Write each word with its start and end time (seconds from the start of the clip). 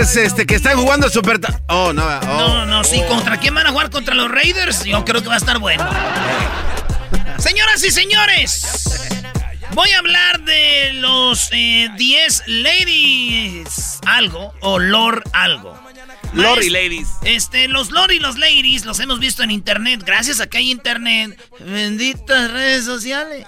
Packers 0.00 0.16
este, 0.16 0.46
que 0.46 0.54
están 0.54 0.78
jugando 0.78 1.10
Super... 1.10 1.38
Oh, 1.68 1.92
no, 1.92 2.06
oh. 2.06 2.20
No, 2.24 2.66
no, 2.66 2.84
sí, 2.84 3.02
¿contra 3.06 3.38
quién 3.38 3.54
van 3.54 3.66
a 3.66 3.70
jugar? 3.70 3.90
¿Contra 3.90 4.14
los 4.14 4.30
Raiders? 4.30 4.84
Yo 4.84 5.04
creo 5.04 5.22
que 5.22 5.28
va 5.28 5.34
a 5.34 5.38
estar 5.38 5.58
bueno. 5.58 5.86
Señoras 7.38 7.84
y 7.84 7.90
señores, 7.90 9.10
voy 9.72 9.90
a 9.90 9.98
hablar 9.98 10.40
de 10.40 10.92
los 10.94 11.50
eh, 11.52 11.90
10 11.96 12.44
ladies 12.46 13.98
algo 14.06 14.54
o 14.60 14.78
lord 14.78 15.22
algo. 15.32 15.78
Lord 16.32 16.62
y 16.62 16.70
Maes- 16.70 16.72
ladies. 16.72 17.08
Este, 17.24 17.68
los 17.68 17.90
lord 17.90 18.12
y 18.12 18.20
los 18.20 18.38
ladies 18.38 18.84
los 18.86 19.00
hemos 19.00 19.20
visto 19.20 19.42
en 19.42 19.50
internet. 19.50 20.02
Gracias 20.04 20.40
a 20.40 20.46
que 20.46 20.58
hay 20.58 20.70
internet. 20.70 21.38
Benditas 21.58 22.50
redes 22.50 22.84
sociales. 22.84 23.46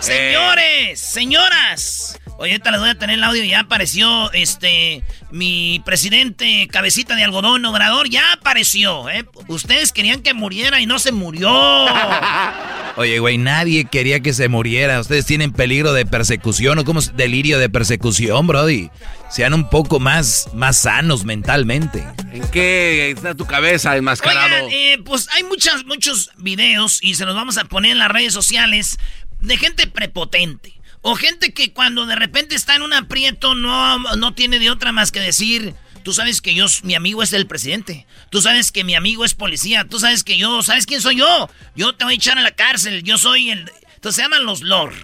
Señores, 0.00 0.98
señoras. 1.00 2.19
Oye, 2.40 2.52
ahorita 2.52 2.70
les 2.70 2.80
voy 2.80 2.88
a 2.88 2.94
tener 2.94 3.18
el 3.18 3.24
audio. 3.24 3.44
Ya 3.44 3.60
apareció 3.60 4.32
este 4.32 5.04
mi 5.30 5.82
presidente 5.84 6.68
cabecita 6.72 7.14
de 7.14 7.22
algodón 7.22 7.62
obrador. 7.66 8.08
Ya 8.08 8.32
apareció, 8.32 9.10
¿eh? 9.10 9.26
Ustedes 9.48 9.92
querían 9.92 10.22
que 10.22 10.32
muriera 10.32 10.80
y 10.80 10.86
no 10.86 10.98
se 10.98 11.12
murió. 11.12 11.50
Oye, 12.96 13.18
güey, 13.18 13.36
nadie 13.36 13.84
quería 13.84 14.20
que 14.20 14.32
se 14.32 14.48
muriera. 14.48 15.00
Ustedes 15.00 15.26
tienen 15.26 15.52
peligro 15.52 15.92
de 15.92 16.06
persecución 16.06 16.78
o 16.78 16.84
como 16.86 17.02
delirio 17.02 17.58
de 17.58 17.68
persecución, 17.68 18.46
Brody. 18.46 18.88
Sean 19.28 19.52
un 19.52 19.68
poco 19.68 20.00
más, 20.00 20.48
más 20.54 20.78
sanos 20.78 21.26
mentalmente. 21.26 22.02
¿En 22.32 22.50
qué 22.50 23.10
está 23.10 23.34
tu 23.34 23.44
cabeza 23.44 23.98
enmascarado? 23.98 24.64
Oigan, 24.64 24.70
eh, 24.72 24.98
pues 25.04 25.28
hay 25.34 25.44
muchas, 25.44 25.84
muchos 25.84 26.30
videos 26.38 27.02
y 27.02 27.16
se 27.16 27.26
los 27.26 27.34
vamos 27.34 27.58
a 27.58 27.66
poner 27.66 27.92
en 27.92 27.98
las 27.98 28.08
redes 28.08 28.32
sociales 28.32 28.98
de 29.40 29.58
gente 29.58 29.86
prepotente. 29.86 30.79
O 31.02 31.16
gente 31.16 31.52
que 31.52 31.72
cuando 31.72 32.06
de 32.06 32.16
repente 32.16 32.54
está 32.54 32.76
en 32.76 32.82
un 32.82 32.92
aprieto 32.92 33.54
no, 33.54 33.98
no 34.16 34.34
tiene 34.34 34.58
de 34.58 34.70
otra 34.70 34.92
más 34.92 35.12
que 35.12 35.20
decir, 35.20 35.74
tú 36.02 36.12
sabes 36.12 36.40
que 36.42 36.54
yo, 36.54 36.66
mi 36.82 36.94
amigo 36.94 37.22
es 37.22 37.32
el 37.32 37.46
presidente. 37.46 38.06
Tú 38.30 38.42
sabes 38.42 38.70
que 38.70 38.84
mi 38.84 38.94
amigo 38.94 39.24
es 39.24 39.34
policía. 39.34 39.86
Tú 39.88 39.98
sabes 39.98 40.24
que 40.24 40.36
yo, 40.36 40.62
¿sabes 40.62 40.86
quién 40.86 41.00
soy 41.00 41.16
yo? 41.16 41.48
Yo 41.74 41.94
te 41.94 42.04
voy 42.04 42.14
a 42.14 42.16
echar 42.16 42.38
a 42.38 42.42
la 42.42 42.52
cárcel. 42.52 43.02
Yo 43.02 43.18
soy 43.18 43.50
el... 43.50 43.70
Entonces 43.94 44.16
se 44.16 44.22
llaman 44.22 44.44
los 44.44 44.62
lord. 44.62 44.94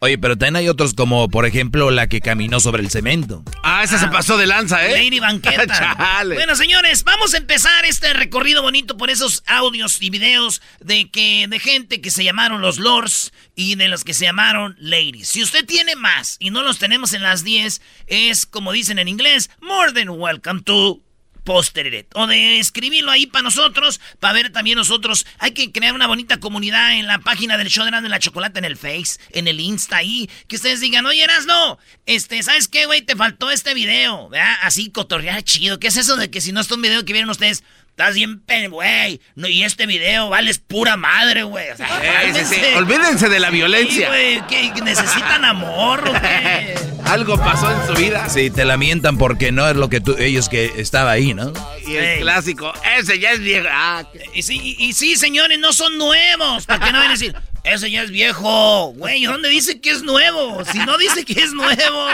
Oye, 0.00 0.16
pero 0.16 0.38
también 0.38 0.56
hay 0.56 0.68
otros 0.68 0.94
como, 0.94 1.28
por 1.28 1.44
ejemplo, 1.44 1.90
la 1.90 2.06
que 2.06 2.20
caminó 2.20 2.60
sobre 2.60 2.82
el 2.82 2.90
cemento. 2.90 3.42
Ah, 3.64 3.82
esa 3.82 3.98
se 3.98 4.06
pasó 4.06 4.36
de 4.36 4.46
lanza, 4.46 4.86
¿eh? 4.86 4.92
Lady 4.92 5.18
Banqueta. 5.18 5.66
Chale. 5.66 6.36
Bueno, 6.36 6.54
señores, 6.54 7.02
vamos 7.02 7.34
a 7.34 7.38
empezar 7.38 7.84
este 7.84 8.12
recorrido 8.12 8.62
bonito 8.62 8.96
por 8.96 9.10
esos 9.10 9.42
audios 9.46 10.00
y 10.00 10.10
videos 10.10 10.62
de 10.78 11.10
que 11.10 11.46
de 11.48 11.58
gente 11.58 12.00
que 12.00 12.12
se 12.12 12.22
llamaron 12.22 12.60
los 12.60 12.78
lords 12.78 13.32
y 13.56 13.74
de 13.74 13.88
los 13.88 14.04
que 14.04 14.14
se 14.14 14.26
llamaron 14.26 14.76
ladies. 14.78 15.30
Si 15.30 15.42
usted 15.42 15.66
tiene 15.66 15.96
más 15.96 16.36
y 16.38 16.50
no 16.50 16.62
los 16.62 16.78
tenemos 16.78 17.12
en 17.12 17.22
las 17.22 17.42
10, 17.42 17.80
es 18.06 18.46
como 18.46 18.70
dicen 18.70 19.00
en 19.00 19.08
inglés, 19.08 19.50
more 19.60 19.92
than 19.92 20.10
welcome 20.10 20.62
to 20.62 21.02
poster 21.48 21.94
it. 21.94 22.06
O 22.14 22.26
de 22.26 22.58
escribirlo 22.58 23.10
ahí 23.10 23.26
para 23.26 23.42
nosotros, 23.42 24.02
para 24.20 24.34
ver 24.34 24.52
también 24.52 24.76
nosotros. 24.76 25.24
Hay 25.38 25.52
que 25.52 25.72
crear 25.72 25.94
una 25.94 26.06
bonita 26.06 26.40
comunidad 26.40 26.92
en 26.92 27.06
la 27.06 27.20
página 27.20 27.56
del 27.56 27.70
show 27.70 27.84
de 27.84 27.88
Erasmo 27.88 28.06
y 28.06 28.10
la 28.10 28.18
Chocolate, 28.18 28.58
en 28.58 28.66
el 28.66 28.76
Face, 28.76 29.18
en 29.30 29.48
el 29.48 29.58
Insta 29.58 29.96
ahí. 29.96 30.28
Que 30.46 30.56
ustedes 30.56 30.80
digan, 30.80 31.06
oye, 31.06 31.26
no 31.46 31.78
este, 32.04 32.42
¿sabes 32.42 32.68
qué, 32.68 32.84
güey? 32.84 33.00
Te 33.00 33.16
faltó 33.16 33.50
este 33.50 33.72
video, 33.72 34.28
¿verdad? 34.28 34.58
Así 34.60 34.90
cotorrear 34.90 35.42
chido. 35.42 35.80
¿Qué 35.80 35.86
es 35.86 35.96
eso 35.96 36.16
de 36.16 36.30
que 36.30 36.42
si 36.42 36.52
no 36.52 36.60
está 36.60 36.74
un 36.74 36.82
video 36.82 37.02
que 37.06 37.14
vieron 37.14 37.30
ustedes, 37.30 37.64
estás 37.98 38.14
bien 38.14 38.40
güey? 38.70 39.20
No, 39.34 39.48
y 39.48 39.64
este 39.64 39.86
video 39.86 40.28
vales 40.28 40.58
pura 40.60 40.96
madre, 40.96 41.42
güey. 41.42 41.68
O 41.70 41.76
sea, 41.76 41.88
Sí, 41.88 41.94
sí, 41.94 42.44
sí. 42.44 42.60
cálmense. 42.60 42.76
Olvídense 42.76 43.28
de 43.28 43.40
la 43.40 43.48
Sí, 43.48 43.54
violencia. 43.54 44.06
güey, 44.08 44.40
¿que 44.46 44.72
necesitan 44.84 45.44
amor 45.44 46.04
qué? 46.20 46.74
Algo 47.06 47.36
pasó 47.38 47.70
en 47.72 47.86
su 47.88 48.00
vida. 48.00 48.28
Sí, 48.28 48.50
te 48.50 48.64
lamentan 48.64 49.18
porque 49.18 49.50
no 49.50 49.68
es 49.68 49.74
lo 49.74 49.88
que 49.88 50.00
tú, 50.00 50.14
ellos 50.16 50.48
que 50.48 50.72
estaba 50.76 51.10
ahí, 51.10 51.34
¿no? 51.34 51.52
Y 51.86 51.96
el 51.96 52.04
Ey. 52.04 52.20
clásico, 52.20 52.72
ese 52.96 53.18
ya 53.18 53.32
es 53.32 53.40
viejo. 53.40 53.66
Ah, 53.68 54.04
qué- 54.12 54.22
Y 54.32 54.42
sí, 54.42 54.60
y, 54.62 54.84
y 54.86 54.92
sí, 54.92 55.16
señores, 55.16 55.58
no 55.58 55.72
son 55.72 55.98
nuevos. 55.98 56.66
Para 56.66 56.84
que 56.84 56.92
no 56.92 56.98
vayan 56.98 57.10
a 57.10 57.14
decir, 57.14 57.34
ese 57.64 57.90
ya 57.90 58.02
es 58.02 58.10
viejo. 58.10 58.92
Güey, 58.96 59.24
¿dónde 59.24 59.48
dice 59.48 59.80
que 59.80 59.90
es 59.90 60.02
nuevo? 60.02 60.64
Si 60.64 60.78
no 60.78 60.96
dice 60.98 61.24
que 61.24 61.40
es 61.40 61.52
nuevo. 61.52 62.08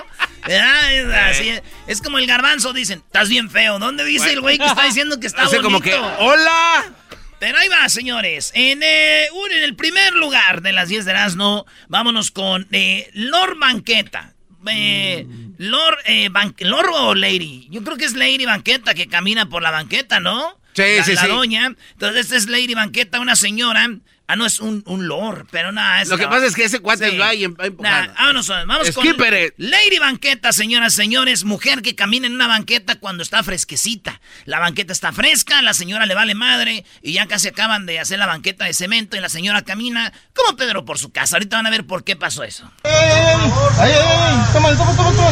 ¿verdad? 0.47 0.93
Es, 0.93 1.07
así, 1.39 1.61
es 1.87 2.03
como 2.03 2.19
el 2.19 2.27
garbanzo, 2.27 2.73
dicen, 2.73 3.03
estás 3.07 3.29
bien 3.29 3.51
feo. 3.51 3.79
¿Dónde 3.79 4.05
dice 4.05 4.33
el 4.33 4.41
güey 4.41 4.59
que 4.59 4.67
está 4.67 4.85
diciendo 4.87 5.19
que 5.21 5.27
está 5.27 5.45
Hace 5.45 5.57
bonito? 5.61 5.65
como 5.69 5.81
que, 5.81 5.95
hola. 5.95 6.93
Pero 7.41 7.59
ahí 7.59 7.69
va, 7.69 7.89
señores. 7.89 8.51
En, 8.55 8.81
eh, 8.83 9.27
un- 9.33 9.53
en 9.53 9.63
el 9.63 9.75
primer 9.77 10.15
lugar 10.15 10.63
de 10.63 10.73
las 10.73 10.89
10 10.89 11.05
de 11.05 11.11
Erasmo, 11.13 11.67
vámonos 11.89 12.31
con 12.31 12.67
eh, 12.73 13.11
Lord 13.13 13.59
Banqueta. 13.59 14.35
Eh, 14.67 15.27
Lord, 15.59 15.99
eh, 16.07 16.29
Ban- 16.31 16.55
Lord 16.61 16.89
o 16.95 17.15
Lady. 17.15 17.69
Yo 17.71 17.83
creo 17.85 17.97
que 17.99 18.07
es 18.07 18.15
Lady 18.15 18.47
Banqueta 18.47 18.95
que 18.95 19.09
camina 19.09 19.47
por 19.51 19.63
la 19.63 19.71
banqueta, 19.71 20.21
¿no? 20.21 20.59
Sí, 20.75 20.83
la, 20.99 21.05
sí, 21.05 21.15
la 21.15 21.21
sí. 21.23 21.29
doña. 21.29 21.67
Entonces, 21.93 22.21
esta 22.23 22.37
es 22.37 22.49
Lady 22.49 22.75
Banqueta, 22.75 23.21
una 23.21 23.37
señora. 23.37 23.89
Ah, 24.27 24.37
no, 24.37 24.47
es 24.47 24.59
un, 24.59 24.83
un 24.87 25.07
Lord, 25.07 25.49
pero 25.51 25.71
nada. 25.71 26.01
Es 26.01 26.09
Lo 26.09 26.17
que 26.17 26.27
pasa 26.27 26.47
es 26.47 26.55
que 26.55 26.65
ese 26.65 26.81
cuate 26.81 27.11
Sí. 27.11 27.19
va 27.19 27.29
ahí 27.29 27.45
em- 27.45 27.55
va 27.61 27.67
empujando. 27.67 28.07
Nah, 28.09 28.15
vámonos, 28.19 28.49
vamos 28.49 28.87
Skipper 28.89 29.53
con. 29.59 29.69
Lady 29.69 29.99
Banqueta, 29.99 30.51
señoras, 30.55 30.95
señores, 30.95 31.45
mujer 31.45 31.83
que 31.83 31.95
camina 31.95 32.27
en 32.27 32.33
una 32.35 32.47
banqueta 32.47 32.95
cuando 32.99 33.23
está 33.23 33.43
fresquecita. 33.43 34.23
La 34.47 34.61
banqueta 34.61 34.95
está 34.95 35.13
fresca, 35.13 35.61
la 35.61 35.75
señora 35.75 36.07
le 36.07 36.15
vale 36.15 36.35
madre 36.35 36.87
y 37.03 37.13
ya 37.13 37.27
casi 37.27 37.49
acaban 37.49 37.85
de 37.85 38.01
hacer 38.01 38.19
la 38.19 38.25
banqueta 38.27 38.65
de 38.65 38.73
cemento 38.73 39.15
y 39.19 39.21
la 39.21 39.29
señora 39.29 39.61
camina 39.61 40.11
como 40.35 40.57
Pedro 40.57 40.87
por 40.87 40.99
su 40.99 41.13
casa. 41.13 41.37
Ahorita 41.37 41.59
van 41.59 41.67
a 41.67 41.71
ver 41.71 41.85
por 41.85 42.03
qué 42.03 42.17
pasó 42.17 42.45
eso. 42.45 42.65
¡Ay, 42.85 42.93
ay, 43.79 43.93
ay! 43.93 44.53
¡Toma, 44.55 44.71
toma, 44.75 44.97
toma, 44.97 45.13
toma! 45.13 45.31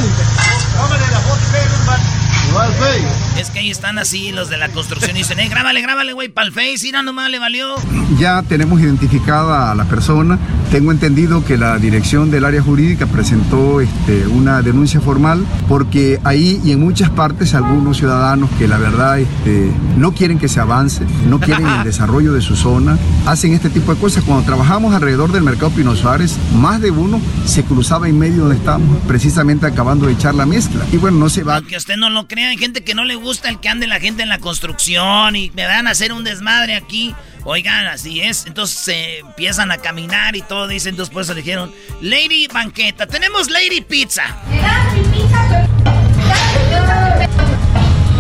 Igual, 2.48 2.74
güey. 2.76 3.31
Es 3.38 3.50
que 3.50 3.60
ahí 3.60 3.70
están 3.70 3.98
así 3.98 4.30
los 4.30 4.50
de 4.50 4.58
la 4.58 4.68
construcción 4.68 5.16
y 5.16 5.20
dicen, 5.20 5.40
eh, 5.40 5.48
grábale, 5.48 5.80
grábale, 5.80 6.12
güey, 6.12 6.28
pa'l 6.28 6.52
face, 6.52 6.88
y 6.88 6.92
nomás 6.92 7.30
le 7.30 7.38
valió. 7.38 7.74
Ya 8.18 8.42
tenemos 8.42 8.80
identificada 8.80 9.72
a 9.72 9.74
la 9.74 9.84
persona. 9.84 10.38
Tengo 10.70 10.92
entendido 10.92 11.44
que 11.44 11.56
la 11.56 11.78
dirección 11.78 12.30
del 12.30 12.44
área 12.44 12.62
jurídica 12.62 13.06
presentó 13.06 13.80
este, 13.80 14.26
una 14.26 14.62
denuncia 14.62 15.00
formal 15.00 15.44
porque 15.68 16.20
ahí 16.24 16.60
y 16.64 16.72
en 16.72 16.80
muchas 16.80 17.10
partes 17.10 17.54
algunos 17.54 17.98
ciudadanos 17.98 18.50
que 18.58 18.68
la 18.68 18.78
verdad 18.78 19.18
este, 19.18 19.70
no 19.96 20.12
quieren 20.12 20.38
que 20.38 20.48
se 20.48 20.60
avance, 20.60 21.04
no 21.28 21.40
quieren 21.40 21.66
el 21.66 21.84
desarrollo 21.84 22.32
de 22.32 22.40
su 22.40 22.56
zona, 22.56 22.98
hacen 23.26 23.52
este 23.52 23.70
tipo 23.70 23.94
de 23.94 24.00
cosas. 24.00 24.24
Cuando 24.24 24.44
trabajamos 24.44 24.94
alrededor 24.94 25.32
del 25.32 25.42
mercado 25.42 25.70
Pino 25.70 25.94
Suárez, 25.96 26.36
más 26.54 26.80
de 26.80 26.90
uno 26.90 27.20
se 27.44 27.64
cruzaba 27.64 28.08
en 28.08 28.18
medio 28.18 28.42
donde 28.42 28.56
estamos, 28.56 28.98
precisamente 29.06 29.66
acabando 29.66 30.06
de 30.06 30.12
echar 30.12 30.34
la 30.34 30.46
mezcla. 30.46 30.84
Y 30.92 30.96
bueno, 30.96 31.18
no 31.18 31.28
se 31.28 31.42
va. 31.42 31.56
Aunque 31.56 31.76
usted 31.76 31.96
no 31.96 32.10
lo 32.10 32.28
crea, 32.28 32.50
hay 32.50 32.58
gente 32.58 32.82
que 32.82 32.94
no 32.94 33.04
le 33.04 33.16
gusta 33.22 33.48
el 33.48 33.60
que 33.60 33.70
ande 33.70 33.86
la 33.86 34.00
gente 34.00 34.22
en 34.22 34.28
la 34.28 34.38
construcción 34.38 35.34
y 35.36 35.50
me 35.54 35.64
van 35.64 35.86
a 35.86 35.92
hacer 35.92 36.12
un 36.12 36.24
desmadre 36.24 36.74
aquí. 36.74 37.14
Oigan, 37.44 37.86
así 37.86 38.20
es. 38.20 38.46
Entonces 38.46 38.78
se 38.78 39.18
empiezan 39.20 39.70
a 39.70 39.78
caminar 39.78 40.36
y 40.36 40.42
todo. 40.42 40.68
Dicen, 40.68 40.90
entonces 40.90 41.12
por 41.12 41.22
eso 41.22 41.34
dijeron, 41.34 41.72
Lady 42.00 42.46
Banqueta, 42.48 43.06
tenemos 43.06 43.48
Lady 43.50 43.80
Pizza. 43.80 44.24
Dame 44.50 45.00
mi 45.00 45.08
pizza. 45.08 45.66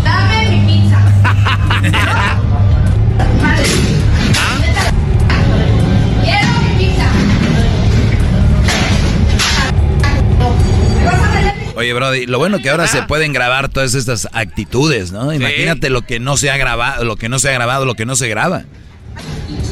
Dame 0.02 0.48
mi 0.48 0.66
pizza. 0.66 0.98
Quiero 1.80 2.22
Oye, 11.74 11.92
Brody, 11.94 12.26
lo 12.26 12.38
bueno 12.38 12.58
que 12.60 12.70
ahora 12.70 12.86
se 12.86 13.02
pueden 13.02 13.32
grabar 13.32 13.68
todas 13.68 13.94
estas 13.94 14.28
actitudes, 14.32 15.12
¿no? 15.12 15.32
Imagínate 15.32 15.90
lo 15.90 16.02
que 16.02 16.20
no 16.20 16.36
se 16.36 16.50
ha 16.50 16.56
grabado, 16.56 17.04
lo 17.04 17.16
que 17.16 17.28
no 17.28 17.38
se 17.38 17.48
ha 17.48 17.52
grabado, 17.52 17.84
lo 17.84 17.94
que 17.94 18.06
no 18.06 18.16
se 18.16 18.28
graba. 18.28 18.64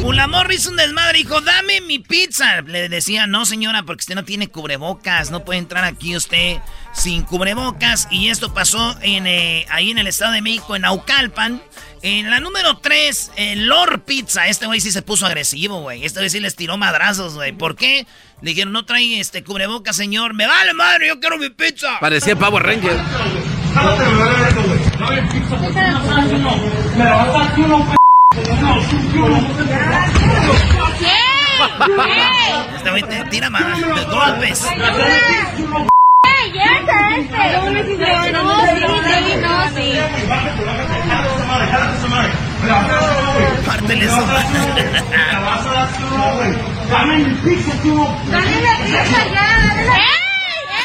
Ulamor 0.02 0.50
hizo 0.50 0.70
un 0.70 0.76
desmadre, 0.76 1.18
dijo, 1.18 1.42
dame 1.42 1.82
mi 1.82 1.98
pizza. 1.98 2.62
Le 2.62 2.88
decía, 2.88 3.26
no 3.26 3.44
señora, 3.44 3.82
porque 3.82 4.00
usted 4.00 4.14
no 4.14 4.24
tiene 4.24 4.48
cubrebocas, 4.48 5.30
no 5.30 5.44
puede 5.44 5.58
entrar 5.58 5.84
aquí 5.84 6.16
usted 6.16 6.56
sin 6.92 7.22
cubrebocas. 7.22 8.08
Y 8.10 8.28
esto 8.28 8.54
pasó 8.54 8.96
en, 9.02 9.26
eh, 9.26 9.66
ahí 9.70 9.90
en 9.90 9.98
el 9.98 10.06
Estado 10.06 10.32
de 10.32 10.40
México, 10.42 10.74
en 10.74 10.86
Aucalpan. 10.86 11.62
En 12.02 12.30
la 12.30 12.40
número 12.40 12.78
3, 12.78 13.32
el 13.36 13.66
Lord 13.66 14.00
Pizza. 14.00 14.48
Este 14.48 14.64
güey 14.64 14.80
sí 14.80 14.90
se 14.90 15.02
puso 15.02 15.26
agresivo, 15.26 15.82
güey. 15.82 16.02
Este 16.04 16.20
güey 16.20 16.30
sí 16.30 16.40
les 16.40 16.56
tiró 16.56 16.78
madrazos, 16.78 17.34
güey. 17.34 17.52
¿Por 17.52 17.76
qué? 17.76 18.06
Le 18.40 18.50
dijeron, 18.50 18.72
no 18.72 18.86
trae 18.86 19.20
este 19.20 19.44
cubrebocas, 19.44 19.96
señor. 19.96 20.32
Me 20.32 20.46
vale 20.46 20.72
madre, 20.72 21.08
yo 21.08 21.20
quiero 21.20 21.36
mi 21.36 21.50
pizza. 21.50 21.98
Parecía 22.00 22.36
Power 22.36 22.62
Ranger. 22.62 22.96
Este 22.96 23.04
güey 25.04 25.28
te 25.28 25.40
tira 25.72 25.98
más 26.00 26.30
golpes. 26.32 26.96
¡Ey, 26.96 26.98
ya 26.98 27.99
este! 34.42 34.70
No, 38.32 38.42
sí, 39.02 39.34
no, 39.40 39.68
sí. 39.74 39.88
Pártele 43.66 44.04
eso. 44.04 44.24
Dame 46.90 47.14
mi 47.18 47.34
pizza 47.36 47.72
ya, 47.82 48.06
Pues 48.30 48.44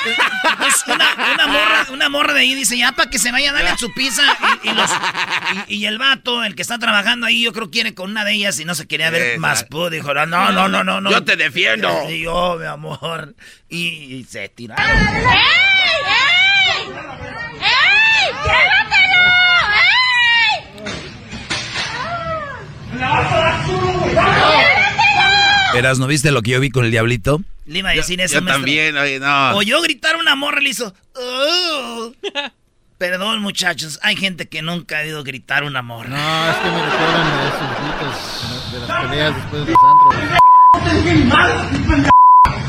una, 0.88 1.34
una 1.34 1.48
morra, 1.48 1.86
una 1.92 2.10
morra 2.10 2.34
de 2.34 2.42
ahí 2.42 2.54
dice, 2.56 2.78
ya 2.78 2.92
para 2.92 3.10
que 3.10 3.20
se 3.20 3.32
vaya, 3.32 3.52
dale 3.54 3.78
su 3.78 3.92
pizza. 3.94 4.24
Y, 4.64 4.70
y 4.70 4.74
los- 4.74 4.92
y- 5.68 5.76
y 5.76 5.86
el 5.86 5.98
vato, 5.98 6.44
el 6.44 6.56
que 6.56 6.62
está 6.62 6.78
trabajando 6.80 7.26
ahí, 7.28 7.44
yo 7.44 7.54
creo 7.54 7.70
quiere 7.72 7.94
con 7.94 8.12
una 8.12 8.24
de 8.26 8.34
ellas 8.34 8.60
y 8.60 8.66
no 8.66 8.76
se 8.76 8.88
quería 8.88 9.10
ver 9.10 9.40
más 9.40 9.64
pu. 9.64 9.90
Dijo, 9.90 10.14
no, 10.14 10.26
no, 10.26 10.52
no, 10.52 10.68
no, 10.70 10.84
no. 10.84 11.02
no. 11.02 11.12
Yo 11.12 11.24
te 11.24 11.36
defiendo. 11.36 12.10
Y 12.10 12.24
yo, 12.24 12.58
mi 12.60 12.66
amor. 12.66 13.36
Y, 13.70 13.88
y 14.16 14.24
se 14.30 14.50
tiraron. 14.50 14.86
¡Ey, 14.86 15.24
ey! 15.26 16.90
¡Ey! 17.62 18.32
¡Llévatelo! 18.44 19.22
¡Ey! 24.16 24.65
Eras, 25.78 26.00
¿no 26.00 26.08
viste 26.08 26.32
lo 26.32 26.42
que 26.42 26.52
yo 26.52 26.60
vi 26.60 26.70
con 26.70 26.84
el 26.86 26.92
diablito? 26.92 27.42
Le 27.66 27.80
iba 27.80 27.90
a 27.90 27.94
decir 27.94 28.20
eso, 28.22 28.36
Yo 28.36 28.42
maestro. 28.42 28.62
también, 28.62 28.96
oye, 28.98 29.20
no. 29.20 29.56
Oyó 29.56 29.82
gritar 29.82 30.16
una 30.16 30.36
morra 30.36 30.62
y 30.62 30.66
le 30.66 30.70
hizo. 30.70 30.94
"Oh". 31.16 32.14
Perdón, 32.98 33.42
muchachos. 33.42 34.00
Hay 34.04 34.16
gente 34.16 34.48
que 34.48 34.62
nunca 34.62 35.00
ha 35.00 35.02
oído 35.02 35.22
gritar 35.24 35.64
una 35.66 35.82
morra. 35.82 36.10
No, 36.10 36.50
es 36.50 36.56
que 36.58 36.70
me 36.72 36.82
recuerdan 36.82 37.28
a 37.28 37.48
esos 37.50 37.70
gritos 37.82 38.72
de 38.72 38.80
las 38.88 39.02
peleas 39.02 39.36
después 39.36 39.66
de 39.66 39.72
los 39.74 39.84
antros. 39.84 40.16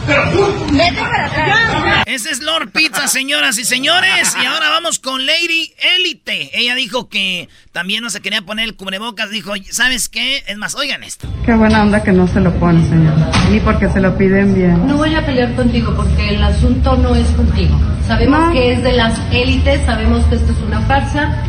Vete 0.06 1.00
para 1.00 1.26
atrás. 1.26 2.02
Ese 2.06 2.30
es 2.30 2.40
Lord 2.40 2.70
Pizza, 2.70 3.08
señoras 3.08 3.58
y 3.58 3.64
señores. 3.64 4.36
Y 4.40 4.46
ahora 4.46 4.70
vamos 4.70 4.98
con 5.00 5.26
Lady 5.26 5.72
Elite. 5.96 6.50
Ella 6.58 6.74
dijo 6.74 7.08
que 7.08 7.48
también 7.72 8.02
no 8.02 8.10
se 8.10 8.20
quería 8.20 8.42
poner 8.42 8.64
el 8.66 8.76
cubrebocas. 8.76 9.30
Dijo, 9.30 9.52
¿sabes 9.70 10.08
qué? 10.08 10.44
Es 10.46 10.56
más, 10.56 10.74
oigan 10.76 11.02
esto. 11.02 11.28
Qué 11.44 11.52
buena 11.54 11.82
onda 11.82 12.02
que 12.02 12.12
no 12.12 12.26
se 12.28 12.40
lo 12.40 12.52
pone, 12.60 12.86
señor. 12.88 13.14
Ni 13.50 13.58
porque 13.60 13.88
se 13.88 14.00
lo 14.00 14.16
piden 14.16 14.54
bien. 14.54 14.86
No 14.86 14.96
voy 14.96 15.14
a 15.14 15.24
pelear 15.26 15.54
contigo 15.56 15.92
porque 15.96 16.28
el 16.28 16.42
asunto 16.42 16.96
no 16.96 17.14
es 17.14 17.26
contigo. 17.30 17.78
Sabemos 18.06 18.38
No. 18.46 18.52
que 18.52 18.72
es 18.74 18.82
de 18.84 18.92
las 18.92 19.18
élites, 19.32 19.84
sabemos 19.84 20.24
que 20.26 20.36
esto 20.36 20.52
es 20.52 20.58
una 20.58 20.80
farsa. 20.82 21.42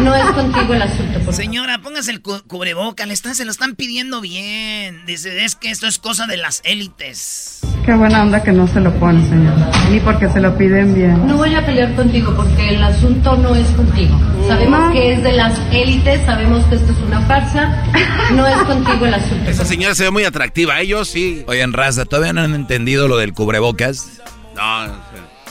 No 0.00 0.14
es 0.14 0.24
contigo 0.26 0.74
el 0.74 0.82
asunto. 0.82 1.12
por 1.14 1.20
favor. 1.20 1.34
Señora, 1.34 1.78
póngase 1.78 2.12
el 2.12 2.22
cu- 2.22 2.42
cubrebocas. 2.46 3.06
Le 3.08 3.14
están, 3.14 3.34
se 3.34 3.44
lo 3.44 3.50
están 3.50 3.74
pidiendo 3.74 4.20
bien. 4.20 5.04
Dice, 5.06 5.44
es 5.44 5.56
que 5.56 5.70
esto 5.70 5.88
es 5.88 5.98
cosa 5.98 6.26
de 6.26 6.36
las 6.36 6.60
élites. 6.64 7.60
Qué 7.84 7.92
buena 7.94 8.22
onda 8.22 8.42
que 8.42 8.50
no 8.50 8.66
se 8.66 8.80
lo 8.80 8.90
pone, 8.94 9.22
señor. 9.28 9.52
Ni 9.90 10.00
porque 10.00 10.26
se 10.30 10.40
lo 10.40 10.56
piden 10.56 10.94
bien. 10.94 11.26
No 11.26 11.36
voy 11.36 11.54
a 11.54 11.64
pelear 11.66 11.94
contigo 11.94 12.32
porque 12.34 12.70
el 12.70 12.82
asunto 12.82 13.36
no 13.36 13.54
es 13.54 13.66
contigo. 13.72 14.18
Sabemos 14.48 14.80
No. 14.86 14.92
que 14.92 15.12
es 15.12 15.22
de 15.22 15.32
las 15.32 15.52
élites, 15.70 16.20
sabemos 16.24 16.64
que 16.64 16.76
esto 16.76 16.92
es 16.92 16.98
una 17.06 17.20
farsa. 17.22 17.82
No 18.34 18.46
es 18.46 18.56
contigo 18.62 19.04
el 19.04 19.12
asunto. 19.14 19.50
Esa 19.50 19.66
señora 19.66 19.94
se 19.94 20.04
ve 20.04 20.10
muy 20.10 20.24
atractiva, 20.24 20.80
ellos 20.80 21.08
sí. 21.08 21.44
Oye, 21.46 21.60
en 21.60 21.74
raza, 21.74 22.06
¿todavía 22.06 22.32
no 22.32 22.40
han 22.40 22.54
entendido 22.54 23.06
lo 23.06 23.18
del 23.18 23.34
cubrebocas? 23.34 24.22
No, 24.56 24.86
no 24.86 24.94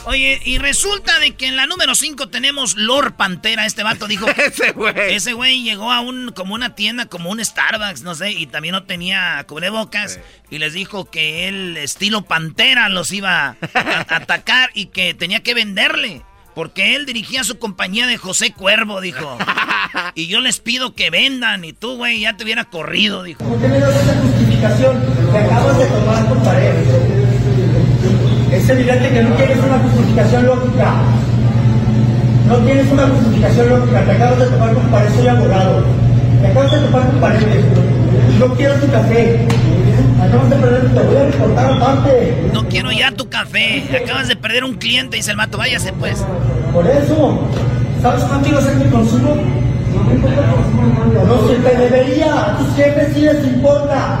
Oye, 0.06 0.40
y 0.44 0.58
resulta 0.58 1.18
de 1.18 1.34
que 1.34 1.46
en 1.46 1.56
la 1.56 1.66
número 1.66 1.94
5 1.94 2.28
tenemos 2.28 2.76
Lord 2.76 3.14
Pantera. 3.14 3.64
Este 3.64 3.82
vato 3.82 4.06
dijo... 4.06 4.26
Ese 4.36 4.72
güey. 4.72 4.94
Ese 5.14 5.32
güey 5.32 5.62
llegó 5.62 5.90
a 5.90 6.00
un 6.00 6.32
como 6.32 6.54
una 6.54 6.74
tienda, 6.74 7.06
como 7.06 7.30
un 7.30 7.42
Starbucks, 7.42 8.02
no 8.02 8.14
sé, 8.14 8.32
y 8.32 8.46
también 8.46 8.72
no 8.72 8.84
tenía 8.84 9.42
cubrebocas. 9.48 10.20
Y 10.50 10.58
les 10.58 10.74
dijo 10.74 11.06
que 11.06 11.48
él, 11.48 11.76
estilo 11.78 12.22
Pantera, 12.22 12.88
los 12.88 13.12
iba 13.12 13.48
a, 13.48 13.56
a 13.74 14.00
atacar 14.16 14.70
y 14.74 14.86
que 14.86 15.14
tenía 15.14 15.42
que 15.42 15.54
venderle. 15.54 16.22
Porque 16.54 16.94
él 16.94 17.04
dirigía 17.04 17.42
su 17.42 17.58
compañía 17.58 18.06
de 18.06 18.16
José 18.16 18.52
Cuervo, 18.52 19.00
dijo. 19.00 19.38
Y 20.16 20.26
yo 20.26 20.40
les 20.40 20.58
pido 20.58 20.94
que 20.94 21.10
vendan. 21.10 21.64
Y 21.64 21.72
tú, 21.72 21.96
güey, 21.96 22.20
ya 22.20 22.36
te 22.36 22.42
hubiera 22.42 22.64
corrido, 22.64 23.22
dijo. 23.22 23.44
¿Por 23.44 23.60
qué 23.60 23.68
me 23.68 23.78
das 23.78 23.94
esa 23.94 24.14
justificación 24.20 25.00
que 25.30 25.38
acabas 25.38 25.78
de 25.78 25.86
tomar 25.86 26.28
con 26.28 26.42
pared? 26.42 26.93
Es 28.64 28.70
evidente 28.70 29.10
que 29.10 29.22
no 29.22 29.34
tienes 29.36 29.58
una 29.58 29.78
justificación 29.78 30.46
lógica. 30.46 30.94
No 32.48 32.56
tienes 32.64 32.90
una 32.90 33.08
justificación 33.08 33.68
lógica. 33.68 34.04
Te 34.06 34.12
acabas 34.12 34.38
de 34.38 34.46
tomar 34.46 34.72
con 34.72 34.82
pared, 34.84 35.08
soy 35.14 35.28
abogado. 35.28 35.84
Te 36.40 36.46
acabas 36.46 36.72
de 36.72 36.78
tomar 36.78 37.06
con 37.08 37.20
pared. 37.20 37.64
No 38.38 38.54
quiero 38.54 38.74
tu 38.76 38.90
café. 38.90 39.46
Acabas 40.18 40.48
de 40.48 40.56
perder, 40.56 40.94
te 40.94 41.00
voy 41.02 41.16
a 41.16 41.24
reportar 41.26 41.72
aparte. 41.74 42.34
No 42.54 42.66
quiero 42.66 42.90
ya 42.90 43.10
tu 43.10 43.28
café. 43.28 43.84
Acabas 44.02 44.28
de 44.28 44.36
perder 44.36 44.64
un 44.64 44.76
cliente, 44.76 45.18
dice 45.18 45.32
el 45.32 45.36
mato. 45.36 45.58
Váyase, 45.58 45.92
pues. 45.92 46.24
Por 46.72 46.86
eso, 46.86 47.38
¿sabes 48.00 48.24
cuánto 48.24 48.48
iba 48.48 48.60
a 48.60 48.62
ser 48.62 48.76
mi 48.76 48.90
consumo? 48.90 49.36
No 51.26 51.48
se 51.48 51.54
te 51.56 51.76
debería, 51.76 52.32
a 52.32 52.56
tus 52.56 52.74
jefes 52.76 53.12
sí 53.12 53.20
les 53.20 53.44
importa. 53.44 54.20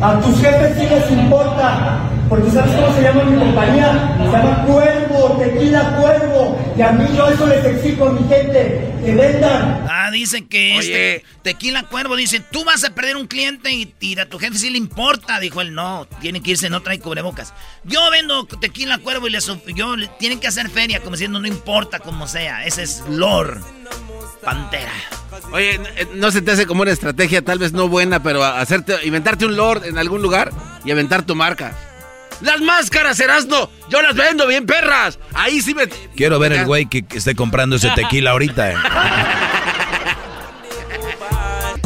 A 0.00 0.20
tus 0.20 0.40
jefes 0.40 0.72
sí 0.78 0.86
les 0.88 1.10
importa. 1.10 1.98
Porque 2.34 2.50
¿sabes 2.50 2.74
cómo 2.74 2.96
se 2.96 3.02
llama 3.02 3.22
mi 3.24 3.38
compañía? 3.38 4.16
Se 4.18 4.24
llama 4.24 4.64
Cuervo, 4.66 5.38
Tequila 5.38 5.96
Cuervo. 6.00 6.74
Y 6.76 6.82
a 6.82 6.90
mí 6.90 7.04
yo 7.16 7.28
eso 7.28 7.46
les 7.46 7.64
exijo 7.64 8.08
a 8.08 8.12
mi 8.12 8.26
gente, 8.28 8.92
que 9.04 9.14
vendan. 9.14 9.86
Ah, 9.88 10.10
dice 10.10 10.44
que 10.48 10.76
Oye. 10.76 11.16
este 11.16 11.26
Tequila 11.42 11.84
Cuervo 11.84 12.16
dice, 12.16 12.40
tú 12.40 12.64
vas 12.64 12.82
a 12.82 12.90
perder 12.90 13.16
un 13.16 13.28
cliente 13.28 13.70
y, 13.72 13.94
y 14.00 14.18
a 14.18 14.28
tu 14.28 14.40
jefe 14.40 14.58
sí 14.58 14.70
le 14.70 14.78
importa. 14.78 15.38
Dijo 15.38 15.60
él, 15.60 15.74
no, 15.74 16.08
tiene 16.20 16.42
que 16.42 16.50
irse, 16.50 16.68
no 16.70 16.82
trae 16.82 16.98
cubrebocas. 16.98 17.54
Yo 17.84 18.00
vendo 18.10 18.46
Tequila 18.46 18.98
Cuervo 18.98 19.28
y 19.28 19.30
les, 19.30 19.48
yo, 19.76 19.94
le- 19.94 20.08
tienen 20.18 20.40
que 20.40 20.48
hacer 20.48 20.68
feria, 20.70 20.98
como 21.00 21.12
diciendo, 21.12 21.38
no 21.38 21.46
importa 21.46 22.00
como 22.00 22.26
sea. 22.26 22.64
Ese 22.64 22.82
es 22.82 23.04
Lord 23.08 23.60
Pantera. 24.44 24.90
Oye, 25.52 25.74
eh, 25.96 26.08
¿no 26.14 26.32
se 26.32 26.42
te 26.42 26.50
hace 26.50 26.66
como 26.66 26.82
una 26.82 26.90
estrategia 26.90 27.42
tal 27.42 27.60
vez 27.60 27.72
no 27.72 27.86
buena, 27.88 28.24
pero 28.24 28.42
hacerte, 28.42 28.96
inventarte 29.04 29.46
un 29.46 29.54
lord 29.54 29.84
en 29.84 29.98
algún 29.98 30.20
lugar 30.20 30.50
y 30.84 30.90
aventar 30.90 31.22
tu 31.22 31.36
marca? 31.36 31.76
Las 32.40 32.60
máscaras, 32.60 33.18
Erasno, 33.20 33.70
yo 33.88 34.02
las 34.02 34.14
vendo 34.14 34.46
bien 34.46 34.66
perras. 34.66 35.18
Ahí 35.34 35.60
sí 35.60 35.74
me... 35.74 35.88
Quiero 36.16 36.38
ver 36.38 36.52
el 36.52 36.64
güey 36.66 36.86
que, 36.86 37.04
esté 37.14 37.34
comprando 37.34 37.76
ese 37.76 37.90
tequila 37.90 38.32
ahorita. 38.32 38.72
Eh. 38.72 38.76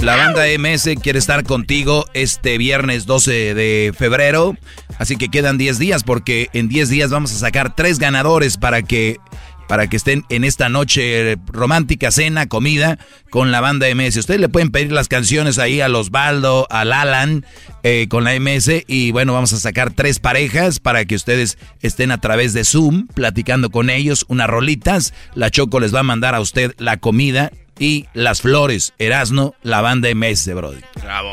La 0.02 0.14
banda 0.17 0.45
MS 0.59 0.90
quiere 1.02 1.19
estar 1.19 1.43
contigo 1.43 2.07
este 2.14 2.57
viernes 2.57 3.05
12 3.05 3.55
de 3.55 3.93
febrero. 3.97 4.57
Así 4.99 5.17
que 5.17 5.28
quedan 5.28 5.59
10 5.59 5.78
días 5.78 6.05
porque 6.05 6.49
en 6.52 6.69
10 6.69 6.88
días 6.88 7.11
vamos 7.11 7.33
a 7.33 7.38
sacar 7.38 7.75
tres 7.75 7.99
ganadores 7.99 8.57
para 8.57 8.83
que 8.83 9.19
para 9.68 9.87
que 9.87 9.96
estén 9.96 10.25
en 10.30 10.42
esta 10.44 10.68
noche 10.68 11.37
romántica, 11.46 12.10
cena, 12.10 12.48
comida 12.48 12.98
con 13.30 13.52
la 13.52 13.60
banda 13.60 13.87
MS. 13.94 14.16
Ustedes 14.16 14.40
le 14.40 14.48
pueden 14.48 14.70
pedir 14.70 14.90
las 14.90 15.08
canciones 15.08 15.58
ahí 15.58 15.80
a 15.80 15.88
los 15.88 16.10
Baldo, 16.10 16.66
al 16.70 16.92
Alan, 16.92 17.44
eh, 17.82 18.06
con 18.08 18.25
la 18.25 18.34
MS. 18.34 18.84
Y 18.88 19.12
bueno, 19.12 19.34
vamos 19.34 19.52
a 19.52 19.58
sacar 19.58 19.92
tres 19.92 20.18
parejas 20.18 20.80
para 20.80 21.04
que 21.04 21.14
ustedes 21.14 21.58
estén 21.82 22.10
a 22.10 22.20
través 22.20 22.54
de 22.54 22.64
Zoom 22.64 23.06
platicando 23.08 23.70
con 23.70 23.90
ellos, 23.90 24.25
unas 24.28 24.48
rolitas. 24.48 25.12
La 25.34 25.50
Choco 25.50 25.78
les 25.78 25.94
va 25.94 26.00
a 26.00 26.04
mandar 26.04 26.34
a 26.34 26.40
usted 26.40 26.75
la 26.78 26.96
comida 26.96 27.52
y 27.78 28.06
las 28.14 28.40
flores. 28.40 28.94
Erasno, 28.98 29.54
la 29.62 29.80
banda 29.80 30.08
MS, 30.14 30.54
Brody. 30.54 30.80
Bravo. 31.02 31.30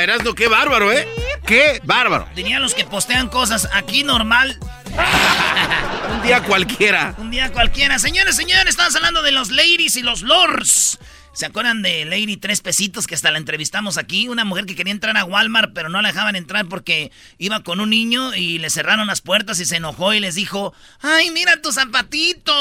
Erasno, 0.00 0.34
qué 0.34 0.48
bárbaro, 0.48 0.92
¿eh? 0.92 1.08
Qué 1.46 1.80
bárbaro. 1.84 2.26
Dirían 2.34 2.62
los 2.62 2.74
que 2.74 2.84
postean 2.84 3.28
cosas 3.28 3.68
aquí 3.72 4.02
normal. 4.02 4.58
Un 4.96 6.22
día 6.22 6.42
cualquiera. 6.42 7.14
Un 7.18 7.30
día 7.30 7.52
cualquiera. 7.52 7.98
Señores, 7.98 8.36
señores, 8.36 8.68
estamos 8.68 8.94
hablando 8.96 9.22
de 9.22 9.32
los 9.32 9.50
ladies 9.50 9.96
y 9.96 10.02
los 10.02 10.22
lords. 10.22 10.98
¿Se 11.34 11.46
acuerdan 11.46 11.82
de 11.82 12.04
Lady 12.04 12.36
Tres 12.36 12.60
Pesitos 12.60 13.08
que 13.08 13.16
hasta 13.16 13.32
la 13.32 13.38
entrevistamos 13.38 13.98
aquí? 13.98 14.28
Una 14.28 14.44
mujer 14.44 14.66
que 14.66 14.76
quería 14.76 14.92
entrar 14.92 15.16
a 15.16 15.24
Walmart, 15.24 15.72
pero 15.74 15.88
no 15.88 16.00
la 16.00 16.10
dejaban 16.10 16.36
entrar 16.36 16.66
porque 16.66 17.10
iba 17.38 17.60
con 17.64 17.80
un 17.80 17.90
niño 17.90 18.32
y 18.36 18.58
le 18.58 18.70
cerraron 18.70 19.08
las 19.08 19.20
puertas 19.20 19.58
y 19.58 19.64
se 19.64 19.76
enojó 19.76 20.14
y 20.14 20.20
les 20.20 20.36
dijo: 20.36 20.72
¡Ay, 21.02 21.32
mira 21.32 21.60
tu 21.60 21.72
zapatito! 21.72 22.52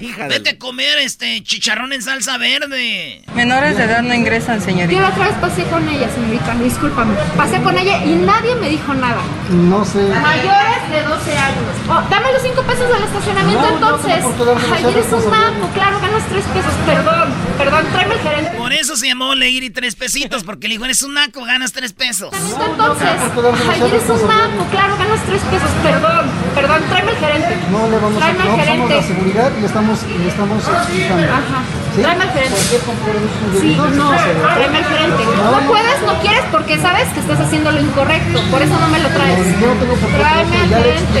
Vete 0.28 0.50
a 0.50 0.58
comer 0.58 0.98
este 0.98 1.40
chicharrón 1.44 1.92
en 1.92 2.02
salsa 2.02 2.36
verde. 2.36 3.22
Menores 3.36 3.76
de 3.76 3.84
edad 3.84 4.02
no 4.02 4.12
ingresan, 4.12 4.60
señorita. 4.60 4.92
Yo 4.92 5.00
la 5.00 5.10
otra 5.10 5.28
vez 5.28 5.36
pasé 5.40 5.62
con 5.64 5.88
ella, 5.88 6.12
señorita, 6.12 6.56
discúlpame. 6.56 7.14
Pasé 7.36 7.62
con 7.62 7.78
ella 7.78 8.04
y 8.04 8.16
nadie 8.16 8.56
me 8.56 8.70
dijo 8.70 8.92
nada. 8.92 9.22
No 9.50 9.84
sé. 9.84 10.02
Mayores 10.02 10.90
de 10.90 11.02
12 11.04 11.38
años. 11.38 11.62
Oh, 11.88 12.02
dame 12.10 12.32
los 12.32 12.42
5 12.42 12.60
pesos 12.62 12.92
del 12.92 13.04
estacionamiento 13.04 13.62
No, 13.62 13.68
no, 13.70 13.76
entonces. 13.76 14.24
¿por 14.24 14.34
qué 14.36 14.44
dame 14.44 14.60
los 14.62 14.72
Ay, 14.72 14.84
eres 14.84 15.12
un 15.12 15.30
naco, 15.30 15.70
claro, 15.74 16.00
ganas 16.00 16.28
3 16.28 16.44
pesos. 16.44 16.72
Perdón, 16.86 17.32
perdón, 17.58 17.84
tráeme 17.92 18.14
el 18.14 18.20
gerente. 18.20 18.50
Por 18.56 18.72
eso 18.72 18.96
se 18.96 19.06
llamó 19.08 19.34
Lady 19.34 19.70
Tres 19.70 19.94
Pesitos, 19.96 20.44
porque 20.44 20.68
le 20.68 20.74
dijo: 20.74 20.84
Eres 20.84 21.02
un 21.02 21.14
naco, 21.14 21.44
ganas 21.44 21.72
tres 21.72 21.92
pesos. 21.92 22.30
Entonces, 22.34 23.08
ay, 23.08 23.82
eres 23.88 24.08
un 24.08 24.28
naco, 24.28 24.66
claro, 24.70 24.96
ganas 24.96 25.20
3 25.26 25.40
pesos. 25.42 25.70
Perdón, 25.82 26.26
perdón, 26.54 26.82
tráeme 26.88 27.10
el 27.12 27.16
gerente. 27.18 27.56
No 27.70 27.88
le 27.90 27.96
vamos 27.98 28.16
a 28.16 28.18
Tráeme 28.18 28.38
no 28.38 28.44
somos 28.50 28.64
gerente. 28.66 28.96
la 28.96 29.02
seguridad 29.02 29.52
y 29.56 29.60
le 29.60 29.66
estamos, 29.66 30.02
le 30.02 30.28
estamos 30.28 30.68
explicando. 30.68 31.22
Ajá. 31.32 31.62
¿Sí? 31.96 32.02
Tráeme 32.02 32.24
al 32.24 32.30
gerente. 32.32 32.56
¿Por 32.56 32.68
qué 32.70 32.78
comprar 32.86 33.16
esos 33.16 33.60
Sí, 33.60 33.74
no, 33.76 34.10
¿Qué 34.10 34.16
pasa? 34.16 34.54
tráeme 34.54 34.78
al 34.78 34.84
gerente. 34.84 35.22
No 35.24 35.58
puedes, 35.66 36.02
no 36.06 36.14
quieres 36.20 36.44
porque 36.52 36.78
sabes 36.78 37.08
que 37.14 37.20
estás 37.20 37.40
haciendo 37.40 37.72
lo 37.72 37.80
incorrecto. 37.80 38.40
Por 38.50 38.60
eso 38.62 38.74
no 38.78 38.88
me 38.88 38.98
lo 39.00 39.08
traes. 39.08 39.60
Yo 39.60 39.66
no 39.66 39.74
tengo 39.80 39.94
por 39.96 40.10
qué 40.10 40.16
Tráeme 40.18 40.56
al 40.60 40.68
gerente. 40.68 41.20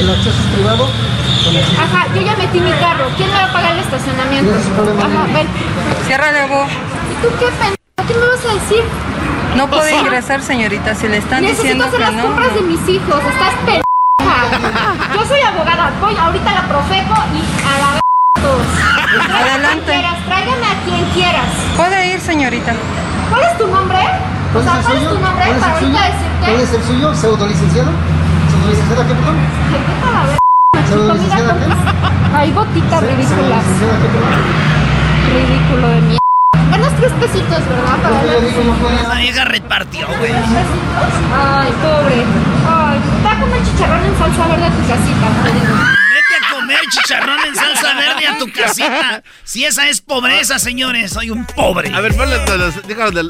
el 0.00 0.10
acceso 0.10 0.30
es 0.30 0.48
privado. 0.54 0.88
Ajá, 1.82 2.06
yo 2.14 2.22
ya 2.22 2.36
metí 2.36 2.60
mi 2.60 2.70
carro. 2.70 3.06
¿Quién 3.16 3.28
me 3.30 3.36
va 3.36 3.44
a 3.44 3.52
pagar 3.52 3.72
el 3.72 3.80
estacionamiento? 3.80 4.54
Ajá, 4.54 5.26
ven. 5.34 5.46
Ciérrale 6.06 6.46
vos. 6.46 6.68
¿Y 6.70 7.14
tú 7.22 7.28
qué 7.38 7.46
pendejo? 7.46 7.76
¿Qué 8.06 8.14
me 8.14 8.26
vas 8.26 8.44
a 8.46 8.54
decir? 8.54 8.84
No 9.56 9.68
puede 9.68 9.82
O 9.82 9.88
sea, 9.88 9.98
ingresar, 10.00 10.40
señorita. 10.40 10.94
Si 10.94 11.08
le 11.08 11.18
están 11.18 11.42
Necesito 11.42 11.62
diciendo 11.62 11.84
hacer 11.86 11.98
que 11.98 12.04
las 12.06 12.14
no. 12.14 12.22
compras 12.22 12.54
de 12.54 12.60
no. 12.62 12.66
mis 12.68 12.88
hijos. 12.88 13.16
Estás 13.18 13.54
pendeja. 13.66 13.84
Yo 15.14 15.26
soy 15.26 15.40
abogada. 15.40 15.90
Voy 16.00 16.16
ahorita 16.16 16.50
a 16.50 16.54
la 16.54 16.68
Profeco 16.68 17.14
y 17.34 17.66
a 17.66 17.78
la. 17.80 18.01
Adelante. 18.34 19.92
Quieras, 19.92 20.18
tráigame 20.26 20.66
a 20.66 20.84
quien 20.84 21.04
quieras. 21.14 21.46
Puede 21.76 22.12
ir, 22.14 22.20
señorita. 22.20 22.72
¿Cuál 23.30 23.42
es 23.44 23.58
tu 23.58 23.66
nombre? 23.66 23.98
O 23.98 24.52
¿Cuál 24.52 24.64
sea, 24.64 24.80
es 24.80 24.86
¿cuál 24.86 24.96
el 24.96 25.02
es 25.02 25.08
suyo? 25.08 25.16
tu 25.18 25.24
nombre 25.24 25.44
¿Cuál 25.44 25.56
es 25.56 25.62
para 25.62 25.72
el 25.72 25.80
suyo? 25.84 25.96
ahorita 25.98 26.12
decirte? 26.12 26.46
¿Cuál 26.46 26.60
es 26.60 26.72
el 26.74 26.82
suyo? 26.84 27.14
¿Pseudo 27.14 27.46
licenciado? 27.46 27.90
¿Pseudo 28.50 28.68
licenciada 28.70 29.06
qué, 29.06 29.14
perdón? 29.14 29.36
Ay, 29.36 29.80
vete 29.86 30.06
a 30.06 30.12
la 30.12 30.22
ver- 30.26 30.86
¿Pseudo 30.88 31.14
licenciada 31.14 31.52
qué? 31.58 31.66
Ay, 32.36 32.52
botitas 32.52 33.00
¿Pseudo 33.00 33.16
ridículas. 33.16 33.62
licenciada 33.64 33.96
qué, 34.00 34.08
perdón? 34.12 34.32
Ridículo 35.32 35.88
de 35.88 36.00
mierda. 36.02 36.20
Ganas 36.72 36.92
tres 36.96 37.12
pesitos, 37.20 37.60
¿verdad? 37.68 37.96
Para 38.02 38.16
Esa 39.02 39.14
vieja 39.20 39.44
repartió, 39.44 40.06
güey. 40.18 40.32
Ay, 40.32 41.70
pobre. 41.84 42.16
Ay, 42.68 42.98
te 43.00 43.24
va 43.24 43.32
a 43.32 43.40
comer 43.40 43.60
chicharrón 43.64 44.04
en 44.04 44.16
salsa 44.18 44.46
verde 44.48 44.66
a 44.66 44.70
tu 44.70 44.82
casita. 44.88 46.01
Comer 46.72 46.88
chicharrón 46.88 47.38
en 47.46 47.54
salsa 47.54 47.94
verde 47.94 48.26
a 48.26 48.38
tu 48.38 48.50
casita. 48.50 49.22
Si 49.44 49.64
esa 49.64 49.88
es 49.88 50.00
pobreza, 50.00 50.58
señores, 50.58 51.12
soy 51.12 51.30
un 51.30 51.44
pobre. 51.44 51.94
A 51.94 52.00
ver, 52.00 52.16
ponle 52.16 52.36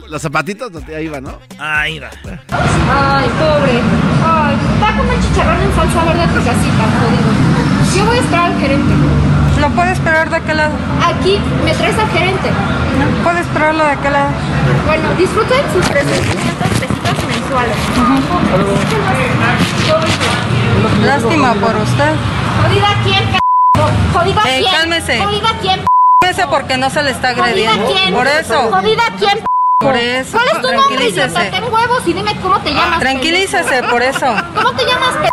los, 0.09 0.23
zapatitos 0.23 0.71
donde 0.71 0.95
ahí 0.95 1.09
va, 1.09 1.21
¿no? 1.21 1.41
Ahí 1.59 1.99
va. 1.99 2.11
Ay, 2.21 3.29
pobre. 3.41 3.81
Ay, 4.25 4.57
va 4.81 4.89
a 4.89 4.97
comer 4.97 5.19
chicharrón 5.21 5.61
en 5.61 5.75
salsa 5.75 6.05
verde 6.05 6.23
a 6.23 6.29
tu 6.29 6.45
casita, 6.45 6.85
jodido. 7.01 7.97
Yo 7.97 8.05
voy 8.07 8.17
a 8.17 8.21
esperar 8.21 8.53
al 8.53 8.61
gerente. 8.61 8.93
¿Lo 9.61 9.71
puede 9.71 9.93
esperar 9.93 10.31
de 10.31 10.37
aquel 10.37 10.57
lado? 10.57 10.75
Aquí 11.05 11.39
me 11.65 11.75
traes 11.75 11.99
al 11.99 12.11
gerente. 12.11 12.49
No, 12.51 13.25
puede 13.25 13.41
esperarlo 13.41 13.85
de 13.85 13.91
aquel 13.91 14.13
lado. 14.13 14.31
Bueno, 14.87 15.15
disfruten 15.15 15.61
sus 15.73 15.85
300 15.87 16.82
pesitos 17.15 17.25
mensuales. 17.41 17.77
Yo- 19.89 21.07
Lástima 21.07 21.55
por 21.55 21.77
usted. 21.77 22.15
Jodida 22.63 22.89
quién, 23.05 23.25
p***. 23.33 23.39
Jodida 24.13 24.43
Eh, 24.47 24.61
quién. 24.61 24.73
cálmese. 24.75 25.19
Jodida 25.19 25.49
quién, 25.61 25.81
p***. 25.81 25.87
Cálmese 26.21 26.47
porque 26.49 26.77
no 26.77 26.91
se 26.91 27.03
le 27.03 27.11
está 27.11 27.29
Jodida 27.31 27.45
agrediendo. 27.45 27.87
quién. 27.93 28.15
Por 28.15 28.27
eso. 28.27 28.71
Jodida 28.71 29.03
quién, 29.19 29.39
p***. 29.39 29.45
Por 29.81 29.97
eso. 29.97 30.33
¿Cuál 30.39 30.47
es 30.47 30.63
tu 30.63 30.73
nombre, 30.73 31.09
idiota? 31.09 31.51
Ten 31.51 31.65
huevos 31.65 32.03
y 32.07 32.13
dime 32.13 32.37
cómo 32.41 32.59
te 32.61 32.73
llamas. 32.73 33.01
Tranquilícese, 33.01 33.83
por 33.85 34.03
eso. 34.03 34.27
¿Cómo 34.55 34.73
te 34.73 34.85
llamas, 34.85 35.17
p***? 35.17 35.31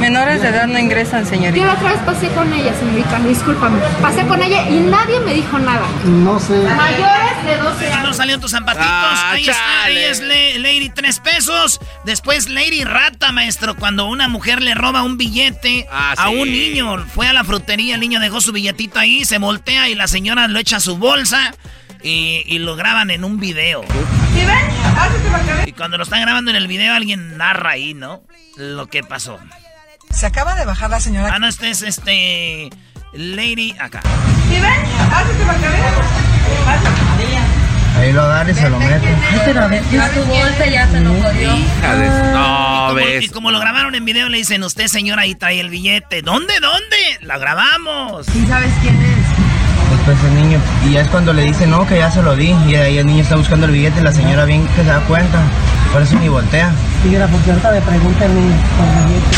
Menores 0.00 0.42
de 0.42 0.48
edad 0.48 0.66
no 0.66 0.78
ingresan, 0.78 1.24
Yo 1.24 1.30
señorita. 1.30 1.66
la 1.66 1.72
otra 1.74 1.90
vez 1.92 2.00
pasé 2.04 2.28
con 2.28 2.52
ella, 2.52 2.72
señorita, 2.78 3.18
discúlpame. 3.20 3.78
Pasé 4.00 4.26
con 4.26 4.42
ella 4.42 4.68
y 4.68 4.74
nadie 4.80 5.20
me 5.20 5.34
dijo 5.34 5.58
nada. 5.58 5.86
No 6.04 6.38
sé. 6.38 6.54
Mayores 6.58 7.44
de 7.46 7.56
12 7.58 7.84
Ya 7.88 7.96
no 7.96 8.02
años. 8.06 8.16
salieron 8.16 8.40
tus 8.40 8.50
zapatitos. 8.50 8.86
Ah, 8.88 9.30
Ahí 9.32 9.48
está. 9.48 9.88
Ella 9.88 10.10
es 10.10 10.20
Le- 10.20 10.58
Lady 10.58 10.90
Tres 10.90 11.20
Pesos. 11.20 11.80
Después 12.04 12.48
Lady 12.48 12.84
Rata, 12.84 13.32
maestro. 13.32 13.74
Cuando 13.76 14.06
una 14.06 14.28
mujer 14.28 14.62
le 14.62 14.74
roba 14.74 15.02
un 15.02 15.16
billete 15.16 15.86
Ah, 15.90 16.14
a 16.16 16.28
sí. 16.28 16.34
un 16.34 16.50
niño. 16.50 17.04
Fue 17.14 17.26
a 17.28 17.32
la 17.32 17.44
frutería, 17.44 17.94
el 17.94 18.00
niño 18.00 18.20
dejó 18.20 18.40
su 18.40 18.52
billetito 18.52 18.98
ahí, 18.98 19.24
se 19.24 19.38
voltea 19.38 19.88
y 19.88 19.94
la 19.94 20.06
señora 20.08 20.48
lo 20.48 20.58
echa 20.58 20.76
a 20.76 20.80
su 20.80 20.96
bolsa. 20.98 21.54
Y, 22.02 22.42
y 22.46 22.58
lo 22.60 22.76
graban 22.76 23.10
en 23.10 23.24
un 23.24 23.40
video. 23.40 23.82
Y 25.66 25.72
cuando 25.72 25.96
lo 25.96 26.04
están 26.04 26.20
grabando 26.20 26.50
en 26.50 26.56
el 26.56 26.68
video, 26.68 26.94
alguien 26.94 27.36
narra 27.36 27.70
ahí, 27.70 27.94
¿no? 27.94 28.22
Lo 28.56 28.86
que 28.86 29.02
pasó. 29.02 29.38
Se 30.10 30.26
acaba 30.26 30.54
de 30.54 30.64
bajar 30.64 30.90
la 30.90 31.00
señora. 31.00 31.32
Ah, 31.34 31.38
no, 31.38 31.46
este 31.48 31.70
es 31.70 31.82
este. 31.82 32.70
Lady 33.12 33.74
acá. 33.78 34.00
Ahí 37.98 38.12
lo 38.12 38.22
agarra 38.22 38.50
y 38.50 38.54
se 38.54 38.68
lo 38.68 38.78
mete. 38.78 39.08
Pero 39.46 39.60
a 39.62 39.66
ver, 39.68 39.82
es 39.82 40.12
tu 40.14 40.20
bolsa 40.24 40.66
ya 40.66 40.86
se 40.88 41.00
nos 41.00 41.16
jodió. 41.22 41.54
De- 41.54 42.32
No, 42.32 42.84
Como, 42.88 42.94
ves. 42.94 43.24
y 43.24 43.28
como 43.30 43.50
lo 43.50 43.58
grabaron 43.58 43.94
en 43.94 44.04
video, 44.04 44.28
le 44.28 44.38
dicen, 44.38 44.62
usted 44.64 44.86
señora, 44.88 45.22
ahí 45.22 45.34
trae 45.34 45.60
el 45.60 45.70
billete. 45.70 46.20
¿Dónde, 46.22 46.60
dónde? 46.60 46.96
La 47.22 47.38
grabamos. 47.38 48.26
¿Sí 48.26 48.44
sabes 48.46 48.70
quién 48.82 48.94
es? 48.96 49.96
Después 49.96 50.18
el 50.24 50.34
niño, 50.42 50.58
y 50.84 50.92
ya 50.92 51.00
es 51.02 51.08
cuando 51.08 51.32
le 51.32 51.42
dice 51.42 51.66
no, 51.66 51.86
que 51.86 51.96
ya 51.98 52.10
se 52.10 52.22
lo 52.22 52.36
di. 52.36 52.54
Y 52.68 52.74
ahí 52.74 52.98
el 52.98 53.06
niño 53.06 53.22
está 53.22 53.36
buscando 53.36 53.64
el 53.66 53.72
billete 53.72 54.00
y 54.00 54.02
la 54.02 54.12
señora 54.12 54.44
bien 54.44 54.66
que 54.68 54.82
se 54.82 54.84
da 54.84 55.00
cuenta. 55.00 55.38
Por 55.92 56.02
eso 56.02 56.18
ni 56.18 56.28
voltea. 56.28 56.70
Señora, 57.02 57.26
porque 57.28 57.50
ahorita 57.50 57.70
me 57.70 57.80
pregunta 57.80 58.24
el 58.26 58.34
niño 58.34 58.56
por 58.76 58.86
el 58.86 59.06
billete. 59.06 59.36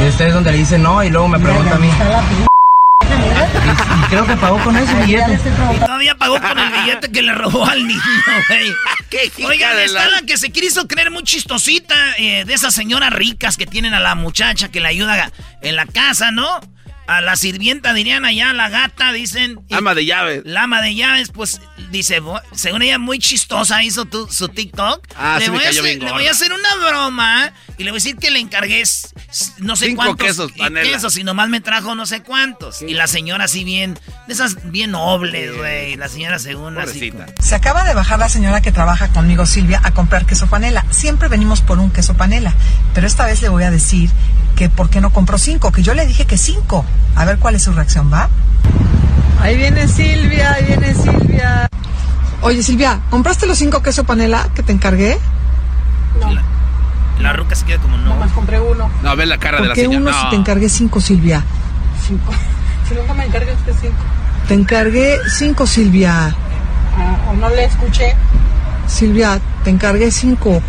Y 0.00 0.08
usted 0.08 0.26
es 0.28 0.34
donde 0.34 0.52
le 0.52 0.58
dice 0.58 0.78
no 0.78 1.02
y 1.02 1.10
luego 1.10 1.28
me 1.28 1.38
pregunta 1.38 1.74
a 1.74 1.78
mí. 1.78 1.88
Está 1.88 2.08
la 2.08 2.20
p- 2.20 2.34
Y, 2.38 4.00
y 4.00 4.08
creo 4.08 4.26
que 4.26 4.36
pagó 4.36 4.58
con 4.62 4.76
ese 4.76 4.94
billete. 5.04 5.38
todavía 5.80 6.14
pagó 6.16 6.40
con 6.40 6.58
el 6.58 6.70
billete 6.70 7.10
que 7.10 7.22
le 7.22 7.34
robó 7.34 7.66
al 7.66 7.86
niño, 7.86 8.00
güey. 8.48 8.72
¿Qué 9.10 9.30
hija 9.38 9.48
Oigan, 9.48 9.76
de 9.76 9.84
está 9.84 10.04
la- 10.08 10.20
la 10.20 10.22
que 10.26 10.36
se 10.36 10.50
quiso 10.50 10.86
creer 10.86 11.10
muy 11.10 11.22
chistosita 11.24 11.94
eh, 12.18 12.44
de 12.44 12.54
esas 12.54 12.74
señoras 12.74 13.12
ricas 13.12 13.56
que 13.56 13.66
tienen 13.66 13.94
a 13.94 14.00
la 14.00 14.14
muchacha 14.14 14.68
que 14.68 14.80
le 14.80 14.88
ayuda 14.88 15.32
en 15.62 15.76
la 15.76 15.86
casa, 15.86 16.30
¿no? 16.30 16.60
A 17.08 17.22
la 17.22 17.36
sirvienta 17.36 17.94
dirían 17.94 18.26
allá, 18.26 18.52
la 18.52 18.68
gata, 18.68 19.12
dicen. 19.12 19.58
Ama 19.70 19.94
de 19.94 20.04
llaves. 20.04 20.42
La 20.44 20.64
ama 20.64 20.82
de 20.82 20.94
llaves, 20.94 21.30
pues, 21.32 21.58
dice, 21.90 22.20
"Vo- 22.20 22.42
según 22.54 22.82
ella 22.82 22.98
muy 22.98 23.18
chistosa 23.18 23.82
hizo 23.82 24.04
tu- 24.04 24.28
su 24.30 24.48
TikTok. 24.50 25.06
Ah, 25.16 25.36
le, 25.38 25.46
sí 25.46 25.50
me 25.50 25.56
voy 25.56 25.64
a 25.64 25.68
cayó 25.68 25.80
hacer, 25.80 25.94
bien 25.96 26.04
le 26.04 26.12
voy 26.12 26.26
a 26.26 26.30
hacer 26.32 26.52
una 26.52 26.86
broma 26.86 27.52
y 27.78 27.84
le 27.84 27.90
voy 27.92 27.96
a 27.96 28.02
decir 28.02 28.16
que 28.16 28.30
le 28.30 28.40
encargué 28.40 28.82
no 29.58 29.74
sé 29.76 29.86
Cinco 29.86 30.02
cuántos 30.04 30.26
quesos, 30.26 30.52
quesos 30.92 31.16
y 31.16 31.24
nomás 31.24 31.48
me 31.48 31.60
trajo 31.62 31.94
no 31.94 32.04
sé 32.04 32.22
cuántos. 32.22 32.82
Y 32.82 32.92
la 32.92 33.06
señora 33.06 33.44
así 33.44 33.64
bien, 33.64 33.98
de 34.26 34.32
esas 34.34 34.70
bien 34.70 34.90
nobles, 34.90 35.56
güey. 35.56 35.96
La 35.96 36.08
señora 36.10 36.38
según 36.38 36.76
así. 36.78 37.10
Se 37.42 37.54
acaba 37.54 37.84
de 37.84 37.94
bajar 37.94 38.18
la 38.18 38.28
señora 38.28 38.60
que 38.60 38.70
trabaja 38.70 39.08
conmigo, 39.08 39.46
Silvia, 39.46 39.80
a 39.82 39.92
comprar 39.92 40.26
queso 40.26 40.46
panela. 40.48 40.84
Siempre 40.90 41.28
venimos 41.28 41.62
por 41.62 41.78
un 41.78 41.90
queso 41.90 42.18
panela, 42.18 42.52
pero 42.92 43.06
esta 43.06 43.24
vez 43.24 43.40
le 43.40 43.48
voy 43.48 43.64
a 43.64 43.70
decir 43.70 44.10
que 44.56 44.68
por 44.68 44.90
qué 44.90 45.00
no 45.00 45.10
compró 45.10 45.38
cinco, 45.38 45.72
que 45.72 45.82
yo 45.82 45.94
le 45.94 46.04
dije 46.06 46.26
que 46.26 46.36
cinco. 46.36 46.84
A 47.16 47.24
ver 47.24 47.38
cuál 47.38 47.54
es 47.56 47.62
su 47.62 47.72
reacción, 47.72 48.12
¿va? 48.12 48.28
Ahí 49.40 49.56
viene 49.56 49.86
Silvia, 49.88 50.52
ahí 50.54 50.64
viene 50.64 50.94
Silvia. 50.94 51.68
Oye, 52.42 52.62
Silvia, 52.62 53.00
¿compraste 53.10 53.46
los 53.46 53.58
cinco 53.58 53.82
queso 53.82 54.04
panela 54.04 54.48
que 54.54 54.62
te 54.62 54.72
encargué? 54.72 55.18
La 57.20 57.32
ruca 57.32 57.54
se 57.56 57.64
queda 57.64 57.78
como 57.78 57.96
no. 57.96 58.10
Nomás 58.14 58.30
compré 58.32 58.60
uno. 58.60 58.88
No, 59.02 59.16
ve 59.16 59.26
la 59.26 59.38
cara 59.38 59.56
de 59.56 59.62
¿Por 59.62 59.68
la 59.70 59.74
qué 59.74 59.80
señora. 59.82 59.98
uno 60.00 60.10
No. 60.12 60.20
si 60.22 60.30
te 60.30 60.36
encargué 60.36 60.68
cinco, 60.68 61.00
Silvia? 61.00 61.42
Cinco. 62.06 62.32
Si 62.88 62.94
nunca 62.94 63.12
me 63.12 63.26
encarga 63.26 63.52
usted 63.52 63.74
cinco. 63.82 63.96
Te 64.46 64.54
encargué 64.54 65.18
cinco, 65.36 65.66
Silvia. 65.66 66.28
Ah, 66.96 67.18
o 67.30 67.34
no 67.34 67.50
le 67.50 67.64
escuché. 67.66 68.14
Silvia, 68.86 69.38
te 69.62 69.68
encargué 69.68 70.10
cinco. 70.10 70.62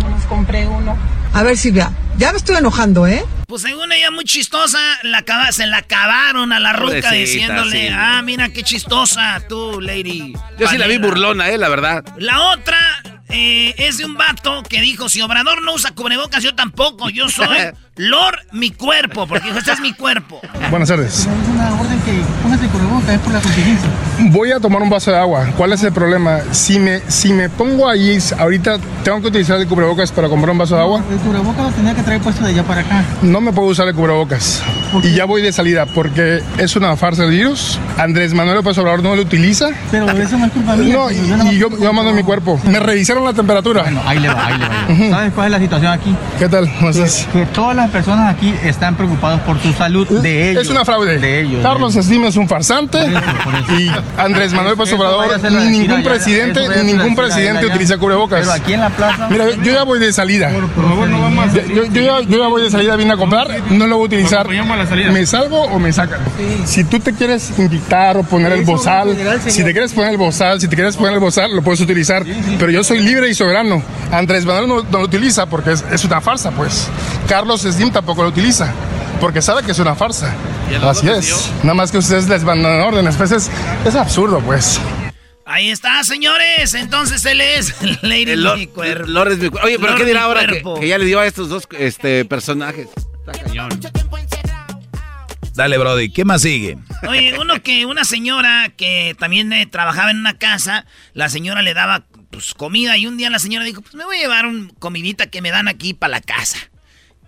Nomás 0.00 0.24
compré 0.24 0.66
uno. 0.66 0.96
A 1.34 1.42
ver, 1.42 1.54
Silvia, 1.58 1.90
ya 2.18 2.32
me 2.32 2.38
estoy 2.38 2.56
enojando, 2.56 3.06
¿eh? 3.06 3.24
Pues 3.46 3.62
según 3.62 3.92
ella 3.92 4.10
muy 4.10 4.24
chistosa, 4.24 4.78
la 5.02 5.18
acaba- 5.18 5.52
se 5.52 5.66
la 5.66 5.78
acabaron 5.78 6.52
a 6.52 6.58
la 6.60 6.72
ruca 6.72 6.86
Pobrecita, 6.86 7.12
diciéndole, 7.12 7.88
sí. 7.88 7.94
ah, 7.96 8.22
mira 8.22 8.48
qué 8.48 8.62
chistosa 8.62 9.40
tú, 9.48 9.80
lady. 9.80 10.32
Yo 10.58 10.66
sí 10.68 10.78
la 10.78 10.86
vi 10.86 10.94
Panela". 10.96 11.06
burlona, 11.14 11.50
eh, 11.50 11.58
la 11.58 11.68
verdad. 11.68 12.04
La 12.18 12.40
otra 12.42 12.78
eh, 13.28 13.74
es 13.78 13.98
de 13.98 14.04
un 14.04 14.14
vato 14.14 14.62
que 14.68 14.80
dijo, 14.80 15.08
si 15.08 15.20
Obrador 15.20 15.62
no 15.62 15.74
usa 15.74 15.90
cubrebocas, 15.92 16.42
yo 16.42 16.54
tampoco, 16.54 17.08
yo 17.10 17.28
soy 17.28 17.58
Lord 17.96 18.38
mi 18.52 18.70
cuerpo, 18.70 19.26
porque 19.26 19.46
dijo, 19.48 19.58
este 19.58 19.72
es 19.72 19.80
mi 19.80 19.92
cuerpo. 19.92 20.40
Buenas 20.70 20.88
tardes. 20.88 21.20
Es 21.20 21.26
una 21.26 21.72
orden 21.80 22.00
que 22.02 22.12
póngase 22.42 22.66
cubrebocas, 22.68 23.10
es 23.10 23.20
por 23.20 23.32
la 23.32 23.40
contingencia. 23.40 23.90
Voy 24.28 24.50
a 24.50 24.58
tomar 24.58 24.82
un 24.82 24.90
vaso 24.90 25.12
de 25.12 25.18
agua. 25.18 25.46
¿Cuál 25.56 25.72
es 25.72 25.84
el 25.84 25.92
problema? 25.92 26.40
Si 26.50 26.80
me, 26.80 27.00
si 27.08 27.32
me 27.32 27.48
pongo 27.48 27.88
ahí, 27.88 28.18
ahorita 28.36 28.78
tengo 29.04 29.20
que 29.20 29.28
utilizar 29.28 29.60
el 29.60 29.68
cubrebocas 29.68 30.10
para 30.10 30.28
comprar 30.28 30.50
un 30.50 30.58
vaso 30.58 30.74
de 30.74 30.82
agua. 30.82 31.00
El 31.08 31.18
cubrebocas 31.18 31.66
lo 31.66 31.70
tenía 31.70 31.94
que 31.94 32.02
traer 32.02 32.20
puesto 32.20 32.42
de 32.42 32.50
allá 32.50 32.64
para 32.64 32.80
acá. 32.80 33.04
No 33.22 33.40
me 33.40 33.52
puedo 33.52 33.68
usar 33.68 33.86
el 33.86 33.94
cubrebocas. 33.94 34.62
Y 35.04 35.14
ya 35.14 35.26
voy 35.26 35.42
de 35.42 35.52
salida 35.52 35.86
porque 35.86 36.40
es 36.58 36.74
una 36.74 36.96
farsa 36.96 37.22
el 37.22 37.30
virus. 37.30 37.78
Andrés 37.98 38.34
Manuel 38.34 38.56
López 38.56 38.76
Obrador 38.78 39.02
no 39.04 39.14
lo 39.14 39.22
utiliza. 39.22 39.68
Pero 39.92 40.10
eso 40.10 40.38
no 40.38 40.46
es 40.46 40.52
culpa 40.52 40.74
mía. 40.74 40.94
No, 40.94 41.10
y, 41.10 41.14
Yo 41.28 41.52
y 41.52 41.58
yo, 41.58 41.68
yo 41.78 41.92
mando 41.92 42.12
mi 42.12 42.24
cuerpo. 42.24 42.60
Me 42.64 42.80
revisaron 42.80 43.24
la 43.24 43.32
temperatura. 43.32 43.82
Bueno, 43.82 44.02
ahí 44.06 44.18
le 44.18 44.28
va, 44.28 44.46
ahí 44.46 44.58
le 44.58 44.68
va. 44.68 45.16
¿Sabes 45.16 45.32
cuál 45.34 45.46
es 45.46 45.52
la 45.52 45.58
situación 45.60 45.92
aquí? 45.92 46.16
¿Qué 46.38 46.48
tal? 46.48 46.68
¿Cómo 46.78 46.90
estás? 46.90 47.28
Que 47.32 47.46
todas 47.46 47.76
las 47.76 47.90
personas 47.90 48.34
aquí 48.34 48.52
están 48.64 48.96
preocupadas 48.96 49.40
por 49.42 49.60
su 49.60 49.72
salud 49.72 50.08
de 50.20 50.50
ellos. 50.50 50.64
Es 50.64 50.70
una 50.70 50.84
fraude. 50.84 51.18
De 51.18 51.42
ellos. 51.42 51.62
Carlos 51.62 51.94
Slim 51.94 52.24
es 52.24 52.36
un 52.36 52.48
farsante 52.48 52.98
y 52.98 53.06
Andrés 53.08 53.44
Manuel 53.46 53.76
López 53.76 53.76
Eso 53.76 54.06
vaya 54.08 54.15
a 54.18 54.96
Obrador, 54.96 55.40
ser 55.40 55.52
la 55.52 55.60
ni 55.60 55.78
ningún 55.78 56.02
presidente, 56.02 56.60
ni 56.82 56.92
ningún 56.92 57.14
presidente 57.16 57.66
utiliza 57.66 57.98
cubrebocas. 57.98 58.40
Pero 58.40 58.52
aquí 58.52 58.72
en 58.72 58.80
la 58.80 58.90
plaza. 58.90 59.28
Mira, 59.28 59.50
yo 59.50 59.72
ya 59.72 59.82
voy 59.84 59.98
de 59.98 60.12
salida. 60.12 60.50
Yo, 60.50 60.60
yo- 61.74 61.84
yo 61.86 62.02
ya, 62.02 62.20
yo 62.28 62.38
ya 62.38 62.48
voy 62.48 62.62
de 62.62 62.70
salida, 62.70 62.96
vine 62.96 63.12
a 63.12 63.16
comprar, 63.16 63.48
no 63.70 63.86
lo 63.86 63.96
voy 63.96 64.04
a 64.04 64.06
utilizar. 64.06 64.48
¿Me 64.48 65.26
salgo 65.26 65.62
o 65.62 65.78
me 65.78 65.92
sacan? 65.92 66.20
Si 66.64 66.84
tú 66.84 66.98
te 67.00 67.12
quieres 67.12 67.52
invitar 67.58 68.16
o 68.16 68.22
poner 68.22 68.52
el 68.52 68.64
bozal, 68.64 69.16
si 69.46 69.62
te 69.64 69.72
quieres 69.72 69.92
poner 69.92 70.12
el 70.12 70.16
bozal, 70.18 70.60
si 70.60 70.68
te 70.68 70.74
quieres 70.76 70.96
poner 70.96 71.14
el 71.14 71.20
bozal, 71.20 71.54
lo 71.54 71.62
puedes 71.62 71.80
utilizar. 71.80 72.24
Pero 72.58 72.70
yo 72.70 72.82
soy 72.84 73.00
libre 73.00 73.28
y 73.28 73.34
soberano. 73.34 73.82
Andrés 74.12 74.44
Manuel 74.44 74.68
no, 74.68 74.82
no 74.82 74.98
lo 74.98 75.04
utiliza 75.04 75.46
porque 75.46 75.72
es, 75.72 75.84
es 75.92 76.04
una 76.04 76.20
farsa, 76.20 76.50
pues. 76.50 76.88
Carlos 77.28 77.62
Slim 77.62 77.90
tampoco 77.90 78.22
lo 78.22 78.28
utiliza. 78.28 78.72
Porque 79.20 79.42
sabe 79.42 79.62
que 79.62 79.72
es 79.72 79.78
una 79.78 79.94
farsa. 79.94 80.34
Así 80.82 81.08
es. 81.08 81.50
Nada 81.62 81.74
más 81.74 81.90
que 81.90 81.98
ustedes 81.98 82.28
les 82.28 82.44
mandan 82.44 82.80
órdenes. 82.80 83.16
Pues 83.16 83.32
es, 83.32 83.50
es 83.84 83.94
absurdo, 83.94 84.40
pues. 84.40 84.80
Ahí 85.44 85.70
está, 85.70 86.02
señores. 86.04 86.74
Entonces 86.74 87.24
él 87.24 87.40
es 87.40 87.74
Lady 88.02 88.32
El 88.32 88.42
Lord, 88.42 88.58
mi 88.58 88.66
cuerpo. 88.66 89.06
Lord 89.06 89.32
es 89.32 89.38
mi 89.38 89.48
cuerpo. 89.48 89.66
Oye, 89.66 89.78
pero 89.78 89.92
Lord 89.92 90.00
¿qué 90.00 90.06
dirá 90.06 90.22
ahora 90.24 90.46
que 90.46 90.88
ya 90.88 90.98
le 90.98 91.04
dio 91.04 91.20
a 91.20 91.26
estos 91.26 91.48
dos 91.48 91.68
este, 91.78 92.24
personajes? 92.24 92.88
Está 93.26 93.44
cañón. 93.44 93.70
Dale, 95.54 95.78
Brody, 95.78 96.10
¿qué 96.10 96.26
más 96.26 96.42
sigue? 96.42 96.76
Oye, 97.08 97.34
uno 97.40 97.62
que 97.62 97.86
una 97.86 98.04
señora 98.04 98.70
que 98.76 99.16
también 99.18 99.50
eh, 99.54 99.64
trabajaba 99.64 100.10
en 100.10 100.18
una 100.18 100.36
casa, 100.36 100.84
la 101.14 101.30
señora 101.30 101.62
le 101.62 101.72
daba 101.72 102.04
pues, 102.30 102.52
comida 102.52 102.98
y 102.98 103.06
un 103.06 103.16
día 103.16 103.30
la 103.30 103.38
señora 103.38 103.64
dijo, 103.64 103.80
pues 103.80 103.94
me 103.94 104.04
voy 104.04 104.18
a 104.18 104.20
llevar 104.20 104.44
un 104.44 104.68
comidita 104.78 105.28
que 105.28 105.40
me 105.40 105.50
dan 105.50 105.66
aquí 105.66 105.94
para 105.94 106.10
la 106.10 106.20
casa. 106.20 106.58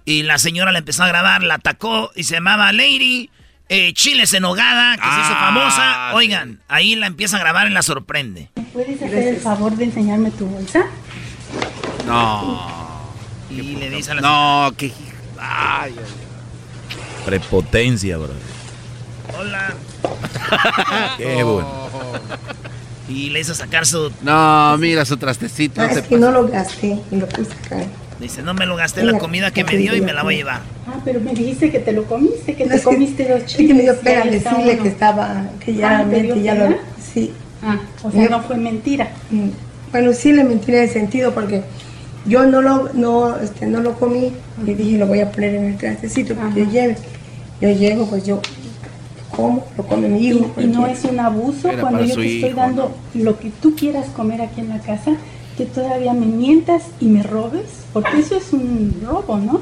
Y 0.08 0.22
la 0.22 0.38
señora 0.38 0.72
le 0.72 0.78
empezó 0.78 1.02
a 1.02 1.08
grabar, 1.08 1.42
la 1.42 1.56
atacó 1.56 2.10
y 2.14 2.24
se 2.24 2.36
llamaba 2.36 2.72
Lady 2.72 3.28
eh, 3.68 3.92
Chiles 3.92 4.32
en 4.32 4.42
que 4.44 4.48
se 4.48 4.54
hizo 4.56 4.62
Ah, 4.62 5.52
famosa. 5.52 6.14
Oigan, 6.14 6.60
ahí 6.66 6.96
la 6.96 7.06
empieza 7.06 7.36
a 7.36 7.40
grabar 7.40 7.66
y 7.70 7.74
la 7.74 7.82
sorprende. 7.82 8.48
¿Puedes 8.72 9.02
hacer 9.02 9.28
el 9.28 9.36
favor 9.36 9.76
de 9.76 9.84
enseñarme 9.84 10.30
tu 10.30 10.46
bolsa? 10.46 10.86
No. 12.06 13.12
Y 13.50 13.60
le 13.76 13.90
dice 13.90 14.12
a 14.12 14.14
la 14.14 14.20
No, 14.22 14.72
que. 14.78 14.86
Ay, 15.38 15.94
ay, 15.94 16.04
Prepotencia, 17.26 18.16
bro. 18.16 18.32
Hola. 19.38 19.74
Qué 21.18 21.42
bueno. 21.42 21.90
Y 23.10 23.28
le 23.28 23.40
hizo 23.40 23.54
sacar 23.54 23.84
su... 23.84 24.10
No, 24.22 24.74
mira 24.78 25.04
su 25.04 25.18
trastecito. 25.18 25.82
Ah, 25.82 25.88
no 25.92 25.98
es 25.98 26.06
que 26.06 26.16
no 26.16 26.30
lo 26.30 26.48
gasté 26.48 26.98
y 27.10 27.16
lo 27.16 27.28
puse 27.28 27.52
acá. 27.52 27.86
Dice, 28.20 28.42
no 28.42 28.52
me 28.52 28.66
lo 28.66 28.74
gasté 28.76 29.00
en 29.02 29.12
la 29.12 29.18
comida 29.18 29.52
que 29.52 29.62
me 29.62 29.76
dio 29.76 29.94
y 29.94 30.00
me 30.00 30.12
la 30.12 30.22
voy 30.24 30.34
a 30.34 30.38
llevar. 30.38 30.60
Ah, 30.88 31.00
pero 31.04 31.20
me 31.20 31.32
dijiste 31.32 31.70
que 31.70 31.78
te 31.78 31.92
lo 31.92 32.04
comiste, 32.04 32.54
que 32.56 32.64
te 32.66 32.74
es 32.74 32.80
que- 32.80 32.84
comiste 32.84 33.28
dos 33.28 33.42
Es 33.42 33.56
que 33.56 33.62
me 33.74 33.82
dio 33.82 33.94
chiles. 33.94 33.96
pena 34.02 34.24
decirle 34.24 34.72
uno. 34.74 34.82
que 34.82 34.88
estaba, 34.88 35.44
que 35.64 35.74
ya, 35.74 35.98
Ah, 36.00 36.04
¿te 36.10 36.22
dio 36.22 36.34
que 36.34 36.54
lo, 36.54 36.76
sí. 37.14 37.32
Ah, 37.62 37.78
o 38.02 38.10
sea, 38.10 38.28
no 38.28 38.42
fue 38.42 38.56
mentira. 38.56 39.08
Mm. 39.30 39.48
Bueno, 39.92 40.12
sí 40.12 40.32
le 40.32 40.42
mentí 40.44 40.72
en 40.72 40.78
el 40.78 40.88
sentido 40.90 41.32
porque 41.32 41.62
yo 42.26 42.44
no 42.46 42.60
lo, 42.60 42.90
no, 42.92 43.36
este, 43.38 43.66
no 43.66 43.80
lo 43.80 43.94
comí 43.94 44.32
y 44.66 44.74
dije 44.74 44.98
lo 44.98 45.06
voy 45.06 45.20
a 45.20 45.30
poner 45.30 45.54
en 45.54 45.64
el 45.66 45.76
trastecito 45.76 46.34
porque 46.34 46.64
yo 46.64 46.70
lleve. 46.70 46.96
Yo 47.60 47.70
llego, 47.70 48.06
pues 48.06 48.24
yo 48.24 48.40
como, 49.30 49.64
lo 49.76 49.84
come 49.86 50.08
mi 50.08 50.26
hijo. 50.26 50.52
Y, 50.56 50.62
y 50.62 50.66
no 50.66 50.86
es 50.86 51.04
un 51.04 51.20
abuso 51.20 51.68
Era 51.68 51.80
cuando 51.82 51.98
para 52.00 52.08
yo 52.10 52.16
te 52.16 52.34
estoy 52.34 52.48
hijo, 52.50 52.56
dando 52.60 52.96
lo 53.14 53.38
que 53.38 53.50
tú 53.62 53.74
quieras 53.76 54.06
comer 54.08 54.42
aquí 54.42 54.60
en 54.60 54.68
la 54.70 54.78
casa, 54.80 55.12
que 55.58 55.66
todavía 55.66 56.14
me 56.14 56.24
mientas 56.26 56.84
y 57.00 57.06
me 57.06 57.22
robes, 57.22 57.84
porque 57.92 58.18
eso 58.20 58.36
es 58.38 58.52
un 58.54 58.98
robo, 59.04 59.36
¿no? 59.38 59.60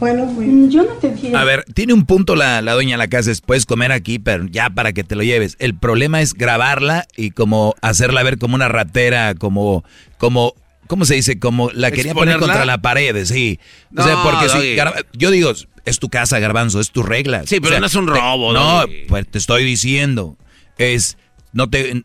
Bueno, 0.00 0.32
yo 0.70 0.82
no 0.84 0.92
te 0.94 1.10
dije. 1.12 1.36
A 1.36 1.44
ver, 1.44 1.62
tiene 1.74 1.92
un 1.92 2.06
punto 2.06 2.34
la, 2.34 2.62
la 2.62 2.72
dueña 2.72 2.92
de 2.94 2.98
la 2.98 3.08
casa, 3.08 3.30
es 3.30 3.42
puedes 3.42 3.66
comer 3.66 3.92
aquí, 3.92 4.18
pero 4.18 4.46
ya 4.46 4.70
para 4.70 4.94
que 4.94 5.04
te 5.04 5.14
lo 5.14 5.22
lleves. 5.22 5.56
El 5.58 5.74
problema 5.74 6.22
es 6.22 6.32
grabarla 6.32 7.06
y 7.18 7.32
como 7.32 7.74
hacerla 7.82 8.22
ver 8.22 8.38
como 8.38 8.54
una 8.54 8.68
ratera, 8.68 9.34
como, 9.34 9.84
como, 10.16 10.54
¿cómo 10.86 11.04
se 11.04 11.16
dice? 11.16 11.38
Como 11.38 11.70
la 11.74 11.90
quería 11.90 12.14
poner 12.14 12.38
contra 12.38 12.64
la 12.64 12.78
pared, 12.80 13.24
sí. 13.26 13.60
No, 13.90 14.02
o 14.02 14.06
sea, 14.06 14.22
porque 14.22 14.48
si, 14.48 14.76
yo 15.18 15.30
digo, 15.30 15.52
es 15.84 15.98
tu 15.98 16.08
casa, 16.08 16.38
Garbanzo, 16.38 16.80
es 16.80 16.90
tu 16.92 17.02
regla. 17.02 17.42
Sí, 17.44 17.56
pero 17.60 17.66
O 17.66 17.70
sea, 17.72 17.80
no 17.80 17.86
es 17.86 17.94
un 17.94 18.06
te- 18.06 18.12
robo, 18.12 18.54
No, 18.54 18.80
Doggy. 18.80 19.04
pues 19.06 19.28
te 19.30 19.36
estoy 19.36 19.64
diciendo, 19.64 20.38
es, 20.78 21.18
no 21.52 21.68
te, 21.68 22.04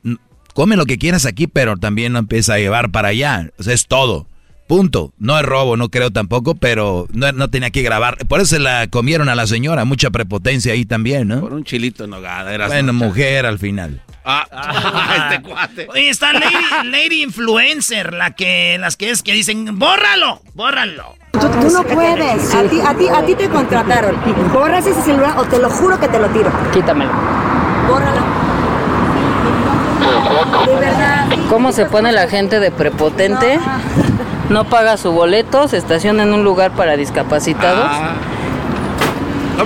come 0.56 0.78
lo 0.78 0.86
que 0.86 0.98
quieras 0.98 1.26
aquí, 1.26 1.48
pero 1.48 1.76
también 1.76 2.13
no 2.13 2.20
empieza 2.20 2.54
a 2.54 2.58
llevar 2.58 2.89
para 2.89 3.10
allá. 3.10 3.52
O 3.60 3.63
sea, 3.63 3.74
es 3.74 3.86
todo. 3.88 4.26
Punto. 4.68 5.13
No 5.20 5.38
es 5.38 5.46
robo, 5.46 5.78
no 5.78 5.89
creo 5.89 6.12
tampoco, 6.12 6.56
pero 6.56 7.08
no, 7.12 7.32
no 7.34 7.50
tenía 7.50 7.70
que 7.70 7.84
grabar. 7.84 8.18
Por 8.28 8.39
eso 8.39 8.56
se 8.56 8.60
la 8.60 8.88
comieron 8.88 9.30
a 9.30 9.36
la 9.36 9.46
señora. 9.46 9.86
Mucha 9.86 10.10
prepotencia 10.10 10.74
ahí 10.74 10.86
también, 10.86 11.28
¿no? 11.28 11.41
Por 11.41 11.54
un 11.54 11.65
chilito 11.65 12.06
en 12.06 12.12
nogada. 12.12 12.52
Era 12.54 12.68
Bueno, 12.68 12.94
mujer 12.94 13.46
al 13.46 13.60
final. 13.60 14.02
Ah, 14.24 15.30
este 15.30 15.48
cuate. 15.48 15.88
Oye, 15.89 16.10
está 16.10 16.32
Lady, 16.34 16.89
Lady 16.89 17.22
Influencer, 17.22 18.13
la 18.13 18.32
que, 18.32 18.78
las 18.80 18.96
que 18.96 19.12
es 19.12 19.22
que 19.22 19.34
dicen, 19.34 19.78
bórralo, 19.78 20.41
bórralo. 20.54 21.15
Tú 21.34 21.70
no 21.70 21.84
puedes. 21.84 22.56
A 22.56 22.63
ti, 22.63 22.80
a 22.80 22.96
ti, 22.96 23.08
a 23.10 23.26
ti 23.26 23.36
te 23.36 23.50
contrataron. 23.50 24.15
Borras 24.54 24.88
ese 24.88 25.02
celular 25.02 25.38
o 25.38 25.44
te 25.44 25.60
lo 25.60 25.70
juro 25.70 26.00
que 26.00 26.08
te 26.08 26.18
lo 26.18 26.30
tiro. 26.30 26.50
Quítamelo. 26.74 27.12
Bórralo. 27.89 28.35
¿Cómo 31.50 31.71
se 31.71 31.86
pone 31.86 32.12
la 32.12 32.28
gente 32.28 32.60
de 32.60 32.71
prepotente? 32.71 33.60
No 34.50 34.65
paga 34.65 34.98
su 34.98 35.12
boleto, 35.12 35.67
se 35.67 35.78
estaciona 35.78 36.24
en 36.24 36.34
un 36.34 36.43
lugar 36.43 36.71
para 36.71 36.98
discapacitados. 36.98 37.89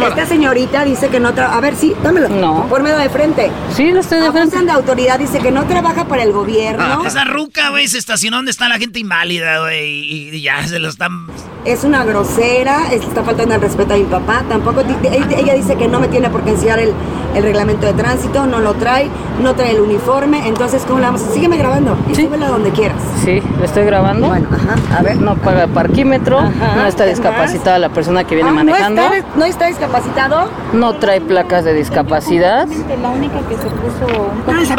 Esta 0.09 0.25
señorita 0.25 0.85
dice 0.85 1.07
que 1.09 1.19
no 1.19 1.33
trabaja. 1.33 1.57
A 1.57 1.61
ver, 1.61 1.75
sí, 1.75 1.93
dámelo. 2.03 2.29
No. 2.29 2.65
Por 2.67 2.83
medio 2.83 2.97
de 2.97 3.09
frente. 3.09 3.51
Sí, 3.75 3.91
lo 3.91 3.99
estoy 4.01 4.19
de 4.19 4.31
frente. 4.31 4.39
Abusan 4.55 4.65
de 4.65 4.71
autoridad, 4.71 5.19
dice 5.19 5.39
que 5.39 5.51
no 5.51 5.65
trabaja 5.65 6.05
para 6.05 6.23
el 6.23 6.31
gobierno. 6.31 7.03
Esa 7.05 7.23
ruca, 7.25 7.69
güey, 7.69 7.87
se 7.87 7.97
estacionó 7.97 8.37
donde 8.37 8.51
está 8.51 8.67
la 8.69 8.77
gente 8.77 8.99
inválida, 8.99 9.59
güey, 9.61 9.89
y, 9.89 10.29
y 10.35 10.41
ya 10.41 10.65
se 10.67 10.79
lo 10.79 10.89
están... 10.89 11.27
Es 11.65 11.83
una 11.83 12.05
grosera, 12.05 12.91
es- 12.91 13.03
está 13.03 13.23
faltando 13.23 13.55
el 13.55 13.61
respeto 13.61 13.93
a 13.93 13.97
mi 13.97 14.03
papá. 14.05 14.43
Tampoco 14.47 14.81
ella 14.81 15.53
dice 15.55 15.75
que 15.75 15.87
no 15.87 15.99
me 15.99 16.07
tiene 16.07 16.29
por 16.29 16.41
qué 16.43 16.51
enseñar 16.51 16.79
el, 16.79 16.93
el 17.35 17.43
reglamento 17.43 17.85
de 17.85 17.93
tránsito, 17.93 18.45
no 18.45 18.59
lo 18.59 18.75
trae, 18.75 19.09
no 19.43 19.53
trae 19.55 19.71
el 19.71 19.81
uniforme. 19.81 20.47
Entonces, 20.47 20.83
¿cómo 20.87 20.99
le 20.99 21.05
vamos? 21.07 21.21
a- 21.23 21.33
Sígueme 21.33 21.57
grabando 21.57 21.97
y 22.09 22.15
súbela 22.15 22.47
donde 22.47 22.69
quieras. 22.71 22.97
Sí, 23.25 23.41
le 23.59 23.65
estoy 23.65 23.83
grabando. 23.83 24.27
Bueno, 24.29 24.47
ajá, 24.51 24.97
a 24.97 25.01
ver. 25.01 25.17
No 25.17 25.35
paga 25.35 25.67
parquímetro, 25.67 26.39
Ajá, 26.39 26.75
no 26.77 26.85
está 26.85 27.03
¿qué 27.03 27.09
discapacitada 27.11 27.77
la 27.77 27.89
persona 27.89 28.23
que 28.23 28.35
viene 28.35 28.49
Ah, 28.49 28.53
manejando. 28.53 29.01
¿no, 29.09 29.13
está, 29.13 29.29
¿No 29.37 29.45
está 29.45 29.67
discapacitado? 29.79 30.49
No 30.73 30.95
trae 30.95 31.21
placas 31.21 31.63
de 31.63 31.73
discapacidad. 31.73 32.67
La 33.01 33.09
única 33.09 33.39
que 33.47 33.55
se 33.55 33.69
puso 33.69 34.05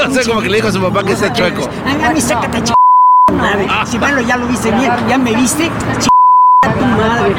O 0.06 0.12
sea, 0.12 0.24
como 0.26 0.42
que 0.42 0.50
le 0.50 0.56
dijo 0.56 0.68
a 0.68 0.72
su 0.72 0.80
papá 0.80 1.02
que 1.02 1.12
está 1.12 1.32
chueco. 1.32 1.68
A 2.04 2.10
mí 2.10 2.20
sácate, 2.20 2.62
ch... 2.62 2.72
madre. 3.32 3.66
Si 3.86 3.98
malo 3.98 4.20
ya 4.20 4.36
lo 4.36 4.46
viste 4.46 4.70
bien, 4.70 4.92
ya 5.08 5.16
me 5.16 5.34
viste, 5.34 5.70
ch... 6.00 6.09
tu 6.80 6.86
madre. 6.86 7.34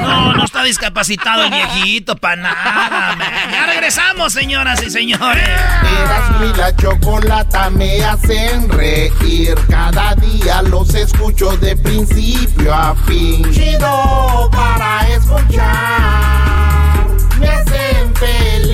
No, 0.00 0.32
no 0.34 0.44
está 0.44 0.64
discapacitado 0.64 1.44
el 1.44 1.50
viejito, 1.50 2.16
para 2.16 2.36
nada. 2.36 3.18
Ya 3.52 3.66
regresamos, 3.66 4.32
señoras 4.32 4.82
y 4.82 4.90
señores. 4.90 5.48
Eras 5.48 6.30
y 6.40 6.56
la 6.58 6.74
chocolata 6.76 7.70
me 7.70 8.02
hacen 8.04 8.68
reír. 8.68 9.54
Cada 9.68 10.14
día 10.16 10.62
los 10.62 10.94
escucho 10.94 11.56
de 11.58 11.76
principio 11.76 12.74
a 12.74 12.94
fin. 13.06 13.50
Chido 13.52 14.50
para 14.50 15.08
escuchar. 15.08 17.06
Me 17.38 17.48
hacen 17.48 18.14
feliz. 18.14 18.72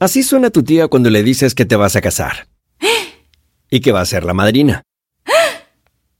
Así 0.00 0.22
suena 0.22 0.50
tu 0.50 0.62
tía 0.64 0.88
cuando 0.88 1.10
le 1.10 1.22
dices 1.22 1.54
que 1.54 1.64
te 1.64 1.76
vas 1.76 1.96
a 1.96 2.00
casar. 2.00 2.48
Y 3.74 3.80
que 3.80 3.90
va 3.90 4.02
a 4.02 4.04
ser 4.04 4.24
la 4.24 4.34
madrina. 4.34 4.82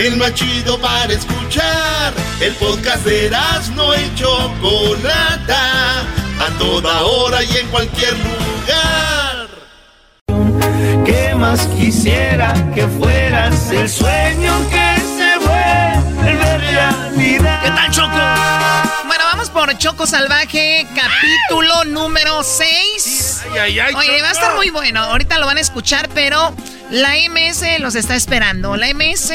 El 0.00 0.16
más 0.16 0.32
chido 0.32 0.78
para 0.80 1.12
escuchar. 1.12 2.14
El 2.40 2.54
podcast 2.54 3.04
de 3.04 3.30
no 3.76 3.94
y 3.94 4.14
Chocolata. 4.14 6.00
A 6.40 6.58
toda 6.58 7.02
hora 7.02 7.42
y 7.42 7.58
en 7.58 7.66
cualquier 7.68 8.14
lugar. 8.14 9.48
¿Qué 11.04 11.34
más 11.34 11.66
quisiera 11.76 12.54
que 12.74 12.88
fueras 12.88 13.70
el 13.72 13.90
sueño 13.90 14.54
que 14.70 15.00
se 15.18 15.36
vuelve 15.46 16.58
realidad? 16.58 17.62
¿Qué 17.62 17.68
tal, 17.68 17.90
Choco? 17.90 18.29
Vamos 19.40 19.54
por 19.54 19.78
Choco 19.78 20.06
Salvaje, 20.06 20.86
capítulo 20.94 21.86
número 21.86 22.42
6. 22.42 23.40
Ay, 23.52 23.58
ay, 23.58 23.78
ay, 23.78 23.94
Oye, 23.94 24.20
va 24.20 24.28
a 24.28 24.32
estar 24.32 24.54
muy 24.54 24.68
bueno. 24.68 25.00
Ahorita 25.00 25.38
lo 25.38 25.46
van 25.46 25.56
a 25.56 25.60
escuchar, 25.60 26.10
pero 26.12 26.54
la 26.90 27.14
MS 27.14 27.80
los 27.80 27.94
está 27.94 28.16
esperando. 28.16 28.76
La 28.76 28.92
MS 28.92 29.32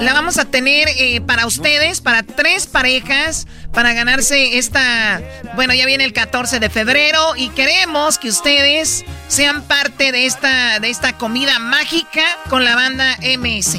la 0.00 0.14
vamos 0.14 0.36
a 0.38 0.46
tener 0.46 0.88
eh, 0.88 1.20
para 1.20 1.46
ustedes, 1.46 2.00
para 2.00 2.24
tres 2.24 2.66
parejas, 2.66 3.46
para 3.72 3.92
ganarse 3.92 4.58
esta. 4.58 5.22
Bueno, 5.54 5.74
ya 5.74 5.86
viene 5.86 6.02
el 6.02 6.12
14 6.12 6.58
de 6.58 6.68
febrero 6.68 7.36
y 7.36 7.50
queremos 7.50 8.18
que 8.18 8.30
ustedes 8.30 9.04
sean 9.28 9.62
parte 9.62 10.10
de 10.10 10.26
esta, 10.26 10.80
de 10.80 10.90
esta 10.90 11.16
comida 11.18 11.60
mágica 11.60 12.24
con 12.48 12.64
la 12.64 12.74
banda 12.74 13.16
MS. 13.22 13.78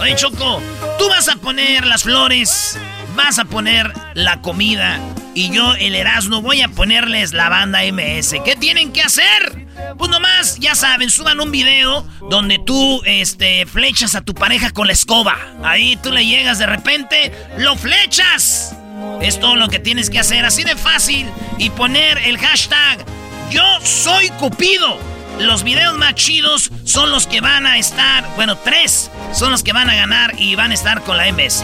Oye, 0.00 0.14
Choco, 0.16 0.60
tú 0.98 1.08
vas 1.08 1.28
a 1.28 1.36
poner 1.36 1.86
las 1.86 2.02
flores, 2.02 2.78
vas 3.16 3.38
a 3.38 3.44
poner 3.44 3.92
la 4.14 4.40
comida 4.42 5.00
y 5.36 5.50
yo, 5.50 5.74
el 5.74 5.94
Erasmo, 5.94 6.40
voy 6.40 6.62
a 6.62 6.68
ponerles 6.68 7.34
la 7.34 7.50
banda 7.50 7.80
MS. 7.82 8.36
¿Qué 8.42 8.56
tienen 8.58 8.90
que 8.90 9.02
hacer? 9.02 9.66
Pues 9.98 10.10
nomás, 10.10 10.58
ya 10.58 10.74
saben, 10.74 11.10
suban 11.10 11.40
un 11.40 11.50
video 11.50 12.06
donde 12.30 12.58
tú, 12.58 13.02
este, 13.04 13.66
flechas 13.66 14.14
a 14.14 14.22
tu 14.22 14.32
pareja 14.32 14.70
con 14.70 14.86
la 14.86 14.94
escoba. 14.94 15.36
Ahí 15.62 15.96
tú 16.02 16.10
le 16.10 16.24
llegas 16.24 16.58
de 16.58 16.64
repente, 16.64 17.32
lo 17.58 17.76
flechas. 17.76 18.74
Es 19.20 19.38
todo 19.38 19.56
lo 19.56 19.68
que 19.68 19.78
tienes 19.78 20.08
que 20.08 20.18
hacer, 20.18 20.46
así 20.46 20.64
de 20.64 20.74
fácil. 20.74 21.26
Y 21.58 21.68
poner 21.68 22.16
el 22.16 22.38
hashtag 22.38 23.04
Yo 23.50 23.64
soy 23.82 24.30
Cupido. 24.38 25.15
Los 25.38 25.64
videos 25.64 25.96
más 25.98 26.14
chidos 26.14 26.70
son 26.84 27.10
los 27.10 27.26
que 27.26 27.40
van 27.40 27.66
a 27.66 27.78
estar, 27.78 28.26
bueno, 28.36 28.56
tres 28.56 29.10
son 29.34 29.50
los 29.52 29.62
que 29.62 29.72
van 29.72 29.90
a 29.90 29.94
ganar 29.94 30.34
y 30.38 30.54
van 30.54 30.70
a 30.70 30.74
estar 30.74 31.02
con 31.02 31.16
la 31.18 31.30
MS. 31.30 31.62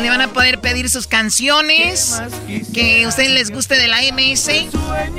Le 0.00 0.08
van 0.08 0.20
a 0.20 0.28
poder 0.28 0.60
pedir 0.60 0.88
sus 0.90 1.06
canciones 1.06 2.20
que 2.74 3.04
a 3.04 3.08
ustedes 3.08 3.30
les 3.30 3.50
guste 3.50 3.76
de 3.76 3.88
la 3.88 4.00
MS. 4.12 4.48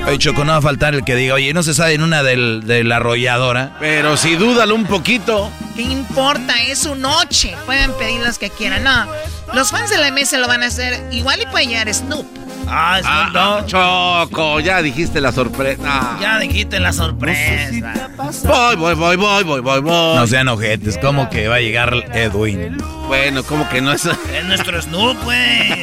Oye, 0.06 0.18
Choco, 0.18 0.44
no 0.44 0.52
va 0.52 0.58
a 0.58 0.62
faltar 0.62 0.94
el 0.94 1.04
que 1.04 1.16
diga, 1.16 1.34
oye, 1.34 1.52
no 1.52 1.62
se 1.62 1.74
sabe 1.74 1.94
en 1.94 2.02
una 2.02 2.22
del, 2.22 2.62
de 2.66 2.84
la 2.84 2.96
arrolladora. 2.96 3.76
Pero 3.80 4.16
si 4.16 4.36
dúdalo 4.36 4.74
un 4.74 4.86
poquito. 4.86 5.50
¿Qué 5.74 5.82
importa? 5.82 6.62
Es 6.62 6.80
su 6.80 6.94
noche. 6.94 7.54
Pueden 7.66 7.92
pedir 7.94 8.20
los 8.20 8.38
que 8.38 8.50
quieran. 8.50 8.84
No, 8.84 9.06
los 9.54 9.70
fans 9.70 9.90
de 9.90 9.98
la 9.98 10.10
MS 10.10 10.32
lo 10.34 10.46
van 10.46 10.62
a 10.62 10.66
hacer. 10.66 11.02
Igual 11.12 11.42
y 11.42 11.46
puede 11.46 11.66
llegar 11.66 11.92
Snoop. 11.92 12.26
Ah, 12.68 13.00
Snoop 13.02 13.32
Dogg. 13.32 13.66
Choco, 13.66 14.60
ya 14.60 14.82
dijiste 14.82 15.20
la 15.20 15.32
sorpresa. 15.32 16.16
Ya 16.20 16.38
dijiste 16.38 16.80
la 16.80 16.92
sorpresa. 16.92 18.10
Voy, 18.44 18.76
voy, 18.76 18.94
voy, 18.94 19.16
voy, 19.16 19.44
voy, 19.44 19.60
voy, 19.60 19.80
voy. 19.80 20.16
No 20.16 20.26
sean 20.26 20.48
ojetes, 20.48 20.98
¿cómo 20.98 21.28
que 21.28 21.48
va 21.48 21.56
a 21.56 21.60
llegar 21.60 21.94
Edwin? 22.12 22.78
Bueno, 23.06 23.42
¿cómo 23.42 23.68
que 23.68 23.80
no 23.80 23.92
es? 23.92 24.04
Es 24.06 24.44
nuestro 24.46 24.80
Snoop, 24.80 25.22
güey. 25.24 25.68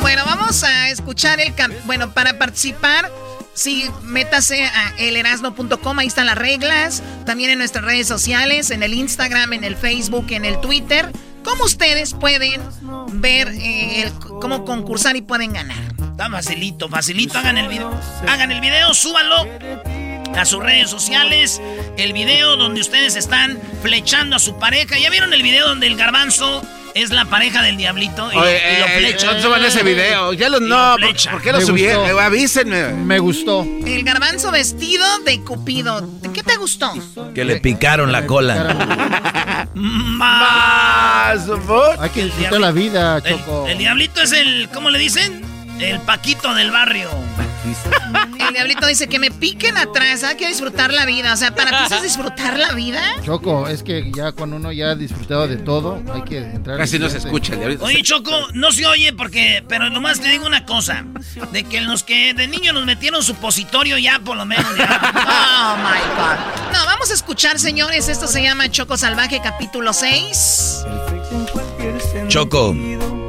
bueno, 0.00 0.22
vamos 0.26 0.62
a 0.64 0.88
escuchar 0.90 1.40
el... 1.40 1.52
Bueno, 1.84 2.12
para 2.12 2.38
participar... 2.38 3.10
Sí, 3.54 3.84
métase 4.04 4.64
a 4.64 4.94
elerasno.com, 4.96 5.98
ahí 5.98 6.06
están 6.06 6.24
las 6.24 6.38
reglas. 6.38 7.02
También 7.26 7.50
en 7.50 7.58
nuestras 7.58 7.84
redes 7.84 8.08
sociales, 8.08 8.70
en 8.70 8.82
el 8.82 8.94
Instagram, 8.94 9.52
en 9.52 9.64
el 9.64 9.76
Facebook, 9.76 10.26
en 10.30 10.46
el 10.46 10.58
Twitter. 10.62 11.12
¿Cómo 11.44 11.64
ustedes 11.64 12.14
pueden 12.14 12.60
ver 13.14 13.48
eh, 13.52 14.10
cómo 14.40 14.64
concursar 14.64 15.16
y 15.16 15.22
pueden 15.22 15.52
ganar? 15.52 15.82
Está 16.10 16.30
facilito, 16.30 16.88
facilito. 16.88 17.38
Hagan 17.38 17.58
el 17.58 17.68
video. 17.68 17.90
Hagan 18.28 18.52
el 18.52 18.60
video, 18.60 18.94
súbanlo 18.94 19.46
a 20.36 20.44
sus 20.44 20.62
redes 20.62 20.90
sociales. 20.90 21.60
El 21.96 22.12
video 22.12 22.56
donde 22.56 22.80
ustedes 22.80 23.16
están 23.16 23.58
flechando 23.82 24.36
a 24.36 24.38
su 24.38 24.58
pareja. 24.58 24.98
¿Ya 24.98 25.10
vieron 25.10 25.32
el 25.32 25.42
video 25.42 25.68
donde 25.68 25.86
el 25.86 25.96
garbanzo 25.96 26.62
es 26.94 27.10
la 27.10 27.24
pareja 27.26 27.62
del 27.62 27.76
diablito? 27.76 28.30
Y, 28.32 28.36
Oye, 28.36 28.60
y 28.76 28.80
lo 28.80 28.86
eh, 28.86 28.98
flecha. 28.98 29.32
no 29.32 29.42
suban 29.42 29.64
ese 29.64 29.82
video. 29.82 30.32
Ya 30.32 30.48
lo, 30.48 30.58
Y 30.58 30.68
no, 30.68 30.98
lo 30.98 31.06
flecha. 31.06 31.30
¿por 31.32 31.42
qué 31.42 31.52
lo 31.52 31.58
Me 31.58 31.64
subieron? 31.64 32.02
gustó. 32.02 32.20
Eh, 32.20 32.24
Avísenme. 32.24 32.88
Me 32.94 33.18
gustó. 33.18 33.66
El 33.86 34.02
garbanzo 34.04 34.50
vestido 34.50 35.06
de 35.20 35.40
Cupido. 35.40 36.08
¿Qué 36.32 36.42
te 36.42 36.56
gustó? 36.56 36.92
Que 37.34 37.44
le 37.44 37.60
picaron 37.60 38.12
la 38.12 38.26
cola. 38.26 39.68
más. 39.74 41.48
Hay 41.98 42.10
que 42.10 42.24
disfrutar 42.24 42.60
la 42.60 42.70
vida, 42.72 43.20
Choco. 43.22 43.66
El, 43.68 43.78
diablito 43.78 44.20
es 44.20 44.32
el, 44.32 44.68
¿cómo 44.72 44.90
le 44.90 44.98
dicen? 44.98 45.42
El 45.80 46.00
Paquito 46.00 46.54
del 46.54 46.70
barrio. 46.70 47.08
El 47.64 48.54
diablito 48.54 48.86
dice 48.86 49.08
que 49.08 49.18
me 49.18 49.30
piquen 49.30 49.76
atrás, 49.76 50.24
hay 50.24 50.36
que 50.36 50.48
disfrutar 50.48 50.92
la 50.92 51.06
vida. 51.06 51.32
O 51.32 51.36
sea, 51.36 51.54
¿para 51.54 51.70
ti 51.70 51.84
eso 51.86 51.96
es 51.96 52.02
disfrutar 52.02 52.58
la 52.58 52.72
vida? 52.72 53.02
Choco, 53.24 53.68
es 53.68 53.82
que 53.82 54.10
ya 54.14 54.32
cuando 54.32 54.56
uno 54.56 54.72
ya 54.72 54.90
ha 54.90 54.94
disfrutado 54.94 55.46
de 55.46 55.56
todo, 55.56 56.02
hay 56.12 56.22
que 56.22 56.38
entrar. 56.38 56.78
Casi 56.78 56.98
no 56.98 57.08
se 57.08 57.18
escucha 57.18 57.52
el 57.52 57.60
diablito. 57.60 57.84
Oye, 57.84 58.02
Choco, 58.02 58.30
no 58.54 58.72
se 58.72 58.86
oye 58.86 59.12
porque, 59.12 59.64
pero 59.68 59.90
nomás 59.90 60.20
te 60.20 60.28
digo 60.28 60.46
una 60.46 60.66
cosa: 60.66 61.04
de 61.52 61.64
que 61.64 61.80
los 61.80 62.02
que 62.02 62.34
de 62.34 62.48
niño 62.48 62.72
nos 62.72 62.84
metieron 62.84 63.22
supositorio 63.22 63.96
ya, 63.98 64.18
por 64.18 64.36
lo 64.36 64.44
menos. 64.44 64.66
oh 64.66 65.76
my 65.76 66.00
God. 66.16 66.72
No, 66.72 66.84
vamos 66.86 67.10
a 67.10 67.14
escuchar, 67.14 67.58
señores. 67.58 68.08
Esto 68.08 68.26
se 68.26 68.42
llama 68.42 68.70
Choco 68.70 68.96
Salvaje, 68.96 69.40
capítulo 69.42 69.92
6. 69.92 70.84
Choco, 72.28 72.74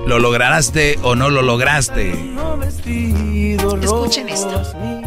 ¿lo 0.07 0.19
lograste 0.19 0.97
o 1.03 1.15
no 1.15 1.29
lo 1.29 1.41
lograste? 1.41 2.33
Escuchen 3.81 4.29
esto. 4.29 5.02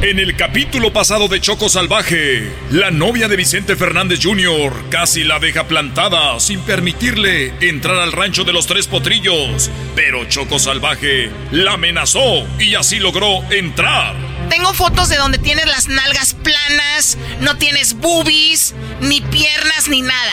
En 0.00 0.20
el 0.20 0.36
capítulo 0.36 0.92
pasado 0.92 1.26
de 1.26 1.40
Choco 1.40 1.68
Salvaje, 1.68 2.52
la 2.70 2.92
novia 2.92 3.26
de 3.26 3.34
Vicente 3.34 3.74
Fernández 3.74 4.20
Jr. 4.22 4.72
casi 4.90 5.24
la 5.24 5.40
deja 5.40 5.66
plantada 5.66 6.38
sin 6.38 6.60
permitirle 6.60 7.52
entrar 7.60 7.96
al 7.96 8.12
rancho 8.12 8.44
de 8.44 8.52
los 8.52 8.68
tres 8.68 8.86
potrillos. 8.86 9.72
Pero 9.96 10.24
Choco 10.26 10.60
Salvaje 10.60 11.32
la 11.50 11.72
amenazó 11.72 12.46
y 12.60 12.76
así 12.76 13.00
logró 13.00 13.42
entrar. 13.50 14.14
Tengo 14.48 14.72
fotos 14.72 15.08
de 15.08 15.16
donde 15.16 15.38
tienes 15.38 15.66
las 15.66 15.88
nalgas 15.88 16.34
planas, 16.34 17.18
no 17.40 17.56
tienes 17.56 17.94
boobies, 17.94 18.76
ni 19.00 19.20
piernas, 19.20 19.88
ni 19.88 20.02
nada. 20.02 20.32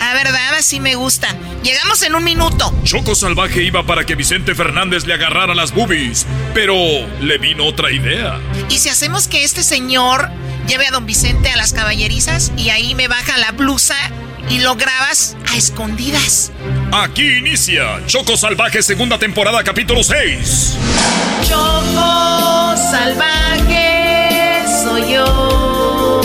A 0.00 0.12
verdad, 0.12 0.54
así 0.58 0.80
me 0.80 0.94
gusta. 0.94 1.34
Llegamos 1.62 2.02
en 2.02 2.14
un 2.14 2.22
minuto. 2.22 2.72
Choco 2.84 3.14
Salvaje 3.14 3.62
iba 3.62 3.84
para 3.84 4.04
que 4.04 4.14
Vicente 4.14 4.54
Fernández 4.54 5.06
le 5.06 5.14
agarrara 5.14 5.54
las 5.54 5.72
boobies, 5.72 6.26
pero 6.54 6.76
le 7.20 7.38
vino 7.38 7.64
otra 7.64 7.90
idea. 7.90 8.38
¿Y 8.68 8.78
si 8.78 8.88
hacemos 8.88 9.28
que 9.28 9.44
este 9.44 9.62
señor 9.62 10.28
lleve 10.66 10.86
a 10.86 10.90
don 10.90 11.06
Vicente 11.06 11.50
a 11.50 11.56
las 11.56 11.72
caballerizas 11.72 12.52
y 12.56 12.70
ahí 12.70 12.94
me 12.94 13.08
baja 13.08 13.38
la 13.38 13.52
blusa 13.52 13.96
y 14.50 14.58
lo 14.58 14.76
grabas 14.76 15.36
a 15.50 15.56
escondidas? 15.56 16.52
Aquí 16.92 17.38
inicia 17.38 18.04
Choco 18.06 18.36
Salvaje 18.36 18.82
segunda 18.82 19.18
temporada 19.18 19.62
capítulo 19.64 20.02
6. 20.02 20.76
Choco 21.48 22.74
Salvaje 22.90 24.64
soy 24.84 25.12
yo. 25.12 26.20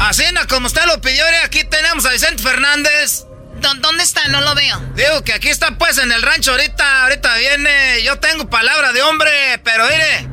Así 0.00 0.24
como 0.48 0.66
usted 0.66 0.82
lo 0.86 1.00
pidió, 1.02 1.22
aquí 1.44 1.64
tenemos 1.64 2.06
a 2.06 2.12
Vicente 2.12 2.42
Fernández. 2.42 3.27
¿Dónde 3.60 4.02
está? 4.02 4.26
No 4.28 4.40
lo 4.40 4.54
veo. 4.54 4.80
Digo 4.94 5.22
que 5.22 5.32
aquí 5.32 5.48
está 5.48 5.76
pues 5.78 5.98
en 5.98 6.12
el 6.12 6.22
rancho 6.22 6.52
ahorita, 6.52 7.02
ahorita 7.04 7.36
viene. 7.36 8.02
Yo 8.02 8.18
tengo 8.18 8.48
palabra 8.48 8.92
de 8.92 9.02
hombre, 9.02 9.58
pero 9.64 9.84
mire, 9.84 10.28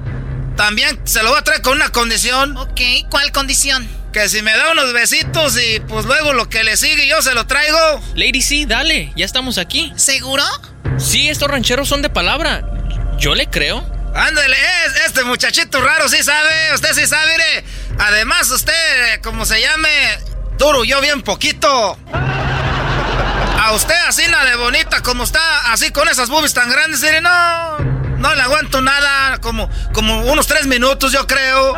también 0.55 0.99
se 1.05 1.23
lo 1.23 1.29
voy 1.29 1.39
a 1.39 1.43
traer 1.43 1.61
con 1.61 1.73
una 1.73 1.89
condición. 1.89 2.55
Ok, 2.57 2.81
¿cuál 3.09 3.31
condición? 3.31 3.88
Que 4.13 4.29
si 4.29 4.41
me 4.41 4.55
da 4.55 4.71
unos 4.71 4.93
besitos 4.93 5.57
y 5.57 5.81
pues 5.81 6.05
luego 6.05 6.33
lo 6.33 6.47
que 6.49 6.63
le 6.63 6.77
sigue 6.77 7.07
yo 7.07 7.21
se 7.21 7.33
lo 7.33 7.45
traigo. 7.47 8.01
Lady, 8.15 8.41
sí, 8.41 8.65
dale, 8.65 9.11
ya 9.15 9.25
estamos 9.25 9.57
aquí. 9.57 9.91
¿Seguro? 9.97 10.43
Sí, 10.97 11.29
estos 11.29 11.49
rancheros 11.49 11.89
son 11.89 12.01
de 12.01 12.09
palabra. 12.09 12.63
Yo 13.17 13.35
le 13.35 13.47
creo. 13.47 13.85
Ándale, 14.15 14.55
este 15.05 15.25
muchachito 15.25 15.81
raro 15.81 16.07
sí 16.07 16.23
sabe, 16.23 16.73
usted 16.73 16.93
sí 16.93 17.05
sabe, 17.05 17.33
mire. 17.33 17.65
Además, 17.99 18.49
usted, 18.49 19.21
como 19.21 19.45
se 19.45 19.59
llame, 19.59 19.89
duro 20.57 20.85
yo 20.85 21.01
bien 21.01 21.21
poquito. 21.21 21.99
A 23.65 23.73
usted 23.73 23.95
así 24.08 24.21
nada 24.30 24.47
de 24.51 24.58
bonita 24.58 25.01
como 25.01 25.23
está, 25.23 25.71
así 25.73 25.89
con 25.89 26.08
esas 26.08 26.30
boobies 26.30 26.54
tan 26.54 26.69
grandes, 26.69 27.01
mire, 27.01 27.19
no, 27.19 27.80
no 28.19 28.36
le 28.36 28.41
aguanto 28.43 28.80
nada, 28.80 29.39
como, 29.41 29.67
como 29.91 30.21
unos 30.32 30.45
tres 30.45 30.67
minutos 30.67 31.12
yo 31.12 31.25
creo. 31.25 31.73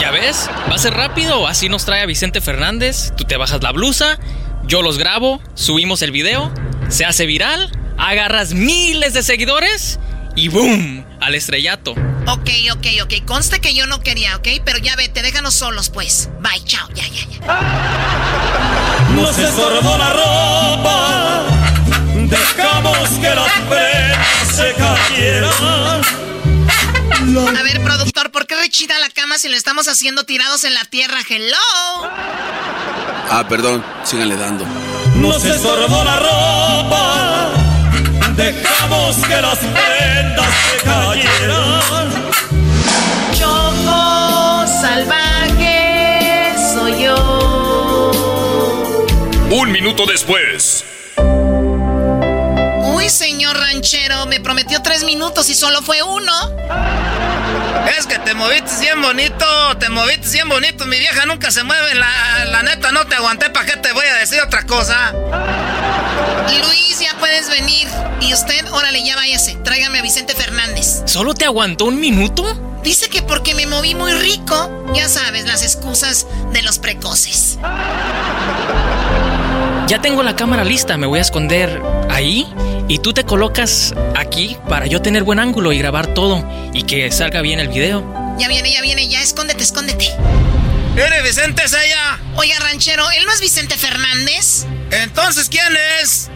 ¿Ya 0.00 0.10
ves? 0.12 0.48
Va 0.70 0.76
a 0.76 0.78
ser 0.78 0.94
rápido, 0.94 1.46
así 1.46 1.68
nos 1.68 1.84
trae 1.84 2.00
a 2.00 2.06
Vicente 2.06 2.40
Fernández, 2.40 3.12
tú 3.18 3.24
te 3.24 3.36
bajas 3.36 3.62
la 3.62 3.72
blusa, 3.72 4.18
yo 4.64 4.80
los 4.80 4.96
grabo, 4.96 5.42
subimos 5.52 6.00
el 6.00 6.10
video, 6.10 6.50
se 6.88 7.04
hace 7.04 7.26
viral, 7.26 7.70
agarras 7.98 8.54
miles 8.54 9.12
de 9.12 9.22
seguidores 9.22 10.00
y 10.36 10.48
¡boom! 10.48 11.04
Al 11.20 11.34
estrellato. 11.34 11.96
Ok, 12.30 12.50
ok, 12.72 12.86
ok. 13.04 13.24
Conste 13.24 13.58
que 13.58 13.74
yo 13.74 13.86
no 13.86 14.00
quería, 14.00 14.36
¿ok? 14.36 14.48
Pero 14.62 14.78
ya 14.78 14.94
vete, 14.96 15.22
déjanos 15.22 15.54
solos, 15.54 15.88
pues. 15.88 16.28
Bye, 16.40 16.62
chao, 16.64 16.86
ya, 16.94 17.04
ya, 17.08 17.26
ya. 17.26 17.38
Nos 19.14 19.38
estorbó 19.38 19.96
la 19.96 20.12
ropa. 20.12 21.44
Dejamos 22.14 23.08
que 23.08 23.34
las 23.34 23.52
prendas 23.70 24.48
se 24.54 24.74
cayeran. 24.74 26.02
A 27.56 27.62
ver, 27.62 27.82
productor, 27.82 28.30
¿por 28.30 28.46
qué 28.46 28.56
rechina 28.56 28.98
la 28.98 29.08
cama 29.08 29.38
si 29.38 29.48
lo 29.48 29.56
estamos 29.56 29.88
haciendo 29.88 30.24
tirados 30.24 30.64
en 30.64 30.74
la 30.74 30.84
tierra? 30.84 31.20
Hello. 31.26 31.56
Ah, 33.30 33.46
perdón, 33.48 33.82
síganle 34.04 34.36
dando. 34.36 34.66
Nos 35.16 35.42
estorbó 35.44 36.04
la 36.04 36.18
ropa 36.18 37.67
dejamos 38.38 39.16
que 39.16 39.40
las 39.42 39.58
prendas 39.58 40.46
se 40.70 40.78
cayeran. 40.84 42.10
Choco 43.36 44.66
salvaje 44.80 46.54
soy 46.72 47.02
yo. 47.04 48.12
Un 49.50 49.72
minuto 49.72 50.06
después. 50.06 50.84
Uy, 52.94 53.10
señor 53.10 53.58
ranchero, 53.58 54.26
me 54.26 54.40
prometió 54.40 54.80
tres 54.82 55.02
minutos 55.04 55.50
y 55.50 55.54
solo 55.54 55.82
fue 55.82 56.02
uno. 56.02 56.32
Es 57.98 58.06
que 58.06 58.18
te 58.18 58.34
moviste 58.34 58.80
bien 58.80 59.02
bonito, 59.02 59.46
te 59.78 59.88
moviste 59.88 60.30
bien 60.32 60.48
bonito. 60.48 60.86
Mi 60.86 60.98
vieja 60.98 61.26
nunca 61.26 61.50
se 61.50 61.64
mueve, 61.64 61.94
la, 61.94 62.44
la 62.46 62.62
neta 62.62 62.92
no 62.92 63.04
te 63.06 63.16
aguanté, 63.16 63.50
¿para 63.50 63.66
qué 63.66 63.76
te 63.78 63.92
voy 63.92 64.06
a 64.06 64.14
decir 64.16 64.40
otra 64.40 64.64
cosa? 64.64 65.12
Luis, 66.66 67.00
ya 67.00 67.16
puedes 67.18 67.48
venir. 67.50 67.88
Y 68.20 68.32
usted, 68.32 68.70
órale, 68.72 69.02
ya 69.04 69.16
váyase. 69.16 69.56
Tráigame 69.56 69.98
a 69.98 70.02
Vicente 70.02 70.34
Fernández. 70.34 71.02
¿Solo 71.06 71.34
te 71.34 71.44
aguantó 71.44 71.86
un 71.86 72.00
minuto? 72.00 72.80
Dice 72.82 73.08
que 73.08 73.22
porque 73.22 73.54
me 73.54 73.66
moví 73.66 73.94
muy 73.94 74.12
rico. 74.12 74.86
Ya 74.94 75.08
sabes, 75.08 75.46
las 75.46 75.62
excusas 75.62 76.26
de 76.52 76.62
los 76.62 76.78
precoces. 76.78 77.58
Ya 79.86 80.00
tengo 80.00 80.22
la 80.22 80.36
cámara 80.36 80.64
lista, 80.64 80.96
me 80.98 81.06
voy 81.06 81.18
a 81.18 81.22
esconder 81.22 81.82
ahí 82.10 82.46
y 82.88 82.98
tú 82.98 83.14
te 83.14 83.24
colocas 83.24 83.94
aquí 84.16 84.56
para 84.68 84.86
yo 84.86 85.00
tener 85.00 85.22
buen 85.22 85.38
ángulo 85.38 85.72
y 85.72 85.78
grabar 85.78 86.08
todo 86.08 86.44
y 86.74 86.82
que 86.82 87.10
salga 87.10 87.40
bien 87.40 87.58
el 87.58 87.68
video. 87.68 88.04
Ya 88.38 88.48
viene, 88.48 88.70
ya 88.70 88.82
viene, 88.82 89.08
ya 89.08 89.22
escóndete, 89.22 89.62
escóndete. 89.62 90.14
¡Eres 90.98 91.22
Vicente 91.22 91.62
es 91.64 91.72
ella! 91.72 92.18
Oiga, 92.34 92.58
ranchero, 92.58 93.08
¿él 93.12 93.24
no 93.24 93.32
es 93.32 93.40
Vicente 93.40 93.76
Fernández? 93.78 94.64
Entonces, 94.90 95.48
¿quién 95.48 95.76
es? 96.02 96.28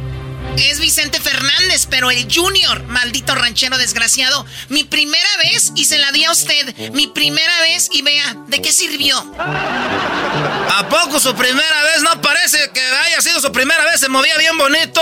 Es 0.57 0.81
Vicente 0.81 1.21
Fernández, 1.21 1.87
pero 1.88 2.11
el 2.11 2.27
Junior, 2.33 2.83
maldito 2.85 3.35
ranchero 3.35 3.79
desgraciado. 3.79 4.45
Mi 4.69 4.85
primera 4.85 5.29
vez 5.45 5.73
y 5.75 5.85
se 5.85 5.99
la 5.99 6.12
di 6.12 6.25
a 6.25 6.31
usted. 6.31 6.93
Mi 6.93 7.07
primera 7.07 7.61
vez 7.61 7.88
y 7.93 8.03
vea, 8.03 8.37
¿de 8.47 8.61
qué 8.61 8.73
sirvió? 8.73 9.19
¿A 9.38 10.88
poco 10.88 11.19
su 11.21 11.35
primera 11.35 11.83
vez? 11.83 12.03
No 12.03 12.21
parece 12.21 12.71
que 12.73 12.81
haya 12.81 13.21
sido 13.21 13.41
su 13.41 13.51
primera 13.53 13.85
vez. 13.85 14.01
Se 14.01 14.09
movía 14.09 14.37
bien 14.38 14.57
bonito. 14.59 15.01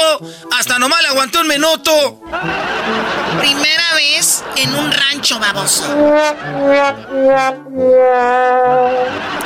Hasta 0.59 0.79
nomás 0.79 1.03
le 1.03 1.09
aguanté 1.09 1.39
un 1.39 1.49
minuto. 1.49 2.21
Primera 3.39 3.95
vez 3.95 4.43
en 4.57 4.75
un 4.75 4.93
rancho 4.93 5.39
baboso. 5.39 5.85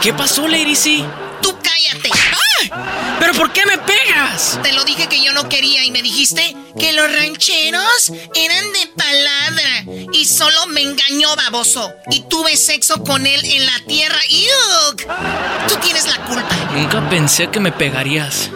¿Qué 0.03 0.13
pasó, 0.15 0.47
Lady 0.49 0.77
C? 0.77 1.05
Tú 1.41 1.57
cállate. 1.63 2.11
¡Ay! 2.13 2.54
¿Pero 3.21 3.33
por 3.35 3.53
qué 3.53 3.63
me 3.67 3.79
pegas? 3.79 4.59
Te 4.63 4.73
lo 4.73 4.85
dije 4.85 5.09
que 5.09 5.23
yo 5.23 5.33
no 5.33 5.49
quería 5.49 5.85
y 5.85 5.91
me 5.91 6.03
dijiste 6.03 6.55
que 6.79 6.93
los 6.93 7.13
rancheros 7.13 8.13
eran 8.35 8.65
de 8.73 8.87
palabra 8.97 10.09
y 10.13 10.25
solo 10.25 10.67
me 10.69 10.83
engañó 10.83 11.35
baboso 11.37 11.93
y 12.11 12.23
tuve 12.29 12.57
sexo 12.57 13.03
con 13.03 13.27
él 13.27 13.41
en 13.45 13.67
la 13.67 13.81
tierra. 13.87 14.19
¡Yuk! 14.29 15.07
Tú 15.69 15.77
tienes 15.83 16.07
la 16.07 16.25
culpa. 16.25 16.55
Nunca 16.75 17.09
pensé 17.09 17.49
que 17.49 17.61
me 17.61 17.73
pegarías. 17.73 18.51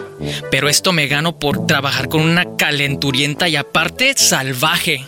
Pero 0.51 0.67
esto 0.67 0.91
me 0.91 1.07
gano 1.07 1.39
por 1.39 1.65
trabajar 1.65 2.09
con 2.09 2.21
una 2.21 2.57
calenturienta 2.57 3.47
y 3.47 3.55
aparte 3.55 4.15
salvaje. 4.17 5.03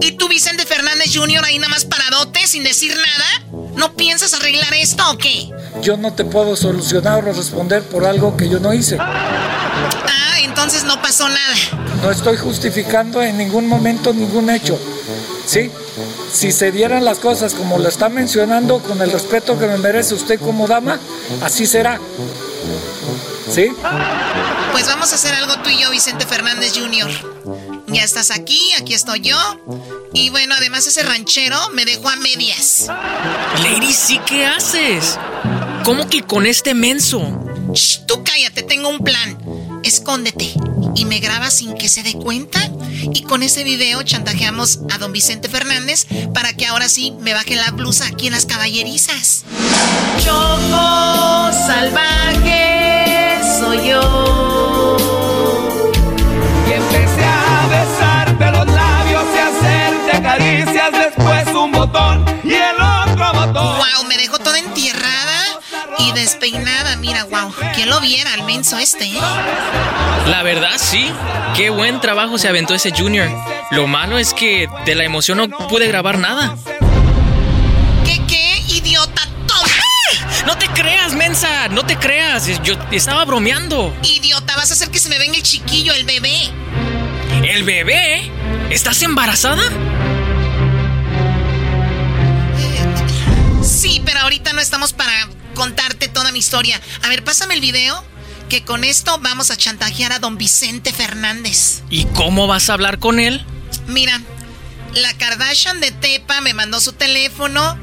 ¿Y 0.00 0.12
tú, 0.12 0.28
Vicente 0.28 0.66
Fernández 0.66 1.14
Jr., 1.14 1.44
ahí 1.44 1.58
nada 1.58 1.68
más 1.68 1.84
paradote 1.84 2.46
sin 2.46 2.64
decir 2.64 2.94
nada? 2.96 3.70
¿No 3.76 3.94
piensas 3.94 4.34
arreglar 4.34 4.72
esto 4.74 5.02
o 5.10 5.18
qué? 5.18 5.50
Yo 5.82 5.96
no 5.96 6.12
te 6.12 6.24
puedo 6.24 6.56
solucionar 6.56 7.26
o 7.26 7.32
responder 7.32 7.82
por 7.82 8.04
algo 8.04 8.36
que 8.36 8.48
yo 8.48 8.58
no 8.58 8.72
hice. 8.72 8.96
Ah, 9.00 10.36
entonces 10.42 10.84
no 10.84 11.00
pasó 11.00 11.28
nada. 11.28 11.54
No 12.02 12.10
estoy 12.10 12.36
justificando 12.36 13.22
en 13.22 13.38
ningún 13.38 13.68
momento 13.68 14.12
ningún 14.12 14.50
hecho. 14.50 14.78
¿sí? 15.46 15.70
Si 16.32 16.52
se 16.52 16.72
dieran 16.72 17.04
las 17.04 17.18
cosas 17.18 17.54
como 17.54 17.78
lo 17.78 17.88
está 17.88 18.08
mencionando, 18.08 18.80
con 18.80 19.00
el 19.02 19.10
respeto 19.10 19.58
que 19.58 19.66
me 19.66 19.78
merece 19.78 20.14
usted 20.14 20.40
como 20.40 20.66
dama, 20.66 20.98
así 21.42 21.66
será. 21.66 22.00
¿Sí? 23.50 23.70
Pues 24.72 24.86
vamos 24.86 25.12
a 25.12 25.14
hacer 25.14 25.34
algo 25.34 25.58
tú 25.62 25.70
y 25.70 25.78
yo, 25.78 25.90
Vicente 25.90 26.26
Fernández 26.26 26.72
Jr. 26.74 27.31
Ya 27.92 28.04
estás 28.04 28.30
aquí, 28.30 28.72
aquí 28.78 28.94
estoy 28.94 29.20
yo. 29.20 29.36
Y 30.14 30.30
bueno, 30.30 30.54
además 30.56 30.86
ese 30.86 31.02
ranchero 31.02 31.56
me 31.74 31.84
dejó 31.84 32.08
a 32.08 32.16
medias. 32.16 32.86
Lady, 33.62 33.92
¿sí 33.92 34.18
qué 34.26 34.46
haces? 34.46 35.18
¿Cómo 35.84 36.08
que 36.08 36.22
con 36.22 36.46
este 36.46 36.74
menso? 36.74 37.20
Shh, 37.74 38.06
tú 38.06 38.22
cállate, 38.24 38.62
tengo 38.62 38.88
un 38.88 39.00
plan. 39.00 39.38
Escóndete 39.82 40.54
y 40.94 41.04
me 41.04 41.18
grabas 41.20 41.54
sin 41.54 41.74
que 41.74 41.88
se 41.88 42.02
dé 42.02 42.14
cuenta. 42.14 42.70
Y 43.12 43.22
con 43.22 43.42
ese 43.42 43.64
video 43.64 44.02
chantajeamos 44.02 44.80
a 44.90 44.98
don 44.98 45.12
Vicente 45.12 45.48
Fernández 45.48 46.06
para 46.32 46.54
que 46.54 46.66
ahora 46.66 46.88
sí 46.88 47.12
me 47.20 47.34
baje 47.34 47.56
la 47.56 47.70
blusa 47.72 48.06
aquí 48.06 48.28
en 48.28 48.32
las 48.32 48.46
caballerizas. 48.46 49.44
Choco 50.24 51.52
salvaje 51.66 53.40
soy 53.60 53.88
yo. 53.88 54.41
Botón 61.92 62.24
y 62.44 62.54
el 62.54 62.80
otro 62.80 63.32
botón. 63.32 63.76
Wow, 63.76 64.04
me 64.08 64.16
dejó 64.16 64.38
toda 64.38 64.58
entierrada 64.58 65.60
y 65.98 66.12
despeinada. 66.12 66.96
Mira, 66.96 67.24
wow, 67.24 67.52
que 67.74 67.86
lo 67.86 68.00
viera 68.00 68.34
el 68.34 68.42
menso 68.44 68.78
este, 68.78 69.04
¿eh? 69.04 69.20
La 70.26 70.42
verdad, 70.42 70.78
sí. 70.78 71.10
Qué 71.56 71.70
buen 71.70 72.00
trabajo 72.00 72.38
se 72.38 72.48
aventó 72.48 72.74
ese 72.74 72.92
Junior. 72.92 73.28
Lo 73.70 73.86
malo 73.86 74.18
es 74.18 74.32
que 74.32 74.68
de 74.86 74.94
la 74.94 75.04
emoción 75.04 75.38
no 75.38 75.48
pude 75.48 75.86
grabar 75.86 76.18
nada. 76.18 76.56
¿Qué, 78.04 78.20
qué, 78.26 78.62
idiota? 78.68 79.22
No 80.46 80.58
te 80.58 80.66
creas, 80.68 81.14
mensa, 81.14 81.68
no 81.68 81.84
te 81.84 81.96
creas. 81.96 82.60
Yo 82.64 82.74
estaba 82.90 83.24
bromeando. 83.24 83.94
Idiota, 84.02 84.56
vas 84.56 84.70
a 84.70 84.74
hacer 84.74 84.90
que 84.90 84.98
se 84.98 85.08
me 85.08 85.18
venga 85.18 85.36
el 85.36 85.42
chiquillo, 85.42 85.92
el 85.92 86.04
bebé. 86.04 86.50
¿El 87.44 87.62
bebé? 87.62 88.28
¿Estás 88.70 89.02
embarazada? 89.02 89.62
Ahorita 94.22 94.52
no 94.52 94.60
estamos 94.60 94.92
para 94.92 95.28
contarte 95.54 96.08
toda 96.08 96.32
mi 96.32 96.38
historia. 96.38 96.80
A 97.02 97.08
ver, 97.08 97.24
pásame 97.24 97.54
el 97.54 97.60
video. 97.60 98.04
Que 98.48 98.64
con 98.64 98.84
esto 98.84 99.18
vamos 99.20 99.50
a 99.50 99.56
chantajear 99.56 100.12
a 100.12 100.18
don 100.18 100.36
Vicente 100.36 100.92
Fernández. 100.92 101.82
¿Y 101.88 102.04
cómo 102.06 102.46
vas 102.46 102.68
a 102.68 102.74
hablar 102.74 102.98
con 102.98 103.18
él? 103.18 103.46
Mira, 103.86 104.20
la 104.94 105.14
Kardashian 105.14 105.80
de 105.80 105.90
Tepa 105.90 106.42
me 106.42 106.52
mandó 106.52 106.80
su 106.80 106.92
teléfono. 106.92 107.78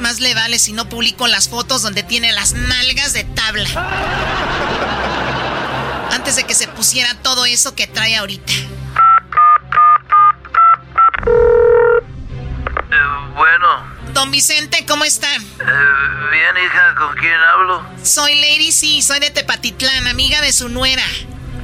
Más 0.00 0.18
le 0.18 0.34
vale 0.34 0.58
si 0.58 0.72
no 0.72 0.88
publico 0.88 1.28
las 1.28 1.48
fotos 1.48 1.82
donde 1.82 2.02
tiene 2.02 2.32
las 2.32 2.52
nalgas 2.52 3.12
de 3.12 3.24
tabla. 3.24 3.68
Antes 6.12 6.36
de 6.36 6.44
que 6.44 6.54
se 6.54 6.66
pusiera 6.66 7.14
todo 7.22 7.44
eso 7.44 7.76
que 7.76 7.86
trae 7.86 8.16
ahorita. 8.16 8.52
Don 14.18 14.32
Vicente, 14.32 14.84
¿cómo 14.84 15.04
está? 15.04 15.32
Eh, 15.32 15.40
bien, 16.32 16.56
hija, 16.66 16.92
¿con 16.96 17.14
quién 17.14 17.40
hablo? 17.40 17.86
Soy 18.02 18.34
Lady 18.34 18.72
C, 18.72 19.00
soy 19.00 19.20
de 19.20 19.30
Tepatitlán, 19.30 20.08
amiga 20.08 20.40
de 20.40 20.52
su 20.52 20.68
nuera. 20.68 21.04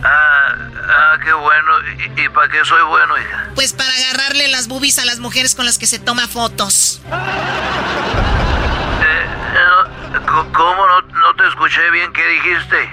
Ah, 0.05 0.55
ah 0.89 1.19
qué 1.25 1.33
bueno. 1.33 1.73
¿Y, 2.17 2.29
para 2.29 2.49
qué 2.49 2.65
soy 2.65 2.81
bueno, 2.85 3.19
hija? 3.19 3.51
Pues 3.57 3.73
para 3.73 3.93
agarrarle 3.93 4.47
las 4.47 4.69
boobies 4.69 5.01
a 5.01 5.05
las 5.05 5.19
mujeres 5.19 5.57
con 5.57 5.65
las 5.65 5.79
que 5.79 5.89
se 5.89 5.99
toma 5.99 6.29
fotos. 6.29 7.01
Eh, 9.03 9.27
no, 10.13 10.53
¿Cómo 10.53 10.87
no, 10.87 11.01
no, 11.01 11.35
te 11.35 11.49
escuché 11.49 11.91
bien? 11.91 12.13
¿Qué 12.13 12.25
dijiste? 12.25 12.89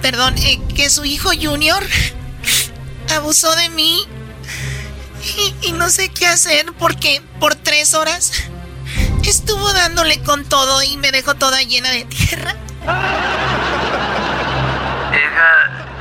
Perdón, 0.00 0.38
eh, 0.38 0.60
que 0.76 0.90
su 0.90 1.04
hijo 1.04 1.30
Junior 1.30 1.82
abusó 3.16 3.52
de 3.56 3.68
mí. 3.70 4.06
Y, 5.36 5.56
y, 5.66 5.72
no 5.72 5.90
sé 5.90 6.08
qué 6.08 6.28
hacer 6.28 6.66
porque 6.78 7.20
por 7.40 7.54
tres 7.56 7.92
horas 7.94 8.49
estuvo 9.28 9.72
dándole 9.72 10.22
con 10.22 10.48
todo 10.48 10.82
y 10.82 10.96
me 10.96 11.12
dejó 11.12 11.34
toda 11.34 11.62
llena 11.62 11.90
de 11.90 12.04
tierra. 12.06 12.54
Hija, 15.12 15.50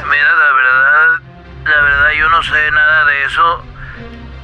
mira, 0.09 0.35
la 0.35 0.51
verdad, 0.53 1.19
la 1.65 1.81
verdad 1.81 2.11
yo 2.17 2.29
no 2.29 2.43
sé 2.43 2.71
nada 2.71 3.05
de 3.05 3.25
eso. 3.25 3.63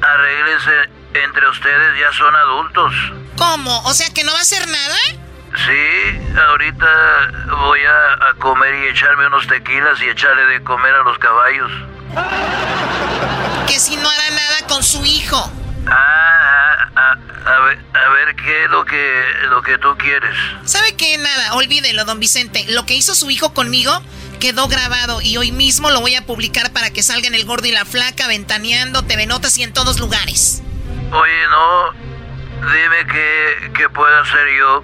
Arréglense 0.02 0.90
entre 1.14 1.50
ustedes, 1.50 2.00
ya 2.00 2.12
son 2.18 2.36
adultos. 2.36 2.94
¿Cómo? 3.38 3.80
O 3.84 3.94
sea 3.94 4.10
que 4.14 4.24
no 4.24 4.32
va 4.34 4.40
a 4.40 4.42
hacer 4.42 4.68
nada? 4.68 4.98
Sí, 5.66 6.36
ahorita 6.50 6.86
voy 7.62 7.80
a, 7.86 8.30
a 8.30 8.34
comer 8.40 8.76
y 8.76 8.88
echarme 8.90 9.28
unos 9.28 9.48
tequilas 9.48 10.02
y 10.02 10.10
echarle 10.10 10.46
de 10.48 10.64
comer 10.64 10.94
a 10.94 11.04
los 11.04 11.18
caballos. 11.18 11.72
Que 13.68 13.80
si 13.80 13.96
no 13.96 14.10
hará 14.10 14.30
nada 14.32 14.68
con 14.68 14.84
su 14.84 15.06
hijo. 15.06 15.52
Ah, 15.88 16.90
a, 16.96 17.18
a, 17.46 17.60
ver, 17.62 17.80
a 17.94 18.10
ver 18.10 18.36
qué 18.36 18.64
es 18.64 18.70
lo 18.70 18.86
que, 18.86 19.24
lo 19.50 19.62
que 19.62 19.78
tú 19.78 19.96
quieres. 19.98 20.36
¿Sabe 20.66 20.96
qué? 20.96 21.18
Nada, 21.18 21.54
olvídelo, 21.54 22.06
don 22.06 22.20
Vicente. 22.20 22.66
Lo 22.70 22.86
que 22.86 22.96
hizo 22.96 23.14
su 23.16 23.30
hijo 23.30 23.54
conmigo 23.54 24.02
quedó 24.40 24.68
grabado 24.68 25.22
y 25.22 25.38
hoy 25.38 25.52
mismo 25.52 25.92
lo 25.92 26.02
voy 26.02 26.16
a 26.16 26.26
publicar 26.26 26.72
para 26.74 26.92
que 26.92 27.04
salga 27.04 27.28
en 27.28 27.36
El 27.36 27.46
Gordo 27.46 27.68
y 27.68 27.72
la 27.72 27.86
Flaca, 27.86 28.28
Ventaneando, 28.28 29.04
TV 29.04 29.28
Notas 29.28 29.58
y 29.58 29.64
en 29.64 29.74
todos 29.74 30.00
lugares. 30.00 30.62
Oye, 31.12 31.48
no, 31.50 31.92
dime 32.62 33.06
qué, 33.12 33.72
qué 33.78 33.90
puedo 33.90 34.20
hacer 34.20 34.48
yo 34.58 34.84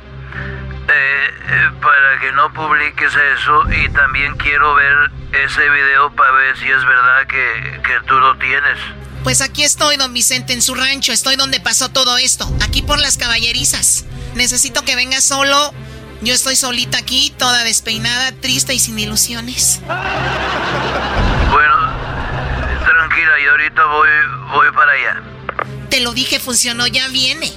eh, 0.87 1.33
eh, 1.49 1.69
para 1.81 2.19
que 2.19 2.31
no 2.33 2.53
publiques 2.53 3.13
eso 3.33 3.63
y 3.71 3.89
también 3.89 4.35
quiero 4.37 4.75
ver 4.75 5.11
ese 5.33 5.69
video 5.69 6.11
para 6.15 6.31
ver 6.31 6.57
si 6.57 6.69
es 6.69 6.85
verdad 6.85 7.27
que, 7.27 7.81
que 7.83 7.99
tú 8.07 8.19
lo 8.19 8.37
tienes. 8.37 8.77
Pues 9.23 9.41
aquí 9.41 9.63
estoy, 9.63 9.97
don 9.97 10.13
Vicente, 10.13 10.53
en 10.53 10.61
su 10.61 10.73
rancho. 10.73 11.13
Estoy 11.13 11.35
donde 11.35 11.59
pasó 11.59 11.89
todo 11.89 12.17
esto. 12.17 12.51
Aquí 12.61 12.81
por 12.81 12.99
las 12.99 13.17
caballerizas. 13.17 14.05
Necesito 14.33 14.83
que 14.83 14.95
venga 14.95 15.21
solo. 15.21 15.73
Yo 16.21 16.33
estoy 16.33 16.55
solita 16.55 16.97
aquí, 16.97 17.33
toda 17.37 17.63
despeinada, 17.63 18.31
triste 18.31 18.73
y 18.73 18.79
sin 18.79 18.97
ilusiones. 18.97 19.79
Bueno, 19.85 21.75
tranquila, 22.85 23.31
y 23.43 23.47
ahorita 23.47 23.85
voy, 23.85 24.09
voy 24.53 24.67
para 24.75 24.91
allá. 24.91 25.23
Te 25.89 25.99
lo 25.99 26.13
dije, 26.13 26.39
funcionó, 26.39 26.87
ya 26.87 27.07
viene. 27.07 27.51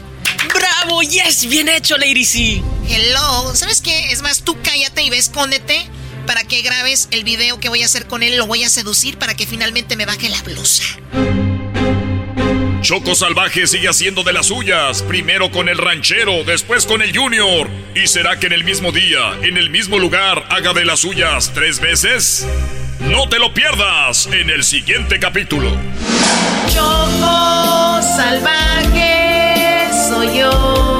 ¡Bravo! 0.54 1.02
¡Yes! 1.02 1.46
¡Bien 1.46 1.68
hecho, 1.68 1.96
Lady 1.98 2.24
C! 2.24 2.62
Hello. 2.88 3.54
¿Sabes 3.54 3.80
qué? 3.80 4.12
Es 4.12 4.22
más, 4.22 4.42
tú 4.42 4.56
cállate 4.62 5.02
y 5.02 5.10
ve, 5.10 5.18
escóndete 5.18 5.88
para 6.26 6.44
que 6.44 6.62
grabes 6.62 7.08
el 7.10 7.22
video 7.24 7.60
que 7.60 7.68
voy 7.68 7.82
a 7.82 7.86
hacer 7.86 8.06
con 8.06 8.22
él. 8.22 8.36
Lo 8.36 8.46
voy 8.46 8.64
a 8.64 8.70
seducir 8.70 9.18
para 9.18 9.34
que 9.34 9.46
finalmente 9.46 9.96
me 9.96 10.06
baje 10.06 10.28
la 10.28 10.42
blusa. 10.42 10.84
Choco 12.84 13.14
Salvaje 13.14 13.66
sigue 13.66 13.88
haciendo 13.88 14.24
de 14.24 14.34
las 14.34 14.48
suyas. 14.48 15.02
Primero 15.02 15.50
con 15.50 15.70
el 15.70 15.78
ranchero, 15.78 16.44
después 16.44 16.84
con 16.84 17.00
el 17.00 17.16
junior. 17.16 17.66
¿Y 17.94 18.06
será 18.08 18.38
que 18.38 18.46
en 18.46 18.52
el 18.52 18.62
mismo 18.62 18.92
día, 18.92 19.32
en 19.40 19.56
el 19.56 19.70
mismo 19.70 19.98
lugar, 19.98 20.44
haga 20.50 20.74
de 20.74 20.84
las 20.84 21.00
suyas 21.00 21.50
tres 21.54 21.80
veces? 21.80 22.46
No 23.00 23.26
te 23.30 23.38
lo 23.38 23.54
pierdas 23.54 24.26
en 24.26 24.50
el 24.50 24.62
siguiente 24.62 25.18
capítulo. 25.18 25.70
Choco 26.68 28.02
Salvaje 28.02 29.88
soy 30.06 30.40
yo. 30.40 30.93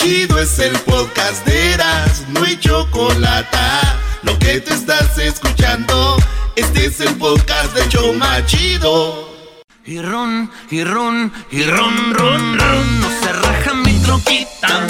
Chido, 0.00 0.38
es 0.38 0.58
el 0.58 0.72
podcast 0.80 1.44
de 1.44 1.74
Eras, 1.74 2.24
no 2.28 2.42
hay 2.42 2.58
chocolate. 2.58 3.58
Lo 4.22 4.38
que 4.38 4.58
te 4.58 4.72
estás 4.72 5.18
escuchando, 5.18 6.16
este 6.56 6.86
es 6.86 7.00
el 7.00 7.14
podcast 7.16 7.74
de 7.74 7.86
Choma 7.90 8.42
Chido. 8.46 9.28
Y 9.84 10.00
ron, 10.00 10.50
y 10.70 10.84
ron, 10.84 11.30
y 11.50 11.64
ron, 11.64 12.14
ron, 12.14 12.58
ron, 12.58 13.00
no 13.02 13.10
se 13.20 13.30
raja 13.30 13.74
mi 13.74 13.98
troquita. 13.98 14.86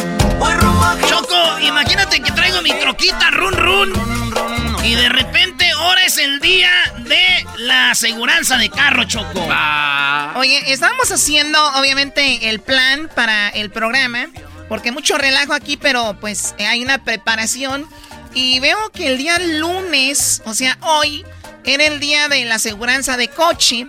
Choco, 1.09 1.59
imagínate 1.59 2.23
que 2.23 2.31
traigo 2.31 2.63
mi 2.63 2.73
troquita, 2.75 3.33
run, 3.33 3.55
run. 3.55 3.93
Y 4.85 4.95
de 4.95 5.09
repente 5.09 5.69
ahora 5.73 6.05
es 6.05 6.19
el 6.19 6.39
día 6.39 6.71
de 6.99 7.47
la 7.59 7.91
aseguranza 7.91 8.59
de 8.59 8.71
carro, 8.71 9.03
Choco. 9.03 9.49
Oye, 10.37 10.73
estábamos 10.73 11.11
haciendo 11.11 11.59
obviamente 11.81 12.49
el 12.49 12.61
plan 12.61 13.11
para 13.17 13.49
el 13.49 13.71
programa, 13.71 14.29
porque 14.71 14.93
mucho 14.93 15.19
relajo 15.19 15.53
aquí, 15.53 15.77
pero 15.77 16.17
pues 16.21 16.55
eh, 16.57 16.65
hay 16.65 16.81
una 16.81 17.03
preparación. 17.03 17.89
Y 18.35 18.61
veo 18.61 18.79
que 18.93 19.09
el 19.09 19.19
día 19.19 19.37
lunes, 19.41 20.43
o 20.45 20.55
sea, 20.55 20.79
hoy, 20.83 21.27
era 21.65 21.87
el 21.87 21.99
día 21.99 22.29
de 22.29 22.45
la 22.45 22.55
aseguranza 22.55 23.17
de 23.17 23.27
coche. 23.27 23.89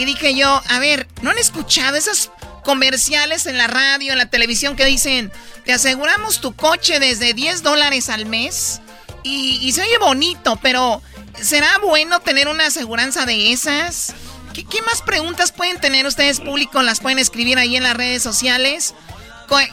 Y 0.00 0.04
dije 0.04 0.34
yo, 0.34 0.60
a 0.68 0.80
ver, 0.80 1.06
¿no 1.22 1.30
han 1.30 1.38
escuchado 1.38 1.96
esas 1.96 2.32
comerciales 2.64 3.46
en 3.46 3.56
la 3.56 3.68
radio, 3.68 4.12
en 4.12 4.18
la 4.18 4.28
televisión 4.28 4.74
que 4.74 4.84
dicen, 4.84 5.30
te 5.64 5.72
aseguramos 5.72 6.40
tu 6.40 6.56
coche 6.56 6.98
desde 6.98 7.32
10 7.32 7.62
dólares 7.62 8.08
al 8.08 8.26
mes? 8.26 8.80
Y, 9.22 9.70
se 9.70 9.82
oye 9.82 9.98
bonito, 9.98 10.58
pero 10.60 11.02
¿será 11.40 11.78
bueno 11.78 12.18
tener 12.18 12.48
una 12.48 12.66
aseguranza 12.66 13.26
de 13.26 13.52
esas? 13.52 14.12
¿Qué, 14.52 14.64
¿Qué, 14.64 14.82
más 14.82 15.02
preguntas 15.02 15.52
pueden 15.52 15.80
tener 15.80 16.04
ustedes 16.04 16.40
público? 16.40 16.82
Las 16.82 16.98
pueden 16.98 17.20
escribir 17.20 17.58
ahí 17.58 17.76
en 17.76 17.84
las 17.84 17.96
redes 17.96 18.24
sociales. 18.24 18.92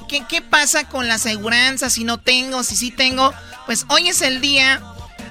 ¿Qué, 0.07 0.23
¿Qué, 0.27 0.41
pasa 0.41 0.87
con 0.87 1.07
la 1.07 1.15
aseguranza? 1.15 1.89
Si 1.89 2.03
no 2.03 2.19
tengo, 2.19 2.63
si 2.63 2.75
sí 2.75 2.91
tengo. 2.91 3.33
Pues 3.65 3.85
hoy 3.89 4.09
es 4.09 4.21
el 4.21 4.41
día 4.41 4.81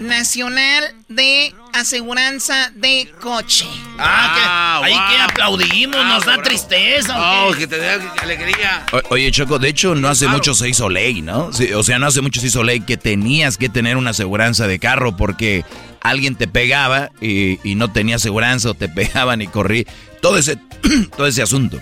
nacional 0.00 0.94
de 1.08 1.54
aseguranza 1.72 2.70
de 2.74 3.12
coche. 3.20 3.66
Ah, 3.98 4.80
que, 4.82 4.86
ahí 4.86 4.98
que 5.08 5.22
aplaudimos, 5.22 6.00
ah, 6.00 6.08
nos 6.08 6.26
da 6.26 6.42
tristeza. 6.42 7.46
Oh, 7.46 7.52
que 7.52 7.66
te 7.66 7.78
da 7.78 7.98
alegría. 8.22 8.84
oye, 9.10 9.30
Choco, 9.30 9.58
de 9.58 9.68
hecho 9.68 9.94
no 9.94 10.08
hace 10.08 10.28
mucho 10.28 10.54
se 10.54 10.68
hizo 10.68 10.88
ley, 10.88 11.22
¿no? 11.22 11.50
o 11.76 11.82
sea, 11.82 11.98
no 11.98 12.06
hace 12.06 12.20
mucho 12.20 12.40
se 12.40 12.48
hizo 12.48 12.62
ley 12.62 12.80
que 12.80 12.96
tenías 12.96 13.56
que 13.56 13.68
tener 13.68 13.96
una 13.96 14.10
aseguranza 14.10 14.66
de 14.66 14.78
carro 14.78 15.16
porque 15.16 15.64
alguien 16.00 16.34
te 16.34 16.48
pegaba 16.48 17.10
y, 17.20 17.58
no 17.76 17.90
tenía 17.90 18.16
aseguranza 18.16 18.70
o 18.70 18.74
te 18.74 18.88
pegaban 18.88 19.40
y 19.42 19.46
corrí. 19.48 19.86
Todo 20.20 20.38
ese, 20.38 20.58
todo 21.16 21.26
ese 21.26 21.42
asunto. 21.42 21.80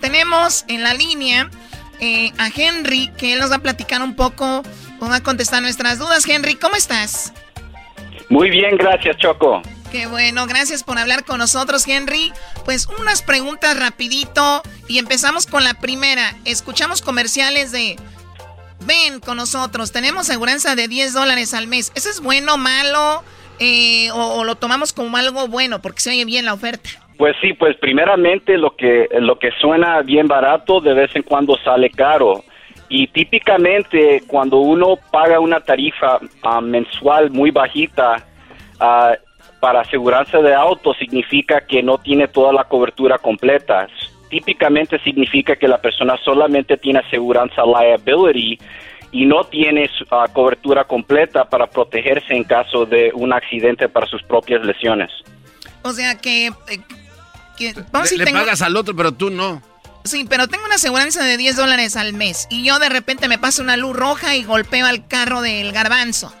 Tenemos 0.00 0.64
en 0.68 0.82
la 0.82 0.94
línea 0.94 1.50
eh, 2.00 2.32
a 2.38 2.48
Henry, 2.54 3.10
que 3.16 3.32
él 3.32 3.38
nos 3.40 3.50
va 3.50 3.56
a 3.56 3.60
platicar 3.60 4.02
un 4.02 4.16
poco, 4.16 4.62
va 5.02 5.16
a 5.16 5.22
contestar 5.22 5.62
nuestras 5.62 5.98
dudas. 5.98 6.26
Henry, 6.28 6.54
¿cómo 6.54 6.76
estás? 6.76 7.32
Muy 8.28 8.50
bien, 8.50 8.76
gracias 8.76 9.16
Choco. 9.18 9.62
Qué 9.90 10.06
bueno, 10.06 10.46
gracias 10.46 10.84
por 10.84 10.98
hablar 10.98 11.24
con 11.24 11.38
nosotros, 11.38 11.86
Henry. 11.88 12.32
Pues 12.64 12.86
unas 13.00 13.22
preguntas 13.22 13.78
rapidito 13.78 14.62
y 14.86 14.98
empezamos 14.98 15.46
con 15.46 15.64
la 15.64 15.74
primera. 15.74 16.36
Escuchamos 16.44 17.02
comerciales 17.02 17.72
de 17.72 17.96
Ven 18.86 19.20
con 19.20 19.36
nosotros, 19.36 19.92
tenemos 19.92 20.26
seguranza 20.26 20.74
de 20.74 20.88
10 20.88 21.12
dólares 21.12 21.54
al 21.54 21.66
mes. 21.66 21.92
¿Eso 21.94 22.08
es 22.08 22.20
bueno, 22.20 22.56
malo? 22.56 23.22
Eh, 23.58 24.10
o, 24.12 24.42
lo 24.44 24.54
tomamos 24.54 24.94
como 24.94 25.18
algo 25.18 25.46
bueno 25.46 25.82
porque 25.82 26.00
se 26.00 26.10
oye 26.10 26.24
bien 26.24 26.46
la 26.46 26.54
oferta? 26.54 26.88
Pues 27.20 27.36
sí, 27.42 27.52
pues 27.52 27.76
primeramente 27.76 28.56
lo 28.56 28.74
que, 28.74 29.06
lo 29.20 29.38
que 29.38 29.50
suena 29.60 30.00
bien 30.00 30.26
barato 30.26 30.80
de 30.80 30.94
vez 30.94 31.14
en 31.14 31.22
cuando 31.22 31.54
sale 31.58 31.90
caro. 31.90 32.44
Y 32.88 33.08
típicamente 33.08 34.22
cuando 34.26 34.56
uno 34.60 34.96
paga 35.12 35.38
una 35.38 35.60
tarifa 35.60 36.18
ah, 36.42 36.62
mensual 36.62 37.30
muy 37.30 37.50
bajita 37.50 38.24
uh, 38.80 39.60
para 39.60 39.82
aseguranza 39.82 40.38
de 40.38 40.54
auto, 40.54 40.94
significa 40.94 41.60
que 41.60 41.82
no 41.82 41.98
tiene 41.98 42.26
toda 42.26 42.54
la 42.54 42.64
cobertura 42.64 43.18
completa. 43.18 43.86
Típicamente 44.30 44.98
significa 45.00 45.56
que 45.56 45.68
la 45.68 45.76
persona 45.76 46.16
solamente 46.24 46.78
tiene 46.78 47.00
aseguranza 47.00 47.64
liability 47.66 48.58
y 49.12 49.26
no 49.26 49.44
tiene 49.44 49.90
ah, 50.10 50.24
cobertura 50.32 50.84
completa 50.84 51.44
para 51.44 51.66
protegerse 51.66 52.32
en 52.32 52.44
caso 52.44 52.86
de 52.86 53.10
un 53.12 53.34
accidente 53.34 53.90
para 53.90 54.06
sus 54.06 54.22
propias 54.22 54.64
lesiones. 54.64 55.10
O 55.82 55.90
sea 55.90 56.14
que... 56.14 56.46
Eh, 56.46 56.80
le, 57.60 58.26
pagas 58.26 58.62
al 58.62 58.76
otro, 58.76 58.94
pero 58.96 59.12
tú 59.12 59.30
no. 59.30 59.62
Sí, 60.04 60.26
pero 60.28 60.48
tengo 60.48 60.64
una 60.64 60.76
aseguranza 60.76 61.24
de 61.24 61.36
10 61.36 61.56
dólares 61.56 61.96
al 61.96 62.14
mes 62.14 62.46
y 62.50 62.64
yo 62.64 62.78
de 62.78 62.88
repente 62.88 63.28
me 63.28 63.38
paso 63.38 63.62
una 63.62 63.76
luz 63.76 63.94
roja 63.94 64.34
y 64.34 64.44
golpeo 64.44 64.86
al 64.86 65.06
carro 65.06 65.42
del 65.42 65.72
garbanzo. 65.72 66.32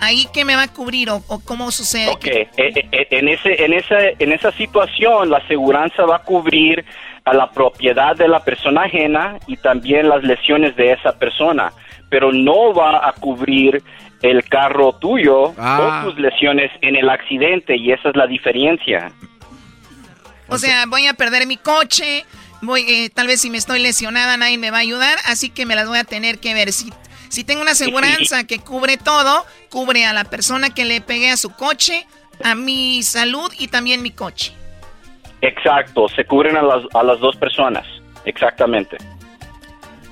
¿Ahí 0.00 0.26
qué 0.32 0.44
me 0.44 0.56
va 0.56 0.62
a 0.64 0.68
cubrir 0.72 1.10
o, 1.10 1.22
cómo 1.44 1.70
sucede? 1.70 2.08
Ok, 2.08 2.26
eh, 2.26 2.48
eh, 2.56 3.06
en, 3.10 3.28
ese, 3.28 3.64
en, 3.64 3.74
esa, 3.74 3.96
en 4.18 4.32
esa 4.32 4.50
situación 4.52 5.30
la 5.30 5.38
aseguranza 5.38 6.04
va 6.04 6.16
a 6.16 6.22
cubrir 6.22 6.84
a 7.24 7.34
la 7.34 7.50
propiedad 7.50 8.16
de 8.16 8.26
la 8.26 8.42
persona 8.42 8.84
ajena 8.84 9.38
y 9.46 9.56
también 9.58 10.08
las 10.08 10.24
lesiones 10.24 10.74
de 10.76 10.92
esa 10.92 11.18
persona, 11.18 11.72
pero 12.08 12.32
no 12.32 12.72
va 12.72 13.06
a 13.06 13.12
cubrir 13.12 13.82
el 14.22 14.42
carro 14.44 14.94
tuyo 14.94 15.42
o 15.42 15.54
ah. 15.58 16.02
tus 16.04 16.18
lesiones 16.18 16.70
en 16.80 16.96
el 16.96 17.08
accidente 17.08 17.76
y 17.76 17.92
esa 17.92 18.08
es 18.08 18.16
la 18.16 18.26
diferencia. 18.26 19.12
O 20.50 20.58
sea, 20.58 20.86
voy 20.86 21.06
a 21.06 21.14
perder 21.14 21.46
mi 21.46 21.56
coche, 21.56 22.26
voy, 22.60 22.84
eh, 22.88 23.10
tal 23.10 23.26
vez 23.28 23.40
si 23.40 23.50
me 23.50 23.58
estoy 23.58 23.78
lesionada 23.78 24.36
nadie 24.36 24.58
me 24.58 24.70
va 24.70 24.78
a 24.78 24.80
ayudar, 24.80 25.18
así 25.26 25.48
que 25.48 25.64
me 25.64 25.76
las 25.76 25.86
voy 25.88 25.98
a 25.98 26.04
tener 26.04 26.38
que 26.38 26.54
ver. 26.54 26.72
Si, 26.72 26.92
si 27.28 27.44
tengo 27.44 27.62
una 27.62 27.72
aseguranza 27.72 28.44
que 28.44 28.58
cubre 28.58 28.96
todo, 28.96 29.46
cubre 29.70 30.04
a 30.04 30.12
la 30.12 30.24
persona 30.24 30.70
que 30.70 30.84
le 30.84 31.00
pegué 31.00 31.30
a 31.30 31.36
su 31.36 31.50
coche, 31.50 32.06
a 32.42 32.54
mi 32.54 33.02
salud 33.02 33.52
y 33.58 33.68
también 33.68 34.02
mi 34.02 34.10
coche. 34.10 34.52
Exacto, 35.40 36.08
se 36.08 36.24
cubren 36.24 36.56
a 36.56 36.62
las, 36.62 36.82
a 36.94 37.02
las 37.02 37.20
dos 37.20 37.36
personas, 37.36 37.86
exactamente. 38.24 38.98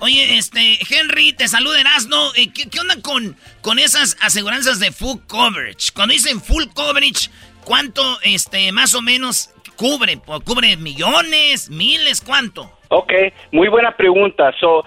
Oye, 0.00 0.38
este, 0.38 0.78
Henry, 0.88 1.32
te 1.32 1.48
saluda 1.48 1.80
Erasno. 1.80 2.32
Eh, 2.36 2.52
¿Qué, 2.52 2.68
¿Qué, 2.70 2.78
onda 2.78 3.00
con, 3.02 3.36
con 3.62 3.80
esas 3.80 4.16
aseguranzas 4.20 4.78
de 4.78 4.92
full 4.92 5.18
coverage? 5.26 5.90
Cuando 5.92 6.12
dicen 6.12 6.40
full 6.40 6.66
coverage, 6.72 7.30
¿cuánto, 7.64 8.20
este, 8.22 8.70
más 8.70 8.94
o 8.94 9.02
menos 9.02 9.50
cubre? 9.78 10.18
¿Cubre 10.44 10.76
millones, 10.76 11.70
miles, 11.70 12.20
cuánto? 12.20 12.70
Ok, 12.88 13.12
muy 13.52 13.68
buena 13.68 13.92
pregunta. 13.92 14.52
So, 14.60 14.84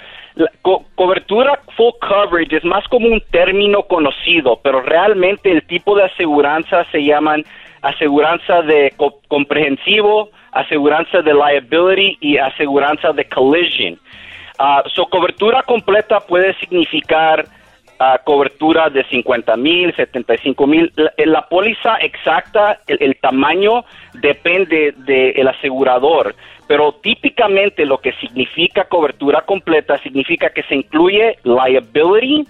cobertura 0.96 1.60
full 1.76 1.94
coverage 2.02 2.58
es 2.58 2.66
más 2.66 2.88
como 2.90 3.08
un 3.08 3.22
término 3.32 3.84
conocido, 3.84 4.60
pero 4.62 4.82
realmente 4.82 5.52
el 5.52 5.66
tipo 5.66 5.96
de 5.96 6.04
aseguranza 6.04 6.86
se 6.92 7.04
llaman 7.04 7.44
aseguranza 7.82 8.62
de 8.62 8.94
comprensivo, 9.28 10.30
aseguranza 10.52 11.22
de 11.22 11.34
liability 11.34 12.18
y 12.20 12.38
aseguranza 12.38 13.14
de 13.14 13.26
collision. 13.26 14.00
Uh, 14.60 14.88
so, 14.94 15.08
cobertura 15.08 15.64
completa 15.64 16.20
puede 16.20 16.54
significar 16.60 17.46
cobertura 18.24 18.90
de 18.90 19.04
50 19.06 19.56
mil, 19.58 19.96
75 19.96 20.68
mil. 20.68 20.92
La, 21.18 21.48
póliza 21.48 21.98
exacta, 21.98 22.80
el, 22.88 23.16
tamaño 23.18 23.84
depende 24.14 24.94
del 24.98 25.48
asegurador, 25.48 26.36
pero 26.68 26.94
típicamente 26.94 27.86
lo 27.86 28.00
que 28.00 28.14
significa 28.14 28.86
cobertura 28.86 29.42
completa 29.42 29.98
significa 30.00 30.50
que 30.50 30.64
se 30.64 30.76
incluye 30.76 31.38
liability, 31.44 32.48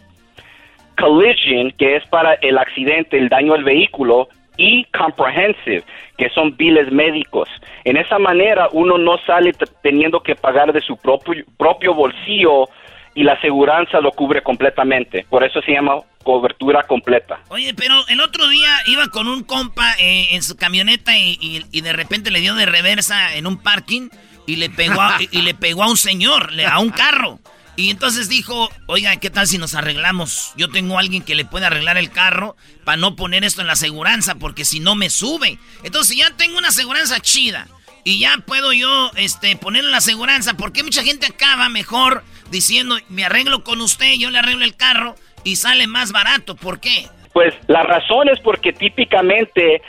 collision, 0.97 1.71
que 1.71 1.95
es 1.97 2.07
para 2.07 2.33
el 2.35 2.57
accidente, 2.57 3.17
el 3.17 3.29
daño 3.29 3.53
al 3.53 3.63
vehículo, 3.63 4.29
y 4.57 4.85
comprehensive, 4.85 5.83
que 6.17 6.29
son 6.29 6.55
biles 6.55 6.91
médicos. 6.91 7.49
En 7.83 7.97
esa 7.97 8.19
manera 8.19 8.69
uno 8.73 8.97
no 8.97 9.17
sale 9.25 9.53
teniendo 9.81 10.21
que 10.21 10.35
pagar 10.35 10.71
de 10.71 10.81
su 10.81 10.97
propio, 10.97 11.43
propio 11.57 11.93
bolsillo 11.93 12.69
y 13.13 13.23
la 13.23 13.33
aseguranza 13.33 13.99
lo 13.99 14.11
cubre 14.11 14.41
completamente. 14.41 15.25
Por 15.29 15.43
eso 15.43 15.61
se 15.61 15.73
llama 15.73 15.95
cobertura 16.23 16.83
completa. 16.83 17.39
Oye, 17.49 17.73
pero 17.73 18.07
el 18.07 18.21
otro 18.21 18.47
día 18.47 18.69
iba 18.85 19.07
con 19.09 19.27
un 19.27 19.43
compa 19.43 19.93
eh, 19.99 20.29
en 20.31 20.43
su 20.43 20.55
camioneta 20.55 21.17
y, 21.17 21.81
de 21.81 21.93
repente 21.93 22.31
le 22.31 22.39
dio 22.39 22.55
de 22.55 22.65
reversa 22.65 23.35
en 23.35 23.47
un 23.47 23.57
parking 23.57 24.09
y 24.47 24.57
le 24.57 24.69
pegó 24.69 25.01
a, 25.01 25.17
y, 25.19 25.41
le 25.41 25.53
pegó 25.53 25.83
a 25.83 25.89
un 25.89 25.97
señor, 25.97 26.51
a 26.67 26.79
un 26.79 26.89
carro. 26.89 27.39
Y 27.77 27.89
entonces 27.89 28.29
dijo, 28.29 28.69
oiga, 28.85 29.15
¿qué 29.15 29.29
tal 29.29 29.47
si 29.47 29.57
nos 29.57 29.75
arreglamos? 29.75 30.53
Yo 30.57 30.69
tengo 30.69 30.97
a 30.97 30.99
alguien 30.99 31.23
que 31.23 31.35
le 31.35 31.45
puede 31.45 31.65
arreglar 31.65 31.97
el 31.97 32.11
carro 32.11 32.55
para 32.83 32.97
no 32.97 33.15
poner 33.15 33.43
esto 33.43 33.61
en 33.61 33.67
la 33.67 33.73
aseguranza, 33.73 34.35
porque 34.35 34.65
si 34.65 34.79
no 34.79 34.95
me 34.95 35.09
sube. 35.09 35.57
Entonces 35.83 36.17
ya 36.17 36.29
tengo 36.31 36.57
una 36.57 36.67
aseguranza 36.67 37.19
chida 37.21 37.67
y 38.03 38.19
ya 38.19 38.37
puedo 38.45 38.73
yo 38.73 39.11
este, 39.15 39.55
poner 39.55 39.85
en 39.85 39.91
la 39.91 39.97
aseguranza, 39.97 40.55
porque 40.55 40.83
mucha 40.83 41.03
gente 41.03 41.27
acaba 41.27 41.69
mejor 41.69 42.23
diciendo, 42.51 42.95
me 43.09 43.25
arreglo 43.25 43.63
con 43.63 43.81
usted, 43.81 44.13
yo 44.19 44.29
le 44.29 44.39
arreglo 44.39 44.63
el 44.63 44.75
carro 44.75 45.15
y 45.43 45.55
sale 45.55 45.87
más 45.87 46.11
barato. 46.11 46.55
¿Por 46.55 46.79
qué? 46.79 47.07
Pues 47.33 47.53
la 47.67 47.83
razón 47.83 48.29
es 48.29 48.39
porque 48.41 48.73
típicamente 48.73 49.81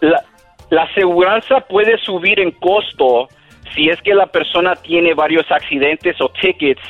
la, 0.00 0.24
la 0.70 0.82
aseguranza 0.84 1.60
puede 1.60 1.98
subir 1.98 2.40
en 2.40 2.50
costo 2.52 3.28
si 3.74 3.88
es 3.88 4.00
que 4.02 4.14
la 4.14 4.26
persona 4.26 4.74
tiene 4.76 5.14
varios 5.14 5.50
accidentes 5.50 6.20
o 6.20 6.28
tickets 6.40 6.82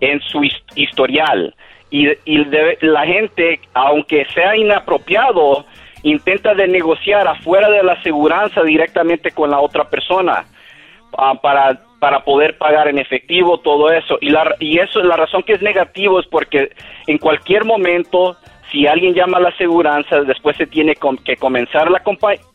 en 0.00 0.20
su 0.20 0.42
historial. 0.74 1.54
Y, 1.90 2.08
y 2.24 2.44
la 2.80 3.06
gente, 3.06 3.60
aunque 3.74 4.26
sea 4.34 4.56
inapropiado, 4.56 5.66
intenta 6.02 6.54
de 6.54 6.68
negociar 6.68 7.26
afuera 7.26 7.70
de 7.70 7.82
la 7.82 7.92
aseguranza 7.92 8.62
directamente 8.62 9.30
con 9.30 9.50
la 9.50 9.60
otra 9.60 9.88
persona 9.88 10.44
ah, 11.16 11.34
para 11.40 11.80
para 11.98 12.24
poder 12.24 12.58
pagar 12.58 12.88
en 12.88 12.98
efectivo 12.98 13.58
todo 13.58 13.90
eso. 13.90 14.18
Y, 14.20 14.30
la, 14.30 14.54
y 14.60 14.78
eso, 14.78 15.00
la 15.00 15.16
razón 15.16 15.42
que 15.42 15.54
es 15.54 15.62
negativo 15.62 16.20
es 16.20 16.26
porque 16.26 16.70
en 17.06 17.18
cualquier 17.18 17.64
momento, 17.64 18.36
si 18.70 18.86
alguien 18.86 19.14
llama 19.14 19.38
a 19.38 19.40
la 19.40 19.48
aseguranza, 19.50 20.20
después 20.22 20.56
se 20.56 20.66
tiene 20.66 20.94
que 21.24 21.36
comenzar 21.36 21.90
la 21.90 22.02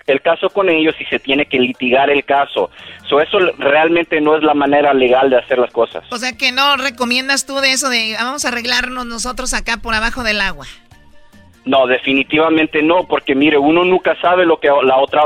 el 0.07 0.21
caso 0.21 0.49
con 0.49 0.69
ellos 0.69 0.95
y 0.99 1.05
se 1.05 1.19
tiene 1.19 1.45
que 1.45 1.59
litigar 1.59 2.09
el 2.09 2.23
caso. 2.25 2.69
So, 3.09 3.19
eso 3.19 3.39
realmente 3.57 4.21
no 4.21 4.35
es 4.35 4.43
la 4.43 4.53
manera 4.53 4.93
legal 4.93 5.29
de 5.29 5.37
hacer 5.37 5.57
las 5.57 5.71
cosas. 5.71 6.03
O 6.11 6.17
sea 6.17 6.37
que 6.37 6.51
no 6.51 6.77
recomiendas 6.77 7.45
tú 7.45 7.59
de 7.59 7.71
eso 7.71 7.89
de 7.89 8.15
vamos 8.19 8.45
a 8.45 8.49
arreglarnos 8.49 9.05
nosotros 9.05 9.53
acá 9.53 9.77
por 9.77 9.93
abajo 9.93 10.23
del 10.23 10.41
agua. 10.41 10.65
No, 11.63 11.85
definitivamente 11.85 12.81
no, 12.81 13.07
porque 13.07 13.35
mire, 13.35 13.57
uno 13.57 13.85
nunca 13.85 14.19
sabe 14.19 14.47
lo 14.47 14.59
que 14.59 14.67
la 14.67 14.97
otra 14.97 15.21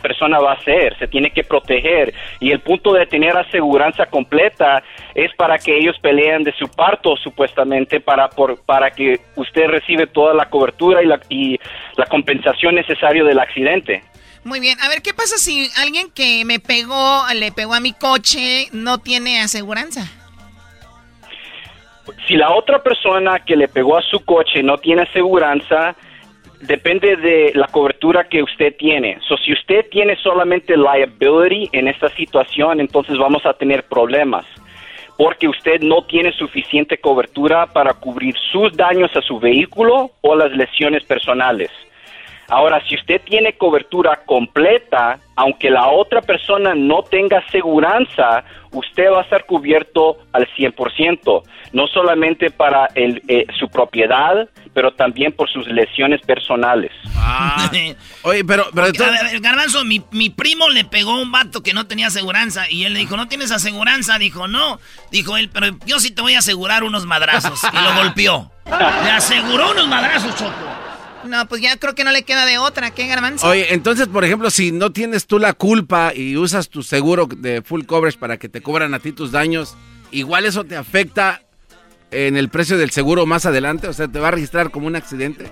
persona 0.00 0.38
va 0.38 0.52
a 0.52 0.54
hacer, 0.54 0.96
se 0.98 1.06
tiene 1.08 1.30
que 1.30 1.44
proteger 1.44 2.14
y 2.40 2.52
el 2.52 2.60
punto 2.60 2.94
de 2.94 3.04
tener 3.04 3.36
aseguranza 3.36 4.06
completa 4.06 4.82
es 5.14 5.30
para 5.34 5.58
que 5.58 5.76
ellos 5.76 5.96
peleen 6.00 6.42
de 6.42 6.54
su 6.54 6.68
parto 6.68 7.16
supuestamente 7.16 8.00
para 8.00 8.30
por, 8.30 8.58
para 8.64 8.90
que 8.90 9.20
usted 9.36 9.66
recibe 9.66 10.06
toda 10.06 10.32
la 10.32 10.48
cobertura 10.48 11.02
y 11.02 11.06
la, 11.06 11.20
y 11.28 11.58
la 11.96 12.06
compensación 12.06 12.74
necesaria 12.74 13.22
del 13.22 13.38
accidente. 13.38 14.02
Muy 14.44 14.60
bien, 14.60 14.80
a 14.80 14.88
ver, 14.88 15.02
¿qué 15.02 15.12
pasa 15.12 15.36
si 15.36 15.68
alguien 15.76 16.10
que 16.10 16.44
me 16.46 16.60
pegó, 16.60 17.22
le 17.34 17.52
pegó 17.52 17.74
a 17.74 17.80
mi 17.80 17.92
coche, 17.92 18.68
no 18.72 18.96
tiene 18.96 19.40
aseguranza? 19.40 20.10
Si 22.26 22.36
la 22.36 22.52
otra 22.54 22.82
persona 22.82 23.40
que 23.40 23.56
le 23.56 23.68
pegó 23.68 23.96
a 23.96 24.02
su 24.02 24.24
coche 24.24 24.62
no 24.62 24.78
tiene 24.78 25.02
aseguranza, 25.02 25.96
depende 26.60 27.16
de 27.16 27.52
la 27.54 27.66
cobertura 27.68 28.24
que 28.24 28.42
usted 28.42 28.74
tiene. 28.76 29.18
So, 29.26 29.36
si 29.36 29.52
usted 29.52 29.86
tiene 29.90 30.16
solamente 30.16 30.76
liability 30.76 31.68
en 31.72 31.88
esta 31.88 32.08
situación, 32.10 32.80
entonces 32.80 33.16
vamos 33.18 33.44
a 33.46 33.54
tener 33.54 33.84
problemas. 33.84 34.44
Porque 35.16 35.48
usted 35.48 35.80
no 35.80 36.04
tiene 36.04 36.32
suficiente 36.32 36.98
cobertura 36.98 37.66
para 37.66 37.94
cubrir 37.94 38.34
sus 38.52 38.72
daños 38.76 39.10
a 39.16 39.22
su 39.22 39.40
vehículo 39.40 40.12
o 40.20 40.36
las 40.36 40.52
lesiones 40.52 41.04
personales. 41.04 41.70
Ahora, 42.48 42.82
si 42.88 42.94
usted 42.94 43.20
tiene 43.22 43.52
cobertura 43.52 44.22
completa, 44.24 45.18
aunque 45.36 45.70
la 45.70 45.88
otra 45.88 46.22
persona 46.22 46.74
no 46.74 47.02
tenga 47.02 47.38
aseguranza, 47.38 48.42
usted 48.72 49.10
va 49.10 49.20
a 49.20 49.22
estar 49.22 49.44
cubierto 49.44 50.16
al 50.32 50.48
100%, 50.56 51.42
no 51.72 51.86
solamente 51.88 52.50
para 52.50 52.88
el, 52.94 53.22
eh, 53.28 53.46
su 53.58 53.68
propiedad, 53.68 54.48
pero 54.72 54.92
también 54.92 55.32
por 55.32 55.50
sus 55.50 55.66
lesiones 55.68 56.22
personales. 56.22 56.90
Ah. 57.16 57.70
Oye, 58.22 58.44
pero... 58.44 58.64
pero 58.74 58.88
Garbanzo, 59.40 59.84
mi, 59.84 60.02
mi, 60.10 60.30
primo 60.30 60.70
le 60.70 60.84
pegó 60.84 61.12
a 61.12 61.20
un 61.20 61.30
vato 61.30 61.62
que 61.62 61.74
no 61.74 61.86
tenía 61.86 62.06
aseguranza 62.06 62.70
y 62.70 62.84
él 62.84 62.94
le 62.94 63.00
dijo, 63.00 63.18
¿no 63.18 63.28
tienes 63.28 63.50
aseguranza? 63.50 64.18
Dijo, 64.18 64.48
no. 64.48 64.80
Dijo 65.10 65.36
él, 65.36 65.50
pero 65.52 65.66
yo 65.84 66.00
sí 66.00 66.12
te 66.12 66.22
voy 66.22 66.34
a 66.34 66.38
asegurar 66.38 66.82
unos 66.82 67.04
madrazos. 67.04 67.60
Y 67.72 67.76
lo 67.76 67.94
golpeó. 68.02 68.50
Le 68.66 69.10
aseguró 69.10 69.72
unos 69.72 69.86
madrazos, 69.88 70.34
Choco. 70.34 70.87
No, 71.24 71.46
pues 71.48 71.60
ya 71.60 71.76
creo 71.76 71.94
que 71.94 72.04
no 72.04 72.12
le 72.12 72.22
queda 72.22 72.46
de 72.46 72.58
otra, 72.58 72.90
¿qué 72.90 73.06
garbanzo? 73.06 73.48
Oye, 73.48 73.72
entonces, 73.74 74.08
por 74.08 74.24
ejemplo, 74.24 74.50
si 74.50 74.72
no 74.72 74.92
tienes 74.92 75.26
tú 75.26 75.38
la 75.38 75.52
culpa 75.52 76.12
y 76.14 76.36
usas 76.36 76.68
tu 76.68 76.82
seguro 76.82 77.26
de 77.26 77.62
full 77.62 77.84
coverage 77.84 78.18
para 78.18 78.36
que 78.38 78.48
te 78.48 78.60
cubran 78.60 78.94
a 78.94 78.98
ti 79.00 79.12
tus 79.12 79.32
daños, 79.32 79.76
igual 80.10 80.46
eso 80.46 80.64
te 80.64 80.76
afecta 80.76 81.42
en 82.10 82.36
el 82.36 82.48
precio 82.48 82.78
del 82.78 82.90
seguro 82.90 83.26
más 83.26 83.46
adelante, 83.46 83.88
o 83.88 83.92
sea, 83.92 84.08
te 84.08 84.18
va 84.18 84.28
a 84.28 84.32
registrar 84.32 84.70
como 84.70 84.86
un 84.86 84.96
accidente. 84.96 85.46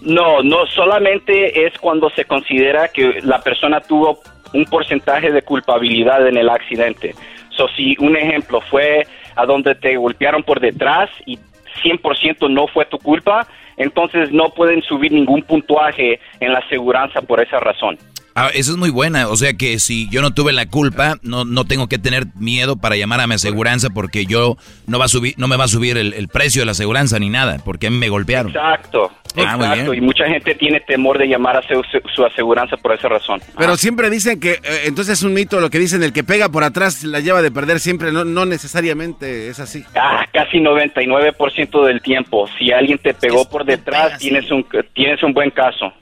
No, 0.00 0.42
no, 0.42 0.66
solamente 0.66 1.66
es 1.66 1.76
cuando 1.78 2.10
se 2.10 2.24
considera 2.24 2.88
que 2.88 3.20
la 3.22 3.40
persona 3.40 3.80
tuvo 3.80 4.20
un 4.52 4.64
porcentaje 4.66 5.30
de 5.30 5.42
culpabilidad 5.42 6.26
en 6.26 6.36
el 6.36 6.48
accidente. 6.48 7.14
So, 7.50 7.68
si 7.76 7.96
un 7.98 8.16
ejemplo 8.16 8.60
fue 8.60 9.06
a 9.34 9.44
donde 9.44 9.74
te 9.74 9.96
golpearon 9.96 10.42
por 10.42 10.60
detrás 10.60 11.10
y 11.26 11.38
100% 11.82 12.50
no 12.50 12.66
fue 12.68 12.86
tu 12.86 12.98
culpa, 12.98 13.46
entonces 13.78 14.32
no 14.32 14.50
pueden 14.50 14.82
subir 14.82 15.12
ningún 15.12 15.42
puntuaje 15.42 16.20
en 16.40 16.52
la 16.52 16.58
aseguranza 16.58 17.22
por 17.22 17.40
esa 17.40 17.58
razón. 17.60 17.96
Ah, 18.40 18.50
eso 18.54 18.70
es 18.70 18.76
muy 18.76 18.90
buena, 18.90 19.26
o 19.26 19.34
sea 19.34 19.54
que 19.54 19.80
si 19.80 20.08
yo 20.10 20.22
no 20.22 20.32
tuve 20.32 20.52
la 20.52 20.66
culpa, 20.66 21.16
no, 21.22 21.44
no 21.44 21.64
tengo 21.64 21.88
que 21.88 21.98
tener 21.98 22.26
miedo 22.36 22.76
para 22.76 22.94
llamar 22.94 23.20
a 23.20 23.26
mi 23.26 23.34
aseguranza 23.34 23.90
porque 23.90 24.26
yo 24.26 24.56
no 24.86 25.00
va 25.00 25.06
a 25.06 25.08
subir, 25.08 25.34
no 25.38 25.48
me 25.48 25.56
va 25.56 25.64
a 25.64 25.68
subir 25.68 25.98
el, 25.98 26.28
precio 26.28 26.62
de 26.62 26.66
la 26.66 26.72
aseguranza 26.72 27.18
ni 27.18 27.30
nada, 27.30 27.56
porque 27.64 27.88
a 27.88 27.90
mí 27.90 27.96
me 27.96 28.08
golpearon. 28.08 28.52
Exacto, 28.52 29.10
ah, 29.38 29.56
exacto, 29.56 29.92
y 29.92 30.00
mucha 30.00 30.26
gente 30.26 30.54
tiene 30.54 30.78
temor 30.78 31.18
de 31.18 31.26
llamar 31.26 31.56
a 31.56 31.62
su, 31.62 32.24
aseguranza 32.24 32.76
por 32.76 32.92
esa 32.92 33.08
razón. 33.08 33.40
Pero 33.58 33.76
siempre 33.76 34.08
dicen 34.08 34.38
que, 34.38 34.52
eh, 34.52 34.82
entonces 34.84 35.18
es 35.18 35.24
un 35.24 35.34
mito 35.34 35.58
lo 35.58 35.68
que 35.68 35.80
dicen, 35.80 36.04
el 36.04 36.12
que 36.12 36.22
pega 36.22 36.48
por 36.48 36.62
atrás 36.62 37.02
la 37.02 37.18
lleva 37.18 37.42
de 37.42 37.50
perder 37.50 37.80
siempre, 37.80 38.12
no, 38.12 38.24
no 38.24 38.46
necesariamente 38.46 39.48
es 39.48 39.58
así. 39.58 39.82
Ah, 39.96 40.24
casi 40.32 40.58
99% 40.58 41.86
del 41.86 42.00
tiempo, 42.02 42.48
si 42.56 42.70
alguien 42.70 42.98
te 42.98 43.14
pegó 43.14 43.48
por 43.48 43.64
detrás, 43.64 44.16
tienes 44.18 44.48
un, 44.52 44.64
tienes 44.94 45.20
un 45.24 45.32
buen 45.32 45.50
caso. 45.50 45.92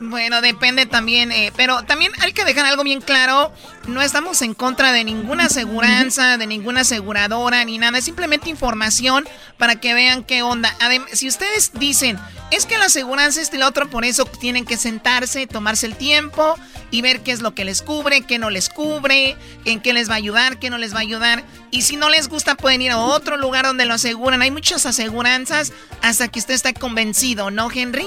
Bueno, 0.00 0.40
depende 0.40 0.86
también, 0.86 1.30
eh, 1.30 1.52
pero 1.54 1.82
también 1.82 2.10
hay 2.20 2.32
que 2.32 2.44
dejar 2.44 2.64
algo 2.64 2.84
bien 2.84 3.02
claro, 3.02 3.52
no 3.86 4.00
estamos 4.00 4.40
en 4.40 4.54
contra 4.54 4.92
de 4.92 5.04
ninguna 5.04 5.44
aseguranza, 5.44 6.38
de 6.38 6.46
ninguna 6.46 6.80
aseguradora, 6.80 7.62
ni 7.64 7.76
nada, 7.76 7.98
es 7.98 8.04
simplemente 8.04 8.48
información 8.48 9.28
para 9.58 9.76
que 9.76 9.92
vean 9.92 10.24
qué 10.24 10.42
onda. 10.42 10.74
Además, 10.80 11.10
si 11.12 11.28
ustedes 11.28 11.72
dicen, 11.74 12.18
es 12.50 12.64
que 12.64 12.78
la 12.78 12.86
aseguranza 12.86 13.42
es 13.42 13.52
el 13.52 13.62
otro, 13.62 13.90
por 13.90 14.06
eso 14.06 14.24
tienen 14.24 14.64
que 14.64 14.78
sentarse, 14.78 15.46
tomarse 15.46 15.86
el 15.86 15.96
tiempo 15.96 16.58
y 16.90 17.02
ver 17.02 17.20
qué 17.20 17.32
es 17.32 17.42
lo 17.42 17.54
que 17.54 17.66
les 17.66 17.82
cubre, 17.82 18.22
qué 18.22 18.38
no 18.38 18.48
les 18.48 18.70
cubre, 18.70 19.36
en 19.66 19.80
qué 19.80 19.92
les 19.92 20.08
va 20.08 20.14
a 20.14 20.18
ayudar, 20.18 20.58
qué 20.58 20.70
no 20.70 20.78
les 20.78 20.94
va 20.94 20.98
a 20.98 21.02
ayudar. 21.02 21.44
Y 21.70 21.82
si 21.82 21.96
no 21.96 22.08
les 22.08 22.28
gusta, 22.28 22.54
pueden 22.54 22.80
ir 22.80 22.90
a 22.90 22.98
otro 22.98 23.36
lugar 23.36 23.66
donde 23.66 23.84
lo 23.84 23.94
aseguran. 23.94 24.40
Hay 24.40 24.50
muchas 24.50 24.86
aseguranzas 24.86 25.72
hasta 26.00 26.28
que 26.28 26.38
usted 26.38 26.54
está 26.54 26.72
convencido, 26.72 27.50
¿no, 27.50 27.70
Henry? 27.70 28.06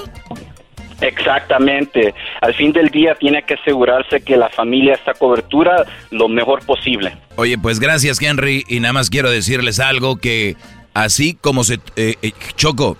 Exactamente. 1.00 2.14
Al 2.40 2.54
fin 2.54 2.72
del 2.72 2.88
día 2.88 3.14
tiene 3.14 3.42
que 3.42 3.54
asegurarse 3.54 4.20
que 4.20 4.36
la 4.36 4.48
familia 4.48 4.94
está 4.94 5.14
cobertura 5.14 5.84
lo 6.10 6.28
mejor 6.28 6.64
posible. 6.64 7.12
Oye, 7.36 7.58
pues 7.58 7.80
gracias 7.80 8.20
Henry 8.20 8.64
y 8.68 8.80
nada 8.80 8.92
más 8.92 9.10
quiero 9.10 9.30
decirles 9.30 9.80
algo 9.80 10.16
que 10.16 10.56
así 10.94 11.34
como 11.34 11.64
se... 11.64 11.74
Eh, 11.96 12.14
eh, 12.22 12.32
Choco, 12.56 12.96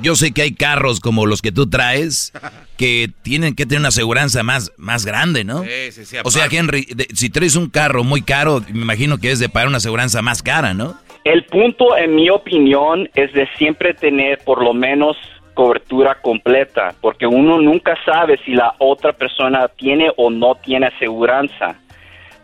yo, 0.00 0.14
sé 0.14 0.32
que 0.32 0.42
hay 0.42 0.54
carros 0.54 1.00
como 1.00 1.26
los 1.26 1.42
que 1.42 1.52
tú 1.52 1.68
traes 1.68 2.32
que 2.76 3.10
tienen 3.22 3.54
que 3.54 3.66
tener 3.66 3.80
una 3.80 3.88
aseguranza 3.88 4.42
más, 4.42 4.72
más 4.76 5.04
grande, 5.04 5.44
¿no? 5.44 5.62
Sí, 5.64 6.04
sí, 6.04 6.16
o 6.22 6.30
sea, 6.30 6.46
Henry, 6.50 6.86
si 7.12 7.30
traes 7.30 7.56
un 7.56 7.68
carro 7.70 8.04
muy 8.04 8.22
caro, 8.22 8.62
me 8.72 8.82
imagino 8.82 9.18
que 9.18 9.30
es 9.30 9.38
de 9.38 9.48
pagar 9.48 9.68
una 9.68 9.78
aseguranza 9.78 10.22
más 10.22 10.42
cara, 10.42 10.74
¿no? 10.74 10.96
El 11.24 11.44
punto, 11.46 11.96
en 11.96 12.14
mi 12.14 12.28
opinión, 12.30 13.08
es 13.14 13.32
de 13.32 13.48
siempre 13.56 13.94
tener 13.94 14.38
por 14.44 14.62
lo 14.62 14.74
menos 14.74 15.16
cobertura 15.54 16.16
completa, 16.20 16.94
porque 17.00 17.26
uno 17.26 17.60
nunca 17.60 17.96
sabe 18.04 18.38
si 18.44 18.52
la 18.52 18.74
otra 18.78 19.12
persona 19.12 19.68
tiene 19.68 20.12
o 20.16 20.30
no 20.30 20.56
tiene 20.56 20.86
aseguranza. 20.86 21.76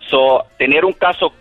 So, 0.08 0.44
tener 0.56 0.84
un 0.84 0.92
caso 0.92 1.32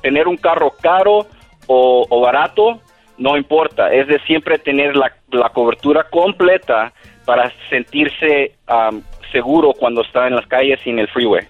tener 0.00 0.28
un 0.28 0.36
carro 0.36 0.72
caro 0.80 1.26
o, 1.66 2.20
barato 2.20 2.80
no 3.18 3.36
importa, 3.36 3.92
es 3.92 4.06
de 4.06 4.18
siempre 4.20 4.58
tener 4.58 4.96
la, 4.96 5.12
cobertura 5.52 6.04
completa 6.04 6.92
para 7.26 7.52
sentirse 7.68 8.54
um, 8.66 9.02
seguro 9.30 9.74
cuando 9.74 10.00
está 10.00 10.26
en 10.26 10.36
las 10.36 10.46
calles 10.46 10.80
y 10.86 10.90
en 10.90 11.00
el 11.00 11.08
freeway. 11.08 11.46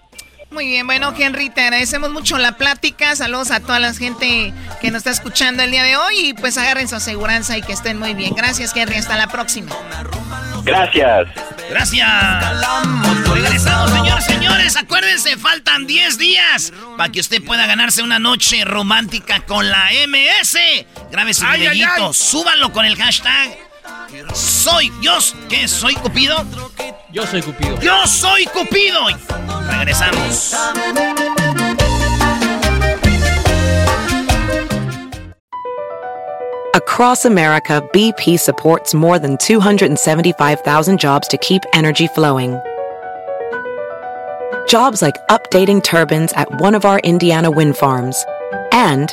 Muy 0.50 0.66
bien, 0.66 0.84
bueno, 0.84 1.14
Henry, 1.16 1.48
te 1.48 1.60
agradecemos 1.60 2.10
mucho 2.10 2.36
la 2.36 2.52
plática. 2.52 3.14
Saludos 3.14 3.52
a 3.52 3.60
toda 3.60 3.78
la 3.78 3.94
gente 3.94 4.52
que 4.80 4.90
nos 4.90 4.98
está 4.98 5.10
escuchando 5.10 5.62
el 5.62 5.70
día 5.70 5.84
de 5.84 5.96
hoy 5.96 6.14
y 6.18 6.34
pues 6.34 6.58
agarren 6.58 6.88
su 6.88 6.96
aseguranza 6.96 7.56
y 7.56 7.62
que 7.62 7.72
estén 7.72 7.98
muy 7.98 8.14
bien. 8.14 8.34
Gracias, 8.34 8.74
Henry. 8.74 8.96
Hasta 8.96 9.16
la 9.16 9.28
próxima. 9.28 9.70
Gracias. 10.64 11.28
Gracias. 11.70 12.08
Regresamos, 13.32 13.90
señores, 13.92 14.24
señores. 14.24 14.76
Acuérdense, 14.76 15.36
faltan 15.36 15.86
10 15.86 16.18
días 16.18 16.72
para 16.96 17.12
que 17.12 17.20
usted 17.20 17.42
pueda 17.44 17.66
ganarse 17.66 18.02
una 18.02 18.18
noche 18.18 18.64
romántica 18.64 19.40
con 19.46 19.70
la 19.70 19.88
MS. 20.08 20.58
Grabe 21.12 21.32
su 21.32 21.46
videito, 21.46 22.12
súbanlo 22.12 22.72
con 22.72 22.84
el 22.84 22.96
hashtag 22.96 23.69
soy 24.34 24.90
yo. 25.00 25.18
¿Qué? 25.48 25.68
¿Soy 25.68 25.94
Cupido? 25.94 26.36
Yo 27.12 27.26
soy 27.26 27.42
Cupido. 27.42 27.78
Yo 27.80 28.06
soy 28.06 28.46
Cupido. 28.46 29.06
Regresamos. 29.68 30.54
Across 36.72 37.24
America, 37.24 37.82
BP 37.92 38.38
supports 38.38 38.94
more 38.94 39.18
than 39.18 39.36
275,000 39.38 41.00
jobs 41.00 41.26
to 41.28 41.36
keep 41.38 41.62
energy 41.72 42.06
flowing. 42.08 42.60
Jobs 44.68 45.02
like 45.02 45.16
updating 45.28 45.82
turbines 45.82 46.32
at 46.34 46.60
one 46.60 46.76
of 46.76 46.84
our 46.84 47.00
Indiana 47.00 47.50
wind 47.50 47.76
farms 47.76 48.24
and 48.70 49.12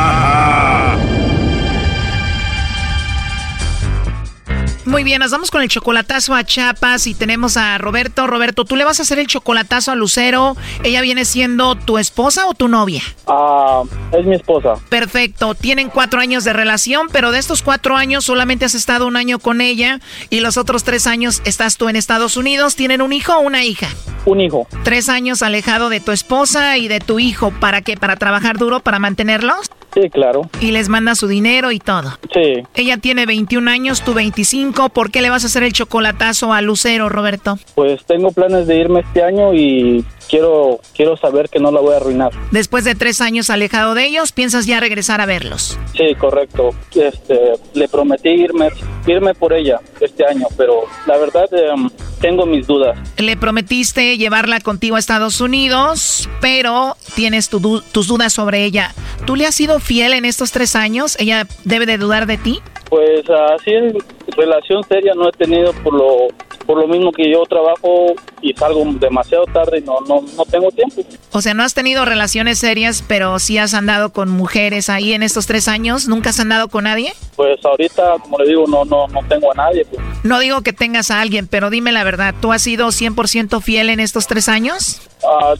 Muy 4.91 5.05
bien, 5.05 5.21
nos 5.21 5.31
vamos 5.31 5.51
con 5.51 5.61
el 5.61 5.69
chocolatazo 5.69 6.35
a 6.35 6.43
Chiapas 6.43 7.07
y 7.07 7.13
tenemos 7.13 7.55
a 7.55 7.77
Roberto. 7.77 8.27
Roberto, 8.27 8.65
¿tú 8.65 8.75
le 8.75 8.83
vas 8.83 8.99
a 8.99 9.03
hacer 9.03 9.19
el 9.19 9.27
chocolatazo 9.27 9.89
a 9.89 9.95
Lucero? 9.95 10.57
¿Ella 10.83 10.99
viene 10.99 11.23
siendo 11.23 11.75
tu 11.75 11.97
esposa 11.97 12.45
o 12.47 12.53
tu 12.53 12.67
novia? 12.67 13.01
Ah, 13.25 13.83
es 14.11 14.25
mi 14.25 14.35
esposa. 14.35 14.73
Perfecto, 14.89 15.55
tienen 15.55 15.87
cuatro 15.87 16.19
años 16.19 16.43
de 16.43 16.51
relación, 16.51 17.07
pero 17.09 17.31
de 17.31 17.39
estos 17.39 17.61
cuatro 17.61 17.95
años 17.95 18.25
solamente 18.25 18.65
has 18.65 18.75
estado 18.75 19.07
un 19.07 19.15
año 19.15 19.39
con 19.39 19.61
ella 19.61 20.01
y 20.29 20.41
los 20.41 20.57
otros 20.57 20.83
tres 20.83 21.07
años 21.07 21.41
estás 21.45 21.77
tú 21.77 21.87
en 21.87 21.95
Estados 21.95 22.35
Unidos. 22.35 22.75
¿Tienen 22.75 23.01
un 23.01 23.13
hijo 23.13 23.33
o 23.33 23.39
una 23.39 23.63
hija? 23.63 23.87
Un 24.25 24.41
hijo. 24.41 24.67
Tres 24.83 25.07
años 25.07 25.41
alejado 25.41 25.87
de 25.87 26.01
tu 26.01 26.11
esposa 26.11 26.77
y 26.77 26.89
de 26.89 26.99
tu 26.99 27.17
hijo. 27.17 27.51
¿Para 27.61 27.81
qué? 27.81 27.95
¿Para 27.95 28.17
trabajar 28.17 28.57
duro? 28.57 28.81
¿Para 28.81 28.99
mantenerlos? 28.99 29.71
Sí, 29.93 30.09
claro. 30.09 30.49
Y 30.59 30.71
les 30.71 30.89
manda 30.89 31.15
su 31.15 31.27
dinero 31.27 31.71
y 31.71 31.79
todo. 31.79 32.17
Sí. 32.33 32.63
Ella 32.75 32.97
tiene 32.97 33.25
21 33.25 33.69
años, 33.69 34.03
tú 34.03 34.13
25. 34.13 34.89
¿Por 34.89 35.11
qué 35.11 35.21
le 35.21 35.29
vas 35.29 35.43
a 35.43 35.47
hacer 35.47 35.63
el 35.63 35.73
chocolatazo 35.73 36.53
a 36.53 36.61
Lucero, 36.61 37.09
Roberto? 37.09 37.57
Pues 37.75 38.03
tengo 38.05 38.31
planes 38.31 38.67
de 38.67 38.77
irme 38.77 39.01
este 39.01 39.23
año 39.23 39.53
y 39.53 40.05
quiero, 40.31 40.79
quiero 40.95 41.17
saber 41.17 41.49
que 41.49 41.59
no 41.59 41.71
la 41.71 41.81
voy 41.81 41.93
a 41.93 41.97
arruinar. 41.97 42.31
Después 42.51 42.85
de 42.85 42.95
tres 42.95 43.19
años 43.19 43.49
alejado 43.49 43.93
de 43.93 44.05
ellos, 44.05 44.31
¿piensas 44.31 44.65
ya 44.65 44.79
regresar 44.79 45.19
a 45.19 45.25
verlos? 45.25 45.77
Sí, 45.93 46.15
correcto. 46.15 46.69
Este, 46.95 47.53
le 47.73 47.87
prometí 47.89 48.29
irme, 48.29 48.69
irme 49.05 49.35
por 49.35 49.53
ella 49.53 49.81
este 49.99 50.25
año, 50.25 50.47
pero 50.57 50.83
la 51.05 51.17
verdad 51.17 51.49
em, 51.51 51.89
tengo 52.21 52.45
mis 52.45 52.65
dudas. 52.65 52.97
Le 53.17 53.35
prometiste 53.35 54.17
llevarla 54.17 54.61
contigo 54.61 54.95
a 54.95 54.99
Estados 54.99 55.41
Unidos, 55.41 56.29
pero 56.39 56.95
tienes 57.13 57.49
tu 57.49 57.81
tus 57.81 58.07
dudas 58.07 58.31
sobre 58.31 58.63
ella. 58.63 58.93
¿Tú 59.25 59.35
le 59.35 59.45
has 59.45 59.53
sido 59.53 59.79
fiel 59.79 60.13
en 60.13 60.23
estos 60.23 60.51
tres 60.51 60.75
años? 60.75 61.17
¿Ella 61.19 61.45
debe 61.65 61.85
de 61.85 61.97
dudar 61.97 62.25
de 62.25 62.37
ti? 62.37 62.59
Pues 62.89 63.23
así 63.29 63.71
en 63.71 63.97
relación 64.35 64.83
seria 64.87 65.13
no 65.15 65.29
he 65.29 65.31
tenido 65.31 65.73
por 65.83 65.93
lo 65.93 66.27
por 66.65 66.79
lo 66.79 66.87
mismo 66.87 67.11
que 67.11 67.29
yo 67.29 67.43
trabajo 67.43 68.13
y 68.41 68.53
salgo 68.53 68.83
demasiado 68.99 69.45
tarde 69.45 69.79
y 69.79 69.81
no 69.81 69.99
no 70.01 70.21
no 70.37 70.45
tengo 70.45 70.69
tiempo. 70.71 71.01
O 71.31 71.41
sea, 71.41 71.53
no 71.53 71.63
has 71.63 71.73
tenido 71.73 72.05
relaciones 72.05 72.59
serias, 72.59 73.03
pero 73.07 73.39
sí 73.39 73.57
has 73.57 73.73
andado 73.73 74.11
con 74.11 74.29
mujeres 74.29 74.89
ahí 74.89 75.13
en 75.13 75.23
estos 75.23 75.47
tres 75.47 75.67
años. 75.67 76.07
¿Nunca 76.07 76.29
has 76.29 76.39
andado 76.39 76.67
con 76.67 76.83
nadie? 76.85 77.13
Pues 77.35 77.63
ahorita, 77.65 78.15
como 78.21 78.37
le 78.39 78.47
digo, 78.49 78.65
no 78.67 78.85
no 78.85 79.07
no 79.07 79.19
tengo 79.27 79.51
a 79.51 79.55
nadie. 79.55 79.85
pues. 79.85 80.01
No 80.23 80.39
digo 80.39 80.61
que 80.61 80.73
tengas 80.73 81.09
a 81.11 81.21
alguien, 81.21 81.47
pero 81.47 81.69
dime 81.69 81.91
la 81.91 82.03
verdad. 82.03 82.35
¿Tú 82.41 82.51
has 82.51 82.61
sido 82.61 82.87
100% 82.87 83.61
fiel 83.61 83.89
en 83.89 83.99
estos 83.99 84.27
tres 84.27 84.47
años? 84.47 85.01
Ah, 85.23 85.55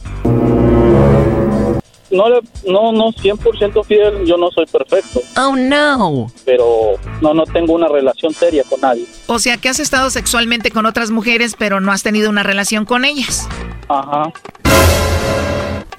no, 2.12 2.28
le- 2.28 2.40
no, 2.66 2.92
no, 2.92 3.10
100% 3.12 3.84
fiel, 3.84 4.24
yo 4.24 4.36
no 4.36 4.50
soy 4.50 4.66
perfecto, 4.66 5.20
Oh, 5.36 5.56
no. 5.56 6.26
pero 6.44 6.92
no, 7.20 7.34
no 7.34 7.44
tengo 7.44 7.72
una 7.74 7.88
relación 7.88 8.32
seria 8.32 8.62
con 8.64 8.80
nadie. 8.80 9.06
O 9.26 9.38
sea, 9.38 9.56
que 9.56 9.68
has 9.68 9.80
estado 9.80 10.10
sexualmente 10.10 10.70
con 10.70 10.86
otras 10.86 11.10
mujeres, 11.10 11.56
pero 11.58 11.80
no 11.80 11.90
has 11.90 12.02
tenido 12.02 12.30
una 12.30 12.42
relación 12.42 12.84
con 12.84 13.04
ellas. 13.04 13.48
Ajá. 13.88 14.30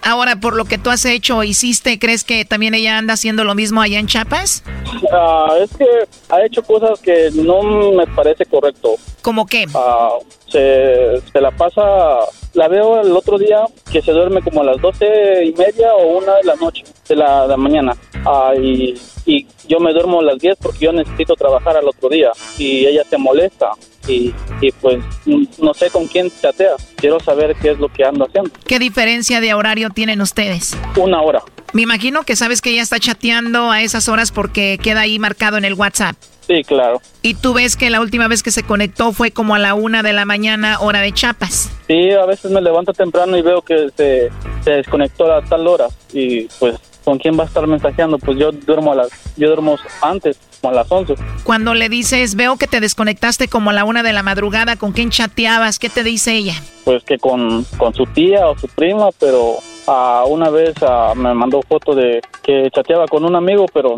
Ahora, 0.05 0.36
por 0.36 0.55
lo 0.57 0.66
que 0.66 0.78
tú 0.78 0.89
has 0.89 1.05
hecho 1.05 1.38
o 1.38 1.43
hiciste, 1.45 1.97
¿crees 1.97 2.26
que 2.26 2.43
también 2.43 2.74
ella 2.74 2.97
anda 2.97 3.14
haciendo 3.14 3.45
lo 3.45 3.55
mismo 3.55 3.82
allá 3.82 3.99
en 3.99 4.07
Chiapas? 4.07 4.61
Ah, 5.14 5.53
es 5.64 5.70
que 5.78 5.86
ha 6.30 6.45
hecho 6.45 6.61
cosas 6.61 6.99
que 6.99 7.30
no 7.34 7.91
me 7.93 8.05
parece 8.07 8.45
correcto. 8.45 8.95
¿Cómo 9.22 9.45
qué? 9.45 9.66
Ah, 9.74 10.09
se, 10.49 11.22
se 11.32 11.39
la 11.39 11.51
pasa, 11.51 11.82
la 12.54 12.68
veo 12.68 13.01
el 13.01 13.12
otro 13.12 13.38
día 13.38 13.66
que 13.91 14.01
se 14.01 14.12
duerme 14.12 14.41
como 14.41 14.62
a 14.62 14.64
las 14.64 14.82
doce 14.82 15.43
y 15.43 15.54
media 15.54 15.93
o 15.95 16.18
una 16.20 16.36
de 16.36 16.43
la 16.43 16.56
noche, 16.56 16.84
de 17.08 17.16
la, 17.16 17.43
de 17.43 17.47
la 17.49 17.58
mañana. 17.58 17.93
Ah, 18.26 18.54
y, 18.56 18.93
y 19.26 19.47
yo 19.68 19.80
me 19.80 19.93
duermo 19.93 20.20
a 20.20 20.24
las 20.24 20.39
10 20.39 20.58
porque 20.62 20.86
yo 20.86 20.91
necesito 20.91 21.36
trabajar 21.36 21.78
al 21.78 21.88
otro 21.88 22.10
día. 22.10 22.32
Y 22.58 22.86
ella 22.86 23.04
se 23.10 23.18
molesta. 23.18 23.72
Y, 24.08 24.34
y 24.62 24.72
pues 24.82 25.04
no 25.60 25.74
sé 25.74 25.89
con 25.89 26.08
quién 26.08 26.30
chatea. 26.41 26.76
Quiero 26.95 27.20
saber 27.20 27.56
qué 27.62 27.72
es 27.72 27.80
lo 27.80 27.89
que 27.89 28.04
ando 28.04 28.26
haciendo. 28.26 28.51
¿Qué 28.66 28.80
diferencia 28.80 29.39
de 29.41 29.54
horario 29.54 29.89
tienen 29.89 30.22
ustedes? 30.22 30.78
Una 30.97 31.22
hora. 31.22 31.41
Me 31.74 31.82
imagino 31.82 32.24
que 32.24 32.36
sabes 32.36 32.62
que 32.62 32.70
ella 32.70 32.84
está 32.84 32.99
chateando 32.99 33.72
a 33.72 33.82
esas 33.82 34.08
horas 34.08 34.32
porque 34.32 34.78
queda 34.82 35.01
ahí 35.01 35.18
marcado 35.18 35.58
en 35.58 35.66
el 35.66 35.74
WhatsApp. 35.74 36.16
Sí, 36.48 36.64
claro. 36.64 37.02
Y 37.22 37.36
tú 37.36 37.54
ves 37.54 37.78
que 37.78 37.89
la 37.89 38.02
última 38.02 38.28
vez 38.28 38.44
que 38.44 38.52
se 38.52 38.64
conectó 38.64 39.14
fue 39.14 39.32
como 39.32 39.56
a 39.56 39.60
la 39.60 39.74
una 39.74 40.04
de 40.04 40.14
la 40.14 40.26
mañana, 40.26 40.80
hora 40.80 41.00
de 41.00 41.12
Chiapas. 41.14 41.72
Sí, 41.88 42.12
a 42.12 42.26
veces 42.26 42.52
me 42.52 42.62
levanto 42.62 42.94
temprano 42.94 43.38
y 43.38 43.41
veo 43.41 43.62
que 43.62 43.89
se, 43.96 44.30
se 44.64 44.72
desconectó 44.72 45.32
a 45.32 45.41
tal 45.41 45.68
hora. 45.68 45.88
Y 46.12 46.48
pues, 46.60 46.76
¿con 47.06 47.18
quién 47.18 47.38
va 47.39 47.44
a 47.44 47.48
estar 47.48 47.66
mensajeando? 47.66 48.18
Pues 48.18 48.38
yo 48.38 48.52
duermo 48.52 48.91
a 48.91 48.96
las, 48.96 49.10
yo 49.38 49.48
duermo 49.48 49.78
antes, 50.02 50.38
como 50.62 50.74
a 50.74 50.76
las 50.76 50.91
11. 50.91 51.16
Cuando 51.44 51.74
le 51.74 51.88
dices, 51.88 52.36
veo 52.36 52.58
que 52.58 52.68
te 52.68 52.82
desconectaste 52.82 53.48
como 53.48 53.70
a 53.70 53.74
la 53.74 53.86
una 53.86 54.04
de 54.04 54.12
la 54.12 54.24
madrugada, 54.24 54.76
¿con 54.76 54.91
quién 54.91 55.10
chateabas? 55.10 55.80
¿Qué 55.80 55.89
te 55.89 56.04
dice 56.04 56.34
ella? 56.34 56.56
Pues 56.84 57.04
que 57.04 57.18
con, 57.18 57.64
con 57.78 57.94
su 57.94 58.06
tía 58.08 58.48
o 58.48 58.58
su 58.58 58.68
prima, 58.68 59.10
pero 59.18 59.60
a 59.88 60.26
una 60.28 60.50
vez 60.50 60.74
ah, 60.82 61.14
me 61.16 61.34
mandó 61.34 61.62
foto 61.62 61.96
de 61.96 62.22
que 62.41 62.70
chateaba 62.74 63.08
con 63.08 63.24
un 63.24 63.36
amigo, 63.36 63.66
pero 63.74 63.98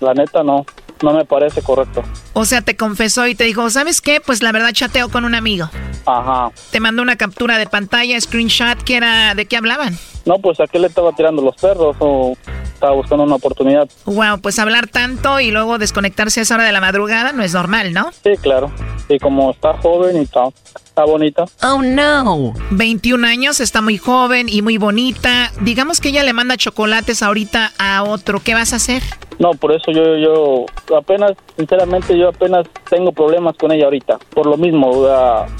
la 0.00 0.14
neta 0.14 0.42
no, 0.42 0.64
no 1.02 1.12
me 1.12 1.24
parece 1.24 1.62
correcto. 1.62 2.02
O 2.40 2.46
sea, 2.46 2.62
te 2.62 2.74
confesó 2.74 3.26
y 3.26 3.34
te 3.34 3.44
dijo, 3.44 3.68
¿sabes 3.68 4.00
qué? 4.00 4.18
Pues 4.18 4.42
la 4.42 4.50
verdad 4.50 4.72
chateo 4.72 5.10
con 5.10 5.26
un 5.26 5.34
amigo. 5.34 5.68
Ajá. 6.06 6.50
Te 6.70 6.80
mandó 6.80 7.02
una 7.02 7.16
captura 7.16 7.58
de 7.58 7.66
pantalla, 7.66 8.18
screenshot, 8.18 8.82
que 8.82 8.96
era 8.96 9.34
de 9.34 9.44
qué 9.44 9.58
hablaban. 9.58 9.98
No, 10.24 10.38
pues 10.38 10.58
a 10.58 10.66
qué 10.66 10.78
le 10.78 10.86
estaba 10.86 11.12
tirando 11.12 11.42
los 11.42 11.54
perros 11.56 11.96
o 11.98 12.34
estaba 12.72 12.94
buscando 12.94 13.24
una 13.24 13.34
oportunidad. 13.34 13.90
Wow, 14.06 14.40
pues 14.40 14.58
hablar 14.58 14.86
tanto 14.86 15.38
y 15.38 15.50
luego 15.50 15.76
desconectarse 15.76 16.40
a 16.40 16.44
esa 16.44 16.54
hora 16.54 16.64
de 16.64 16.72
la 16.72 16.80
madrugada 16.80 17.32
no 17.32 17.42
es 17.42 17.52
normal, 17.52 17.92
¿no? 17.92 18.10
Sí, 18.24 18.30
claro. 18.40 18.72
Y 19.10 19.18
como 19.18 19.50
está 19.50 19.74
joven 19.74 20.16
y 20.16 20.20
está, 20.20 20.44
está 20.82 21.04
bonita. 21.04 21.44
Oh, 21.62 21.82
no. 21.82 22.54
21 22.70 23.26
años, 23.26 23.60
está 23.60 23.82
muy 23.82 23.98
joven 23.98 24.48
y 24.48 24.62
muy 24.62 24.78
bonita. 24.78 25.52
Digamos 25.60 26.00
que 26.00 26.08
ella 26.08 26.22
le 26.22 26.32
manda 26.32 26.56
chocolates 26.56 27.22
ahorita 27.22 27.72
a 27.78 28.02
otro. 28.02 28.40
¿Qué 28.40 28.54
vas 28.54 28.72
a 28.72 28.76
hacer? 28.76 29.02
No, 29.38 29.52
por 29.52 29.72
eso 29.72 29.90
yo, 29.90 30.16
yo 30.16 30.66
apenas 30.96 31.32
sinceramente 31.60 32.16
yo 32.16 32.28
apenas 32.28 32.66
tengo 32.88 33.12
problemas 33.12 33.54
con 33.56 33.70
ella 33.70 33.84
ahorita, 33.84 34.18
por 34.34 34.46
lo 34.46 34.56
mismo, 34.56 35.06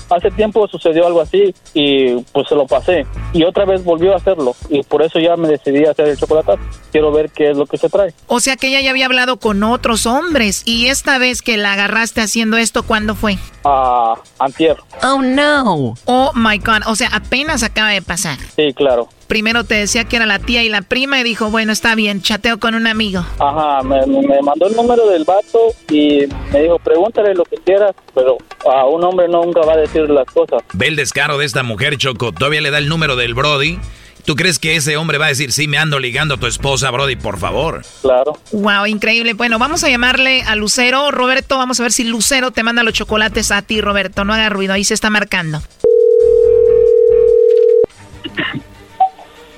hace 0.09 0.31
tiempo 0.31 0.67
sucedió 0.67 1.07
algo 1.07 1.21
así 1.21 1.55
y 1.75 2.15
pues 2.33 2.49
se 2.49 2.55
lo 2.55 2.67
pasé 2.67 3.07
y 3.33 3.45
otra 3.45 3.67
vez 3.67 3.85
volvió 3.85 4.15
a 4.15 4.17
hacerlo 4.17 4.55
y 4.71 4.83
por 4.83 5.03
eso 5.03 5.19
ya 5.19 5.37
me 5.37 5.49
decidí 5.49 5.85
a 5.85 5.91
hacer 5.91 6.09
el 6.09 6.17
chocolate. 6.17 6.53
Quiero 6.91 7.13
ver 7.13 7.31
qué 7.31 7.51
es 7.51 7.57
lo 7.57 7.67
que 7.67 7.77
se 7.77 7.89
trae. 7.89 8.13
O 8.27 8.41
sea 8.41 8.57
que 8.57 8.69
ella 8.69 8.81
ya 8.81 8.91
había 8.91 9.07
hablado 9.07 9.39
con 9.39 9.63
otros 9.63 10.07
hombres 10.07 10.63
y 10.65 10.87
esta 10.87 11.19
vez 11.19 11.43
que 11.43 11.57
la 11.57 11.75
agarraste 11.75 12.21
haciendo 12.21 12.57
esto, 12.57 12.83
¿cuándo 12.83 13.15
fue? 13.15 13.37
Ah, 13.65 14.15
antier. 14.39 14.77
Oh 15.03 15.21
no. 15.23 15.95
Oh 16.07 16.33
my 16.35 16.59
god, 16.59 16.83
o 16.87 16.97
sea, 16.97 17.11
apenas 17.13 17.63
acaba 17.63 17.91
de 17.91 18.03
pasar. 18.03 18.39
Sí, 18.57 18.73
claro. 18.75 19.09
Primero 19.31 19.63
te 19.63 19.77
decía 19.77 20.07
que 20.07 20.17
era 20.17 20.27
la 20.27 20.41
tía 20.41 20.65
y 20.65 20.69
la 20.69 20.83
prima 20.83 21.21
y 21.21 21.23
dijo, 21.23 21.53
bueno, 21.53 21.71
está 21.71 21.95
bien, 21.95 22.21
chateo 22.21 22.59
con 22.59 22.75
un 22.75 22.89
amigo. 22.89 23.25
Ajá, 23.39 23.81
me, 23.85 24.05
me 24.05 24.43
mandó 24.43 24.67
el 24.67 24.75
número 24.75 25.09
del 25.09 25.23
vato 25.23 25.73
y 25.89 26.23
me 26.53 26.63
dijo, 26.63 26.81
pregúntale 26.81 27.33
lo 27.37 27.45
que 27.45 27.55
quieras, 27.59 27.95
pero 28.13 28.39
a 28.69 28.87
un 28.87 29.05
hombre 29.05 29.29
nunca 29.29 29.61
va 29.61 29.75
a 29.75 29.77
decir 29.77 30.11
las 30.11 30.27
cosas. 30.27 30.65
Ve 30.73 30.89
el 30.89 30.97
descaro 30.97 31.39
de 31.39 31.47
esta 31.47 31.63
mujer, 31.63 31.97
Choco. 31.97 32.33
Todavía 32.33 32.61
le 32.61 32.73
da 32.73 32.79
el 32.79 32.89
número 32.89 33.15
del 33.15 33.35
Brody. 33.35 33.79
¿Tú 34.25 34.35
crees 34.35 34.59
que 34.59 34.75
ese 34.75 34.97
hombre 34.97 35.17
va 35.17 35.27
a 35.27 35.29
decir, 35.29 35.53
sí, 35.53 35.69
me 35.69 35.79
ando 35.79 36.01
ligando 36.01 36.35
a 36.35 36.37
tu 36.37 36.49
esposa, 36.49 36.91
Brody, 36.91 37.15
por 37.15 37.39
favor? 37.39 37.83
Claro. 38.03 38.37
Wow, 38.51 38.87
increíble. 38.87 39.35
Bueno, 39.35 39.61
vamos 39.61 39.85
a 39.85 39.89
llamarle 39.89 40.43
a 40.43 40.57
Lucero. 40.57 41.13
Roberto, 41.13 41.57
vamos 41.57 41.79
a 41.79 41.85
ver 41.85 41.93
si 41.93 42.03
Lucero 42.03 42.51
te 42.51 42.65
manda 42.65 42.83
los 42.83 42.95
chocolates 42.95 43.53
a 43.53 43.63
ti, 43.63 43.81
Roberto. 43.81 44.25
No 44.25 44.35
haga 44.35 44.49
ruido, 44.49 44.73
ahí 44.73 44.83
se 44.83 44.95
está 44.95 45.09
marcando. 45.09 45.63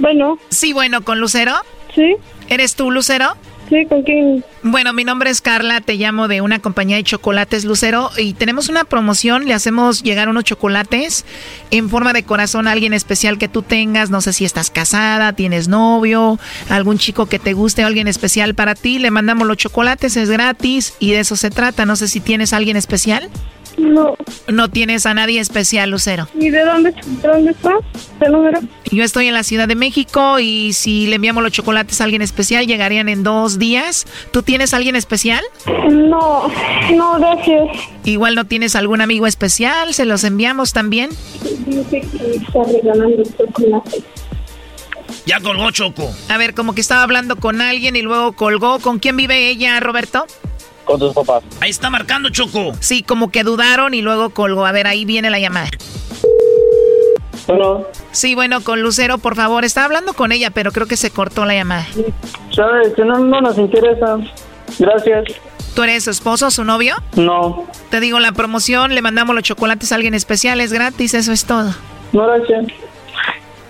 Bueno. 0.03 0.37
Sí, 0.49 0.73
bueno, 0.73 1.03
¿con 1.03 1.21
Lucero? 1.21 1.55
Sí. 1.95 2.17
¿Eres 2.49 2.75
tú, 2.75 2.91
Lucero? 2.91 3.37
Sí, 3.69 3.87
¿con 3.89 4.03
quién? 4.03 4.45
Bueno, 4.65 4.93
mi 4.93 5.05
nombre 5.05 5.31
es 5.31 5.41
Carla, 5.41 5.81
te 5.81 5.95
llamo 5.95 6.27
de 6.27 6.41
una 6.41 6.59
compañía 6.59 6.97
de 6.97 7.05
chocolates 7.05 7.65
Lucero 7.65 8.11
y 8.19 8.35
tenemos 8.35 8.69
una 8.69 8.83
promoción, 8.83 9.47
le 9.47 9.55
hacemos 9.55 10.03
llegar 10.03 10.29
unos 10.29 10.43
chocolates 10.43 11.25
en 11.71 11.89
forma 11.89 12.13
de 12.13 12.25
corazón 12.25 12.67
a 12.67 12.73
alguien 12.73 12.93
especial 12.93 13.39
que 13.39 13.47
tú 13.47 13.63
tengas, 13.63 14.11
no 14.11 14.21
sé 14.21 14.33
si 14.33 14.45
estás 14.45 14.71
casada, 14.71 15.35
tienes 15.35 15.69
novio, 15.69 16.39
algún 16.69 16.99
chico 16.99 17.27
que 17.27 17.39
te 17.39 17.53
guste, 17.53 17.85
alguien 17.85 18.09
especial 18.09 18.57
para 18.57 18.75
ti, 18.75 18.99
le 18.99 19.13
mandamos 19.13 19.47
los 19.47 19.57
chocolates, 19.57 20.17
es 20.17 20.29
gratis 20.29 20.95
y 20.99 21.13
de 21.13 21.21
eso 21.21 21.37
se 21.37 21.51
trata, 21.51 21.87
no 21.87 21.95
sé 21.95 22.09
si 22.09 22.21
tienes 22.21 22.53
alguien 22.53 22.77
especial. 22.77 23.31
No. 23.79 24.17
No 24.49 24.69
tienes 24.69 25.07
a 25.07 25.15
nadie 25.15 25.41
especial, 25.41 25.91
Lucero. 25.91 26.29
¿Y 26.39 26.51
de 26.51 26.65
dónde, 26.65 26.93
de 26.93 27.29
dónde 27.29 27.51
estás? 27.53 27.75
¿Qué 28.21 28.29
número? 28.29 28.61
Yo 28.91 29.05
estoy 29.05 29.29
en 29.29 29.35
la 29.35 29.43
Ciudad 29.43 29.69
de 29.69 29.75
México 29.75 30.39
y 30.39 30.73
si 30.73 31.07
le 31.07 31.17
enviamos 31.17 31.43
los 31.43 31.53
chocolates 31.53 32.01
a 32.01 32.05
alguien 32.05 32.23
especial, 32.23 32.67
llegarían 32.67 33.09
en 33.09 33.23
dos 33.23 33.59
días. 33.59 34.07
¿Tú 34.31 34.43
tienes 34.43 34.75
a 34.75 34.77
alguien 34.77 34.97
especial? 34.97 35.43
No, 35.91 36.49
no, 36.95 37.19
gracias. 37.19 37.69
Igual 38.05 38.35
no 38.35 38.47
tienes 38.47 38.77
algún 38.77 39.01
amigo 39.01 39.27
especial, 39.27 39.95
se 39.95 40.05
los 40.05 40.25
enviamos 40.25 40.73
también. 40.73 41.11
Dice 41.67 42.01
que 42.01 42.37
está 42.37 42.63
regalando 42.65 43.23
chocolate. 43.39 44.03
Ya 45.27 45.41
colgó 45.41 45.71
Choco. 45.71 46.11
A 46.29 46.37
ver, 46.37 46.55
como 46.55 46.75
que 46.75 46.81
estaba 46.81 47.03
hablando 47.03 47.37
con 47.37 47.61
alguien 47.61 47.97
y 47.97 48.03
luego 48.03 48.33
colgó. 48.33 48.81
¿Con 48.81 48.99
quién 48.99 49.17
vive 49.17 49.49
ella, 49.49 49.79
Roberto? 49.81 50.27
Con 50.85 50.99
tus 50.99 51.15
papás. 51.15 51.43
Ahí 51.61 51.71
está 51.71 51.91
marcando 51.91 52.29
Choco. 52.31 52.73
Sí, 52.81 53.03
como 53.03 53.31
que 53.31 53.45
dudaron 53.45 53.95
y 53.95 54.03
luego 54.03 54.31
colgó. 54.31 54.67
A 54.67 54.73
ver, 54.73 54.87
ahí 54.87 55.05
viene 55.05 55.31
la 55.31 55.39
llamada. 55.39 55.69
Bueno. 57.47 57.85
Sí, 58.13 58.35
bueno, 58.35 58.63
con 58.63 58.83
Lucero, 58.83 59.19
por 59.19 59.37
favor. 59.37 59.65
Estaba 59.65 59.87
hablando 59.87 60.13
con 60.13 60.33
ella, 60.33 60.51
pero 60.51 60.73
creo 60.73 60.87
que 60.87 60.97
se 60.97 61.11
cortó 61.11 61.45
la 61.45 61.55
llamada. 61.55 61.87
Sabes 62.55 62.95
que 62.95 63.05
no, 63.05 63.19
no 63.19 63.41
nos 63.41 63.59
interesa. 63.59 64.19
Gracias. 64.79 65.25
¿Tú 65.75 65.83
eres 65.83 66.05
su 66.05 66.11
esposo, 66.11 66.51
su 66.51 66.65
novio? 66.65 66.97
No. 67.17 67.67
Te 67.91 68.01
digo, 68.01 68.21
la 68.21 68.33
promoción, 68.33 68.95
le 68.95 69.01
mandamos 69.01 69.35
los 69.35 69.45
chocolates 69.45 69.91
a 69.93 69.95
alguien 69.95 70.13
especial, 70.15 70.61
es 70.61 70.73
gratis, 70.73 71.15
eso 71.15 71.33
es 71.33 71.45
todo. 71.47 71.75
No, 72.13 72.27
gracias. 72.27 72.67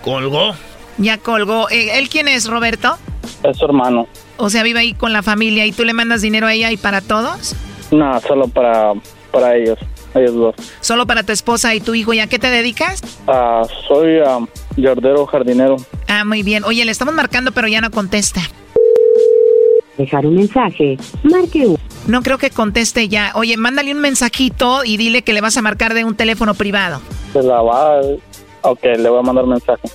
Colgó. 0.03 0.53
Ya 0.97 1.17
colgó. 1.17 1.69
Eh, 1.69 1.97
¿Él 1.97 2.09
quién 2.09 2.27
es, 2.27 2.47
Roberto? 2.47 2.97
Es 3.43 3.57
su 3.57 3.65
hermano. 3.65 4.07
O 4.37 4.49
sea, 4.49 4.63
vive 4.63 4.79
ahí 4.79 4.93
con 4.93 5.13
la 5.13 5.23
familia 5.23 5.65
y 5.65 5.71
tú 5.71 5.83
le 5.83 5.93
mandas 5.93 6.21
dinero 6.21 6.47
a 6.47 6.53
ella 6.53 6.71
y 6.71 6.77
para 6.77 7.01
todos. 7.01 7.55
No, 7.91 8.19
solo 8.21 8.47
para, 8.47 8.93
para 9.31 9.55
ellos, 9.55 9.77
ellos 10.15 10.33
dos. 10.33 10.55
Solo 10.81 11.05
para 11.05 11.23
tu 11.23 11.31
esposa 11.31 11.75
y 11.75 11.81
tu 11.81 11.93
hijo. 11.93 12.13
¿Y 12.13 12.19
a 12.19 12.27
qué 12.27 12.39
te 12.39 12.49
dedicas? 12.49 13.01
Ah, 13.27 13.63
soy 13.87 14.17
um, 14.19 14.47
yardero 14.75 15.25
jardinero. 15.25 15.77
Ah, 16.07 16.25
muy 16.25 16.43
bien. 16.43 16.63
Oye, 16.63 16.83
le 16.85 16.91
estamos 16.91 17.13
marcando, 17.13 17.51
pero 17.51 17.67
ya 17.67 17.81
no 17.81 17.91
contesta. 17.91 18.41
Dejar 19.97 20.25
un 20.25 20.35
mensaje. 20.35 20.97
Marque 21.23 21.67
uno. 21.67 21.77
No 22.07 22.23
creo 22.23 22.37
que 22.37 22.49
conteste 22.49 23.07
ya. 23.07 23.31
Oye, 23.35 23.57
mándale 23.57 23.93
un 23.93 23.99
mensajito 23.99 24.83
y 24.83 24.97
dile 24.97 25.21
que 25.21 25.33
le 25.33 25.41
vas 25.41 25.55
a 25.55 25.61
marcar 25.61 25.93
de 25.93 26.03
un 26.03 26.15
teléfono 26.15 26.55
privado. 26.55 26.99
Se 27.31 27.43
la 27.43 27.61
va. 27.61 28.01
Ok, 28.63 28.83
le 28.83 29.09
voy 29.09 29.19
a 29.19 29.21
mandar 29.21 29.45
mensaje. 29.45 29.87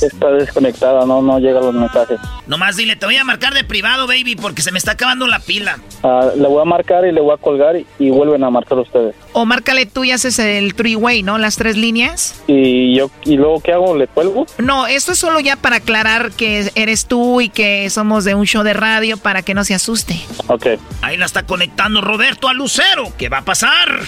Está 0.00 0.30
desconectada, 0.30 1.06
no, 1.06 1.22
no 1.22 1.38
llegan 1.38 1.62
los 1.62 1.74
mensajes. 1.74 2.18
Nomás 2.46 2.76
dile, 2.76 2.96
te 2.96 3.06
voy 3.06 3.16
a 3.16 3.24
marcar 3.24 3.54
de 3.54 3.64
privado, 3.64 4.06
baby, 4.06 4.36
porque 4.36 4.62
se 4.62 4.72
me 4.72 4.78
está 4.78 4.92
acabando 4.92 5.26
la 5.26 5.38
pila. 5.38 5.78
Ah, 6.02 6.28
le 6.36 6.46
voy 6.46 6.60
a 6.60 6.64
marcar 6.64 7.06
y 7.06 7.12
le 7.12 7.20
voy 7.20 7.34
a 7.34 7.36
colgar 7.36 7.76
y, 7.76 7.86
y 7.98 8.10
vuelven 8.10 8.44
a 8.44 8.50
marcar 8.50 8.78
ustedes. 8.78 9.14
O 9.32 9.46
márcale 9.46 9.86
tú 9.86 10.04
y 10.04 10.10
haces 10.10 10.38
el 10.38 10.74
three-way, 10.74 11.22
¿no? 11.22 11.38
Las 11.38 11.56
tres 11.56 11.76
líneas. 11.76 12.42
¿Y 12.46 12.94
yo 12.96 13.10
y 13.24 13.36
luego 13.36 13.60
qué 13.60 13.72
hago? 13.72 13.96
¿Le 13.96 14.06
cuelgo? 14.06 14.46
No, 14.58 14.86
esto 14.86 15.12
es 15.12 15.18
solo 15.18 15.40
ya 15.40 15.56
para 15.56 15.76
aclarar 15.76 16.32
que 16.32 16.70
eres 16.74 17.06
tú 17.06 17.40
y 17.40 17.48
que 17.48 17.88
somos 17.90 18.24
de 18.24 18.34
un 18.34 18.46
show 18.46 18.62
de 18.62 18.74
radio 18.74 19.16
para 19.16 19.42
que 19.42 19.54
no 19.54 19.64
se 19.64 19.74
asuste. 19.74 20.20
Ok. 20.48 20.66
Ahí 21.02 21.16
la 21.16 21.26
está 21.26 21.44
conectando 21.44 22.00
Roberto 22.00 22.48
a 22.48 22.52
Lucero. 22.54 23.12
¿Qué 23.16 23.28
va 23.28 23.38
a 23.38 23.44
pasar? 23.44 24.00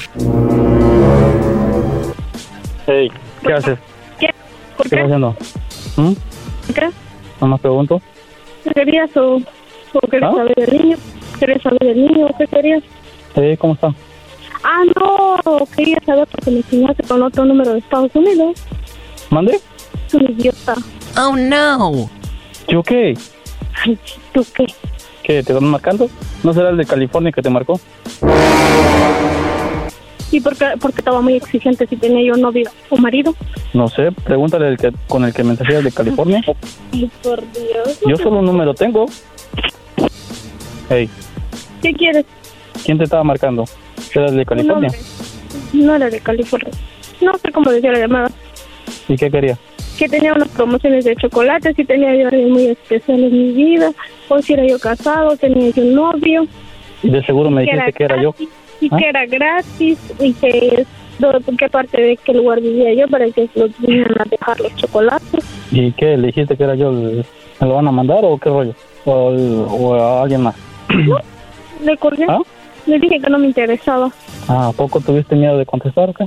Hey, 2.87 3.11
¿qué 3.45 3.53
haces? 3.53 3.79
¿Qué? 4.77 4.83
¿Por 4.83 4.89
¿Qué 4.89 4.97
qué? 4.97 5.03
estás 5.03 5.07
haciendo? 5.07 5.37
¿Mm? 5.97 6.73
¿Qué? 6.75 6.89
Nomás 7.41 7.61
pregunto. 7.61 8.01
¿Querías 8.75 9.17
o, 9.17 9.37
o 9.93 10.01
querías 10.09 10.33
¿Ah? 10.33 10.37
saber 10.37 10.55
del 10.57 10.83
niño? 10.83 10.97
¿Querías 11.39 11.63
saber 11.63 11.79
del 11.81 12.07
niño? 12.07 12.29
¿Qué 12.39 12.47
querías? 12.47 12.83
Hey, 13.35 13.57
¿cómo 13.59 13.75
está? 13.75 13.95
Ah, 14.65 14.83
no, 14.97 15.67
quería 15.77 15.99
saber 16.05 16.27
porque 16.31 16.51
me 16.51 16.57
enseñaste 16.59 17.03
con 17.05 17.23
otro 17.23 17.45
número 17.45 17.73
de 17.75 17.79
Estados 17.79 18.11
Unidos. 18.15 18.61
¿Mande? 19.31 19.61
Es 20.07 20.15
un 20.15 20.23
idiota. 20.31 20.75
Oh, 21.19 21.37
no. 21.37 22.11
¿Yo 22.69 22.83
qué? 22.83 23.15
Ay, 23.85 23.99
¿tú 24.33 24.45
qué? 24.55 24.67
¿Qué? 25.23 25.43
¿Te 25.43 25.53
están 25.53 25.65
marcando? 25.69 26.09
¿No 26.43 26.53
será 26.53 26.71
el 26.71 26.77
de 26.77 26.85
California 26.87 27.31
que 27.33 27.43
te 27.43 27.51
marcó? 27.51 27.79
¿Y 30.31 30.41
por 30.41 30.57
qué, 30.57 30.67
porque 30.81 31.01
estaba 31.01 31.21
muy 31.21 31.35
exigente 31.35 31.87
si 31.87 31.97
tenía 31.97 32.23
yo 32.23 32.37
novio 32.37 32.69
o 32.91 32.97
marido? 32.97 33.35
No 33.73 33.89
sé, 33.89 34.11
pregúntale 34.13 34.69
el 34.69 34.77
que, 34.77 34.93
con 35.07 35.25
el 35.25 35.33
que 35.33 35.45
mensajeas 35.45 35.85
de 35.85 35.93
California. 35.93 36.43
Ay, 36.93 37.11
por 37.23 37.41
Dios. 37.53 38.01
Yo 38.07 38.17
solo 38.17 38.41
un 38.41 38.47
número 38.47 38.75
tengo. 38.75 39.07
Hey, 40.89 41.09
¿Qué 41.83 41.93
quieres? 41.93 42.25
¿quién 42.85 42.99
te 42.99 43.05
estaba 43.05 43.25
marcando? 43.25 43.65
¿Era 44.15 44.27
el 44.27 44.37
de 44.37 44.47
California? 44.47 44.91
No, 45.73 45.85
no 45.87 45.95
era 45.97 46.09
de 46.09 46.21
California. 46.21 46.71
No 47.21 47.37
sé 47.39 47.51
cómo 47.53 47.71
decía 47.71 47.93
la 47.93 47.99
llamada. 47.99 48.31
¿Y 49.09 49.17
qué 49.17 49.31
quería? 49.31 49.59
Que 49.99 50.09
tenía 50.09 50.33
unas 50.33 50.49
promociones 50.49 51.05
de 51.05 51.17
chocolate, 51.17 51.75
si 51.75 51.85
tenía 51.85 52.15
yo 52.15 52.29
alguien 52.29 52.53
muy 52.53 52.67
especial 52.67 53.25
en 53.25 53.33
mi 53.33 53.53
vida, 53.53 53.93
o 54.29 54.41
si 54.41 54.53
era 54.53 54.67
yo 54.67 54.79
casado, 54.79 55.37
tenía 55.37 55.71
yo 55.71 55.83
un 55.83 55.95
novio. 55.95 56.47
De 57.03 57.25
seguro 57.25 57.51
me 57.51 57.65
que 57.65 57.73
dijiste 57.73 57.93
que 57.93 58.05
era 58.05 58.23
yo. 58.23 58.35
Y 58.81 58.89
¿Ah? 58.93 58.97
que 58.99 59.09
era 59.09 59.27
gratis, 59.27 59.99
y 60.21 60.33
que 60.35 60.85
do- 61.19 61.33
qué 61.59 61.69
parte 61.69 62.01
de 62.01 62.17
qué 62.19 62.35
lugar 62.35 62.61
vivía 62.61 62.93
yo 62.95 63.09
para 63.09 63.31
que 63.31 63.49
los 63.55 63.71
vinieran 63.79 64.21
a 64.21 64.25
dejar 64.25 64.61
los 64.61 64.75
chocolates. 64.77 65.45
¿Y 65.73 65.93
qué? 65.93 66.17
¿Le 66.17 66.29
dijiste 66.29 66.57
que 66.57 66.65
era 66.65 66.75
yo? 66.75 66.93
¿Me 66.93 67.23
lo 67.61 67.75
van 67.75 67.89
a 67.89 67.93
mandar 67.93 68.21
o 68.25 68.37
qué 68.39 68.49
rollo? 68.51 68.75
¿O, 69.05 69.13
o 69.33 69.95
a 69.95 70.23
alguien 70.23 70.43
más? 70.43 70.57
Le 71.85 71.97
colgué. 71.99 72.25
¿Ah? 72.29 72.39
Le 72.87 72.99
dije 72.99 73.19
que 73.21 73.31
no 73.31 73.39
me 73.39 73.47
interesaba. 73.47 74.11
Ah, 74.49 74.69
¿A 74.69 74.73
poco 74.73 75.01
tuviste 75.01 75.35
miedo 75.35 75.59
de 75.59 75.67
contestar 75.67 76.11
o 76.11 76.15
qué? 76.15 76.25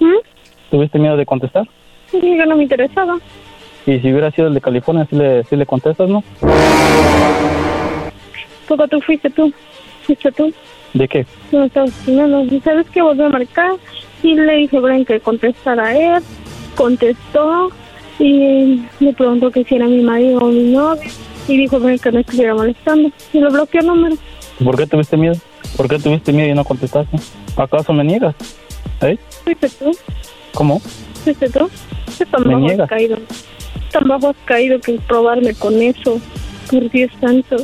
¿Mm? 0.00 0.14
¿Tuviste 0.70 0.98
miedo 0.98 1.16
de 1.16 1.26
contestar? 1.26 1.66
Le 2.12 2.20
dije 2.20 2.36
que 2.38 2.46
no 2.46 2.56
me 2.56 2.62
interesaba. 2.62 3.18
Y 3.86 3.98
si 3.98 4.10
hubiera 4.10 4.30
sido 4.30 4.48
el 4.48 4.54
de 4.54 4.60
California, 4.60 5.06
¿sí 5.10 5.16
le, 5.16 5.44
sí 5.44 5.56
le 5.56 5.66
contestas, 5.66 6.08
no? 6.08 6.22
Poco 8.68 8.86
tú 8.88 9.00
fuiste 9.00 9.28
tú. 9.30 9.52
Fuiste 10.04 10.30
tú. 10.32 10.52
¿De 10.94 11.06
qué? 11.08 11.26
No 11.52 11.60
me 11.60 11.70
enseñando. 11.74 12.44
¿Y 12.44 12.60
¿Sabes 12.60 12.86
qué? 12.92 13.02
Volvió 13.02 13.26
a 13.26 13.30
marcar 13.30 13.72
y 14.22 14.34
le 14.34 14.56
dije 14.56 14.76
a 14.76 14.80
Brian 14.80 15.04
que 15.04 15.20
contestara 15.20 15.86
a 15.86 16.16
él. 16.16 16.22
Contestó 16.76 17.70
y 18.18 18.82
le 19.00 19.12
preguntó 19.12 19.50
que 19.50 19.64
si 19.64 19.76
era 19.76 19.86
mi 19.86 20.02
marido 20.02 20.40
o 20.40 20.46
mi 20.46 20.72
novio. 20.72 21.02
Y 21.48 21.56
dijo 21.56 21.78
Brian 21.78 21.98
que 21.98 22.12
no 22.12 22.20
estuviera 22.20 22.54
molestando. 22.54 23.10
Y 23.32 23.38
lo 23.38 23.50
bloqueó 23.50 23.80
el 23.80 23.86
número. 23.86 24.16
¿Por 24.64 24.76
qué 24.76 24.86
tuviste 24.86 25.16
miedo? 25.16 25.34
¿Por 25.76 25.88
qué 25.88 25.98
tuviste 25.98 26.32
miedo 26.32 26.48
y 26.48 26.54
no 26.54 26.64
contestaste? 26.64 27.16
¿Acaso 27.56 27.92
me 27.92 28.04
niegas? 28.04 28.34
¿Eh? 29.00 29.16
Fuiste 29.44 29.68
tú. 29.68 29.92
¿Cómo? 30.54 30.80
Fuiste 31.24 31.48
tú. 31.50 31.70
¿Qué 32.18 32.26
tan 32.26 32.42
Me 32.42 32.54
bajo 32.54 32.66
niegas. 32.66 32.80
has 32.80 32.88
caído? 32.90 33.16
Tan 33.92 34.08
bajo 34.08 34.28
has 34.30 34.36
caído 34.44 34.80
que 34.80 34.98
probarme 35.08 35.54
con 35.54 35.80
eso. 35.80 36.20
Por 36.70 36.90
Dios 36.90 37.10
santo. 37.20 37.56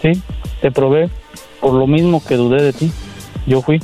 Sí, 0.00 0.12
te 0.60 0.70
probé. 0.70 1.08
Por 1.64 1.72
lo 1.72 1.86
mismo 1.86 2.22
que 2.22 2.34
dudé 2.36 2.62
de 2.62 2.72
ti, 2.74 2.92
yo 3.46 3.62
fui. 3.62 3.80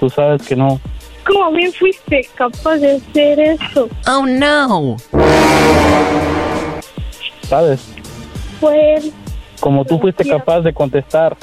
Tú 0.00 0.10
sabes 0.10 0.42
que 0.42 0.56
no. 0.56 0.80
¿Cómo 1.24 1.52
bien 1.52 1.72
fuiste 1.72 2.28
capaz 2.34 2.78
de 2.78 2.96
hacer 2.96 3.38
eso? 3.38 3.88
Oh 4.08 4.26
no. 4.26 4.96
¿Sabes? 7.48 7.86
Pues, 8.58 9.12
Como 9.60 9.84
tú 9.84 10.00
fuiste 10.00 10.28
capaz 10.28 10.62
de 10.62 10.72
contestar 10.72 11.36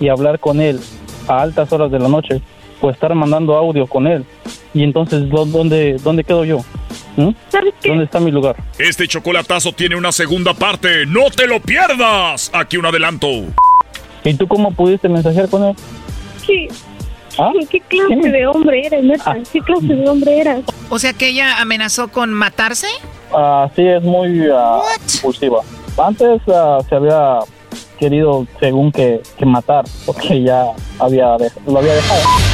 y 0.00 0.08
hablar 0.08 0.40
con 0.40 0.62
él 0.62 0.80
a 1.28 1.42
altas 1.42 1.70
horas 1.72 1.90
de 1.90 1.98
la 1.98 2.08
noche, 2.08 2.40
pues 2.80 2.94
estar 2.94 3.14
mandando 3.14 3.54
audio 3.54 3.86
con 3.86 4.06
él. 4.06 4.24
Y 4.72 4.82
entonces, 4.82 5.28
¿dó- 5.28 5.44
¿dónde, 5.44 5.98
dónde 6.02 6.24
quedo 6.24 6.44
yo? 6.46 6.60
¿Mm? 7.18 7.30
¿Dónde 7.84 8.04
está 8.04 8.18
mi 8.18 8.30
lugar? 8.30 8.56
Este 8.78 9.06
chocolatazo 9.06 9.72
tiene 9.72 9.94
una 9.94 10.10
segunda 10.10 10.54
parte. 10.54 11.04
¡No 11.06 11.30
te 11.30 11.46
lo 11.46 11.60
pierdas! 11.60 12.50
Aquí 12.54 12.78
un 12.78 12.86
adelanto. 12.86 13.28
¿Y 14.24 14.34
tú 14.34 14.48
cómo 14.48 14.72
pudiste 14.72 15.08
mensajear 15.08 15.48
con 15.48 15.64
él? 15.64 15.76
¿qué, 16.46 16.68
¿Ah? 17.38 17.52
¿qué 17.70 17.80
clase 17.80 18.30
de 18.30 18.46
hombre 18.46 18.86
eres, 18.86 19.04
neta? 19.04 19.36
¿Qué 19.52 19.60
clase 19.60 19.86
de 19.86 20.08
hombre 20.08 20.38
eras? 20.38 20.60
O 20.88 20.98
sea 20.98 21.12
que 21.12 21.28
ella 21.28 21.60
amenazó 21.60 22.08
con 22.08 22.32
matarse. 22.32 22.88
Ah, 23.32 23.68
sí, 23.76 23.82
es 23.82 24.02
muy 24.02 24.48
ah, 24.52 24.80
impulsiva. 25.14 25.60
Antes 25.98 26.40
ah, 26.48 26.78
se 26.88 26.94
había 26.94 27.40
querido, 27.98 28.46
según 28.60 28.92
que, 28.92 29.20
que 29.36 29.46
matar, 29.46 29.84
porque 30.06 30.42
ya 30.42 30.66
había 30.98 31.36
lo 31.66 31.78
había 31.78 31.94
dejado. 31.94 32.53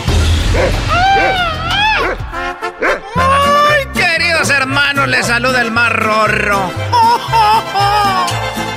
Ay, 3.15 3.85
queridos 3.93 4.49
hermanos, 4.49 5.07
les 5.07 5.25
saluda 5.25 5.61
el 5.61 5.71
más 5.71 5.91
rorro. 5.91 6.71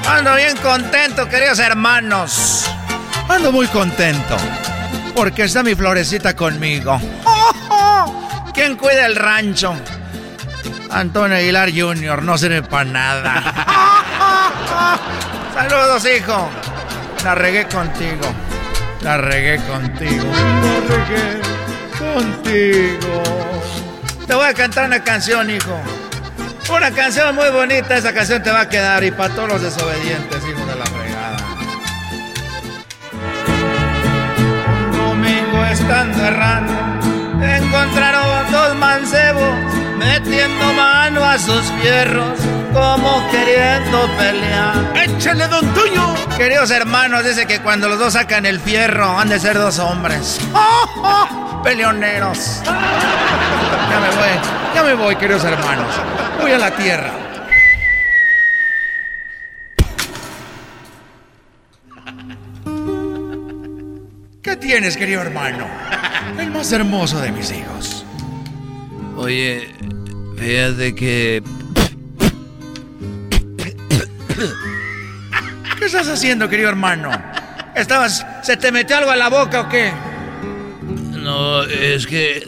Ando 0.08 0.34
bien 0.36 0.56
contento, 0.58 1.28
queridos 1.28 1.58
hermanos. 1.58 2.70
Ando 3.28 3.50
muy 3.50 3.66
contento. 3.68 4.36
Porque 5.14 5.44
está 5.44 5.62
mi 5.62 5.74
florecita 5.74 6.34
conmigo. 6.34 7.00
¿Quién 8.52 8.76
cuida 8.76 9.06
el 9.06 9.16
rancho? 9.16 9.74
Antonio 10.90 11.36
Aguilar 11.36 11.70
Jr. 11.74 12.22
no 12.22 12.38
sirve 12.38 12.62
para 12.62 12.84
nada. 12.84 13.42
Saludos, 15.54 16.06
hijo. 16.06 16.48
La 17.24 17.34
regué 17.34 17.66
contigo. 17.66 18.32
La 19.02 19.16
regué 19.16 19.56
contigo. 19.64 20.24
La 20.32 20.96
regué 20.96 21.53
contigo. 22.12 23.22
Te 24.26 24.34
voy 24.34 24.46
a 24.46 24.54
cantar 24.54 24.86
una 24.86 25.02
canción, 25.02 25.50
hijo. 25.50 25.78
Una 26.74 26.90
canción 26.90 27.34
muy 27.34 27.50
bonita. 27.50 27.96
Esa 27.96 28.12
canción 28.12 28.42
te 28.42 28.50
va 28.50 28.62
a 28.62 28.68
quedar. 28.68 29.04
Y 29.04 29.10
para 29.10 29.34
todos 29.34 29.48
los 29.48 29.62
desobedientes, 29.62 30.42
hijo 30.44 30.66
de 30.66 30.74
la 30.76 30.86
fregada. 30.86 31.36
Un 34.82 34.96
domingo 34.96 35.64
estando 35.66 36.24
errando, 36.24 36.72
encontraron 37.44 38.52
dos 38.52 38.76
mancebos 38.76 39.74
metiendo 39.98 40.72
mano 40.74 41.24
a 41.24 41.38
sus 41.38 41.62
fierros, 41.80 42.38
como 42.72 43.28
queriendo 43.30 44.08
pelear. 44.16 44.92
¡Échale, 44.96 45.48
don 45.48 45.66
Tuño! 45.74 46.14
Queridos 46.36 46.70
hermanos, 46.70 47.24
dice 47.24 47.46
que 47.46 47.60
cuando 47.60 47.88
los 47.88 47.98
dos 47.98 48.14
sacan 48.14 48.46
el 48.46 48.60
fierro, 48.60 49.18
han 49.18 49.28
de 49.28 49.38
ser 49.38 49.58
dos 49.58 49.78
hombres. 49.78 50.38
¡Oh, 50.52 50.88
oh! 50.96 51.53
Peleoneros. 51.64 52.60
Ya 52.62 54.00
me 54.00 54.08
voy, 54.10 54.74
ya 54.74 54.82
me 54.82 54.94
voy, 54.94 55.16
queridos 55.16 55.44
hermanos. 55.44 55.94
Voy 56.38 56.52
a 56.52 56.58
la 56.58 56.70
tierra. 56.70 57.10
¿Qué 64.42 64.56
tienes, 64.56 64.98
querido 64.98 65.22
hermano? 65.22 65.66
El 66.38 66.50
más 66.50 66.70
hermoso 66.70 67.18
de 67.20 67.32
mis 67.32 67.50
hijos. 67.50 68.04
Oye, 69.16 69.72
fíjate 70.36 70.94
que 70.94 71.42
¿Qué 75.78 75.86
estás 75.86 76.08
haciendo, 76.08 76.46
querido 76.50 76.68
hermano? 76.68 77.10
¿Estabas. 77.74 78.26
¿Se 78.42 78.58
te 78.58 78.70
metió 78.70 78.98
algo 78.98 79.10
a 79.10 79.16
la 79.16 79.30
boca 79.30 79.62
o 79.62 79.68
qué? 79.70 79.92
No 81.24 81.62
es 81.62 82.06
que 82.06 82.44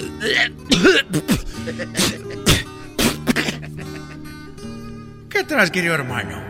¿Qué 5.31 5.45
traes, 5.45 5.71
querido 5.71 5.95
hermano? 5.95 6.43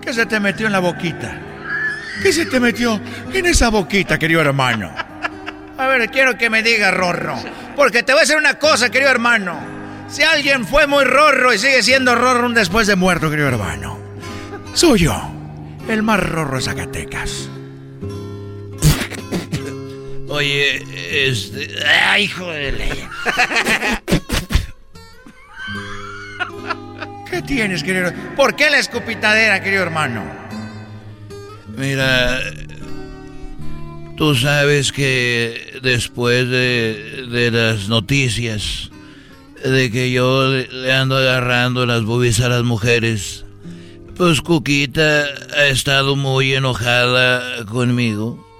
¿Qué 0.00 0.12
se 0.12 0.26
te 0.26 0.38
metió 0.40 0.66
en 0.66 0.72
la 0.72 0.80
boquita? 0.80 1.40
¿Qué 2.22 2.32
se 2.32 2.46
te 2.46 2.60
metió 2.60 3.00
en 3.32 3.46
esa 3.46 3.70
boquita, 3.70 4.18
querido 4.18 4.40
hermano? 4.40 4.92
A 5.78 5.86
ver, 5.86 6.10
quiero 6.10 6.36
que 6.36 6.50
me 6.50 6.62
diga, 6.62 6.90
Rorro. 6.90 7.36
Porque 7.74 8.02
te 8.02 8.12
voy 8.12 8.20
a 8.20 8.22
decir 8.22 8.36
una 8.36 8.58
cosa, 8.58 8.90
querido 8.90 9.10
hermano. 9.10 9.58
Si 10.08 10.22
alguien 10.22 10.66
fue 10.66 10.86
muy 10.86 11.04
rorro 11.04 11.54
y 11.54 11.58
sigue 11.58 11.82
siendo 11.82 12.14
rorro 12.14 12.44
aún 12.44 12.54
después 12.54 12.86
de 12.86 12.96
muerto, 12.96 13.30
querido 13.30 13.48
hermano, 13.48 13.98
soy 14.74 15.00
yo, 15.00 15.32
el 15.88 16.02
más 16.02 16.20
rorro 16.20 16.56
de 16.56 16.62
Zacatecas. 16.62 17.48
Oye, 20.32 21.28
este. 21.28 21.68
¡Ay, 21.86 22.24
hijo 22.24 22.50
de 22.50 22.72
ley! 22.72 22.90
¿Qué 27.30 27.42
tienes, 27.42 27.84
querido? 27.84 28.10
¿Por 28.34 28.56
qué 28.56 28.70
la 28.70 28.78
escupitadera, 28.78 29.62
querido 29.62 29.82
hermano? 29.82 30.24
Mira, 31.76 32.40
tú 34.16 34.34
sabes 34.34 34.90
que 34.90 35.78
después 35.82 36.48
de, 36.48 37.26
de 37.30 37.50
las 37.50 37.90
noticias 37.90 38.90
de 39.62 39.90
que 39.90 40.12
yo 40.12 40.48
le, 40.48 40.94
ando 40.94 41.18
agarrando 41.18 41.84
las 41.84 42.04
boobies 42.04 42.40
a 42.40 42.48
las 42.48 42.62
mujeres, 42.62 43.44
pues 44.16 44.40
Cuquita 44.40 45.26
ha 45.54 45.66
estado 45.66 46.16
muy 46.16 46.54
enojada 46.54 47.66
conmigo. 47.66 48.50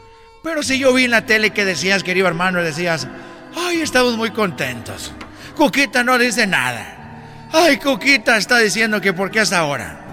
Pero 0.43 0.63
si 0.63 0.79
yo 0.79 0.93
vi 0.93 1.05
en 1.05 1.13
la 1.13 1.25
tele 1.27 1.51
que 1.51 1.65
decías, 1.65 2.03
querido 2.03 2.27
hermano, 2.27 2.63
decías, 2.63 3.07
ay, 3.55 3.81
estamos 3.81 4.17
muy 4.17 4.31
contentos. 4.31 5.13
Cuquita 5.57 6.03
no 6.03 6.19
dice 6.19 6.47
nada. 6.47 7.49
Ay, 7.53 7.77
Cuquita 7.77 8.37
está 8.37 8.59
diciendo 8.59 9.01
que 9.01 9.13
por 9.13 9.31
qué 9.31 9.41
hasta 9.41 9.59
ahora. 9.59 10.05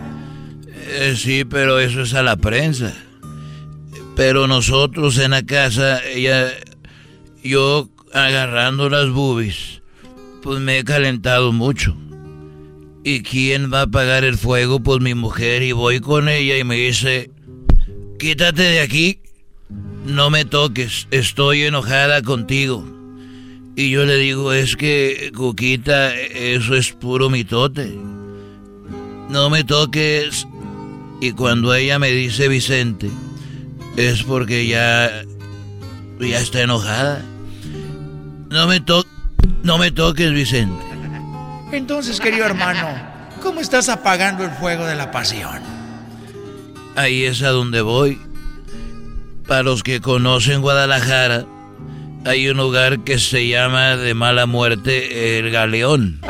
Eh, 0.75 1.15
sí, 1.17 1.45
pero 1.45 1.79
eso 1.79 2.01
es 2.01 2.13
a 2.13 2.21
la 2.21 2.35
prensa. 2.35 2.93
Pero 4.15 4.47
nosotros 4.47 5.17
en 5.17 5.31
la 5.31 5.43
casa, 5.43 6.03
ella, 6.03 6.51
yo 7.43 7.89
agarrando 8.13 8.89
las 8.89 9.09
boobies, 9.09 9.81
pues 10.43 10.59
me 10.59 10.79
he 10.79 10.83
calentado 10.83 11.51
mucho. 11.53 11.95
¿Y 13.03 13.23
quién 13.23 13.73
va 13.73 13.79
a 13.79 13.83
apagar 13.83 14.25
el 14.25 14.37
fuego? 14.37 14.81
Pues 14.81 14.99
mi 14.99 15.15
mujer. 15.15 15.63
Y 15.63 15.71
voy 15.71 16.01
con 16.01 16.27
ella 16.27 16.57
y 16.57 16.63
me 16.63 16.75
dice, 16.75 17.31
quítate 18.19 18.63
de 18.63 18.81
aquí, 18.81 19.21
no 20.09 20.29
me 20.29 20.43
toques, 20.45 21.07
estoy 21.11 21.63
enojada 21.63 22.21
contigo. 22.21 22.83
Y 23.75 23.91
yo 23.91 24.05
le 24.05 24.17
digo, 24.17 24.51
es 24.51 24.75
que, 24.75 25.31
Cuquita, 25.35 26.13
eso 26.15 26.75
es 26.75 26.91
puro 26.91 27.29
mitote. 27.29 27.97
No 29.29 29.49
me 29.49 29.63
toques. 29.63 30.47
Y 31.21 31.31
cuando 31.31 31.73
ella 31.73 31.99
me 31.99 32.09
dice 32.09 32.47
Vicente, 32.47 33.09
es 33.95 34.23
porque 34.23 34.67
ya 34.67 35.23
Ya 36.19 36.39
está 36.39 36.61
enojada. 36.61 37.23
No 38.49 38.67
me 38.67 38.79
to 38.81 39.05
no 39.63 39.77
me 39.77 39.91
toques, 39.91 40.31
Vicente. 40.33 40.83
Entonces, 41.71 42.19
querido 42.19 42.45
hermano, 42.45 42.87
¿cómo 43.41 43.61
estás 43.61 43.87
apagando 43.89 44.43
el 44.43 44.51
fuego 44.51 44.85
de 44.85 44.95
la 44.95 45.11
pasión? 45.11 45.61
Ahí 46.95 47.23
es 47.23 47.41
a 47.43 47.49
donde 47.49 47.81
voy. 47.81 48.19
Para 49.49 49.63
los 49.63 49.81
que 49.81 49.99
conocen 49.99 50.61
Guadalajara, 50.61 51.43
hay 52.23 52.49
un 52.49 52.57
lugar 52.57 52.99
que 52.99 53.17
se 53.17 53.47
llama 53.47 53.97
de 53.97 54.13
mala 54.13 54.45
muerte 54.45 55.39
el 55.39 55.49
Galeón. 55.49 56.21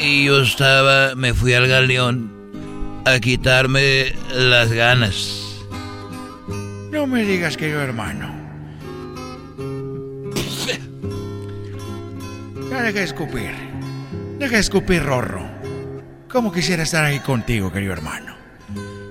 Y 0.00 0.26
yo 0.26 0.40
estaba, 0.40 1.16
me 1.16 1.34
fui 1.34 1.52
al 1.52 1.66
Galeón 1.66 2.30
a 3.04 3.18
quitarme 3.18 4.14
las 4.36 4.70
ganas. 4.70 5.66
No 6.92 7.08
me 7.08 7.24
digas, 7.24 7.56
querido 7.56 7.80
hermano. 7.82 8.32
Ya 12.70 12.82
deja 12.82 13.00
de 13.00 13.04
escupir. 13.04 13.50
Deja 14.38 14.54
de 14.54 14.60
escupir, 14.60 15.02
Rorro. 15.02 15.44
¿Cómo 16.30 16.52
quisiera 16.52 16.84
estar 16.84 17.04
ahí 17.04 17.18
contigo, 17.18 17.72
querido 17.72 17.94
hermano? 17.94 18.36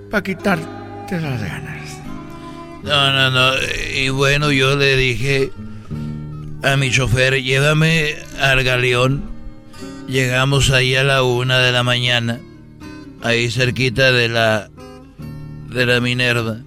Para 0.09 0.23
quitarte 0.23 1.19
las 1.19 1.41
ganas. 1.41 1.84
No, 2.85 3.11
no, 3.11 3.31
no. 3.31 3.53
Y 3.95 4.09
bueno, 4.09 4.51
yo 4.51 4.75
le 4.75 4.95
dije 4.95 5.51
a 6.61 6.77
mi 6.77 6.91
chofer, 6.91 7.41
llévame 7.41 8.15
al 8.39 8.63
galeón. 8.63 9.23
Llegamos 10.07 10.69
ahí 10.69 10.95
a 10.95 11.03
la 11.03 11.23
una 11.23 11.57
de 11.57 11.71
la 11.71 11.81
mañana, 11.81 12.39
ahí 13.23 13.49
cerquita 13.49 14.11
de 14.11 14.29
la 14.29 14.69
de 15.69 15.85
la 15.87 15.99
Minerva. 15.99 16.59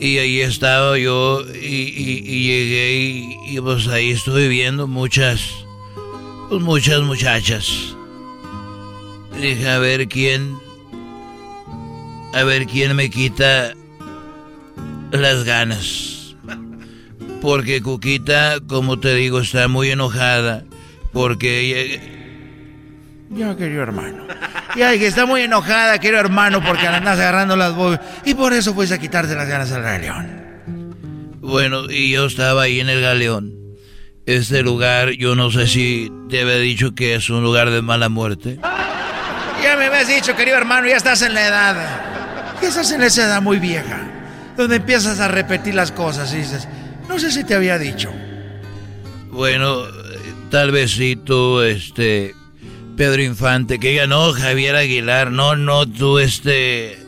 Y 0.00 0.18
ahí 0.18 0.40
estaba 0.40 0.98
yo 0.98 1.42
y, 1.52 2.46
llegué 2.46 2.94
y, 2.94 3.56
y, 3.56 3.60
pues 3.60 3.86
ahí 3.88 4.10
estuve 4.10 4.48
viendo 4.48 4.86
muchas, 4.86 5.42
pues 6.48 6.62
muchas 6.62 7.02
muchachas. 7.02 7.94
Dije, 9.38 9.68
a 9.68 9.78
ver 9.78 10.08
quién, 10.08 10.56
a 12.32 12.42
ver 12.42 12.66
quién 12.66 12.96
me 12.96 13.10
quita 13.10 13.74
las 15.20 15.44
ganas. 15.44 16.36
Porque 17.40 17.82
Cuquita, 17.82 18.56
como 18.66 18.98
te 18.98 19.14
digo, 19.14 19.40
está 19.40 19.68
muy 19.68 19.90
enojada. 19.90 20.64
Porque 21.12 21.60
ella... 21.60 22.02
Ya, 23.30 23.56
querido 23.56 23.82
hermano. 23.82 24.24
Ya, 24.76 24.96
que 24.98 25.06
está 25.06 25.26
muy 25.26 25.42
enojada, 25.42 25.98
querido 25.98 26.20
hermano, 26.20 26.64
porque 26.64 26.82
le 26.82 26.96
andas 26.96 27.18
agarrando 27.18 27.56
las 27.56 27.74
bobas. 27.74 28.00
Y 28.24 28.34
por 28.34 28.52
eso 28.52 28.74
fuiste 28.74 28.94
a 28.94 28.98
quitarte 28.98 29.34
las 29.34 29.46
ganas 29.48 29.70
al 29.72 29.82
galeón. 29.82 31.36
Bueno, 31.40 31.90
y 31.90 32.10
yo 32.10 32.24
estaba 32.24 32.62
ahí 32.62 32.80
en 32.80 32.88
el 32.88 33.02
galeón. 33.02 33.52
Este 34.24 34.62
lugar, 34.62 35.10
yo 35.10 35.36
no 35.36 35.50
sé 35.50 35.66
si 35.66 36.10
te 36.30 36.40
había 36.40 36.56
dicho 36.56 36.94
que 36.94 37.14
es 37.14 37.28
un 37.28 37.42
lugar 37.42 37.70
de 37.70 37.82
mala 37.82 38.08
muerte. 38.08 38.58
Ya 39.62 39.76
me 39.76 39.84
habías 39.84 40.08
dicho, 40.08 40.34
querido 40.34 40.56
hermano, 40.56 40.88
ya 40.88 40.96
estás 40.96 41.20
en 41.20 41.34
la 41.34 41.46
edad. 41.46 42.56
Ya 42.62 42.68
estás 42.68 42.90
en 42.90 43.02
esa 43.02 43.26
edad 43.26 43.42
muy 43.42 43.58
vieja 43.58 44.13
donde 44.56 44.76
empiezas 44.76 45.20
a 45.20 45.28
repetir 45.28 45.74
las 45.74 45.92
cosas 45.92 46.32
y 46.32 46.38
dices, 46.38 46.68
no 47.08 47.18
sé 47.18 47.30
si 47.30 47.44
te 47.44 47.54
había 47.54 47.78
dicho. 47.78 48.10
Bueno, 49.30 49.82
tal 50.50 50.70
vez 50.70 50.92
sí 50.92 51.16
tú, 51.16 51.60
este, 51.60 52.34
Pedro 52.96 53.22
Infante, 53.22 53.78
que 53.78 53.90
diga, 53.90 54.06
no, 54.06 54.32
Javier 54.32 54.76
Aguilar, 54.76 55.32
no, 55.32 55.56
no, 55.56 55.86
tú, 55.86 56.18
este, 56.18 56.98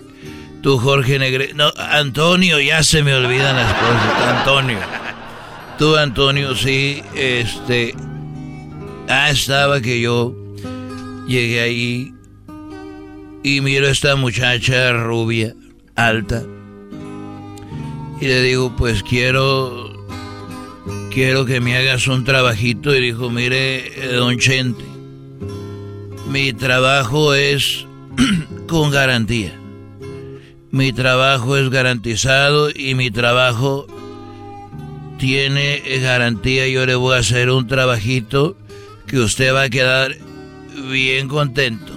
tú, 0.63 0.79
Jorge 0.79 1.19
Negre, 1.19 1.53
no, 1.55 1.73
Antonio, 1.77 2.61
ya 2.61 2.83
se 2.83 3.03
me 3.03 3.15
olvidan 3.15 3.57
las 3.57 3.73
cosas, 3.75 4.39
Antonio. 4.39 4.79
Tú, 5.79 5.97
Antonio, 5.97 6.57
sí, 6.57 7.03
este, 7.15 7.95
ah, 9.09 9.31
estaba 9.31 9.81
que 9.81 10.01
yo 10.01 10.35
llegué 11.29 11.61
ahí 11.61 12.15
y 13.45 13.61
miro 13.61 13.87
a 13.87 13.91
esta 13.91 14.17
muchacha 14.17 14.93
rubia, 14.93 15.55
alta 15.95 16.43
y 18.21 18.27
le 18.27 18.43
digo, 18.43 18.75
pues 18.77 19.03
quiero, 19.03 19.93
quiero 21.13 21.45
que 21.45 21.61
me 21.61 21.77
hagas 21.77 22.09
un 22.09 22.25
trabajito. 22.25 22.95
Y 22.95 23.01
dijo, 23.01 23.31
mire, 23.31 23.87
eh, 23.87 24.15
don 24.15 24.39
Chente, 24.39 24.85
mi 26.29 26.53
trabajo 26.53 27.35
es 27.35 27.87
con 28.69 28.91
garantía. 28.91 29.55
Mi 30.71 30.93
trabajo 30.93 31.57
es 31.57 31.71
garantizado 31.71 32.71
y 32.71 32.95
mi 32.95 33.11
trabajo 33.11 33.87
tiene 35.19 35.83
garantía. 36.03 36.69
Yo 36.69 36.87
le 36.87 36.95
voy 36.95 37.17
a 37.17 37.21
hacer 37.21 37.51
un 37.51 37.67
trabajito 37.67 38.57
que 39.07 39.19
usted 39.19 39.55
va 39.55 39.63
a 39.63 39.71
quedar 39.71 40.17
bien 40.91 41.29
contento. 41.29 41.93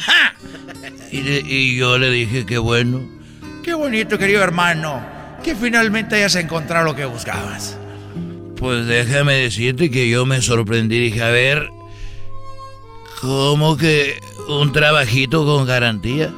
y, 1.12 1.18
y 1.18 1.76
yo 1.76 1.98
le 1.98 2.10
dije 2.10 2.46
que 2.46 2.58
bueno. 2.58 3.02
Qué 3.62 3.74
bonito, 3.74 4.18
querido 4.18 4.42
hermano 4.42 5.17
que 5.42 5.54
finalmente 5.54 6.16
hayas 6.16 6.34
encontrado 6.36 6.84
lo 6.84 6.96
que 6.96 7.04
buscabas. 7.04 7.76
Pues 8.56 8.86
déjame 8.86 9.34
decirte 9.34 9.90
que 9.90 10.08
yo 10.08 10.26
me 10.26 10.42
sorprendí. 10.42 10.98
Dije, 10.98 11.22
a 11.22 11.30
ver, 11.30 11.70
¿cómo 13.20 13.76
que 13.76 14.18
un 14.48 14.72
trabajito 14.72 15.44
con 15.44 15.66
garantía? 15.66 16.32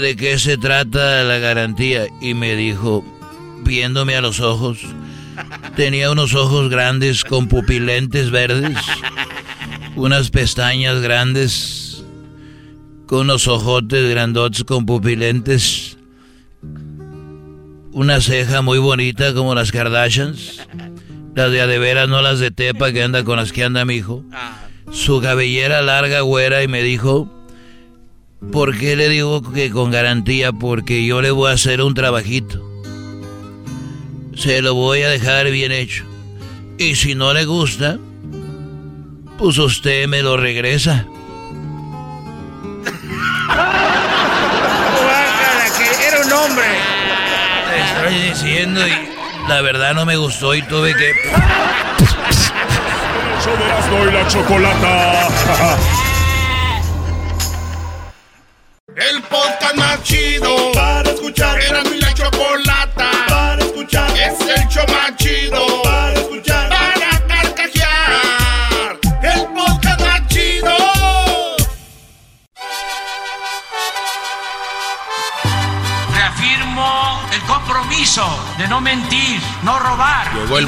¿De 0.00 0.16
qué 0.16 0.38
se 0.38 0.56
trata 0.56 1.24
la 1.24 1.38
garantía? 1.38 2.06
Y 2.20 2.34
me 2.34 2.54
dijo, 2.54 3.04
viéndome 3.64 4.16
a 4.16 4.20
los 4.20 4.40
ojos, 4.40 4.78
tenía 5.76 6.10
unos 6.10 6.34
ojos 6.34 6.70
grandes 6.70 7.24
con 7.24 7.48
pupilentes 7.48 8.30
verdes, 8.30 8.78
unas 9.96 10.30
pestañas 10.30 11.00
grandes, 11.02 12.04
con 13.06 13.22
unos 13.22 13.48
ojotes 13.48 14.08
grandotes 14.08 14.64
con 14.64 14.86
pupilentes 14.86 15.81
una 17.92 18.20
ceja 18.20 18.62
muy 18.62 18.78
bonita 18.78 19.34
como 19.34 19.54
las 19.54 19.70
Kardashians. 19.70 20.66
Las 21.34 21.50
de 21.50 21.60
adeveras, 21.60 22.08
no 22.08 22.20
las 22.20 22.38
de 22.40 22.50
Tepa 22.50 22.92
que 22.92 23.02
anda 23.02 23.24
con 23.24 23.36
las 23.36 23.52
que 23.52 23.64
anda 23.64 23.84
mi 23.84 23.94
hijo. 23.96 24.24
Su 24.90 25.20
cabellera 25.20 25.82
larga, 25.82 26.20
güera, 26.20 26.62
y 26.62 26.68
me 26.68 26.82
dijo, 26.82 27.28
¿por 28.50 28.76
qué 28.76 28.96
le 28.96 29.08
digo 29.08 29.42
que 29.52 29.70
con 29.70 29.90
garantía? 29.90 30.52
Porque 30.52 31.06
yo 31.06 31.22
le 31.22 31.30
voy 31.30 31.50
a 31.50 31.54
hacer 31.54 31.80
un 31.80 31.94
trabajito. 31.94 32.68
Se 34.34 34.60
lo 34.62 34.74
voy 34.74 35.02
a 35.02 35.08
dejar 35.08 35.50
bien 35.50 35.72
hecho. 35.72 36.04
Y 36.78 36.94
si 36.96 37.14
no 37.14 37.32
le 37.32 37.44
gusta, 37.44 37.98
pues 39.38 39.58
usted 39.58 40.06
me 40.08 40.22
lo 40.22 40.36
regresa. 40.36 41.06
que 45.78 46.06
era 46.06 46.20
un 46.26 46.32
hombre 46.32 46.92
y 48.10 49.08
la 49.48 49.60
verdad 49.60 49.94
no 49.94 50.04
me 50.04 50.16
gustó 50.16 50.54
y 50.54 50.62
tuve 50.62 50.94
que... 50.94 51.12
la 54.12 54.26
chocolata. 54.28 55.28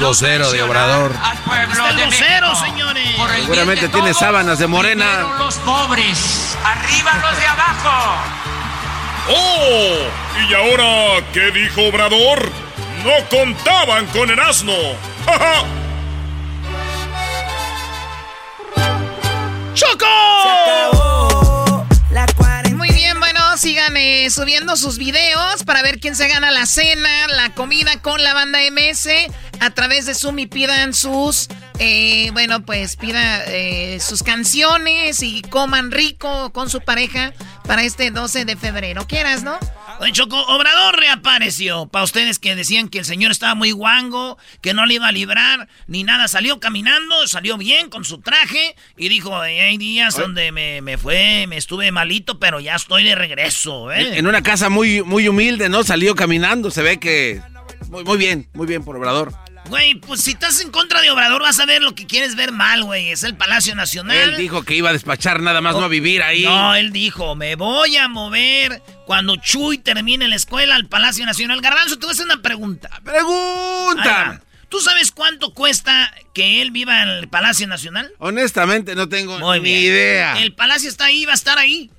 Vocero 0.05 0.51
de 0.51 0.61
Obrador. 0.63 1.11
Al 1.21 1.37
pueblo 1.39 1.73
Está 1.73 1.89
el 1.89 1.95
de 1.97 2.05
vocero, 2.05 2.47
México. 2.49 2.65
señores. 2.65 3.03
Seguramente 3.41 3.89
tiene 3.89 4.13
sábanas 4.13 4.59
de 4.59 4.67
morena. 4.67 5.21
los 5.39 5.55
pobres, 5.55 6.55
arriba 6.63 7.11
los 7.21 7.37
de 7.39 7.47
abajo. 7.47 8.17
¡Oh! 9.29 9.97
¿Y 10.47 10.53
ahora 10.53 11.25
qué 11.33 11.51
dijo 11.51 11.81
Obrador? 11.87 12.51
No 13.03 13.29
contaban 13.29 14.05
con 14.07 14.29
el 14.29 14.39
asno. 14.39 14.73
¡Ja, 15.25 15.39
ja! 15.39 15.63
¡Choco! 19.73 20.05
Muy 22.75 22.89
bien, 22.89 23.19
bueno, 23.19 23.57
sigan 23.57 23.95
eh, 23.97 24.29
subiendo 24.29 24.75
sus 24.75 24.97
videos 24.97 25.63
para 25.63 25.81
ver 25.81 25.99
quién 25.99 26.15
se 26.15 26.27
gana 26.27 26.51
la 26.51 26.65
cena, 26.65 27.09
la 27.29 27.53
comida 27.53 27.99
con 28.01 28.21
la 28.23 28.33
banda 28.33 28.59
MS. 28.71 29.07
A 29.59 29.71
través 29.71 30.05
de 30.05 30.13
Zoom 30.13 30.39
y 30.39 30.45
pidan 30.47 30.93
sus, 30.93 31.47
eh, 31.79 32.29
bueno, 32.33 32.65
pues 32.65 32.95
pidan 32.95 33.41
eh, 33.47 33.99
sus 33.99 34.23
canciones 34.23 35.21
y 35.23 35.41
coman 35.43 35.91
rico 35.91 36.51
con 36.51 36.69
su 36.69 36.81
pareja 36.81 37.33
para 37.65 37.83
este 37.83 38.11
12 38.11 38.45
de 38.45 38.55
febrero. 38.55 39.05
¿Quieras, 39.07 39.43
no? 39.43 39.57
Oye, 39.99 40.11
Choco, 40.11 40.37
Obrador 40.37 40.99
reapareció. 40.99 41.87
Para 41.87 42.03
ustedes 42.03 42.37
que 42.37 42.55
decían 42.55 42.89
que 42.89 42.99
el 42.99 43.05
señor 43.05 43.31
estaba 43.31 43.55
muy 43.55 43.71
guango, 43.71 44.37
que 44.61 44.73
no 44.73 44.85
le 44.85 44.95
iba 44.95 45.07
a 45.07 45.11
librar, 45.11 45.67
ni 45.87 46.03
nada. 46.03 46.27
Salió 46.27 46.59
caminando, 46.59 47.27
salió 47.27 47.57
bien 47.57 47.89
con 47.89 48.03
su 48.03 48.19
traje 48.19 48.75
y 48.97 49.09
dijo, 49.09 49.37
hay 49.37 49.77
días 49.77 50.17
donde 50.17 50.51
me, 50.51 50.81
me, 50.81 50.97
fue, 50.97 51.45
me 51.47 51.57
estuve 51.57 51.91
malito, 51.91 52.39
pero 52.39 52.59
ya 52.59 52.75
estoy 52.75 53.03
de 53.03 53.15
regreso. 53.15 53.91
¿eh? 53.91 54.17
En 54.17 54.27
una 54.27 54.41
casa 54.41 54.69
muy, 54.69 55.01
muy 55.01 55.27
humilde, 55.27 55.69
¿no? 55.69 55.83
Salió 55.83 56.15
caminando, 56.15 56.71
se 56.71 56.81
ve 56.81 56.99
que... 56.99 57.41
Muy, 57.89 58.03
muy 58.03 58.17
bien, 58.17 58.47
muy 58.53 58.67
bien 58.67 58.83
por 58.83 58.95
Obrador. 58.95 59.33
Güey, 59.69 59.95
pues 59.95 60.21
si 60.21 60.31
estás 60.31 60.61
en 60.61 60.69
contra 60.69 61.01
de 61.01 61.09
Obrador 61.09 61.41
vas 61.41 61.59
a 61.59 61.65
ver 61.65 61.81
lo 61.81 61.95
que 61.95 62.05
quieres 62.05 62.35
ver 62.35 62.51
mal, 62.51 62.83
güey. 62.83 63.09
Es 63.09 63.23
el 63.23 63.35
Palacio 63.35 63.73
Nacional. 63.75 64.31
Él 64.31 64.37
dijo 64.37 64.63
que 64.63 64.75
iba 64.75 64.89
a 64.89 64.93
despachar 64.93 65.41
nada 65.41 65.59
más, 65.61 65.75
no 65.75 65.83
a 65.83 65.87
vivir 65.87 66.21
ahí. 66.21 66.43
No, 66.43 66.75
él 66.75 66.91
dijo, 66.91 67.35
me 67.35 67.55
voy 67.55 67.97
a 67.97 68.07
mover 68.07 68.81
cuando 69.07 69.37
Chuy 69.37 69.79
termine 69.79 70.27
la 70.27 70.35
escuela 70.35 70.75
al 70.75 70.87
Palacio 70.87 71.25
Nacional. 71.25 71.61
Garbanzo, 71.61 71.97
te 71.97 72.05
voy 72.05 72.11
a 72.11 72.13
hacer 72.13 72.25
una 72.25 72.41
pregunta. 72.41 72.89
¡Pregunta! 73.03 74.41
¿Tú 74.69 74.79
sabes 74.81 75.11
cuánto 75.11 75.53
cuesta 75.53 76.13
que 76.33 76.61
él 76.61 76.71
viva 76.71 77.01
en 77.01 77.09
el 77.09 77.27
Palacio 77.27 77.67
Nacional? 77.67 78.11
Honestamente, 78.19 78.93
no 78.93 79.09
tengo 79.09 79.39
ni 79.59 79.69
idea. 79.69 80.39
El 80.41 80.53
palacio 80.53 80.89
está 80.89 81.05
ahí, 81.05 81.25
va 81.25 81.31
a 81.31 81.35
estar 81.35 81.57
ahí. 81.57 81.89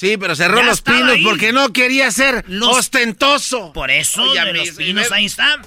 Sí, 0.00 0.16
pero 0.16 0.34
cerró 0.34 0.62
los 0.62 0.80
pinos 0.80 1.10
ahí. 1.10 1.22
porque 1.22 1.52
no 1.52 1.74
quería 1.74 2.10
ser 2.10 2.42
ostentoso. 2.62 3.70
Por 3.74 3.90
eso, 3.90 4.22
Oye, 4.22 4.42
de 4.46 4.52
los 4.54 4.70
pinos, 4.70 5.12
ahí 5.12 5.26
está. 5.26 5.60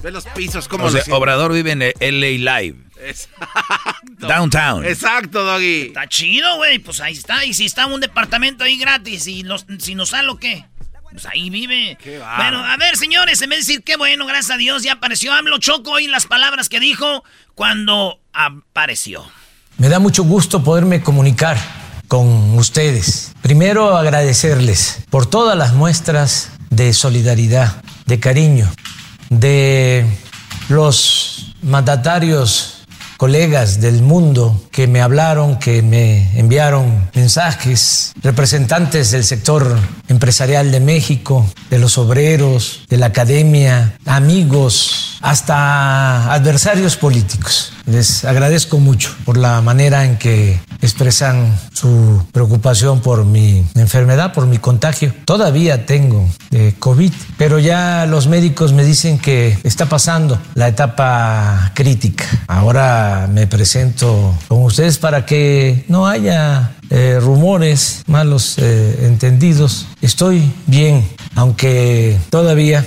Ve 0.00 0.12
los 0.12 0.26
pisos, 0.26 0.68
como 0.68 0.84
o 0.84 0.90
sea, 0.90 1.02
Obrador 1.12 1.52
vive 1.52 1.72
en 1.72 1.80
LA 1.80 2.60
Live. 2.60 2.76
Exacto. 3.04 4.28
Downtown. 4.28 4.84
Exacto, 4.84 5.42
Doggy. 5.42 5.88
Está 5.88 6.08
chido, 6.08 6.56
güey. 6.58 6.78
Pues 6.78 7.00
ahí 7.00 7.14
está. 7.14 7.44
Y 7.44 7.52
si 7.52 7.64
está 7.64 7.86
un 7.86 8.00
departamento 8.00 8.62
ahí 8.62 8.78
gratis 8.78 9.26
y 9.26 9.42
los, 9.42 9.66
si 9.80 9.96
nos 9.96 10.10
sale 10.10 10.28
o 10.28 10.36
qué. 10.36 10.66
Pues 11.10 11.26
ahí 11.26 11.50
vive. 11.50 11.98
Qué. 12.00 12.20
Bueno, 12.36 12.64
a 12.64 12.76
ver, 12.76 12.96
señores, 12.96 13.42
en 13.42 13.50
vez 13.50 13.66
de 13.66 13.72
decir 13.72 13.82
qué 13.82 13.96
bueno, 13.96 14.24
gracias 14.24 14.52
a 14.52 14.56
Dios, 14.56 14.84
ya 14.84 14.92
apareció 14.92 15.32
AMLO 15.32 15.58
Choco 15.58 15.98
y 15.98 16.06
las 16.06 16.26
palabras 16.26 16.68
que 16.68 16.78
dijo 16.78 17.24
cuando 17.56 18.20
apareció. 18.32 19.28
Me 19.78 19.88
da 19.88 19.98
mucho 19.98 20.22
gusto 20.22 20.62
poderme 20.62 21.02
comunicar 21.02 21.58
con 22.14 22.56
ustedes. 22.56 23.32
Primero 23.42 23.96
agradecerles 23.96 24.98
por 25.10 25.26
todas 25.26 25.58
las 25.58 25.74
muestras 25.74 26.50
de 26.70 26.92
solidaridad, 26.92 27.82
de 28.06 28.20
cariño 28.20 28.70
de 29.30 30.06
los 30.68 31.56
mandatarios 31.62 32.84
colegas 33.16 33.80
del 33.80 34.02
mundo 34.02 34.62
que 34.70 34.86
me 34.86 35.02
hablaron, 35.02 35.58
que 35.58 35.82
me 35.82 36.38
enviaron 36.38 37.10
mensajes, 37.14 38.12
representantes 38.22 39.10
del 39.10 39.24
sector 39.24 39.76
empresarial 40.06 40.70
de 40.70 40.78
México, 40.78 41.44
de 41.68 41.80
los 41.80 41.98
obreros, 41.98 42.84
de 42.88 42.96
la 42.96 43.06
academia, 43.06 43.98
amigos, 44.06 45.18
hasta 45.20 46.32
adversarios 46.32 46.96
políticos. 46.96 47.73
Les 47.86 48.24
agradezco 48.24 48.78
mucho 48.78 49.14
por 49.24 49.36
la 49.36 49.60
manera 49.60 50.04
en 50.04 50.16
que 50.16 50.58
expresan 50.80 51.58
su 51.72 52.22
preocupación 52.32 53.00
por 53.00 53.24
mi 53.24 53.64
enfermedad, 53.74 54.32
por 54.32 54.46
mi 54.46 54.58
contagio. 54.58 55.12
Todavía 55.26 55.84
tengo 55.84 56.26
eh, 56.50 56.74
COVID, 56.78 57.12
pero 57.36 57.58
ya 57.58 58.06
los 58.06 58.26
médicos 58.26 58.72
me 58.72 58.84
dicen 58.84 59.18
que 59.18 59.58
está 59.64 59.86
pasando 59.86 60.38
la 60.54 60.68
etapa 60.68 61.72
crítica. 61.74 62.24
Ahora 62.46 63.28
me 63.30 63.46
presento 63.46 64.34
con 64.48 64.62
ustedes 64.62 64.98
para 64.98 65.26
que 65.26 65.84
no 65.88 66.06
haya 66.06 66.72
eh, 66.90 67.18
rumores, 67.20 68.02
malos 68.06 68.56
eh, 68.58 69.00
entendidos. 69.02 69.86
Estoy 70.00 70.52
bien, 70.66 71.06
aunque 71.34 72.18
todavía 72.30 72.84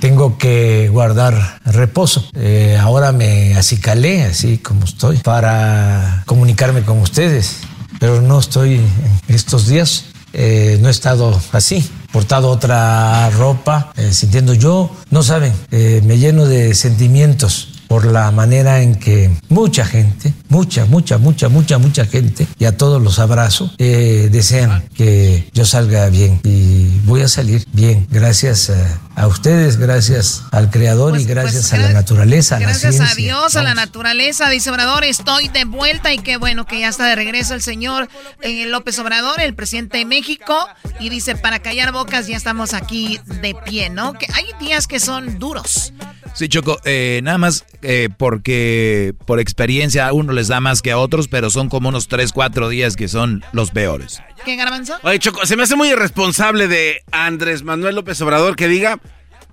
tengo 0.00 0.38
que 0.38 0.88
guardar 0.90 1.60
reposo. 1.64 2.28
Eh, 2.34 2.76
ahora 2.80 3.12
me 3.12 3.56
acicalé, 3.56 4.24
así 4.24 4.58
como 4.58 4.84
estoy, 4.84 5.18
para 5.18 6.22
comunicarme 6.26 6.82
con 6.82 6.98
ustedes, 7.00 7.58
pero 7.98 8.20
no 8.20 8.38
estoy 8.38 8.80
estos 9.28 9.66
días, 9.66 10.06
eh, 10.32 10.78
no 10.80 10.88
he 10.88 10.90
estado 10.90 11.40
así 11.52 11.88
portado 12.12 12.48
otra 12.48 13.30
ropa, 13.30 13.92
eh, 13.96 14.12
sintiendo 14.12 14.54
yo, 14.54 14.90
no 15.10 15.22
saben, 15.22 15.52
eh, 15.70 16.00
me 16.04 16.18
lleno 16.18 16.46
de 16.46 16.74
sentimientos 16.74 17.68
por 17.86 18.04
la 18.04 18.30
manera 18.30 18.82
en 18.82 18.96
que 18.96 19.30
mucha 19.48 19.84
gente, 19.84 20.34
mucha, 20.48 20.84
mucha, 20.84 21.16
mucha, 21.18 21.48
mucha, 21.48 21.78
mucha 21.78 22.04
gente, 22.04 22.46
y 22.58 22.66
a 22.66 22.76
todos 22.76 23.00
los 23.02 23.18
abrazo, 23.18 23.72
eh, 23.78 24.28
desean 24.30 24.84
que 24.94 25.48
yo 25.54 25.64
salga 25.64 26.08
bien. 26.10 26.40
Y 26.44 26.88
voy 27.06 27.22
a 27.22 27.28
salir 27.28 27.66
bien, 27.72 28.06
gracias 28.10 28.70
a, 28.70 29.00
a 29.18 29.26
ustedes, 29.26 29.78
gracias 29.78 30.44
al 30.52 30.70
Creador 30.70 31.10
Pues- 31.10 31.22
y 31.22 31.26
gracias 31.26 31.70
pues, 31.70 31.72
a 31.72 31.78
la 31.78 31.92
naturaleza, 31.92 32.56
a 32.56 32.60
la 32.60 32.66
Gracias 32.66 33.00
a 33.00 33.14
Dios, 33.16 33.56
a 33.56 33.62
la 33.62 33.74
naturaleza, 33.74 34.48
dice 34.48 34.70
Obrador, 34.70 35.02
estoy 35.02 35.48
de 35.48 35.64
vuelta 35.64 36.12
y 36.12 36.18
qué 36.18 36.36
bueno 36.36 36.66
que 36.66 36.78
ya 36.80 36.88
está 36.88 37.06
de 37.06 37.16
regreso 37.16 37.54
el 37.54 37.62
señor 37.62 38.08
eh, 38.42 38.66
López 38.66 38.98
Obrador, 39.00 39.40
el 39.40 39.54
presidente 39.54 39.98
de 39.98 40.04
México, 40.04 40.68
y 41.00 41.08
dice, 41.08 41.34
para 41.34 41.58
callar 41.58 41.90
bocas 41.92 42.28
ya 42.28 42.36
estamos 42.36 42.74
aquí 42.74 43.18
de 43.40 43.56
pie, 43.66 43.90
¿no? 43.90 44.12
Que 44.12 44.26
hay 44.32 44.46
días 44.60 44.86
que 44.86 45.00
son 45.00 45.40
duros. 45.40 45.92
Sí, 46.34 46.48
Choco, 46.48 46.78
eh, 46.84 47.20
nada 47.24 47.38
más 47.38 47.64
eh, 47.82 48.10
porque 48.16 49.14
por 49.26 49.40
experiencia 49.40 50.06
a 50.06 50.12
uno 50.12 50.32
les 50.32 50.46
da 50.46 50.60
más 50.60 50.82
que 50.82 50.92
a 50.92 50.98
otros, 50.98 51.26
pero 51.26 51.50
son 51.50 51.68
como 51.68 51.88
unos 51.88 52.06
3, 52.06 52.32
4 52.32 52.68
días 52.68 52.94
que 52.94 53.08
son 53.08 53.44
los 53.52 53.72
peores. 53.72 54.20
¿Qué, 54.44 54.54
Garbanzo? 54.54 54.96
Oye, 55.02 55.18
Choco, 55.18 55.44
se 55.46 55.56
me 55.56 55.64
hace 55.64 55.74
muy 55.74 55.88
irresponsable 55.88 56.68
de 56.68 57.02
Andrés 57.10 57.64
Manuel 57.64 57.96
López 57.96 58.20
Obrador 58.20 58.54
que 58.54 58.68
diga 58.68 59.00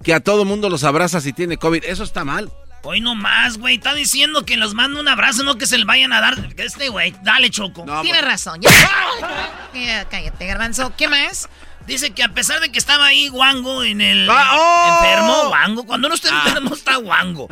que 0.03 0.13
a 0.13 0.19
todo 0.19 0.45
mundo 0.45 0.69
los 0.69 0.83
abraza 0.83 1.21
si 1.21 1.33
tiene 1.33 1.57
COVID. 1.57 1.83
Eso 1.85 2.03
está 2.03 2.23
mal. 2.23 2.51
Hoy 2.83 3.01
no 3.01 3.15
más, 3.15 3.57
güey. 3.57 3.77
Está 3.77 3.95
diciendo 3.95 4.45
que 4.45 4.57
los 4.57 4.75
manda 4.75 4.99
un 4.99 5.07
abrazo, 5.07 5.43
no 5.43 5.57
que 5.57 5.65
se 5.65 5.77
le 5.77 5.85
vayan 5.85 6.13
a 6.13 6.21
dar. 6.21 6.35
Este, 6.57 6.89
güey, 6.89 7.15
dale, 7.23 7.49
Choco. 7.49 7.83
Tiene 8.03 8.21
razón. 8.21 8.61
Ya. 8.61 8.69
Ya, 9.73 10.05
cállate, 10.07 10.45
Garbanzo. 10.45 10.93
¿Qué 10.95 11.07
más? 11.07 11.49
Dice 11.87 12.11
que 12.11 12.23
a 12.23 12.29
pesar 12.29 12.59
de 12.61 12.71
que 12.71 12.79
estaba 12.79 13.05
ahí 13.05 13.27
guango 13.27 13.83
en 13.83 14.01
el 14.01 14.27
Ah, 14.29 14.51
oh. 14.55 15.03
enfermo, 15.03 15.49
guango, 15.49 15.85
cuando 15.85 16.09
no 16.09 16.15
está 16.15 16.29
enfermo 16.29 16.73
está 16.73 16.95
guango. 16.95 17.47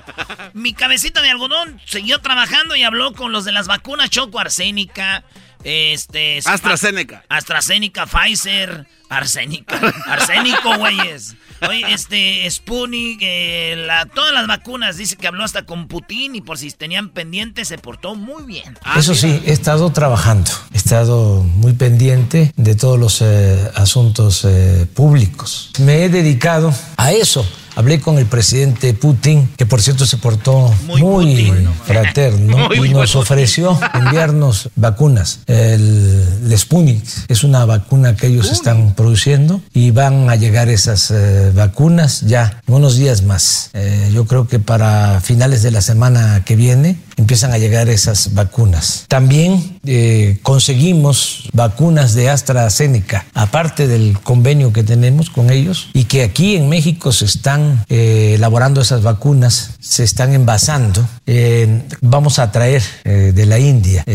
Mi 0.54 0.74
cabecita 0.74 1.22
de 1.22 1.30
algodón 1.30 1.80
siguió 1.86 2.20
trabajando 2.20 2.76
y 2.76 2.84
habló 2.84 3.14
con 3.14 3.32
los 3.32 3.46
de 3.46 3.52
las 3.52 3.68
vacunas 3.68 4.10
Choco 4.10 4.40
Arsénica, 4.40 5.24
este 5.64 6.40
AstraZeneca. 6.46 7.24
AstraZeneca, 7.30 8.06
Pfizer, 8.06 8.86
Arsénica, 9.10 9.80
Arsénico, 10.08 10.78
güeyes. 10.78 11.36
Oye, 11.68 11.94
este 11.94 12.50
Sputnik, 12.50 13.20
eh, 13.22 13.76
la- 13.88 14.06
todas 14.08 14.34
las 14.34 14.48
vacunas, 14.48 14.98
dice 14.98 15.16
que 15.16 15.28
habló 15.28 15.44
hasta 15.44 15.66
con 15.66 15.88
Putin 15.88 16.36
y 16.36 16.42
por 16.42 16.58
si 16.58 16.70
tenían 16.72 17.10
pendientes 17.10 17.70
se 17.70 17.78
portó 17.78 18.16
muy 18.16 18.44
bien. 18.44 18.78
Eso 18.98 19.16
sí, 19.16 19.42
he 19.46 19.52
estado 19.54 19.92
trabajando, 19.92 20.52
he 20.74 20.78
estado 20.78 21.44
muy 21.44 21.74
pendiente 21.74 22.52
de 22.58 22.76
todos 22.76 23.00
los 23.00 23.22
eh, 23.22 23.72
asuntos 23.76 24.44
eh, 24.46 24.88
públicos. 24.94 25.70
Me 25.80 26.04
he 26.04 26.10
dedicado 26.10 26.74
a 26.98 27.12
eso. 27.14 27.48
Hablé 27.76 28.00
con 28.00 28.18
el 28.18 28.26
presidente 28.26 28.94
Putin, 28.94 29.50
que 29.58 29.66
por 29.66 29.82
cierto 29.82 30.06
se 30.06 30.18
portó 30.18 30.74
muy, 30.86 31.52
fraterno 31.86 32.70
Muy 32.78 32.90
y 32.90 32.94
nos 32.94 33.16
ofreció 33.16 33.78
enviarnos 33.94 34.70
vacunas. 34.76 35.40
El, 35.48 36.24
el 36.46 36.58
Sputnik 36.58 37.04
es 37.28 37.44
una 37.44 37.66
vacuna 37.66 38.16
que 38.16 38.28
ellos 38.28 38.52
están 38.52 38.94
produciendo 38.94 39.62
y 39.74 39.92
van 39.92 40.30
a 40.30 40.36
llegar 40.36 40.70
esas 40.70 41.12
eh, 41.12 41.52
vacunas 41.54 42.22
ya 42.22 42.62
en 42.68 42.74
unos 42.74 42.98
días 42.98 43.24
más. 43.24 43.70
Eh, 43.74 44.12
yo 44.14 44.26
creo 44.26 44.48
que 44.48 44.60
para 44.60 45.20
finales 45.22 45.64
de 45.64 45.72
la 45.72 45.82
semana 45.82 46.44
que 46.46 46.56
viene 46.56 46.98
empiezan 47.18 47.54
a 47.54 47.58
llegar 47.58 47.90
esas 47.90 48.34
vacunas. 48.34 49.06
También 49.08 49.80
eh, 49.86 50.40
conseguimos 50.42 51.50
vacunas 51.54 52.14
de 52.14 52.30
AstraZeneca, 52.30 53.26
aparte 53.34 53.88
del 53.88 54.20
convenio 54.20 54.74
que 54.74 54.84
tenemos 54.84 55.30
con 55.30 55.50
ellos, 55.50 55.90
y 55.94 56.06
que 56.06 56.24
aquí 56.24 56.56
en 56.56 56.70
México 56.70 57.12
se 57.12 57.26
están 57.26 57.86
eh, 57.90 58.34
elaborando 58.36 58.82
esas 58.82 59.04
vacunas, 59.04 59.72
se 59.80 60.04
están 60.04 60.34
envasando. 60.34 61.08
Eh, 61.26 61.84
vamos 62.02 62.40
a 62.40 62.52
traer 62.52 62.84
eh, 63.04 63.32
de 63.34 63.46
la 63.46 63.60
India 63.60 64.06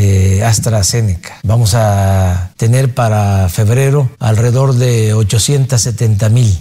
AstraZeneca. 0.44 1.38
Vamos 1.42 1.74
a 1.74 2.52
tener 2.56 2.94
para 2.94 3.48
febrero 3.48 4.10
alrededor 4.18 4.74
de 4.74 5.14
870 5.14 6.28
mil 6.28 6.58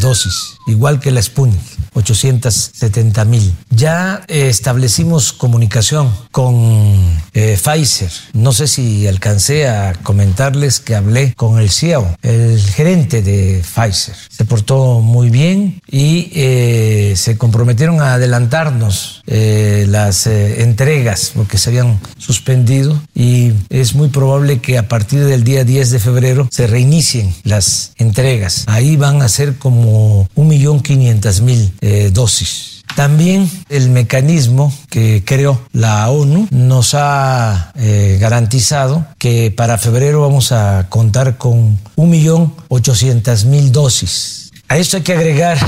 dosis, 0.00 0.56
igual 0.66 1.00
que 1.00 1.10
la 1.10 1.22
Sputnik. 1.22 1.75
870 1.96 3.24
mil. 3.24 3.54
Ya 3.70 4.22
eh, 4.28 4.48
establecimos 4.48 5.32
comunicación 5.32 6.10
con 6.30 7.20
eh, 7.32 7.58
Pfizer. 7.62 8.10
No 8.34 8.52
sé 8.52 8.66
si 8.66 9.06
alcancé 9.06 9.68
a 9.68 9.94
comentarles 10.02 10.80
que 10.80 10.94
hablé 10.94 11.34
con 11.34 11.58
el 11.58 11.70
CEO, 11.70 12.16
el 12.22 12.60
gerente 12.60 13.22
de 13.22 13.62
Pfizer. 13.62 14.14
Se 14.28 14.44
portó 14.44 15.00
muy 15.00 15.30
bien 15.30 15.80
y 15.90 16.30
eh, 16.34 17.14
se 17.16 17.38
comprometieron 17.38 18.00
a 18.00 18.14
adelantarnos 18.14 19.22
las 19.26 20.26
entregas 20.26 21.32
porque 21.34 21.58
se 21.58 21.70
habían 21.70 21.98
suspendido 22.16 23.00
y 23.14 23.52
es 23.70 23.94
muy 23.94 24.08
probable 24.08 24.60
que 24.60 24.78
a 24.78 24.88
partir 24.88 25.24
del 25.24 25.42
día 25.42 25.64
10 25.64 25.90
de 25.90 25.98
febrero 25.98 26.48
se 26.50 26.66
reinicien 26.66 27.34
las 27.42 27.92
entregas. 27.96 28.64
Ahí 28.66 28.96
van 28.96 29.22
a 29.22 29.28
ser 29.28 29.56
como 29.56 30.28
1.500.000 30.36 31.72
eh, 31.86 32.10
dosis. 32.10 32.82
También 32.96 33.48
el 33.68 33.90
mecanismo 33.90 34.72
que 34.90 35.22
creó 35.24 35.60
la 35.72 36.10
ONU 36.10 36.48
nos 36.50 36.94
ha 36.94 37.70
eh, 37.76 38.18
garantizado 38.20 39.06
que 39.18 39.52
para 39.52 39.78
febrero 39.78 40.22
vamos 40.22 40.50
a 40.50 40.86
contar 40.88 41.36
con 41.36 41.78
1.800.000 41.96 43.70
dosis. 43.70 44.50
A 44.66 44.78
esto 44.78 44.96
hay 44.96 45.04
que 45.04 45.12
agregar 45.12 45.58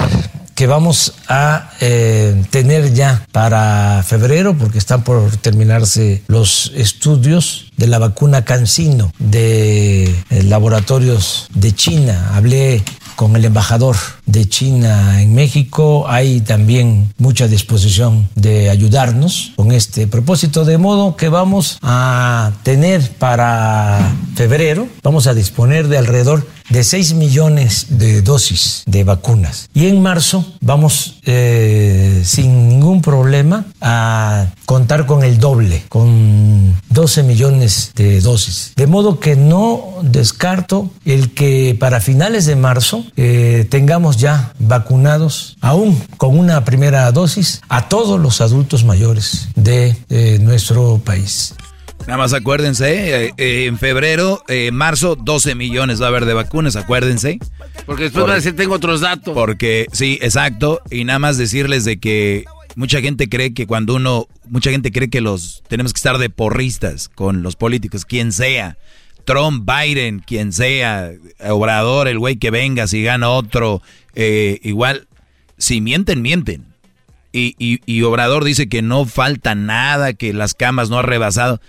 que 0.59 0.67
vamos 0.67 1.15
a 1.29 1.71
eh, 1.81 2.43
tener 2.51 2.93
ya 2.93 3.25
para 3.31 4.03
febrero, 4.05 4.59
porque 4.59 4.79
están 4.79 5.05
por 5.05 5.37
terminarse 5.37 6.25
los 6.27 6.73
estudios 6.75 7.71
de 7.77 7.87
la 7.87 8.01
vacuna 8.01 8.45
Cancino 8.45 9.13
de 9.21 10.07
eh, 10.07 10.43
laboratorios 10.43 11.47
de 11.55 11.73
China. 11.77 12.33
Hablé 12.35 12.83
con 13.15 13.37
el 13.37 13.45
embajador 13.45 13.95
de 14.27 14.49
China 14.49 15.23
en 15.23 15.33
México. 15.33 16.07
Hay 16.09 16.41
también 16.41 17.15
mucha 17.19 17.47
disposición 17.47 18.29
de 18.35 18.69
ayudarnos 18.69 19.53
con 19.55 19.71
este 19.71 20.09
propósito, 20.09 20.65
de 20.65 20.77
modo 20.77 21.15
que 21.15 21.29
vamos 21.29 21.79
a 21.83 22.51
tener 22.65 23.13
para 23.13 24.13
febrero, 24.35 24.89
vamos 25.05 25.29
a 25.29 25.35
disponer 25.35 25.87
de 25.87 25.99
alrededor 25.99 26.45
de 26.69 26.85
6 26.85 27.15
millones 27.15 27.87
de 27.91 28.23
dosis 28.23 28.83
de 28.87 29.05
vacunas. 29.05 29.69
Y 29.75 29.87
en 29.87 30.03
marzo 30.03 30.45
vamos 30.61 31.19
eh, 31.25 32.23
sin 32.25 32.69
ningún 32.69 33.03
problema 33.03 33.67
a 33.81 34.47
contar 34.67 35.07
con 35.07 35.23
el 35.23 35.39
doble, 35.39 35.85
con 35.89 36.75
12 36.91 37.23
millones 37.23 37.93
de 37.95 38.21
dosis. 38.21 38.73
De 38.77 38.87
modo 38.87 39.21
que 39.21 39.37
no 39.37 39.99
descarto 40.03 40.91
el 41.05 41.33
que 41.35 41.77
para 41.79 42.01
finales 42.01 42.47
de 42.47 42.57
marzo 42.57 43.05
eh, 43.17 43.67
tengamos 43.71 44.17
ya 44.17 44.53
vacunados, 44.59 45.57
aún 45.61 46.01
con 46.17 46.39
una 46.39 46.65
primera 46.65 47.11
dosis, 47.13 47.61
a 47.69 47.89
todos 47.89 48.21
los 48.21 48.41
adultos 48.41 48.85
mayores 48.85 49.49
de 49.55 49.97
eh, 50.09 50.39
nuestro 50.41 50.99
país. 50.99 51.55
Nada 52.09 52.17
más 52.17 52.33
acuérdense, 52.33 53.27
eh, 53.27 53.35
eh, 53.37 53.67
en 53.67 53.79
febrero, 53.79 54.43
eh, 54.49 54.71
marzo, 54.73 55.15
12 55.15 55.55
millones 55.55 56.01
va 56.01 56.07
a 56.07 56.09
haber 56.09 56.25
de 56.25 56.33
vacunas, 56.33 56.75
acuérdense. 56.75 57.39
Porque 57.85 58.05
después 58.05 58.25
van 58.25 58.33
a 58.33 58.37
decir, 58.37 58.57
tengo 58.57 58.77
otros 58.77 59.03
datos. 59.03 59.35
Porque, 59.35 59.89
sí, 59.93 60.19
exacto. 60.23 60.81
Y 60.91 61.05
nada 61.05 61.19
más 61.19 61.37
decirles 61.37 61.85
de 61.85 62.01
que 62.01 62.47
mucha 62.77 63.03
gente 63.03 63.29
cree 63.29 63.53
que 63.53 63.67
cuando 63.67 63.95
uno, 63.95 64.27
mucha 64.49 64.71
gente 64.71 64.91
cree 64.91 65.11
que 65.11 65.21
los, 65.21 65.63
tenemos 65.69 65.93
que 65.93 65.99
estar 65.99 66.17
de 66.17 66.31
porristas 66.31 67.11
con 67.11 67.43
los 67.43 67.57
políticos, 67.57 68.07
quien 68.07 68.33
sea. 68.33 68.79
Trump, 69.27 69.71
Biden, 69.71 70.21
quien 70.21 70.55
sea, 70.55 71.13
Obrador, 71.47 72.09
el 72.09 72.19
güey 72.19 72.37
que 72.37 72.51
venga, 72.51 72.87
si 72.87 73.03
gana 73.03 73.29
otro, 73.29 73.83
igual, 74.15 75.09
si 75.59 75.83
mienten, 75.83 76.23
mienten. 76.23 76.65
Y, 77.33 77.55
y, 77.59 77.83
y 77.85 78.03
Obrador 78.05 78.45
dice 78.45 78.71
que 78.71 78.81
no 78.81 79.05
falta 79.05 79.55
nada, 79.55 80.15
que 80.15 80.33
las 80.33 80.55
camas 80.55 80.89
no 80.89 80.99
ha 80.99 81.03
rebasado 81.03 81.61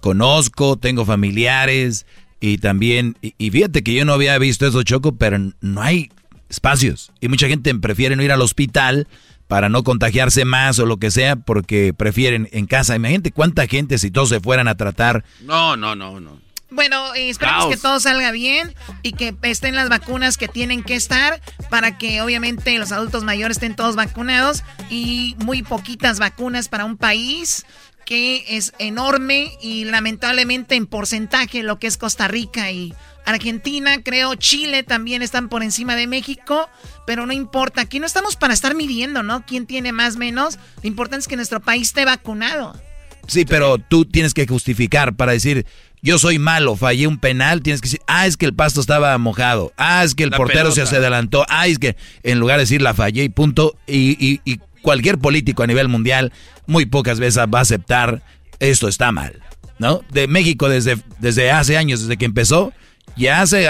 conozco, 0.00 0.76
tengo 0.76 1.04
familiares 1.04 2.06
y 2.40 2.58
también, 2.58 3.16
y, 3.20 3.50
fíjate 3.50 3.82
que 3.82 3.94
yo 3.94 4.04
no 4.04 4.12
había 4.12 4.36
visto 4.38 4.66
eso, 4.66 4.82
Choco, 4.82 5.16
pero 5.16 5.38
no 5.60 5.82
hay 5.82 6.10
espacios. 6.48 7.10
Y 7.20 7.28
mucha 7.28 7.48
gente 7.48 7.74
prefiere 7.74 8.16
no 8.16 8.22
ir 8.22 8.32
al 8.32 8.42
hospital 8.42 9.08
para 9.48 9.68
no 9.68 9.82
contagiarse 9.82 10.44
más 10.44 10.78
o 10.78 10.86
lo 10.86 10.98
que 10.98 11.10
sea, 11.10 11.36
porque 11.36 11.94
prefieren 11.94 12.48
en 12.52 12.66
casa. 12.66 12.96
Imagínate 12.96 13.30
cuánta 13.30 13.66
gente 13.66 13.98
si 13.98 14.10
todos 14.10 14.28
se 14.28 14.40
fueran 14.40 14.68
a 14.68 14.76
tratar. 14.76 15.24
No, 15.42 15.76
no, 15.76 15.94
no, 15.94 16.20
no. 16.20 16.44
Bueno, 16.74 17.14
eh, 17.14 17.30
esperemos 17.30 17.66
que 17.66 17.76
todo 17.76 18.00
salga 18.00 18.32
bien 18.32 18.74
y 19.02 19.12
que 19.12 19.34
estén 19.42 19.76
las 19.76 19.88
vacunas 19.88 20.36
que 20.36 20.48
tienen 20.48 20.82
que 20.82 20.96
estar 20.96 21.40
para 21.70 21.98
que 21.98 22.20
obviamente 22.20 22.76
los 22.78 22.90
adultos 22.90 23.22
mayores 23.22 23.58
estén 23.58 23.76
todos 23.76 23.94
vacunados 23.94 24.64
y 24.90 25.36
muy 25.38 25.62
poquitas 25.62 26.18
vacunas 26.18 26.68
para 26.68 26.84
un 26.84 26.96
país 26.96 27.64
que 28.04 28.44
es 28.48 28.72
enorme 28.78 29.52
y 29.60 29.84
lamentablemente 29.84 30.74
en 30.74 30.86
porcentaje 30.86 31.62
lo 31.62 31.78
que 31.78 31.86
es 31.86 31.96
Costa 31.96 32.28
Rica 32.28 32.70
y 32.70 32.94
Argentina, 33.24 34.02
creo 34.02 34.34
Chile 34.34 34.82
también 34.82 35.22
están 35.22 35.48
por 35.48 35.62
encima 35.62 35.96
de 35.96 36.06
México, 36.06 36.68
pero 37.06 37.26
no 37.26 37.32
importa, 37.32 37.80
aquí 37.82 37.98
no 37.98 38.06
estamos 38.06 38.36
para 38.36 38.52
estar 38.52 38.74
midiendo, 38.74 39.22
¿no? 39.22 39.44
¿Quién 39.46 39.66
tiene 39.66 39.92
más 39.92 40.16
menos? 40.16 40.58
Lo 40.82 40.88
importante 40.88 41.22
es 41.22 41.28
que 41.28 41.36
nuestro 41.36 41.60
país 41.60 41.88
esté 41.88 42.04
vacunado. 42.04 42.78
Sí, 43.26 43.46
pero 43.46 43.78
tú 43.78 44.04
tienes 44.04 44.34
que 44.34 44.46
justificar 44.46 45.16
para 45.16 45.32
decir, 45.32 45.64
yo 46.02 46.18
soy 46.18 46.38
malo, 46.38 46.76
fallé 46.76 47.06
un 47.06 47.18
penal, 47.18 47.62
tienes 47.62 47.80
que 47.80 47.86
decir, 47.86 48.00
ah, 48.06 48.26
es 48.26 48.36
que 48.36 48.44
el 48.44 48.54
pasto 48.54 48.82
estaba 48.82 49.16
mojado, 49.16 49.72
ah, 49.78 50.04
es 50.04 50.14
que 50.14 50.24
el 50.24 50.30
portero 50.30 50.70
se 50.72 50.82
adelantó, 50.82 51.46
ah, 51.48 51.66
es 51.66 51.78
que 51.78 51.96
en 52.22 52.38
lugar 52.38 52.58
de 52.58 52.64
decir 52.64 52.82
la 52.82 52.92
fallé 52.92 53.24
y 53.24 53.28
punto, 53.30 53.78
y, 53.86 54.40
y 54.44 54.60
cualquier 54.84 55.18
político 55.18 55.62
a 55.62 55.66
nivel 55.66 55.88
mundial 55.88 56.30
muy 56.66 56.84
pocas 56.84 57.18
veces 57.18 57.42
va 57.52 57.58
a 57.58 57.62
aceptar 57.62 58.22
esto 58.60 58.86
está 58.86 59.10
mal, 59.10 59.42
¿no? 59.78 60.02
De 60.12 60.28
México 60.28 60.68
desde, 60.68 60.98
desde 61.18 61.50
hace 61.50 61.76
años, 61.76 62.02
desde 62.02 62.18
que 62.18 62.26
empezó, 62.26 62.72
ya 63.16 63.44
se, 63.46 63.66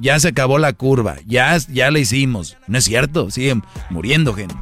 ya 0.00 0.20
se 0.20 0.28
acabó 0.28 0.58
la 0.58 0.72
curva, 0.74 1.16
ya, 1.26 1.56
ya 1.56 1.90
la 1.90 1.98
hicimos. 1.98 2.56
No 2.66 2.78
es 2.78 2.84
cierto, 2.84 3.30
siguen 3.30 3.62
muriendo 3.88 4.34
gente. 4.34 4.54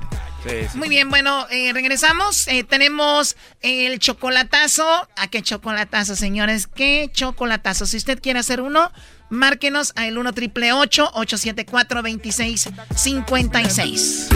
Muy 0.74 0.88
bien, 0.88 1.10
bueno, 1.10 1.46
eh, 1.50 1.72
regresamos. 1.72 2.46
Eh, 2.48 2.64
tenemos 2.64 3.36
el 3.60 3.98
chocolatazo. 3.98 4.86
¿A 5.16 5.28
qué 5.28 5.42
chocolatazo, 5.42 6.16
señores? 6.16 6.66
¿Qué 6.66 7.10
chocolatazo? 7.12 7.86
Si 7.86 7.96
usted 7.96 8.20
quiere 8.20 8.38
hacer 8.38 8.60
uno, 8.60 8.92
márquenos 9.30 9.92
al 9.96 10.16
1 10.16 10.32
triple 10.32 10.72
874 10.72 12.02
2656. 12.02 14.28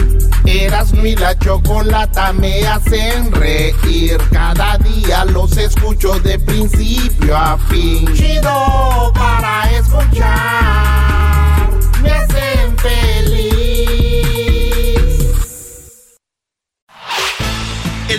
Eras 0.45 0.91
mi 0.93 1.15
la 1.15 1.37
chocolata 1.39 2.33
me 2.33 2.67
hacen 2.67 3.31
reír. 3.31 4.17
Cada 4.31 4.77
día 4.79 5.23
los 5.25 5.55
escucho 5.57 6.19
de 6.19 6.37
principio 6.39 7.37
a 7.37 7.57
fin. 7.69 8.13
Chido 8.13 9.11
para 9.15 9.71
escuchar. 9.71 11.69
Me 12.01 12.11
hacen 12.11 12.77
feliz. 12.77 13.22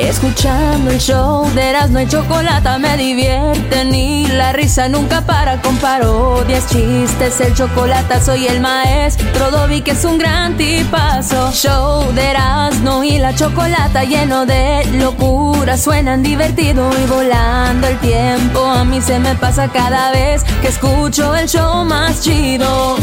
Escuchando 0.00 0.92
el 0.92 0.98
show 0.98 1.50
de 1.54 1.70
Erasmo 1.70 1.98
y 1.98 2.06
Chocolata 2.06 2.78
me 2.78 2.96
divierte 2.96 3.84
ni 3.84 4.26
la 4.28 4.52
risa 4.52 4.88
nunca 4.88 5.26
para 5.26 5.60
con 5.60 5.76
parodias, 5.78 6.68
chistes, 6.68 7.40
el 7.40 7.52
chocolate 7.54 8.20
soy 8.20 8.46
el 8.46 8.60
maestro 8.60 9.50
Dobby 9.50 9.82
que 9.82 9.90
es 9.90 10.04
un 10.04 10.16
gran 10.18 10.56
tipazo. 10.56 11.50
Show 11.52 12.12
de 12.12 12.30
Erasmo 12.30 13.02
y 13.02 13.18
la 13.18 13.34
Chocolata 13.34 14.04
lleno 14.04 14.46
de 14.46 14.84
locura, 14.94 15.76
suenan 15.76 16.22
divertido 16.22 16.90
y 17.02 17.06
volando 17.06 17.88
el 17.88 17.98
tiempo. 17.98 18.64
A 18.64 18.84
mí 18.84 19.02
se 19.02 19.18
me 19.18 19.34
pasa 19.34 19.68
cada 19.68 20.12
vez 20.12 20.44
que 20.62 20.68
escucho 20.68 21.34
el 21.34 21.48
show 21.48 21.84
más 21.84 22.22
chido. 22.22 22.96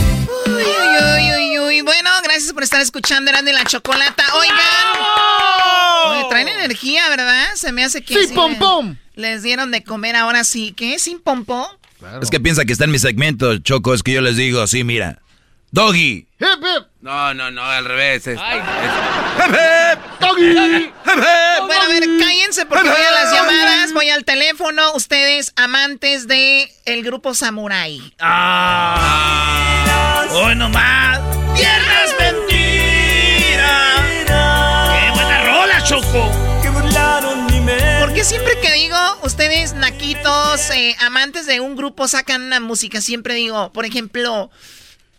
Uy, 0.48 0.64
uy, 1.14 1.34
uy, 1.36 1.60
uy. 1.60 1.82
Bueno, 1.82 2.10
gracias 2.24 2.54
por 2.54 2.64
estar 2.64 2.80
escuchando 2.80 3.32
Erasmo 3.32 3.50
y 3.50 3.54
la 3.54 3.66
Chocolata. 3.66 4.24
Oigan. 4.40 5.85
Traen 6.30 6.48
energía, 6.48 7.08
¿verdad? 7.10 7.48
Se 7.56 7.72
me 7.72 7.84
hace 7.84 8.02
que. 8.02 8.28
Sí, 8.28 8.34
pom 8.34 8.58
pom. 8.58 8.96
Les 9.16 9.44
dieron 9.44 9.72
de 9.72 9.84
comer 9.84 10.16
ahora 10.16 10.44
sí. 10.44 10.74
¿Qué? 10.76 11.00
¿Sin 11.00 11.20
pom 11.20 11.46
pom? 11.46 11.68
Es 12.22 12.30
que 12.30 12.40
piensa 12.40 12.66
que 12.66 12.74
está 12.74 12.86
en 12.86 12.92
mi 12.92 13.00
segmento, 13.00 13.58
Choco. 13.60 13.94
Es 13.94 14.04
que 14.04 14.14
yo 14.14 14.22
les 14.22 14.36
digo, 14.36 14.66
sí, 14.68 14.84
mira. 14.84 15.20
Doggy. 15.72 16.28
Hip, 16.40 16.62
hip. 16.62 16.86
No, 17.02 17.34
no, 17.34 17.52
no, 17.52 17.64
al 17.64 17.86
revés. 17.86 18.28
Es, 18.28 18.40
Ay. 18.42 18.60
hip, 18.60 19.50
hip. 19.50 20.00
Doggy. 20.22 20.52
Hip, 20.52 20.86
hip. 20.86 20.94
Bueno, 21.66 21.84
a 21.84 21.88
ver, 21.88 22.04
cállense 22.20 22.66
porque 22.66 22.88
voy 22.88 23.02
a 23.02 23.12
las 23.12 23.34
llamadas, 23.34 23.94
voy 23.94 24.10
al 24.10 24.24
teléfono. 24.24 24.94
Ustedes, 24.94 25.52
amantes 25.56 26.28
de 26.28 26.72
el 26.86 27.04
grupo 27.04 27.34
Samurai. 27.34 28.14
Ah. 28.20 30.26
Hoy 30.32 30.56
nomás. 30.56 31.20
Tierras 31.56 32.15
siempre 38.26 38.60
que 38.60 38.72
digo, 38.74 38.98
ustedes 39.22 39.76
naquitos, 39.76 40.72
eh, 40.72 40.96
amantes 41.00 41.46
de 41.46 41.60
un 41.60 41.76
grupo 41.76 42.08
sacan 42.08 42.42
una 42.42 42.60
música, 42.60 43.00
siempre 43.00 43.36
digo, 43.36 43.72
por 43.72 43.86
ejemplo, 43.86 44.50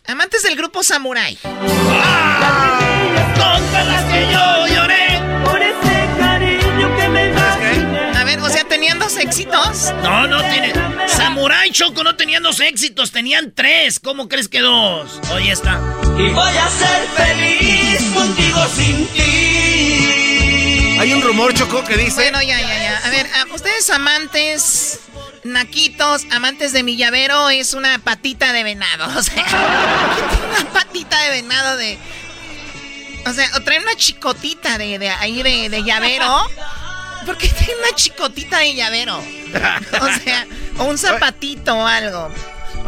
amantes 0.05 0.43
del 0.43 0.57
grupo 0.57 0.83
Samurai. 0.83 1.37
Ah, 1.45 2.79
todas 3.33 3.87
las 3.87 4.03
que 4.11 4.29
yo 4.29 4.75
lloré 4.75 5.21
por 5.45 5.61
ese 5.61 6.09
cariño 6.19 6.97
que 6.97 7.07
me 7.07 7.33
A 8.17 8.23
ver, 8.25 8.39
o 8.41 8.49
sea, 8.49 8.65
¿tenían 8.65 8.99
dos 8.99 9.15
éxitos? 9.15 9.93
No, 10.03 10.27
no 10.27 10.41
tiene. 10.49 10.73
Samurai 11.07 11.71
Choco 11.71 12.03
no 12.03 12.17
tenían 12.17 12.43
dos 12.43 12.59
éxitos, 12.59 13.13
tenían 13.13 13.53
tres. 13.55 14.01
¿Cómo 14.01 14.27
crees 14.27 14.49
que 14.49 14.59
dos? 14.59 15.21
Oye, 15.31 15.53
está. 15.53 15.79
Y 16.17 16.29
voy 16.29 16.57
a 16.57 16.69
ser 16.69 17.07
feliz 17.15 18.01
contigo 18.13 18.67
sin 18.75 19.07
ti. 19.07 20.26
Hay 20.99 21.13
un 21.13 21.21
rumor, 21.21 21.53
Choco, 21.53 21.83
que 21.83 21.95
dice... 21.97 22.15
Bueno, 22.15 22.41
ya, 22.41 22.59
ya, 22.59 22.67
ya. 22.81 22.97
A 23.05 23.09
ver, 23.09 23.27
a- 23.27 23.53
ustedes 23.53 23.89
amantes, 23.89 24.99
naquitos, 25.43 26.25
amantes 26.31 26.73
de 26.73 26.83
mi 26.83 26.95
llavero, 26.97 27.49
es 27.49 27.73
una 27.73 27.99
patita 27.99 28.51
de 28.53 28.63
venado. 28.63 29.05
O 29.17 29.21
sea, 29.23 29.43
una 30.59 30.69
patita 30.71 31.21
de 31.23 31.29
venado 31.29 31.77
de... 31.77 31.97
O 33.25 33.33
sea, 33.33 33.49
o 33.55 33.61
traen 33.61 33.83
una 33.83 33.95
chicotita 33.95 34.77
de, 34.77 34.97
de 34.99 35.09
ahí 35.09 35.43
de, 35.43 35.69
de 35.69 35.83
llavero. 35.83 36.47
¿Por 37.25 37.37
qué 37.37 37.49
tiene 37.49 37.73
una 37.85 37.95
chicotita 37.95 38.59
de 38.59 38.73
llavero? 38.73 39.17
O 39.17 40.19
sea, 40.23 40.47
o 40.77 40.85
un 40.85 40.97
zapatito 40.97 41.75
o 41.75 41.85
algo. 41.85 42.31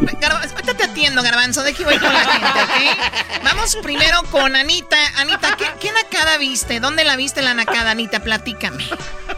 Garbanzo, 0.02 0.56
ahorita 0.56 0.74
te 0.76 0.84
atiendo, 0.84 1.22
Garbanzo, 1.22 1.64
de 1.64 1.72
aquí 1.72 1.84
voy 1.84 1.98
con 1.98 2.12
la 2.12 2.20
gente, 2.20 2.48
¿ok? 2.48 3.44
Vamos 3.44 3.78
primero 3.82 4.18
con 4.32 4.56
Anita. 4.56 4.98
Anita, 5.18 5.56
¿qué, 5.58 5.66
qué 5.80 5.92
nacada 5.92 6.38
viste? 6.38 6.80
¿Dónde 6.80 7.04
la 7.04 7.16
viste 7.16 7.42
la 7.42 7.54
nacada, 7.54 7.92
Anita? 7.92 8.22
Platícame. 8.22 8.86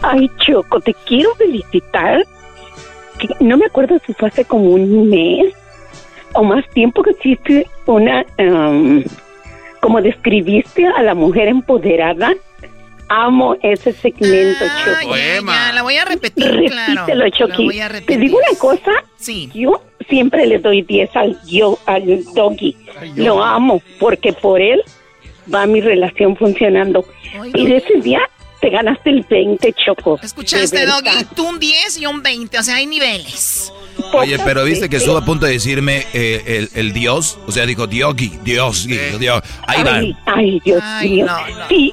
Ay, 0.02 0.30
Choco, 0.38 0.80
te 0.80 0.94
quiero 1.06 1.34
felicitar. 1.34 2.24
No 3.40 3.56
me 3.56 3.66
acuerdo 3.66 4.00
si 4.06 4.14
fue 4.14 4.28
hace 4.28 4.44
como 4.44 4.70
un 4.70 5.08
mes 5.08 5.54
o 6.34 6.42
más 6.42 6.68
tiempo 6.70 7.02
que 7.02 7.10
hiciste 7.10 7.68
una, 7.86 8.24
em, 8.36 9.04
como 9.80 10.00
describiste 10.00 10.86
a 10.86 11.02
la 11.02 11.14
mujer 11.14 11.48
empoderada. 11.48 12.34
Amo 13.14 13.56
ese 13.62 13.92
segmento, 13.92 14.64
Choco. 14.84 15.14
Ya, 15.14 15.40
ya, 15.44 15.72
la 15.72 15.82
voy 15.82 15.96
a 15.96 16.04
repetir, 16.06 16.70
claro. 16.70 16.92
Repítelo, 16.94 17.24
La 17.24 17.30
Choqui. 17.30 17.64
voy 17.66 17.80
a 17.80 17.88
Te 17.90 18.16
digo 18.16 18.38
una 18.38 18.58
cosa. 18.58 18.90
Sí. 19.16 19.50
Yo 19.54 19.82
siempre 20.08 20.46
le 20.46 20.58
doy 20.58 20.80
10 20.80 21.14
al, 21.16 21.38
yo, 21.46 21.78
al 21.84 22.24
doggy. 22.34 22.74
Lo 23.16 23.44
amo 23.44 23.82
porque 24.00 24.32
por 24.32 24.62
él 24.62 24.82
va 25.52 25.66
mi 25.66 25.82
relación 25.82 26.36
funcionando. 26.36 27.04
Y 27.52 27.66
de 27.66 27.76
ese 27.76 28.00
día 28.00 28.20
te 28.62 28.70
ganaste 28.70 29.10
el 29.10 29.26
20, 29.28 29.74
Choco. 29.74 30.18
¿Escuchaste. 30.22 30.86
Doggy? 30.86 31.24
Tú 31.34 31.46
un 31.46 31.58
10 31.58 31.98
y 31.98 32.06
un 32.06 32.22
20, 32.22 32.58
o 32.58 32.62
sea, 32.62 32.76
hay 32.76 32.86
niveles. 32.86 33.72
Oye, 34.14 34.38
pero 34.44 34.64
viste 34.64 34.88
que 34.88 34.96
estuvo 34.96 35.16
a 35.16 35.24
punto 35.24 35.46
de 35.46 35.52
decirme 35.52 36.06
eh, 36.12 36.68
el, 36.74 36.86
el 36.86 36.92
Dios, 36.92 37.38
o 37.46 37.52
sea, 37.52 37.66
dijo 37.66 37.86
Diogi, 37.86 38.38
Dios, 38.42 38.86
Dios. 38.86 39.42
Ahí 39.66 39.82
va. 39.82 39.96
Ay, 39.96 40.16
ay, 40.26 40.60
Dios 40.64 40.80
Ay, 40.82 41.10
mío. 41.10 41.26
no, 41.26 41.48
no. 41.58 41.68
Sí, 41.68 41.92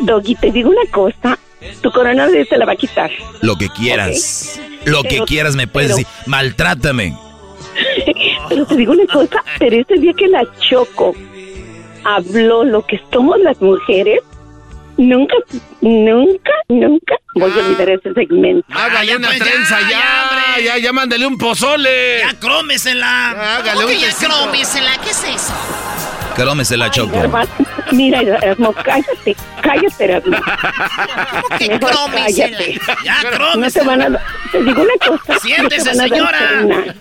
Doggy, 0.00 0.34
te 0.36 0.50
digo 0.50 0.70
una 0.70 0.90
cosa. 0.90 1.38
Tu 1.80 1.90
coronavirus 1.90 2.48
se 2.48 2.58
la 2.58 2.66
va 2.66 2.72
a 2.72 2.76
quitar. 2.76 3.10
Lo 3.40 3.56
que 3.56 3.68
quieras. 3.70 4.60
Lo 4.84 5.02
que 5.02 5.20
quieras 5.20 5.54
me 5.56 5.66
puedes 5.66 5.92
pero- 5.92 5.96
decir. 5.98 6.12
Maltrátame. 6.26 7.16
Pero 8.48 8.66
te 8.66 8.76
digo 8.76 8.92
una 8.92 9.06
cosa, 9.12 9.42
pero 9.58 9.76
ese 9.80 9.94
día 9.94 10.12
que 10.12 10.28
la 10.28 10.44
Choco 10.60 11.12
habló 12.04 12.62
lo 12.64 12.86
que 12.86 13.00
somos 13.12 13.40
las 13.40 13.60
mujeres, 13.60 14.20
nunca, 14.96 15.34
nunca, 15.80 16.50
nunca 16.68 17.14
voy 17.34 17.50
a 17.52 17.56
olvidar 17.56 17.90
ese 17.90 18.12
segmento. 18.14 18.66
Hágale 18.72 19.06
ya, 19.06 19.16
una 19.16 19.28
pues, 19.28 19.38
ya, 19.40 19.44
trenza 19.44 19.80
ya, 19.80 19.88
ya, 19.90 20.60
ya, 20.64 20.78
ya, 20.78 20.92
mándale 20.92 21.26
un 21.26 21.38
pozole. 21.38 22.20
Ya 22.20 22.38
crómesela. 22.38 23.30
Hágale 23.56 23.72
¿Cómo 23.74 23.86
un 23.86 23.92
que 23.92 23.98
ya 24.00 24.12
crómesela? 24.14 24.90
¿Qué 25.02 25.10
es 25.10 25.24
eso? 25.24 25.52
Crómese 26.36 26.76
la 26.76 26.90
choco. 26.90 27.16
Mira, 27.92 28.20
Erasmo, 28.22 28.72
cállate, 28.72 29.36
cállate, 29.62 30.04
Erasmo. 30.04 30.36
¿Cómo 31.30 31.58
que 31.58 31.68
Mejor 31.68 31.90
crómesela? 31.90 32.56
cállate. 32.58 32.80
Ya 33.04 33.22
No 33.22 33.30
te 33.30 33.36
crómesela. 33.36 33.86
van 33.86 34.02
a 34.02 34.08
dar, 34.10 34.22
te 34.50 34.62
digo 34.64 34.82
una 34.82 35.06
cosa. 35.18 35.38
Siéntese, 35.40 35.94
no 35.94 36.02
señora. 36.02 36.38
cena. 36.60 36.94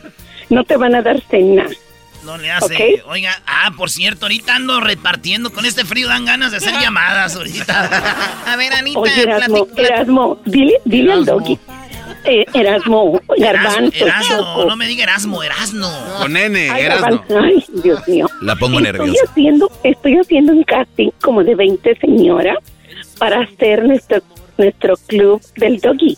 No 0.50 0.64
te 0.64 0.78
van 0.78 0.94
a 0.96 1.02
dar 1.02 1.20
cena. 1.32 1.66
No 2.26 2.38
le 2.38 2.52
hace. 2.52 2.76
Ok. 3.02 3.10
Oiga, 3.10 3.42
ah, 3.46 3.72
por 3.76 3.90
cierto, 3.90 4.26
ahorita 4.26 4.56
ando 4.56 4.80
repartiendo. 4.80 5.52
Con 5.52 5.66
este 5.66 5.86
frío 5.86 6.08
dan 6.08 6.26
ganas 6.26 6.52
de 6.52 6.58
hacer 6.58 6.74
llamadas 6.82 7.36
ahorita. 7.36 8.44
A 8.48 8.56
ver, 8.56 8.74
Anita, 8.74 9.00
Oye, 9.00 9.22
Erasmo, 9.24 9.68
Erasmo, 9.76 10.42
dile, 10.46 10.74
dile 10.86 11.14
al 11.14 11.26
doggy. 11.26 11.60
Eh, 12.26 12.46
Erasmo, 12.54 13.20
Garbanzo, 13.38 13.92
Erasmo, 14.06 14.38
Choco. 14.38 14.66
no 14.66 14.76
me 14.78 14.88
diga 14.88 15.04
Erasmo, 15.04 15.44
Erasno. 15.44 15.90
Con 16.20 16.38
N, 16.38 16.70
Ay. 16.70 16.84
Garbanzo, 16.84 17.40
ay, 17.40 17.66
Dios 17.84 18.08
mío. 18.08 18.30
La 18.42 18.56
pongo 18.56 18.80
estoy 18.80 18.94
nerviosa. 18.94 19.20
haciendo, 19.30 19.70
estoy 19.84 20.18
haciendo 20.18 20.54
un 20.54 20.64
casting 20.64 21.10
como 21.22 21.44
de 21.44 21.54
20 21.56 21.98
señoras 22.00 22.58
para 23.18 23.42
hacer 23.42 23.84
nuestro, 23.84 24.22
nuestro 24.58 24.96
club 25.08 25.42
del 25.58 25.82
doggy. 25.82 26.18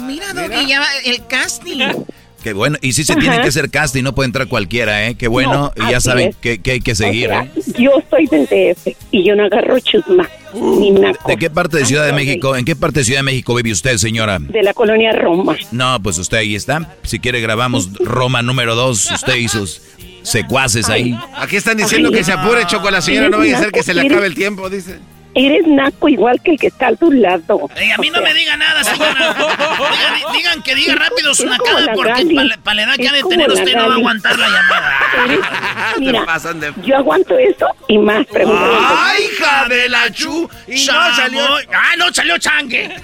Mira, 0.00 0.32
Doggy, 0.32 0.66
ya 0.66 0.80
va 0.80 0.86
el 1.04 1.24
casting. 1.28 1.78
Qué 2.44 2.52
bueno. 2.52 2.76
Y 2.82 2.92
sí 2.92 3.04
se 3.04 3.16
tiene 3.16 3.40
que 3.40 3.48
hacer 3.48 3.70
casting, 3.70 4.02
no 4.02 4.14
puede 4.14 4.26
entrar 4.26 4.48
cualquiera, 4.48 5.08
¿eh? 5.08 5.14
Qué 5.14 5.28
bueno. 5.28 5.72
No, 5.74 5.88
y 5.88 5.90
ya 5.90 5.98
saben 5.98 6.28
es. 6.28 6.36
que, 6.36 6.58
que 6.58 6.72
hay 6.72 6.80
que 6.80 6.94
seguir, 6.94 7.30
O 7.30 7.32
sea, 7.32 7.44
¿eh? 7.44 7.50
Yo 7.78 7.90
soy 8.10 8.26
del 8.26 8.44
DF 8.44 8.88
y 9.10 9.24
yo 9.26 9.34
no 9.34 9.44
agarro 9.44 9.80
chusma 9.80 10.28
ni 10.52 10.90
naco. 10.90 11.26
¿De 11.26 11.38
qué 11.38 11.48
parte 11.48 11.78
de 11.78 11.86
Ciudad 11.86 12.04
de. 12.04 12.12
México? 12.12 12.54
¿En 12.54 12.66
qué 12.66 12.76
parte 12.76 13.00
de 13.00 13.04
Ciudad 13.06 13.20
de 13.20 13.24
México 13.24 13.54
vive 13.54 13.72
usted, 13.72 13.96
señora? 13.96 14.38
De 14.40 14.62
la 14.62 14.74
colonia 14.74 15.12
Roma. 15.12 15.56
No, 15.72 15.98
pues 16.02 16.18
usted 16.18 16.36
ahí 16.36 16.54
está. 16.54 16.96
Si 17.02 17.18
quiere 17.18 17.40
grabamos 17.40 17.94
Roma 17.94 18.42
número 18.42 18.74
dos, 18.74 19.10
usted 19.10 19.36
y 19.36 19.48
sus 19.48 19.80
secuaces 20.22 20.90
ahí. 20.90 21.18
Aquí 21.38 21.56
están 21.56 21.78
diciendo 21.78 22.10
Ay, 22.12 22.16
que 22.16 22.24
se 22.24 22.32
apure, 22.32 22.66
Choco, 22.66 22.88
a 22.88 22.90
la 22.90 23.00
señora. 23.00 23.30
No 23.30 23.38
vaya 23.38 23.56
a 23.56 23.60
ser 23.62 23.72
que 23.72 23.82
se 23.82 23.94
le 23.94 24.02
acabe 24.02 24.26
el 24.26 24.34
tiempo, 24.34 24.68
dice. 24.68 24.98
Eres 25.36 25.66
naco 25.66 26.08
igual 26.08 26.40
que 26.42 26.52
el 26.52 26.58
que 26.58 26.68
está 26.68 26.88
a 26.88 26.96
tu 26.96 27.10
lado. 27.10 27.68
Ey, 27.74 27.90
a 27.90 27.98
mí 27.98 28.08
O 28.08 28.12
no 28.12 28.18
sea, 28.18 28.28
me 28.28 28.34
diga 28.38 28.56
nada, 28.56 28.84
señora. 28.84 29.34
Digan 30.32 30.62
que 30.62 30.74
diga 30.76 30.94
rápido 30.94 31.34
su 31.34 31.44
nacada, 31.46 31.92
porque 31.94 32.24
para 32.62 32.74
la 32.76 32.82
edad 32.84 32.94
que 32.96 33.08
ha 33.08 33.12
de 33.12 33.22
tener 33.24 33.50
usted 33.50 33.74
no 33.74 33.88
va 33.88 33.94
a 33.94 33.96
aguantar 33.96 34.38
la 34.38 34.48
llamada. 34.48 34.98
eres- 35.26 35.40
mira, 35.98 36.24
pasan 36.24 36.60
de- 36.60 36.72
yo 36.84 36.96
aguanto 36.96 37.36
eso 37.36 37.66
y 37.88 37.98
más. 37.98 38.24
Pregúntame. 38.26 38.74
¡Ay, 38.78 39.24
hija 39.24 39.66
de 39.68 39.88
la 39.88 40.10
chu! 40.12 40.48
Y 40.68 40.86
no 40.86 41.14
salió. 41.16 41.44
¡Ah, 41.72 41.96
no 41.98 42.12
salió 42.12 42.38
changue! 42.38 42.94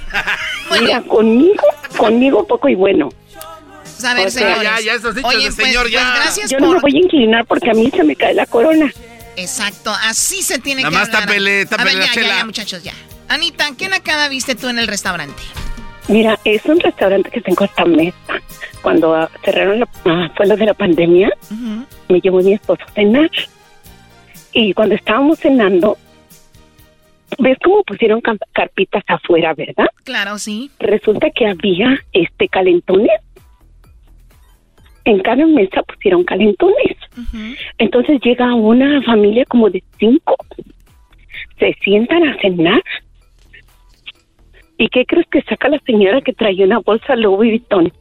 Mira, 0.80 1.02
conmigo, 1.02 1.62
conmigo 1.96 2.46
poco 2.46 2.68
y 2.68 2.74
bueno. 2.76 3.08
A 4.04 4.14
ver, 4.14 4.28
O 4.28 4.30
sea, 4.30 4.54
señores. 4.56 4.84
ya, 4.84 4.98
ya, 4.98 5.08
Oye, 5.28 5.38
pues, 5.50 5.54
señor, 5.56 5.82
pues, 5.82 5.92
ya. 5.92 6.14
gracias 6.14 6.50
Yo 6.50 6.58
no 6.58 6.72
me 6.72 6.78
voy 6.80 6.96
a 6.96 6.98
inclinar 7.00 7.44
porque 7.44 7.70
a 7.70 7.74
mí 7.74 7.90
se 7.94 8.02
me 8.02 8.16
cae 8.16 8.32
la 8.34 8.46
corona. 8.46 8.90
Exacto, 9.36 9.92
así 10.04 10.42
se 10.42 10.58
tiene 10.58 10.82
Nada 10.82 10.90
que 10.92 10.98
más 10.98 11.08
hablar. 11.08 11.22
tápele, 11.26 11.66
A 11.70 11.84
ver, 11.84 11.94
la 11.94 12.00
ya, 12.00 12.06
ya, 12.06 12.12
chela. 12.12 12.36
ya, 12.38 12.44
muchachos, 12.44 12.82
ya. 12.82 12.92
Anita, 13.28 13.68
¿qué 13.78 13.88
nacada 13.88 14.28
viste 14.28 14.54
tú 14.54 14.68
en 14.68 14.78
el 14.78 14.86
restaurante? 14.88 15.42
Mira, 16.08 16.38
es 16.44 16.64
un 16.66 16.80
restaurante 16.80 17.30
que 17.30 17.40
tengo 17.40 17.64
esta 17.64 17.84
mesa. 17.84 18.16
Cuando 18.82 19.14
ah, 19.14 19.30
cerraron 19.44 19.80
la, 19.80 19.88
ah, 20.06 20.30
fue 20.36 20.46
lo 20.46 20.56
de 20.56 20.66
la 20.66 20.74
pandemia, 20.74 21.30
me 22.08 22.20
llevó 22.20 22.40
mi 22.40 22.54
esposo 22.54 22.82
a 22.88 22.92
cenar. 22.92 23.30
Y 24.52 24.74
cuando 24.74 24.96
estábamos 24.96 25.38
cenando, 25.38 25.96
¿ves 27.38 27.56
cómo 27.62 27.84
pusieron 27.84 28.20
carpitas 28.52 29.04
afuera, 29.06 29.54
verdad? 29.54 29.86
Claro, 30.02 30.38
sí. 30.38 30.70
Resulta 30.80 31.30
que 31.30 31.46
había 31.46 32.02
este 32.12 32.48
calentones. 32.48 33.12
En 35.04 35.20
cada 35.20 35.46
mesa 35.46 35.82
pusieron 35.82 36.24
calentones. 36.24 36.96
Entonces 37.78 38.20
llega 38.22 38.54
una 38.54 39.02
familia 39.02 39.44
como 39.46 39.70
de 39.70 39.82
cinco. 39.98 40.36
Se 41.58 41.74
sientan 41.82 42.26
a 42.28 42.38
cenar. 42.40 42.82
¿Y 44.78 44.88
qué 44.88 45.04
crees 45.04 45.26
que 45.28 45.42
saca 45.42 45.68
la 45.68 45.78
señora 45.80 46.20
que 46.22 46.32
traía 46.32 46.64
una 46.64 46.78
bolsa 46.78 47.14
Louis 47.16 47.50
Vuitton? 47.50 47.92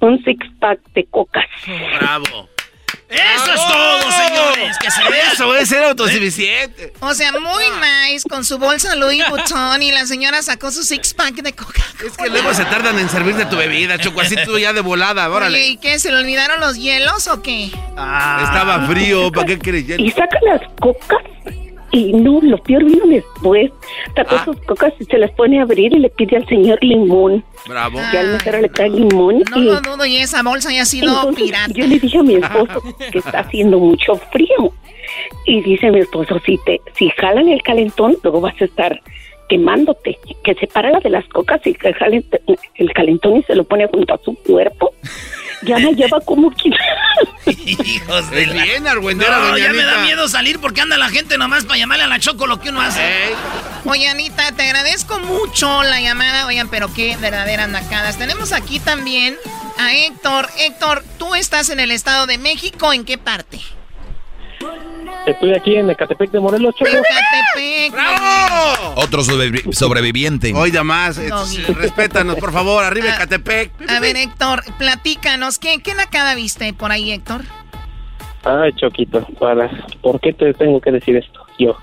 Un 0.00 0.22
six 0.24 0.46
pack 0.60 0.80
de 0.92 1.04
cocas. 1.04 1.46
Bravo. 1.98 2.48
Eso 3.08 3.52
es 3.54 3.60
todo, 3.66 4.12
señores. 4.12 4.76
Que 4.78 4.90
se 4.90 5.02
vea. 5.08 5.32
Eso 5.32 5.54
es 5.56 5.68
ser 5.68 5.82
autosuficiente. 5.84 6.92
O 7.00 7.14
sea, 7.14 7.32
muy 7.32 7.64
nice 7.80 8.28
con 8.28 8.44
su 8.44 8.58
bolsa 8.58 8.94
Louis 8.96 9.22
Vuitton 9.30 9.82
y 9.82 9.92
la 9.92 10.04
señora 10.06 10.42
sacó 10.42 10.70
su 10.70 10.82
six 10.82 11.14
pack 11.14 11.36
de 11.36 11.54
coca. 11.54 11.82
Es 12.04 12.16
que 12.16 12.28
luego 12.28 12.52
se 12.52 12.64
tardan 12.66 12.98
en 12.98 13.08
servirte 13.08 13.46
tu 13.46 13.56
bebida, 13.56 13.98
Choco. 13.98 14.20
Así 14.20 14.36
tú 14.44 14.58
ya 14.58 14.72
de 14.72 14.80
volada, 14.82 15.26
Oye, 15.28 15.36
órale. 15.36 15.66
¿y 15.66 15.76
qué? 15.78 15.98
¿Se 15.98 16.10
le 16.10 16.18
olvidaron 16.18 16.60
los 16.60 16.76
hielos 16.76 17.28
o 17.28 17.40
qué? 17.42 17.66
Estaba 17.66 18.86
frío, 18.86 19.32
¿para 19.32 19.46
qué 19.46 19.58
quieres 19.58 19.84
Y 19.98 20.10
saca 20.10 20.38
las 20.42 20.60
cocas. 20.78 21.18
Y 21.90 22.12
no, 22.12 22.40
lo 22.42 22.58
peor 22.58 22.84
vino 22.84 23.06
después. 23.06 23.70
Sacó 24.14 24.36
Ah. 24.36 24.44
sus 24.44 24.56
cocas 24.60 24.92
y 25.00 25.04
se 25.04 25.16
las 25.18 25.30
pone 25.32 25.58
a 25.58 25.62
abrir 25.62 25.92
y 25.94 25.98
le 25.98 26.10
pide 26.10 26.36
al 26.36 26.46
señor 26.46 26.78
limón. 26.82 27.42
Bravo. 27.66 27.98
Ya 28.12 28.20
al 28.20 28.32
mesero 28.32 28.60
le 28.60 28.68
trae 28.68 28.90
limón. 28.90 29.42
No 29.50 29.58
y 29.58 29.64
lo 29.64 29.80
dudo 29.80 30.04
y 30.04 30.16
esa 30.18 30.42
bolsa 30.42 30.70
ya 30.72 30.82
ha 30.82 30.84
sido 30.84 31.08
Entonces, 31.08 31.44
pirata. 31.44 31.72
Yo 31.74 31.86
le 31.86 31.98
dije 31.98 32.18
a 32.18 32.22
mi 32.22 32.34
esposo 32.42 32.82
que 33.10 33.18
está 33.18 33.40
haciendo 33.40 33.78
mucho 33.78 34.16
frío. 34.32 34.72
Y 35.46 35.62
dice 35.62 35.90
mi 35.90 36.00
esposo, 36.00 36.38
si 36.44 36.58
te, 36.66 36.80
si 36.94 37.08
jalan 37.10 37.48
el 37.48 37.62
calentón, 37.62 38.16
luego 38.22 38.40
vas 38.42 38.60
a 38.60 38.64
estar 38.66 39.00
quemándote, 39.48 40.18
que 40.44 40.54
se 40.56 40.66
para 40.66 40.90
la 40.90 41.00
de 41.00 41.08
las 41.08 41.26
cocas 41.28 41.66
y 41.66 41.72
que 41.72 41.94
jale 41.94 42.22
el 42.74 42.92
calentón 42.92 43.38
y 43.38 43.42
se 43.44 43.54
lo 43.54 43.64
pone 43.64 43.86
junto 43.86 44.12
a 44.12 44.18
su 44.22 44.34
cuerpo. 44.34 44.92
Ya 45.62 45.78
la 45.78 45.90
lleva 45.90 46.20
como 46.20 46.50
que... 46.50 46.70
Hijos 47.50 48.30
de 48.30 48.46
la- 48.46 48.62
bien 48.62 48.86
argüendera, 48.86 49.38
No, 49.38 49.46
doña 49.48 49.66
ya 49.66 49.72
me 49.72 49.82
da 49.84 49.98
miedo 50.02 50.28
salir 50.28 50.58
porque 50.60 50.80
anda 50.80 50.96
la 50.96 51.08
gente 51.08 51.36
nomás 51.38 51.64
para 51.64 51.78
llamarle 51.78 52.04
a 52.04 52.06
la 52.06 52.18
Choco 52.20 52.46
lo 52.46 52.60
que 52.60 52.68
uno 52.70 52.80
hace. 52.80 53.00
Oye, 53.84 54.08
Anita, 54.08 54.52
te 54.52 54.62
agradezco 54.62 55.18
mucho 55.20 55.82
la 55.82 56.00
llamada. 56.00 56.46
Oigan, 56.46 56.68
pero 56.68 56.92
qué 56.92 57.16
verdaderas 57.16 57.68
nacadas. 57.68 58.18
Tenemos 58.18 58.52
aquí 58.52 58.78
también 58.80 59.36
a 59.78 59.92
Héctor. 59.94 60.48
Héctor, 60.58 61.04
tú 61.18 61.34
estás 61.34 61.70
en 61.70 61.80
el 61.80 61.90
Estado 61.90 62.26
de 62.26 62.38
México. 62.38 62.92
¿En 62.92 63.04
qué 63.04 63.18
parte? 63.18 63.60
Estoy 65.26 65.52
aquí 65.52 65.76
en 65.76 65.90
Ecatepec 65.90 66.30
de 66.30 66.40
Morelos, 66.40 66.74
Choco. 66.74 66.90
Ecatepec. 66.90 67.94
Otro 68.96 69.22
sobrevi- 69.22 69.72
sobreviviente. 69.72 70.52
Oiga 70.54 70.82
más, 70.84 71.18
eh, 71.18 71.28
Doggy. 71.28 71.64
respétanos, 71.74 72.36
por 72.36 72.52
favor, 72.52 72.82
arriba 72.82 73.08
Ecatepec. 73.14 73.72
A 73.90 74.00
ver, 74.00 74.16
Héctor, 74.16 74.62
platícanos. 74.78 75.58
¿Qué, 75.58 75.82
qué 75.82 75.94
nacada 75.94 76.34
viste 76.34 76.72
por 76.72 76.92
ahí, 76.92 77.12
Héctor? 77.12 77.42
Ay, 78.44 78.72
Choquito, 78.74 79.26
para, 79.38 79.68
¿por 80.00 80.20
qué 80.20 80.32
te 80.32 80.54
tengo 80.54 80.80
que 80.80 80.92
decir 80.92 81.16
esto? 81.16 81.44
Yo. 81.58 81.76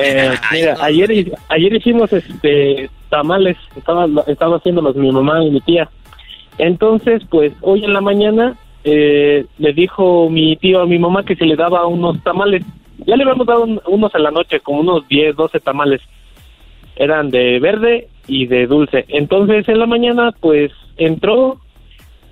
Eh, 0.00 0.34
mira, 0.50 0.76
ayer, 0.80 1.32
ayer 1.50 1.74
hicimos 1.74 2.12
este 2.12 2.90
tamales, 3.10 3.58
estaba, 3.76 4.06
estaba 4.26 4.56
haciéndolos 4.56 4.96
mi 4.96 5.12
mamá 5.12 5.44
y 5.44 5.50
mi 5.50 5.60
tía. 5.60 5.88
Entonces, 6.58 7.22
pues 7.30 7.52
hoy 7.60 7.84
en 7.84 7.92
la 7.92 8.00
mañana 8.00 8.56
eh, 8.84 9.46
le 9.58 9.72
dijo 9.72 10.28
mi 10.30 10.56
tío 10.56 10.80
a 10.82 10.86
mi 10.86 10.98
mamá 10.98 11.24
que 11.24 11.36
se 11.36 11.44
le 11.46 11.56
daba 11.56 11.86
unos 11.86 12.22
tamales. 12.22 12.64
Ya 13.06 13.16
le 13.16 13.22
habíamos 13.24 13.46
dado 13.46 13.64
un- 13.64 13.80
unos 13.86 14.14
en 14.14 14.22
la 14.22 14.30
noche, 14.30 14.60
como 14.60 14.80
unos 14.80 15.06
10, 15.08 15.34
12 15.36 15.60
tamales. 15.60 16.00
Eran 16.96 17.30
de 17.30 17.58
verde 17.58 18.08
y 18.28 18.46
de 18.46 18.66
dulce. 18.66 19.04
Entonces 19.08 19.68
en 19.68 19.78
la 19.78 19.86
mañana, 19.86 20.30
pues 20.40 20.70
entró 20.96 21.60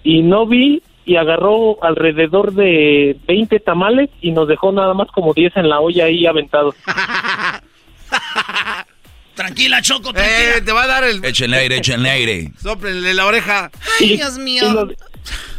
y 0.04 0.22
no 0.22 0.46
vi 0.46 0.82
y 1.06 1.16
agarró 1.16 1.82
alrededor 1.82 2.52
de 2.52 3.16
20 3.26 3.58
tamales 3.60 4.10
y 4.20 4.30
nos 4.32 4.46
dejó 4.46 4.70
nada 4.70 4.94
más 4.94 5.08
como 5.08 5.32
10 5.34 5.56
en 5.56 5.68
la 5.68 5.80
olla 5.80 6.04
ahí 6.04 6.26
aventados. 6.26 6.74
Tranquila, 9.34 9.80
Choco, 9.80 10.12
tranquila. 10.12 10.56
Eh, 10.58 10.60
te 10.62 10.72
va 10.72 10.82
a 10.82 10.86
dar 10.86 11.04
el... 11.04 11.24
Échenle 11.24 11.56
aire, 11.56 11.76
échenle 11.78 12.10
aire. 12.10 12.52
Sóplenle 12.60 13.14
la 13.14 13.24
oreja. 13.26 13.70
Ay, 13.98 14.16
Dios 14.16 14.36
mío. 14.38 14.62
Y, 14.64 15.09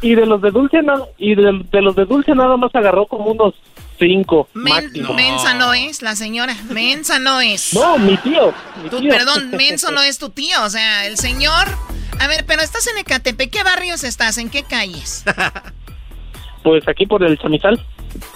y 0.01 0.15
de 0.15 0.25
los 0.25 0.41
de 0.41 0.51
dulce 0.51 0.81
na- 0.81 1.03
y 1.17 1.35
de, 1.35 1.61
de 1.71 1.81
los 1.81 1.95
de 1.95 2.05
dulce 2.05 2.33
nada 2.35 2.57
más 2.57 2.73
agarró 2.73 3.05
como 3.05 3.25
unos 3.31 3.53
5 3.99 4.49
Men-. 4.53 4.91
Mensa 5.15 5.53
no 5.53 5.73
es 5.73 6.01
la 6.01 6.15
señora. 6.15 6.55
Mensa 6.69 7.19
no 7.19 7.39
es. 7.41 7.73
No, 7.73 7.97
mi 7.99 8.17
tío. 8.17 8.53
mi 8.83 8.89
Tú, 8.89 8.99
tío. 8.99 9.09
perdón, 9.11 9.51
Menso 9.51 9.91
no 9.91 10.01
es 10.01 10.17
tu 10.17 10.29
tío. 10.29 10.63
O 10.63 10.69
sea, 10.69 11.05
el 11.05 11.17
señor. 11.17 11.67
A 12.19 12.27
ver, 12.27 12.43
pero 12.47 12.61
estás 12.61 12.87
en 12.87 12.97
Ecatepec. 12.97 13.49
¿Qué 13.51 13.63
barrios 13.63 14.03
estás? 14.03 14.37
¿En 14.37 14.49
qué 14.49 14.63
calles? 14.63 15.23
Pues 16.63 16.87
aquí 16.87 17.07
por 17.07 17.23
el 17.23 17.39
chamizal. 17.39 17.83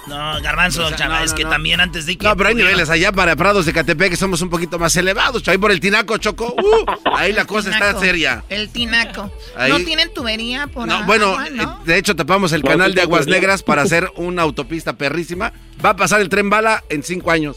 No, 0.08 0.40
Garbanzo, 0.42 0.90
chava, 0.92 1.24
es 1.24 1.34
que 1.34 1.46
también 1.46 1.80
antes 1.82 2.06
de 2.06 2.18
que... 2.18 2.26
No, 2.28 2.36
pero 2.38 2.50
hay 2.50 2.56
niveles 2.56 2.90
allá 2.90 3.12
para 3.12 3.36
Prados 3.36 3.66
de 3.66 3.74
Catepec 3.74 4.12
que 4.12 4.18
somos 4.18 4.42
un 4.42 4.50
poquito 4.50 4.78
más 4.80 4.96
elevados. 4.98 5.48
Ahí 5.48 5.58
por 5.58 5.72
el 5.72 5.80
Tinaco, 5.80 6.18
Choco. 6.18 6.54
uh, 6.58 6.86
ahí 7.16 7.34
la 7.34 7.46
cosa 7.46 7.72
está 7.72 7.98
seria. 8.00 8.44
El 8.50 8.70
tinaco. 8.70 9.32
Ahí- 9.58 9.72
¿No 9.72 9.80
tienen 9.80 10.14
tubería 10.14 10.68
por 10.68 10.88
No, 10.88 10.94
agua, 10.96 11.06
bueno, 11.08 11.40
no? 11.52 11.64
eh, 11.64 11.68
de 11.86 11.98
hecho 11.98 12.16
tapamos 12.16 12.52
el 12.52 12.62
canal 12.64 12.94
de 12.94 13.02
Aguas. 13.02 13.28
Negras 13.28 13.64
para 13.64 13.82
hacer 13.84 14.12
una 14.16 14.44
autopista 14.44 14.94
perrísima. 14.94 15.52
Va 15.84 15.90
a 15.92 15.96
pasar 15.96 16.22
el 16.22 16.30
tren 16.30 16.50
bala 16.50 16.84
en 16.90 17.04
cinco 17.04 17.32
años. 17.32 17.56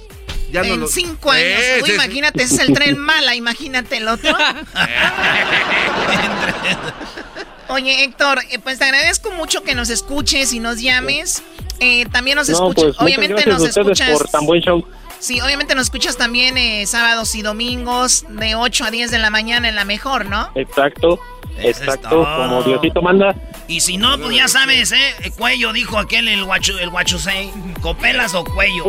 Ya 0.51 0.63
no 0.63 0.75
en 0.75 0.81
lo- 0.81 0.89
cinco 0.89 1.31
años. 1.31 1.61
Uy, 1.83 1.89
sí. 1.91 1.95
imagínate, 1.95 2.43
ese 2.45 2.55
es 2.55 2.61
el 2.61 2.73
tren 2.75 2.97
mala, 2.99 3.35
imagínate 3.35 3.99
el 3.99 4.09
otro. 4.09 4.35
Oye, 7.69 8.05
Héctor, 8.05 8.39
eh, 8.51 8.59
pues 8.59 8.79
te 8.79 8.85
agradezco 8.85 9.31
mucho 9.33 9.63
que 9.63 9.75
nos 9.75 9.91
escuches 9.91 10.53
y 10.53 10.61
nos 10.61 10.81
llames. 10.81 11.43
Eh, 11.81 12.07
también 12.07 12.37
nos 12.37 12.49
No, 12.49 12.55
escuchas, 12.71 12.97
pues 12.97 13.01
obviamente 13.01 13.47
nos 13.47 13.63
escuchas. 13.63 14.11
por 14.19 14.29
tan 14.29 14.47
buen 14.47 14.61
show. 14.63 14.85
Sí, 15.21 15.41
obviamente 15.41 15.75
nos 15.75 15.85
escuchas 15.85 16.17
también 16.17 16.57
eh, 16.59 16.87
sábados 16.87 17.35
y 17.35 17.43
domingos 17.43 18.25
de 18.29 18.55
8 18.55 18.85
a 18.85 18.91
10 18.91 19.11
de 19.11 19.19
la 19.19 19.31
mañana 19.31 19.69
en 19.69 19.75
la 19.75 19.85
mejor, 19.85 20.27
¿no? 20.27 20.49
Exacto. 20.55 21.19
Eso 21.59 21.83
Exacto, 21.83 22.25
como 22.25 22.63
Diosito 22.63 23.03
manda. 23.03 23.35
Y 23.67 23.81
si 23.81 23.97
no, 23.97 24.17
pues 24.19 24.35
ya 24.37 24.47
sabes, 24.47 24.93
¿eh? 24.93 25.15
El 25.23 25.33
cuello, 25.33 25.73
dijo 25.73 25.99
aquel, 25.99 26.29
el 26.29 26.45
guacho, 26.45 26.79
el 26.79 26.89
guachusei. 26.89 27.51
¿Copelas 27.83 28.35
o 28.35 28.45
cuello? 28.45 28.85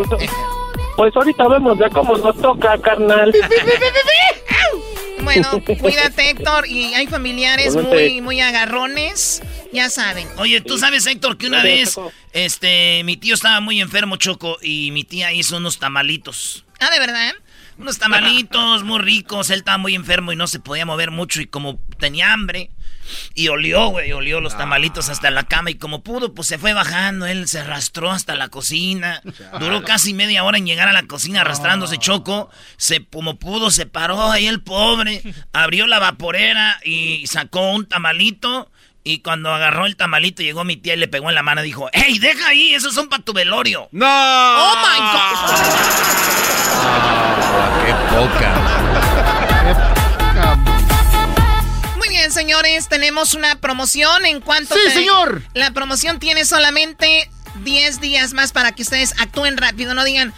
Pues 0.95 1.15
ahorita 1.15 1.47
vemos 1.47 1.79
ya 1.79 1.89
cómo 1.89 2.15
nos 2.17 2.37
toca, 2.39 2.77
carnal. 2.77 3.33
Bueno, 5.29 5.63
cuídate, 5.79 6.31
Héctor, 6.31 6.67
y 6.67 6.95
hay 6.95 7.05
familiares 7.05 7.75
muy, 7.75 8.19
muy 8.19 8.41
agarrones, 8.41 9.43
ya 9.71 9.89
saben. 9.91 10.27
Oye, 10.37 10.59
tú 10.61 10.79
sabes, 10.79 11.05
Héctor, 11.05 11.37
que 11.37 11.45
una 11.45 11.61
vez, 11.61 11.99
este, 12.33 13.03
mi 13.03 13.15
tío 13.15 13.35
estaba 13.35 13.59
muy 13.59 13.79
enfermo, 13.79 14.15
Choco, 14.15 14.57
y 14.59 14.89
mi 14.89 15.03
tía 15.03 15.31
hizo 15.31 15.57
unos 15.57 15.77
tamalitos. 15.77 16.65
Ah, 16.79 16.89
¿de 16.89 16.99
verdad? 16.99 17.33
Unos 17.77 17.99
tamalitos 17.99 18.83
muy 18.83 18.99
ricos. 18.99 19.51
Él 19.51 19.59
estaba 19.59 19.77
muy 19.77 19.93
enfermo 19.93 20.31
y 20.33 20.35
no 20.35 20.47
se 20.47 20.59
podía 20.59 20.85
mover 20.85 21.11
mucho. 21.11 21.41
Y 21.41 21.45
como 21.45 21.79
tenía 21.99 22.33
hambre, 22.33 22.71
y 23.33 23.47
olió, 23.47 23.87
güey, 23.87 24.11
olió 24.11 24.41
los 24.41 24.57
tamalitos 24.57 25.09
hasta 25.09 25.31
la 25.31 25.43
cama. 25.43 25.71
Y 25.71 25.75
como 25.75 26.03
pudo, 26.03 26.33
pues 26.33 26.47
se 26.47 26.57
fue 26.57 26.73
bajando. 26.73 27.25
Él 27.25 27.47
se 27.47 27.59
arrastró 27.59 28.11
hasta 28.11 28.35
la 28.35 28.49
cocina. 28.49 29.21
Duró 29.59 29.83
casi 29.83 30.13
media 30.13 30.43
hora 30.43 30.57
en 30.57 30.65
llegar 30.65 30.87
a 30.87 30.93
la 30.93 31.03
cocina 31.03 31.41
arrastrándose 31.41 31.97
choco. 31.97 32.49
Se, 32.77 33.05
como 33.05 33.37
pudo, 33.39 33.71
se 33.71 33.85
paró 33.85 34.31
ahí 34.31 34.47
el 34.47 34.61
pobre. 34.61 35.21
Abrió 35.53 35.87
la 35.87 35.99
vaporera 35.99 36.79
y 36.83 37.25
sacó 37.27 37.71
un 37.71 37.87
tamalito. 37.87 38.71
Y 39.01 39.19
cuando 39.19 39.53
agarró 39.53 39.85
el 39.85 39.95
tamalito, 39.95 40.43
llegó 40.43 40.65
mi 40.65 40.75
tía 40.75 40.93
y 40.93 40.97
le 40.97 41.07
pegó 41.07 41.29
en 41.29 41.35
la 41.35 41.41
mano 41.41 41.61
y 41.61 41.65
dijo: 41.65 41.89
¡Ey, 41.93 42.19
deja 42.19 42.49
ahí! 42.49 42.73
¡Esos 42.75 42.93
son 42.93 43.07
para 43.07 43.23
tu 43.23 43.31
velorio! 43.33 43.87
¡No! 43.91 44.05
¡Oh, 44.05 44.75
my 44.75 44.99
God! 44.99 45.59
Ah, 46.81 47.81
qué 47.85 47.93
poca. 48.13 48.68
Señores, 52.39 52.87
tenemos 52.87 53.33
una 53.33 53.59
promoción 53.59 54.25
en 54.25 54.39
cuanto... 54.39 54.73
Sí, 54.75 54.81
te- 54.85 54.93
señor. 54.93 55.43
La 55.53 55.71
promoción 55.71 56.19
tiene 56.19 56.45
solamente 56.45 57.29
10 57.63 57.99
días 57.99 58.31
más 58.33 58.51
para 58.53 58.71
que 58.71 58.81
ustedes 58.83 59.13
actúen 59.19 59.57
rápido, 59.57 59.93
no 59.93 60.03
digan... 60.05 60.33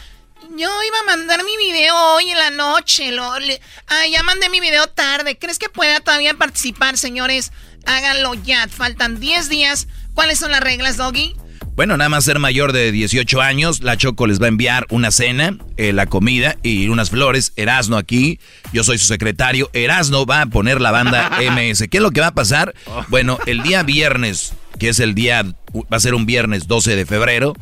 Yo 0.57 0.69
iba 0.84 0.99
a 0.99 1.03
mandar 1.03 1.44
mi 1.45 1.56
video 1.56 1.95
hoy 2.15 2.30
en 2.32 2.38
la 2.38 2.49
noche. 2.49 3.11
Lo, 3.11 3.40
le- 3.40 3.61
ah, 3.88 4.06
ya 4.07 4.22
mandé 4.23 4.49
mi 4.49 4.60
video 4.60 4.86
tarde. 4.88 5.38
¿Crees 5.38 5.57
que 5.60 5.69
pueda 5.69 6.02
todavía 6.02 6.34
participar, 6.34 6.98
señores? 6.98 7.52
Háganlo 7.86 8.34
ya. 8.34 8.68
Faltan 8.68 9.19
10 9.22 9.48
días. 9.48 9.88
¿Cuáles 10.14 10.40
son 10.40 10.52
las 10.52 10.60
reglas, 10.60 10.98
Doggy? 10.98 11.36
Bueno, 11.76 11.95
nada 11.98 12.10
más 12.10 12.26
ser 12.26 12.38
mayor 12.38 12.73
de 12.73 12.91
18 12.91 13.41
años, 13.41 13.81
la 13.81 13.98
Choco 13.98 14.27
les 14.27 14.41
va 14.41 14.45
a 14.45 14.49
enviar 14.49 14.85
una 14.89 15.10
cena, 15.10 15.57
eh, 15.77 15.93
la 15.93 16.06
comida 16.06 16.57
y 16.64 16.89
unas 16.89 17.10
flores. 17.10 17.53
Erasno 17.56 17.98
aquí, 17.98 18.39
yo 18.73 18.84
soy 18.84 18.98
su 18.98 19.06
secretario. 19.06 19.69
Erasno 19.73 20.26
va 20.26 20.41
a 20.41 20.45
poner 20.48 20.81
la 20.81 20.91
banda 20.91 21.31
MS. 21.39 21.88
¿Qué 21.89 21.98
es 21.98 22.03
lo 22.03 22.11
que 22.11 22.22
va 22.22 22.27
a 22.27 22.35
pasar? 22.35 22.76
Bueno, 23.07 23.39
el 23.45 23.64
día 23.64 23.84
viernes, 23.84 24.53
que 24.80 24.89
es 24.89 24.99
el 24.99 25.15
día, 25.15 25.43
va 25.43 25.98
a 25.98 25.99
ser 25.99 26.14
un 26.14 26.26
viernes 26.26 26.68
12 26.68 26.95
de 26.95 27.06
febrero, 27.06 27.56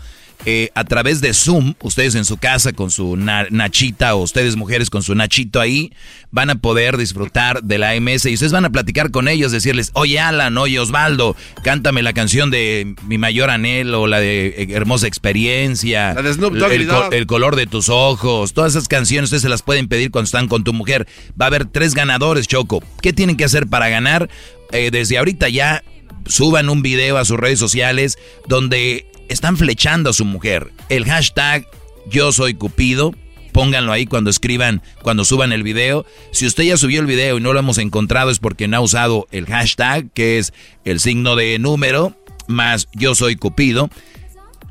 eh, 0.45 0.69
a 0.73 0.83
través 0.85 1.19
de 1.21 1.33
Zoom, 1.33 1.73
ustedes 1.81 2.15
en 2.15 2.23
su 2.25 2.37
casa 2.37 2.71
con 2.71 2.91
su 2.91 3.17
na- 3.17 3.47
nachita 3.49 4.15
o 4.15 4.23
ustedes 4.23 4.55
mujeres 4.55 4.89
con 4.89 5.03
su 5.03 5.13
nachito 5.13 5.59
ahí, 5.59 5.91
van 6.31 6.49
a 6.49 6.55
poder 6.55 6.95
disfrutar 6.97 7.61
de 7.63 7.77
la 7.77 7.93
MS 7.99 8.25
y 8.29 8.33
ustedes 8.35 8.51
van 8.53 8.63
a 8.65 8.69
platicar 8.69 9.11
con 9.11 9.27
ellos, 9.27 9.51
decirles, 9.51 9.91
oye 9.93 10.19
Alan, 10.19 10.57
oye 10.57 10.79
Osvaldo, 10.79 11.35
cántame 11.63 12.01
la 12.03 12.13
canción 12.13 12.51
de 12.51 12.95
Mi 13.05 13.17
Mayor 13.17 13.49
Anhelo, 13.49 14.07
la 14.07 14.19
de 14.21 14.47
eh, 14.57 14.67
Hermosa 14.71 15.07
Experiencia, 15.07 16.13
La 16.13 16.21
de 16.21 16.33
Snoop 16.33 16.53
el, 16.71 16.87
Dogg. 16.87 17.09
co- 17.09 17.11
el 17.15 17.25
color 17.27 17.55
de 17.55 17.67
tus 17.67 17.89
ojos, 17.89 18.53
todas 18.53 18.73
esas 18.73 18.87
canciones 18.87 19.25
ustedes 19.29 19.41
se 19.43 19.49
las 19.49 19.61
pueden 19.61 19.87
pedir 19.87 20.11
cuando 20.11 20.25
están 20.25 20.47
con 20.47 20.63
tu 20.63 20.71
mujer. 20.73 21.07
Va 21.39 21.45
a 21.45 21.47
haber 21.47 21.65
tres 21.65 21.93
ganadores, 21.95 22.47
Choco. 22.47 22.81
¿Qué 23.01 23.11
tienen 23.13 23.35
que 23.37 23.43
hacer 23.45 23.67
para 23.67 23.89
ganar? 23.89 24.29
Eh, 24.71 24.89
desde 24.91 25.17
ahorita 25.17 25.49
ya 25.49 25.83
suban 26.27 26.69
un 26.69 26.81
video 26.81 27.17
a 27.17 27.25
sus 27.25 27.37
redes 27.37 27.59
sociales 27.59 28.17
donde 28.47 29.05
están 29.29 29.57
flechando 29.57 30.09
a 30.09 30.13
su 30.13 30.25
mujer. 30.25 30.71
El 30.89 31.05
hashtag 31.05 31.67
yo 32.09 32.31
soy 32.31 32.53
Cupido. 32.55 33.13
Pónganlo 33.53 33.91
ahí 33.91 34.05
cuando 34.05 34.29
escriban, 34.29 34.83
cuando 35.01 35.25
suban 35.25 35.51
el 35.51 35.63
video. 35.63 36.05
Si 36.31 36.45
usted 36.45 36.63
ya 36.63 36.77
subió 36.77 37.01
el 37.01 37.07
video 37.07 37.37
y 37.37 37.41
no 37.41 37.51
lo 37.53 37.59
hemos 37.59 37.77
encontrado 37.77 38.29
es 38.29 38.39
porque 38.39 38.67
no 38.67 38.77
ha 38.77 38.81
usado 38.81 39.27
el 39.31 39.47
hashtag, 39.47 40.11
que 40.13 40.37
es 40.37 40.53
el 40.85 40.99
signo 40.99 41.35
de 41.35 41.57
número, 41.57 42.15
más 42.47 42.87
yo 42.93 43.15
soy 43.15 43.35
Cupido. 43.35 43.89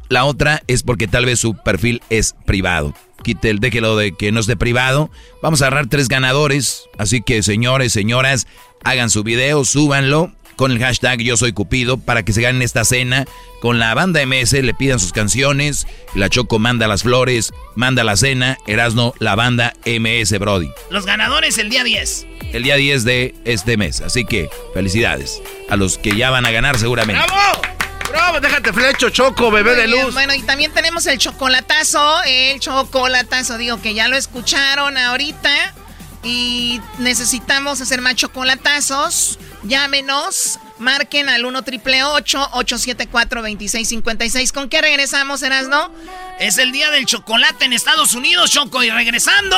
La 0.08 0.24
otra 0.24 0.62
es 0.68 0.82
porque 0.84 1.08
tal 1.08 1.26
vez 1.26 1.40
su 1.40 1.54
perfil 1.54 2.02
es 2.08 2.34
privado. 2.46 2.94
Quite 3.22 3.50
el, 3.50 3.58
déjelo 3.58 3.96
de 3.96 4.12
que 4.12 4.32
no 4.32 4.40
esté 4.40 4.56
privado. 4.56 5.10
Vamos 5.42 5.60
a 5.60 5.66
agarrar 5.66 5.88
tres 5.88 6.08
ganadores. 6.08 6.84
Así 6.98 7.20
que 7.20 7.42
señores, 7.42 7.92
señoras, 7.92 8.46
hagan 8.84 9.10
su 9.10 9.22
video, 9.22 9.64
súbanlo. 9.64 10.32
Con 10.58 10.72
el 10.72 10.80
hashtag 10.80 11.20
Yo 11.20 11.36
Soy 11.36 11.52
Cupido 11.52 11.98
para 11.98 12.24
que 12.24 12.32
se 12.32 12.42
ganen 12.42 12.62
esta 12.62 12.84
cena 12.84 13.24
con 13.60 13.78
la 13.78 13.94
banda 13.94 14.20
MS, 14.26 14.52
le 14.54 14.74
pidan 14.74 14.98
sus 14.98 15.12
canciones, 15.12 15.86
la 16.14 16.28
Choco 16.28 16.58
manda 16.58 16.88
las 16.88 17.04
flores, 17.04 17.52
manda 17.76 18.02
la 18.02 18.16
cena, 18.16 18.58
Erasno, 18.66 19.14
la 19.20 19.36
banda 19.36 19.72
MS 19.86 20.36
Brody. 20.40 20.70
Los 20.90 21.06
ganadores 21.06 21.58
el 21.58 21.70
día 21.70 21.84
10. 21.84 22.26
El 22.52 22.64
día 22.64 22.74
10 22.74 23.04
de 23.04 23.34
este 23.44 23.76
mes, 23.76 24.00
así 24.00 24.24
que 24.24 24.50
felicidades 24.74 25.40
a 25.70 25.76
los 25.76 25.96
que 25.96 26.16
ya 26.16 26.30
van 26.30 26.44
a 26.44 26.50
ganar 26.50 26.76
seguramente. 26.76 27.22
¡Bravo! 27.24 27.62
¡Bravo! 28.10 28.40
Déjate 28.40 28.72
flecho, 28.72 29.10
Choco, 29.10 29.52
bebé 29.52 29.76
de 29.76 29.86
luz. 29.86 30.12
Bueno, 30.12 30.34
y 30.34 30.42
también 30.42 30.72
tenemos 30.72 31.06
el 31.06 31.18
chocolatazo, 31.18 32.22
el 32.26 32.58
chocolatazo, 32.58 33.58
digo 33.58 33.80
que 33.80 33.94
ya 33.94 34.08
lo 34.08 34.16
escucharon 34.16 34.98
ahorita. 34.98 35.74
Y 36.22 36.80
necesitamos 36.98 37.80
hacer 37.80 38.00
más 38.00 38.16
chocolatazos. 38.16 39.38
Llámenos, 39.62 40.58
marquen 40.78 41.28
al 41.28 41.44
1 41.44 41.62
triple 41.62 42.02
874 42.02 43.40
2656. 43.42 44.52
¿Con 44.52 44.68
qué 44.68 44.80
regresamos, 44.80 45.42
Erasno? 45.42 45.90
Es 46.38 46.58
el 46.58 46.72
día 46.72 46.90
del 46.90 47.06
chocolate 47.06 47.64
en 47.64 47.72
Estados 47.72 48.14
Unidos, 48.14 48.50
Choco. 48.50 48.82
Y 48.82 48.90
regresando, 48.90 49.56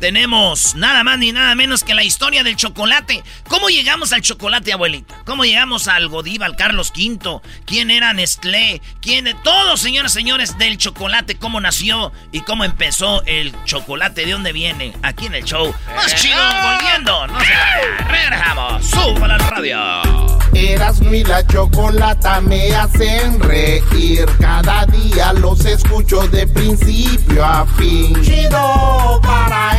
tenemos 0.00 0.74
nada 0.74 1.04
más 1.04 1.18
ni 1.18 1.32
nada 1.32 1.54
menos 1.54 1.84
que 1.84 1.94
la 1.94 2.04
historia 2.04 2.42
del 2.42 2.56
chocolate. 2.56 3.22
¿Cómo 3.48 3.68
llegamos 3.68 4.12
al 4.12 4.22
chocolate, 4.22 4.72
abuelita? 4.72 5.14
¿Cómo 5.24 5.44
llegamos 5.44 5.88
al 5.88 6.08
Godiva, 6.08 6.46
al 6.46 6.56
Carlos 6.56 6.92
V? 6.96 7.40
¿Quién 7.64 7.90
era 7.90 8.12
Nestlé? 8.12 8.80
¿Quién? 9.00 9.26
Todos, 9.42 9.80
señores, 9.80 10.12
señores, 10.12 10.58
del 10.58 10.78
chocolate. 10.78 11.36
¿Cómo 11.36 11.60
nació 11.60 12.12
y 12.32 12.40
cómo 12.40 12.64
empezó 12.64 13.22
el 13.26 13.54
chocolate? 13.64 14.24
¿De 14.26 14.32
dónde 14.32 14.52
viene? 14.52 14.92
Aquí 15.02 15.26
en 15.26 15.34
el 15.34 15.44
show. 15.44 15.74
Más 15.94 16.12
Eh. 16.12 16.16
chido, 16.16 16.38
volviendo. 16.62 17.26
No 17.26 17.40
se 17.40 17.50
vaya. 17.52 18.08
Regresamos. 18.08 18.86
Súbala 18.86 19.34
a 19.34 19.38
la 19.38 19.50
radio. 19.50 20.38
Eras 20.54 21.00
mi 21.00 21.22
la 21.22 21.46
chocolata 21.46 22.40
me 22.40 22.74
hacen 22.74 23.38
reír. 23.40 24.24
Cada 24.40 24.86
día 24.86 25.32
los 25.34 25.64
escucho 25.66 26.26
de 26.28 26.46
principio 26.46 27.44
a 27.44 27.66
fin. 27.76 28.16
Chido 28.22 29.20
para 29.22 29.78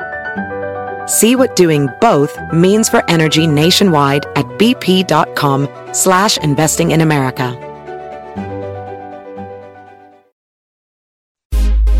See 1.07 1.35
what 1.35 1.55
doing 1.55 1.89
both 1.99 2.37
means 2.53 2.87
for 2.87 3.03
energy 3.09 3.47
nationwide 3.47 4.25
at 4.35 4.45
bp.com 4.59 5.67
slash 5.93 6.37
investing 6.37 6.91
in 6.91 7.01
America. 7.01 7.57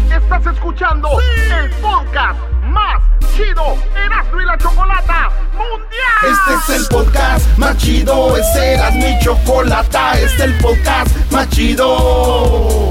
Estás 0.10 0.46
escuchando 0.54 1.10
el 1.20 1.70
podcast 1.82 2.40
más 2.66 3.02
chido 3.36 3.76
Erasmo 3.96 4.42
y 4.42 4.46
la 4.46 4.58
Chocolata 4.58 5.30
Mundial. 5.54 6.32
Este 6.32 6.74
es 6.74 6.80
el 6.82 6.88
podcast 6.88 7.58
más 7.58 7.78
chido, 7.78 8.38
este 8.38 8.74
era 8.74 8.92
mi 8.92 9.20
chocolata, 9.20 10.14
este 10.14 10.26
es 10.26 10.40
el 10.42 10.58
podcast 10.60 11.32
más 11.32 11.50
chido. 11.50 12.91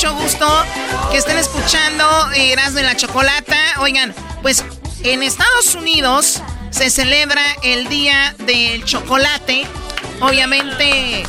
Mucho 0.00 0.14
gusto 0.14 0.46
que 1.10 1.18
estén 1.18 1.36
escuchando 1.36 2.06
Erasmo 2.34 2.78
y 2.78 2.82
la 2.84 2.96
Chocolata. 2.96 3.58
Oigan, 3.80 4.14
pues 4.40 4.64
en 5.02 5.22
Estados 5.22 5.74
Unidos 5.74 6.40
se 6.70 6.88
celebra 6.88 7.42
el 7.62 7.86
Día 7.90 8.34
del 8.38 8.82
Chocolate. 8.86 9.66
Obviamente, 10.20 11.22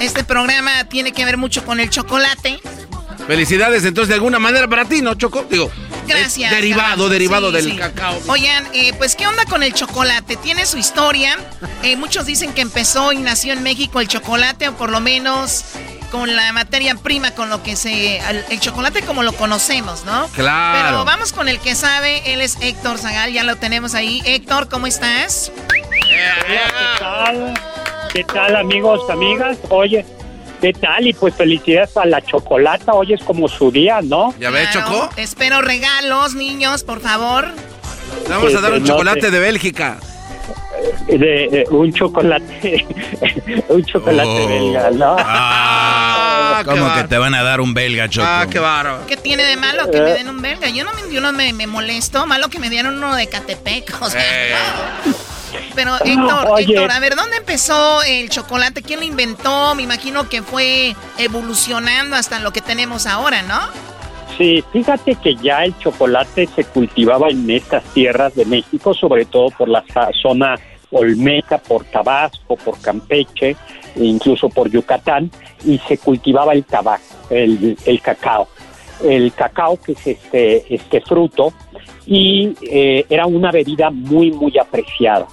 este 0.00 0.24
programa 0.24 0.88
tiene 0.88 1.12
que 1.12 1.24
ver 1.24 1.36
mucho 1.36 1.64
con 1.64 1.78
el 1.78 1.88
chocolate. 1.88 2.58
Felicidades, 3.28 3.84
entonces, 3.84 4.08
de 4.08 4.14
alguna 4.14 4.40
manera 4.40 4.66
para 4.66 4.86
ti, 4.86 5.02
¿no, 5.02 5.14
Choco? 5.14 5.46
Digo, 5.48 5.70
Gracias. 6.08 6.50
derivado, 6.50 7.08
derivado 7.08 7.50
Sí, 7.50 7.54
del 7.54 7.64
sí. 7.70 7.76
cacao. 7.76 8.20
Oigan, 8.26 8.66
eh, 8.72 8.92
pues, 8.98 9.14
¿qué 9.14 9.28
onda 9.28 9.44
con 9.44 9.62
el 9.62 9.72
chocolate? 9.72 10.34
Tiene 10.34 10.66
su 10.66 10.78
historia. 10.78 11.36
Eh, 11.84 11.94
muchos 11.96 12.26
dicen 12.26 12.52
que 12.54 12.62
empezó 12.62 13.12
y 13.12 13.18
nació 13.18 13.52
en 13.52 13.62
México 13.62 14.00
el 14.00 14.08
chocolate, 14.08 14.66
o 14.66 14.76
por 14.76 14.90
lo 14.90 15.00
menos 15.00 15.64
con 16.18 16.34
la 16.34 16.52
materia 16.52 16.94
prima, 16.94 17.32
con 17.32 17.50
lo 17.50 17.62
que 17.62 17.76
se. 17.76 18.18
El, 18.18 18.44
el 18.50 18.60
chocolate 18.60 19.02
como 19.02 19.22
lo 19.22 19.32
conocemos, 19.32 20.04
¿no? 20.04 20.28
Claro. 20.28 20.88
Pero 20.88 21.04
vamos 21.04 21.32
con 21.32 21.48
el 21.48 21.60
que 21.60 21.74
sabe. 21.74 22.32
Él 22.32 22.40
es 22.40 22.56
Héctor 22.60 22.98
Zagal, 22.98 23.32
ya 23.32 23.44
lo 23.44 23.56
tenemos 23.56 23.94
ahí. 23.94 24.22
Héctor, 24.24 24.68
¿cómo 24.68 24.86
estás? 24.86 25.52
Hola, 25.68 26.34
¿qué 26.46 26.98
tal? 26.98 27.54
¿Qué 28.12 28.24
tal, 28.24 28.56
amigos, 28.56 29.10
amigas? 29.10 29.58
Oye, 29.68 30.06
¿qué 30.60 30.72
tal? 30.72 31.06
Y 31.06 31.12
pues 31.12 31.34
felicidades 31.34 31.96
a 31.96 32.06
la 32.06 32.22
chocolata. 32.22 32.94
Hoy 32.94 33.12
es 33.12 33.22
como 33.22 33.46
su 33.48 33.70
día, 33.70 34.00
¿no? 34.02 34.34
¿Ya 34.38 34.50
ves, 34.50 34.68
Claro, 34.70 34.90
Choco? 34.90 35.10
Espero 35.16 35.60
regalos, 35.60 36.34
niños, 36.34 36.82
por 36.82 37.00
favor. 37.00 37.52
Le 38.24 38.28
vamos 38.30 38.54
a 38.54 38.60
dar 38.60 38.72
un 38.72 38.80
no 38.80 38.86
chocolate 38.86 39.30
de 39.30 39.38
Bélgica. 39.38 39.98
De, 41.06 41.16
de 41.18 41.64
un 41.70 41.92
chocolate, 41.92 42.86
un 43.68 43.84
chocolate 43.84 44.28
Oh. 44.28 44.48
belga, 44.48 44.90
¿no? 44.90 45.16
Ah, 45.18 46.62
¿Cómo 46.64 46.92
que 46.94 47.04
te 47.04 47.18
van 47.18 47.34
a 47.34 47.42
dar 47.42 47.60
un 47.60 47.74
belga, 47.74 48.08
Choco? 48.08 48.26
Ah, 48.28 48.46
qué 48.50 48.58
bárbaro. 48.58 49.06
¿Qué 49.06 49.16
tiene 49.16 49.44
de 49.44 49.56
malo 49.56 49.90
que 49.90 50.00
me 50.00 50.10
den 50.12 50.28
un 50.28 50.40
belga? 50.42 50.68
Yo 50.68 50.84
no 50.84 50.92
me, 50.92 51.12
yo 51.12 51.20
no 51.20 51.32
me, 51.32 51.52
me 51.52 51.66
molesto. 51.66 52.26
Malo 52.26 52.48
que 52.48 52.58
me 52.58 52.70
dieran 52.70 52.96
uno 52.96 53.14
de 53.14 53.26
Catepec. 53.28 53.94
O 54.00 54.10
sea, 54.10 54.22
no. 55.06 55.14
Pero 55.74 55.96
Héctor, 56.04 56.48
Oye. 56.50 56.64
Héctor, 56.74 56.90
a 56.92 56.98
ver, 57.00 57.16
¿dónde 57.16 57.36
empezó 57.36 58.02
el 58.02 58.28
chocolate? 58.28 58.82
¿Quién 58.82 59.00
lo 59.00 59.06
inventó? 59.06 59.74
Me 59.74 59.82
imagino 59.82 60.28
que 60.28 60.42
fue 60.42 60.94
evolucionando 61.18 62.16
hasta 62.16 62.40
lo 62.40 62.52
que 62.52 62.60
tenemos 62.60 63.06
ahora, 63.06 63.42
¿no? 63.42 63.60
Sí, 64.36 64.62
fíjate 64.70 65.14
que 65.14 65.34
ya 65.36 65.64
el 65.64 65.76
chocolate 65.78 66.46
se 66.46 66.64
cultivaba 66.64 67.28
en 67.30 67.48
estas 67.50 67.82
tierras 67.94 68.34
de 68.34 68.44
México, 68.44 68.92
sobre 68.92 69.24
todo 69.24 69.48
por 69.50 69.68
la 69.68 69.82
zona 70.20 70.56
Olmeca, 70.90 71.58
por 71.58 71.84
Tabasco, 71.84 72.56
por 72.56 72.78
Campeche, 72.80 73.56
e 73.94 74.04
incluso 74.04 74.50
por 74.50 74.70
Yucatán, 74.70 75.30
y 75.64 75.78
se 75.78 75.96
cultivaba 75.96 76.52
el 76.52 76.64
tabaco, 76.64 77.02
el, 77.30 77.76
el 77.86 78.00
cacao. 78.02 78.48
El 79.02 79.32
cacao, 79.32 79.78
que 79.80 79.92
es 79.92 80.06
este, 80.06 80.74
este 80.74 81.00
fruto, 81.00 81.52
y 82.06 82.54
eh, 82.62 83.06
era 83.08 83.26
una 83.26 83.50
bebida 83.50 83.90
muy, 83.90 84.30
muy 84.32 84.58
apreciada. 84.58 85.26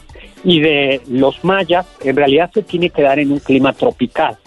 Y 0.45 0.59
de 0.61 1.01
los 1.07 1.43
mayas, 1.43 1.85
en 2.03 2.15
realidad 2.15 2.51
se 2.53 2.63
tiene 2.63 2.89
que 2.89 3.01
dar 3.01 3.19
en 3.19 3.31
un 3.31 3.39
clima 3.39 3.73
tropical. 3.73 4.37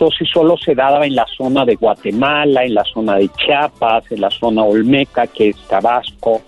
Entonces 0.00 0.30
solo 0.32 0.56
se 0.56 0.74
daba 0.74 1.04
en 1.04 1.14
la 1.14 1.26
zona 1.26 1.66
de 1.66 1.74
Guatemala, 1.74 2.64
en 2.64 2.72
la 2.72 2.84
zona 2.84 3.16
de 3.16 3.28
Chiapas, 3.36 4.10
en 4.10 4.22
la 4.22 4.30
zona 4.30 4.64
Olmeca, 4.64 5.26
que 5.26 5.50
es 5.50 5.56
Tabasco, 5.68 6.40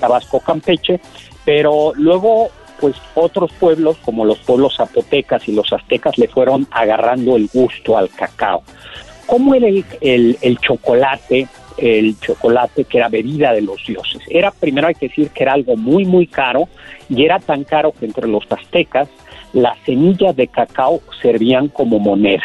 Tabasco 0.00 0.40
Campeche, 0.40 1.00
Pero 1.44 1.92
luego, 1.94 2.48
pues 2.80 2.96
otros 3.14 3.52
pueblos, 3.60 3.96
como 3.98 4.24
los 4.24 4.38
pueblos 4.40 4.74
zapotecas 4.76 5.46
y 5.48 5.52
los 5.52 5.72
aztecas, 5.72 6.18
le 6.18 6.26
fueron 6.26 6.66
agarrando 6.72 7.36
el 7.36 7.48
gusto 7.54 7.96
al 7.96 8.10
cacao. 8.10 8.64
¿Cómo 9.26 9.54
era 9.54 9.68
el 9.68 10.58
chocolate? 10.58 11.46
El 11.78 12.18
chocolate 12.18 12.86
que 12.86 12.98
era 12.98 13.08
bebida 13.08 13.52
de 13.52 13.60
los 13.60 13.86
dioses. 13.86 14.20
Era, 14.28 14.50
primero 14.50 14.88
hay 14.88 14.96
que 14.96 15.06
decir 15.06 15.30
que 15.30 15.44
era 15.44 15.52
algo 15.52 15.76
muy, 15.76 16.04
muy 16.06 16.26
caro 16.26 16.68
y 17.08 17.24
era 17.24 17.38
tan 17.38 17.62
caro 17.62 17.92
que 17.92 18.04
entre 18.04 18.26
los 18.26 18.50
aztecas 18.50 19.08
las 19.52 19.78
semillas 19.86 20.34
de 20.34 20.48
cacao 20.48 21.00
servían 21.22 21.68
como 21.68 22.00
moneda. 22.00 22.42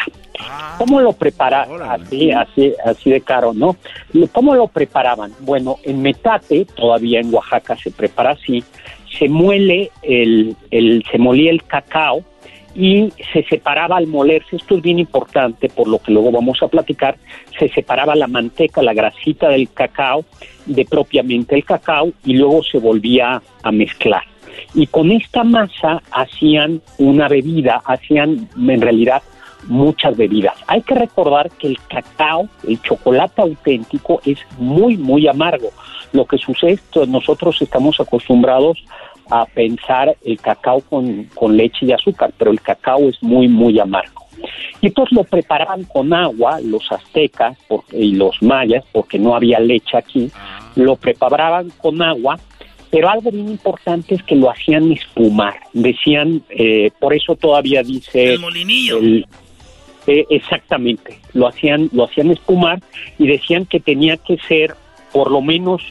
¿Cómo 0.77 1.01
lo 1.01 1.13
preparaban? 1.13 1.81
Así, 1.81 2.31
así, 2.31 2.73
así 2.85 3.09
de 3.11 3.21
caro, 3.21 3.53
¿no? 3.53 3.75
¿Cómo 4.31 4.55
lo 4.55 4.67
preparaban? 4.67 5.31
Bueno, 5.39 5.77
en 5.83 6.01
Metate, 6.01 6.65
todavía 6.65 7.19
en 7.19 7.33
Oaxaca 7.33 7.75
se 7.75 7.91
prepara 7.91 8.31
así, 8.31 8.63
se 9.17 9.29
muele 9.29 9.91
el, 10.01 10.55
el, 10.71 11.03
se 11.11 11.17
molía 11.17 11.51
el 11.51 11.63
cacao 11.63 12.23
y 12.73 13.11
se 13.33 13.43
separaba 13.43 13.97
al 13.97 14.07
molerse, 14.07 14.55
esto 14.55 14.75
es 14.75 14.81
bien 14.81 14.99
importante 14.99 15.67
por 15.69 15.87
lo 15.87 15.99
que 15.99 16.11
luego 16.11 16.31
vamos 16.31 16.61
a 16.63 16.67
platicar, 16.67 17.17
se 17.59 17.67
separaba 17.69 18.15
la 18.15 18.27
manteca, 18.27 18.81
la 18.81 18.93
grasita 18.93 19.49
del 19.49 19.71
cacao 19.71 20.23
de 20.65 20.85
propiamente 20.85 21.55
el 21.55 21.65
cacao 21.65 22.11
y 22.23 22.33
luego 22.33 22.63
se 22.63 22.79
volvía 22.79 23.41
a 23.63 23.71
mezclar. 23.71 24.23
Y 24.73 24.87
con 24.87 25.11
esta 25.11 25.43
masa 25.43 26.01
hacían 26.11 26.81
una 26.97 27.27
bebida, 27.27 27.81
hacían 27.85 28.47
en 28.55 28.81
realidad 28.81 29.21
muchas 29.67 30.15
bebidas. 30.17 30.55
Hay 30.67 30.81
que 30.81 30.95
recordar 30.95 31.49
que 31.51 31.67
el 31.67 31.79
cacao, 31.87 32.47
el 32.67 32.81
chocolate 32.81 33.41
auténtico, 33.41 34.21
es 34.25 34.39
muy, 34.57 34.97
muy 34.97 35.27
amargo. 35.27 35.69
Lo 36.13 36.25
que 36.25 36.37
sucede 36.37 36.71
es 36.73 36.81
que 36.81 37.05
nosotros 37.07 37.61
estamos 37.61 37.99
acostumbrados 37.99 38.77
a 39.29 39.45
pensar 39.45 40.15
el 40.25 40.39
cacao 40.41 40.81
con, 40.81 41.25
con 41.35 41.55
leche 41.55 41.85
y 41.85 41.91
azúcar, 41.93 42.33
pero 42.37 42.51
el 42.51 42.59
cacao 42.59 43.07
es 43.07 43.21
muy, 43.23 43.47
muy 43.47 43.79
amargo. 43.79 44.21
Y 44.81 44.87
entonces 44.87 45.15
lo 45.15 45.23
preparaban 45.23 45.83
con 45.85 46.11
agua, 46.13 46.59
los 46.61 46.91
aztecas 46.91 47.57
por- 47.67 47.83
y 47.93 48.13
los 48.15 48.41
mayas, 48.41 48.83
porque 48.91 49.19
no 49.19 49.35
había 49.35 49.59
leche 49.59 49.95
aquí, 49.95 50.31
lo 50.75 50.95
preparaban 50.95 51.69
con 51.77 52.01
agua, 52.01 52.39
pero 52.89 53.09
algo 53.09 53.31
bien 53.31 53.47
importante 53.47 54.15
es 54.15 54.23
que 54.23 54.35
lo 54.35 54.49
hacían 54.49 54.91
espumar. 54.91 55.53
Decían, 55.71 56.41
eh, 56.49 56.91
por 56.99 57.13
eso 57.13 57.35
todavía 57.35 57.83
dice... 57.83 58.33
El 58.33 58.39
molinillo. 58.39 58.97
el- 58.97 59.25
eh, 60.07 60.25
exactamente, 60.29 61.19
lo 61.33 61.47
hacían, 61.47 61.89
lo 61.93 62.05
hacían 62.05 62.31
espumar 62.31 62.79
y 63.17 63.27
decían 63.27 63.65
que 63.65 63.79
tenía 63.79 64.17
que 64.17 64.37
ser 64.47 64.75
por 65.11 65.29
lo 65.31 65.41
menos 65.41 65.81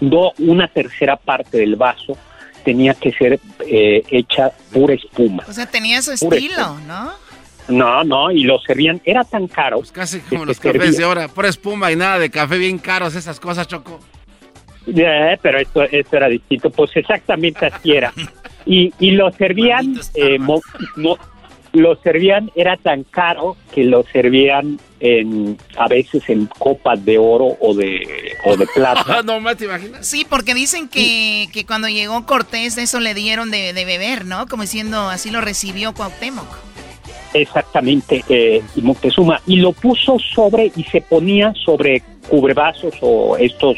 do- 0.00 0.32
una 0.38 0.68
tercera 0.68 1.16
parte 1.16 1.58
del 1.58 1.76
vaso 1.76 2.16
tenía 2.64 2.94
que 2.94 3.12
ser 3.12 3.40
eh, 3.66 4.02
hecha 4.10 4.50
pura 4.72 4.94
espuma. 4.94 5.44
O 5.48 5.52
sea, 5.52 5.66
tenía 5.66 6.02
su 6.02 6.12
estilo, 6.12 6.78
¿no? 6.86 7.12
No, 7.68 8.02
no, 8.04 8.30
y 8.30 8.44
lo 8.44 8.58
servían, 8.60 9.00
era 9.04 9.24
tan 9.24 9.46
caro. 9.46 9.80
Casi 9.92 10.20
como 10.20 10.44
los 10.44 10.58
cafés 10.58 10.80
servía- 10.82 10.98
de 10.98 11.04
ahora, 11.04 11.28
pura 11.28 11.48
espuma 11.48 11.90
y 11.92 11.96
nada 11.96 12.18
de 12.18 12.30
café 12.30 12.58
bien 12.58 12.78
caros, 12.78 13.14
esas 13.14 13.38
cosas, 13.40 13.68
Choco. 13.68 14.00
Eh, 14.86 15.36
pero 15.42 15.58
esto, 15.58 15.82
esto 15.82 16.16
era 16.16 16.28
distinto, 16.28 16.70
pues 16.70 16.90
exactamente 16.96 17.66
así 17.66 17.92
era. 17.92 18.12
Y, 18.66 18.92
y 18.98 19.12
lo 19.12 19.30
servían, 19.32 19.98
eh, 20.14 20.38
mo- 20.38 20.60
mo- 20.96 21.16
lo 21.72 21.96
servían, 21.96 22.50
era 22.54 22.76
tan 22.76 23.04
caro 23.04 23.56
que 23.74 23.84
lo 23.84 24.04
servían 24.04 24.78
en, 25.00 25.56
a 25.76 25.88
veces 25.88 26.28
en 26.28 26.46
copas 26.46 27.04
de 27.04 27.18
oro 27.18 27.56
o 27.60 27.74
de, 27.74 28.34
o 28.44 28.56
de 28.56 28.66
plata. 28.66 29.22
no 29.24 29.40
más 29.40 29.56
te 29.56 29.66
imaginas. 29.66 30.06
Sí, 30.06 30.26
porque 30.28 30.54
dicen 30.54 30.88
que, 30.88 31.48
que 31.52 31.64
cuando 31.66 31.88
llegó 31.88 32.26
Cortés 32.26 32.78
eso 32.78 33.00
le 33.00 33.14
dieron 33.14 33.50
de, 33.50 33.72
de 33.72 33.84
beber, 33.84 34.24
¿no? 34.24 34.46
Como 34.46 34.62
diciendo, 34.62 35.08
así 35.08 35.30
lo 35.30 35.40
recibió 35.40 35.94
Cuauhtémoc. 35.94 36.68
Exactamente, 37.34 38.24
eh, 38.28 38.62
y 38.74 38.80
Moctezuma. 38.80 39.40
Y 39.46 39.56
lo 39.56 39.72
puso 39.72 40.18
sobre 40.18 40.72
y 40.74 40.84
se 40.84 41.02
ponía 41.02 41.52
sobre 41.54 42.02
cubrevasos 42.28 42.94
o 43.00 43.36
estos 43.36 43.76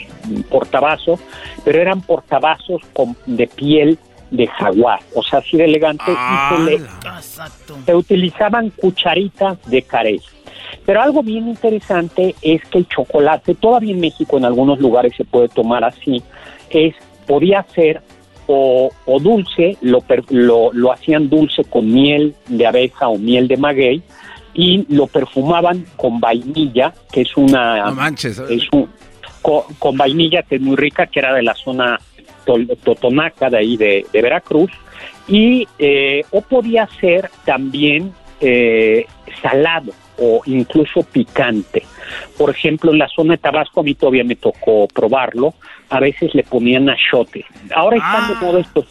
portavasos, 0.48 1.20
pero 1.64 1.80
eran 1.80 2.00
portavasos 2.00 2.82
con, 2.92 3.16
de 3.26 3.46
piel 3.46 3.98
de 4.30 4.46
jaguar, 4.46 5.00
o 5.14 5.22
sea, 5.22 5.40
así 5.40 5.56
de 5.56 5.64
elegante. 5.64 6.04
y 6.10 6.54
se, 6.56 6.62
le- 6.62 6.74
Exacto. 6.76 7.78
se 7.84 7.94
utilizaban 7.94 8.70
cucharitas 8.70 9.58
de 9.70 9.82
carey. 9.82 10.20
Pero 10.86 11.02
algo 11.02 11.22
bien 11.22 11.48
interesante 11.48 12.34
es 12.42 12.64
que 12.66 12.78
el 12.78 12.88
chocolate, 12.88 13.54
todavía 13.54 13.92
en 13.92 14.00
México 14.00 14.38
en 14.38 14.44
algunos 14.44 14.78
lugares 14.78 15.14
se 15.16 15.24
puede 15.24 15.48
tomar 15.48 15.84
así, 15.84 16.22
es 16.70 16.94
podía 17.26 17.64
ser 17.74 18.02
o, 18.46 18.90
o 19.06 19.20
dulce, 19.20 19.76
lo, 19.80 20.00
per- 20.00 20.24
lo, 20.30 20.72
lo 20.72 20.92
hacían 20.92 21.28
dulce 21.28 21.64
con 21.64 21.92
miel 21.92 22.34
de 22.48 22.66
abeja 22.66 23.08
o 23.08 23.18
miel 23.18 23.46
de 23.48 23.56
maguey 23.56 24.02
y 24.54 24.84
lo 24.92 25.06
perfumaban 25.06 25.84
con 25.96 26.18
vainilla, 26.20 26.92
que 27.12 27.20
es 27.22 27.36
una... 27.36 27.84
No 27.86 27.94
manches. 27.94 28.38
es 28.48 28.64
un- 28.72 28.88
con, 29.78 29.96
vainilla 29.96 30.42
que 30.42 30.56
es 30.56 30.60
muy 30.60 30.76
rica, 30.76 31.06
que 31.06 31.18
era 31.20 31.32
de 31.32 31.42
la 31.42 31.54
zona 31.54 31.98
totonaca 32.44 33.50
de 33.50 33.58
ahí 33.58 33.76
de, 33.76 34.06
de 34.12 34.22
Veracruz, 34.22 34.70
y 35.28 35.66
eh, 35.78 36.22
o 36.30 36.40
podía 36.42 36.88
ser 37.00 37.30
también 37.44 38.12
eh, 38.40 39.06
salado 39.42 39.92
o 40.18 40.42
incluso 40.46 41.02
picante. 41.02 41.82
Por 42.36 42.50
ejemplo, 42.50 42.92
en 42.92 42.98
la 42.98 43.08
zona 43.08 43.34
de 43.34 43.38
Tabasco 43.38 43.80
a 43.80 43.82
mí 43.82 43.94
todavía 43.94 44.24
me 44.24 44.36
tocó 44.36 44.86
probarlo, 44.88 45.54
a 45.88 46.00
veces 46.00 46.34
le 46.34 46.42
ponían 46.42 46.90
achote. 46.90 47.44
Ahora 47.74 47.96
están 47.96 48.28
de 48.28 48.46
moda 48.46 48.60
estos, 48.60 48.86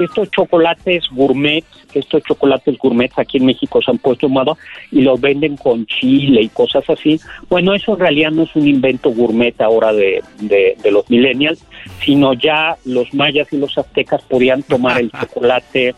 estos 0.00 0.30
chocolates 0.30 1.04
gourmet, 1.12 1.64
estos 1.94 2.22
chocolates 2.22 2.76
gourmet 2.78 3.10
aquí 3.16 3.38
en 3.38 3.46
México 3.46 3.80
se 3.82 3.90
han 3.90 3.98
puesto 3.98 4.26
en 4.26 4.32
moda 4.32 4.54
y 4.90 5.02
los 5.02 5.20
venden 5.20 5.56
con 5.56 5.86
chile 5.86 6.42
y 6.42 6.48
cosas 6.48 6.88
así. 6.88 7.20
Bueno, 7.48 7.74
eso 7.74 7.92
en 7.92 8.00
realidad 8.00 8.30
no 8.30 8.42
es 8.42 8.54
un 8.56 8.66
invento 8.66 9.10
gourmet 9.10 9.58
ahora 9.60 9.92
de, 9.92 10.22
de, 10.40 10.76
de 10.82 10.90
los 10.90 11.08
millennials, 11.10 11.64
sino 12.04 12.34
ya 12.34 12.76
los 12.84 13.12
mayas 13.14 13.52
y 13.52 13.58
los 13.58 13.76
aztecas 13.76 14.22
podían 14.22 14.62
tomar 14.62 15.00
el 15.00 15.10
chocolate, 15.20 15.94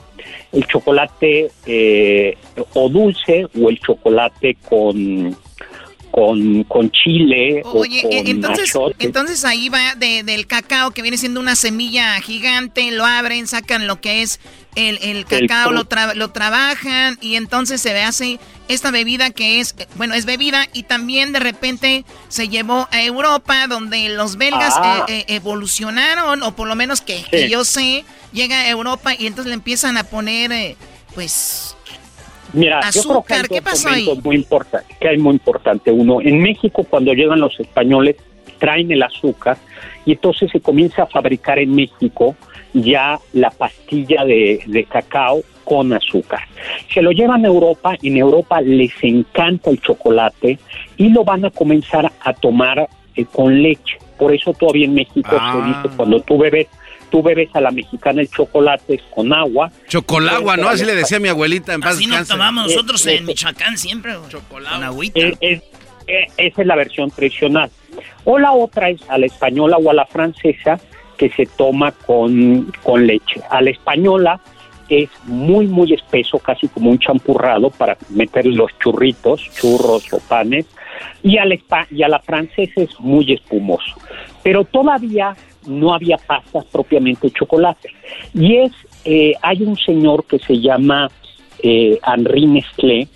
el 0.53 0.67
chocolate 0.67 1.51
eh, 1.67 2.37
o 2.75 2.89
dulce 2.89 3.47
o 3.61 3.71
el 3.71 3.79
chocolate 3.81 4.57
con 4.69 5.37
con, 6.11 6.65
con 6.65 6.91
chile 6.91 7.63
Oye, 7.65 8.01
o 8.01 8.03
con 8.09 8.13
eh, 8.13 8.23
entonces, 8.27 8.73
entonces 8.99 9.45
ahí 9.45 9.69
va 9.69 9.95
de- 9.97 10.23
del 10.23 10.47
cacao 10.47 10.91
que 10.91 11.03
viene 11.03 11.17
siendo 11.17 11.41
una 11.41 11.57
semilla 11.57 12.21
gigante, 12.21 12.91
lo 12.91 13.05
abren, 13.07 13.47
sacan 13.47 13.87
lo 13.87 14.01
que 14.01 14.23
es 14.23 14.41
el, 14.77 14.99
el 15.03 15.25
cacao, 15.25 15.73
lo, 15.73 15.89
tra- 15.89 16.15
lo 16.15 16.31
trabajan 16.31 17.19
y 17.21 17.35
entonces 17.37 17.81
se 17.81 17.99
hace 18.03 18.39
esta 18.69 18.91
bebida 18.93 19.31
que 19.31 19.59
es, 19.61 19.75
bueno, 19.97 20.15
es 20.15 20.27
bebida 20.27 20.69
y 20.73 20.85
también 20.85 21.33
de 21.33 21.41
repente 21.41 22.05
se 22.29 22.49
llevó 22.49 22.89
a 22.93 23.03
Europa 23.03 23.67
donde 23.67 24.09
los 24.11 24.37
belgas 24.37 24.75
Ah. 24.77 25.05
eh, 25.09 25.25
eh, 25.29 25.35
evolucionaron 25.37 26.43
o 26.43 26.55
por 26.55 26.69
lo 26.69 26.75
menos 26.77 27.01
que, 27.01 27.23
que 27.31 27.49
yo 27.49 27.65
sé, 27.65 28.05
llega 28.33 28.61
a 28.61 28.69
Europa 28.69 29.13
y 29.19 29.27
entonces 29.27 29.49
le 29.49 29.55
empiezan 29.55 29.97
a 29.97 30.05
poner, 30.05 30.53
eh, 30.53 30.77
pues, 31.15 31.77
Mira, 32.53 32.81
yo 32.93 33.03
creo 33.03 33.23
que 33.23 33.35
hay 33.35 33.43
¿qué 33.43 33.55
dos 33.61 33.65
pasó 33.65 33.89
ahí? 33.89 34.09
muy 34.23 34.37
importantes, 34.37 34.97
que 34.99 35.09
hay 35.09 35.19
muy 35.19 35.33
importante. 35.35 35.91
Uno, 35.93 36.21
en 36.21 36.41
México 36.41 36.85
cuando 36.89 37.13
llegan 37.13 37.41
los 37.41 37.59
españoles 37.61 38.17
traen 38.59 38.91
el 38.93 39.03
azúcar 39.03 39.57
y 40.05 40.13
entonces 40.13 40.51
se 40.51 40.61
comienza 40.61 41.05
a 41.05 41.07
fabricar 41.07 41.59
en 41.59 41.75
México 41.75 42.37
ya 42.75 43.19
la 43.33 43.51
pastilla 43.51 44.25
de, 44.25 44.61
de 44.67 44.85
cacao 44.85 45.41
con 45.65 45.93
azúcar. 45.93 46.41
Se 46.93 47.01
lo 47.03 47.11
llevan 47.13 47.45
a 47.45 47.49
Europa, 47.49 47.97
en 48.03 48.17
Europa 48.17 48.61
les 48.61 48.93
encanta 49.03 49.71
el 49.71 49.81
chocolate 49.81 50.59
y 50.97 51.09
lo 51.09 51.25
van 51.25 51.45
a 51.45 51.51
comenzar 51.51 52.11
a 52.21 52.33
tomar 52.35 52.89
eh, 53.17 53.25
con 53.25 53.63
leche. 53.63 53.99
Por 54.19 54.35
eso 54.35 54.53
todavía 54.53 54.85
en 54.85 54.95
México 54.95 55.31
Ah. 55.39 55.53
se 55.55 55.69
dice 55.89 55.97
cuando 55.97 56.21
tú 56.21 56.39
bebes, 56.39 56.67
tú 57.11 57.23
bebes 57.23 57.49
a 57.55 57.61
la 57.61 57.71
mexicana 57.71 58.21
el 58.23 58.31
chocolate 58.31 59.01
con 59.15 59.33
agua. 59.33 59.71
Chocolagua, 59.89 60.57
¿no? 60.57 60.69
Así 60.69 60.85
le 60.85 60.95
decía 60.95 61.19
mi 61.21 61.29
abuelita 61.29 61.75
en 61.75 61.81
paz 61.81 61.97
Así 61.97 62.07
nos 62.07 62.27
tomamos 62.29 62.71
Eh, 62.71 62.75
nosotros 62.75 63.07
eh, 63.07 63.17
en 63.17 63.27
Michoacán 63.27 63.77
siempre, 63.77 64.13
agüita. 64.83 65.19
Eh, 65.21 65.37
es- 65.41 65.63
eh, 66.07 66.27
esa 66.39 66.63
es 66.63 66.67
la 66.67 66.75
versión 66.77 67.11
tradicional. 67.11 67.71
O 68.25 68.39
la 68.39 68.53
otra 68.53 68.89
es 68.91 69.01
a 69.09 69.19
la 69.19 69.27
española 69.27 69.77
o 69.77 69.91
a 69.91 69.95
la 69.95 70.07
francesa 70.07 70.81
que 71.17 71.31
se 71.31 71.47
toma 71.47 71.93
con, 71.93 72.73
con 72.83 73.07
leche. 73.07 73.41
A 73.51 73.61
la 73.61 73.71
española 73.71 74.41
es 74.89 75.09
muy, 75.25 75.67
muy 75.69 75.93
espeso, 75.93 76.39
casi 76.41 76.67
como 76.69 76.91
un 76.91 76.99
champurrado 76.99 77.71
para 77.71 77.97
meter 78.09 78.47
los 78.47 78.77
churritos, 78.81 79.43
churros 79.61 80.13
o 80.13 80.19
panes. 80.21 80.67
Y 81.23 81.39
a 81.39 81.45
la, 81.45 81.55
espa- 81.55 81.87
y 81.91 82.03
a 82.03 82.09
la 82.09 82.19
francesa 82.19 82.81
es 82.81 82.99
muy 82.99 83.33
espumoso. 83.33 83.95
Pero 84.43 84.65
todavía 84.65 85.37
no 85.67 85.95
había 85.95 86.17
pastas 86.17 86.65
propiamente 86.67 87.29
de 87.29 87.33
chocolate. 87.33 87.91
Y 88.35 88.57
es, 88.57 88.73
eh, 89.05 89.35
hay 89.43 89.63
un 89.63 89.77
señor 89.77 90.25
que 90.25 90.39
se 90.39 90.59
llama 90.61 91.11
eh, 91.63 91.99
Henri 92.07 92.47
Nestlé, 92.47 93.09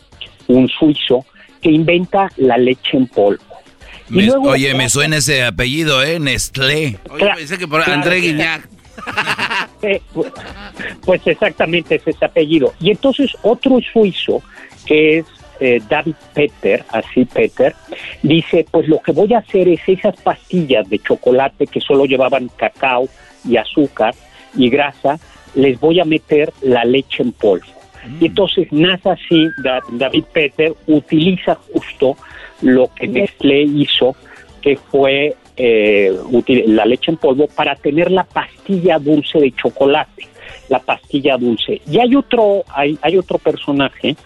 un 0.48 0.68
suizo, 0.68 1.24
que 1.62 1.70
inventa 1.70 2.30
la 2.36 2.58
leche 2.58 2.96
en 2.96 3.06
polvo. 3.06 3.42
Y 4.10 4.14
Me- 4.16 4.22
luego- 4.26 4.50
oye, 4.50 4.74
me 4.74 4.88
suena 4.90 5.16
ese 5.16 5.42
apellido, 5.44 6.02
¿eh? 6.02 6.18
Nestlé. 6.20 6.98
Oye, 7.10 7.30
pensé 7.36 7.56
que 7.58 7.66
por 7.66 7.80
André 7.88 8.20
Guiñac. 8.20 8.68
Eh, 9.82 10.00
pu- 10.14 10.32
pues 11.04 11.20
exactamente 11.26 11.96
es 11.96 12.06
ese 12.06 12.24
apellido. 12.24 12.72
Y 12.80 12.90
entonces 12.90 13.30
otro 13.42 13.78
suizo, 13.92 14.42
que 14.86 15.18
es 15.18 15.26
eh, 15.60 15.80
David 15.88 16.14
Peter, 16.34 16.84
así 16.90 17.24
Peter, 17.24 17.74
dice, 18.22 18.66
pues 18.70 18.88
lo 18.88 19.00
que 19.00 19.12
voy 19.12 19.32
a 19.34 19.38
hacer 19.38 19.68
es 19.68 19.80
esas 19.86 20.16
pastillas 20.20 20.88
de 20.88 20.98
chocolate 20.98 21.66
que 21.66 21.80
solo 21.80 22.04
llevaban 22.04 22.48
cacao 22.56 23.08
y 23.48 23.56
azúcar 23.56 24.14
y 24.56 24.68
grasa, 24.70 25.18
les 25.54 25.78
voy 25.80 26.00
a 26.00 26.04
meter 26.04 26.52
la 26.62 26.84
leche 26.84 27.22
en 27.22 27.32
polvo. 27.32 27.66
Y 28.20 28.26
entonces 28.26 28.68
nace 28.70 29.08
así, 29.10 29.46
Da- 29.62 29.80
David 29.92 30.24
Peter 30.32 30.74
utiliza 30.86 31.54
justo 31.72 32.16
lo 32.60 32.90
que 32.94 33.06
Nestlé 33.08 33.62
hizo, 33.62 34.14
que 34.60 34.76
fue 34.76 35.34
eh, 35.56 36.12
util- 36.30 36.64
la 36.66 36.84
leche 36.84 37.10
en 37.12 37.16
polvo 37.16 37.46
para 37.46 37.76
tener 37.76 38.10
la 38.10 38.24
pastilla 38.24 38.98
dulce 38.98 39.38
de 39.38 39.52
chocolate, 39.52 40.26
la 40.68 40.80
pastilla 40.80 41.36
dulce. 41.38 41.80
Y 41.90 41.98
hay 41.98 42.14
otro, 42.16 42.64
hay, 42.74 42.98
hay 43.00 43.16
otro 43.16 43.38
personaje 43.38 44.16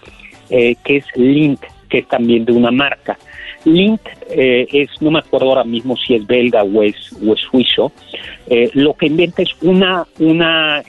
eh, 0.49 0.75
que 0.83 0.97
es 0.97 1.05
Lindt, 1.15 1.63
que 1.89 1.99
es 1.99 2.07
también 2.07 2.45
de 2.45 2.51
una 2.51 2.71
marca. 2.71 3.17
Lindt 3.65 4.01
eh, 4.29 4.67
es, 4.71 4.89
no 5.01 5.11
me 5.11 5.19
acuerdo 5.19 5.49
ahora 5.49 5.63
mismo 5.63 5.97
si 5.97 6.15
es 6.15 6.25
belga 6.25 6.63
o 6.63 6.81
es, 6.81 6.95
suizo, 7.49 7.91
eh, 8.47 8.69
lo 8.73 8.93
que 8.93 9.07
inventa 9.07 9.41
es 9.41 9.49
una, 9.61 10.05
una, 10.19 10.81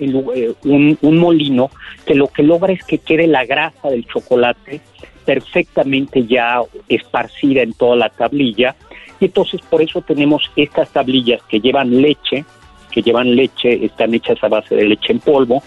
un, 0.65 0.99
un 1.01 1.19
molino 1.19 1.70
que 2.07 2.15
lo 2.15 2.28
que 2.28 2.43
logra 2.43 2.73
es 2.73 2.85
que 2.85 2.99
quede 2.99 3.27
la 3.27 3.45
grasa 3.45 3.89
del 3.89 4.07
chocolate 4.07 4.81
perfectamente 5.24 6.27
ya 6.27 6.61
esparcida 6.89 7.62
en 7.62 7.73
toda 7.74 7.97
la 7.97 8.09
tablilla 8.09 8.74
y 9.20 9.27
entonces 9.27 9.61
por 9.69 9.82
eso 9.82 10.01
tenemos 10.01 10.51
estas 10.57 10.91
tablillas 10.91 11.43
que 11.43 11.61
llevan 11.61 12.01
leche, 12.01 12.45
que 12.91 13.03
llevan 13.03 13.37
leche, 13.37 13.85
están 13.85 14.15
hechas 14.15 14.43
a 14.43 14.49
base 14.49 14.74
de 14.74 14.85
leche 14.87 15.12
en 15.12 15.20
polvo, 15.20 15.62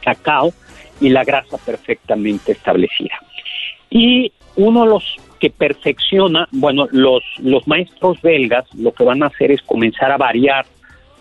cacao 0.00 0.52
y 1.00 1.08
la 1.08 1.24
grasa 1.24 1.58
perfectamente 1.58 2.52
establecida. 2.52 3.14
Y 3.90 4.32
uno 4.56 4.84
de 4.84 4.90
los 4.90 5.16
que 5.40 5.50
perfecciona, 5.50 6.48
bueno, 6.52 6.86
los, 6.92 7.22
los 7.38 7.66
maestros 7.66 8.20
belgas 8.22 8.64
lo 8.74 8.92
que 8.92 9.04
van 9.04 9.22
a 9.22 9.26
hacer 9.26 9.50
es 9.50 9.62
comenzar 9.62 10.12
a 10.12 10.16
variar 10.16 10.66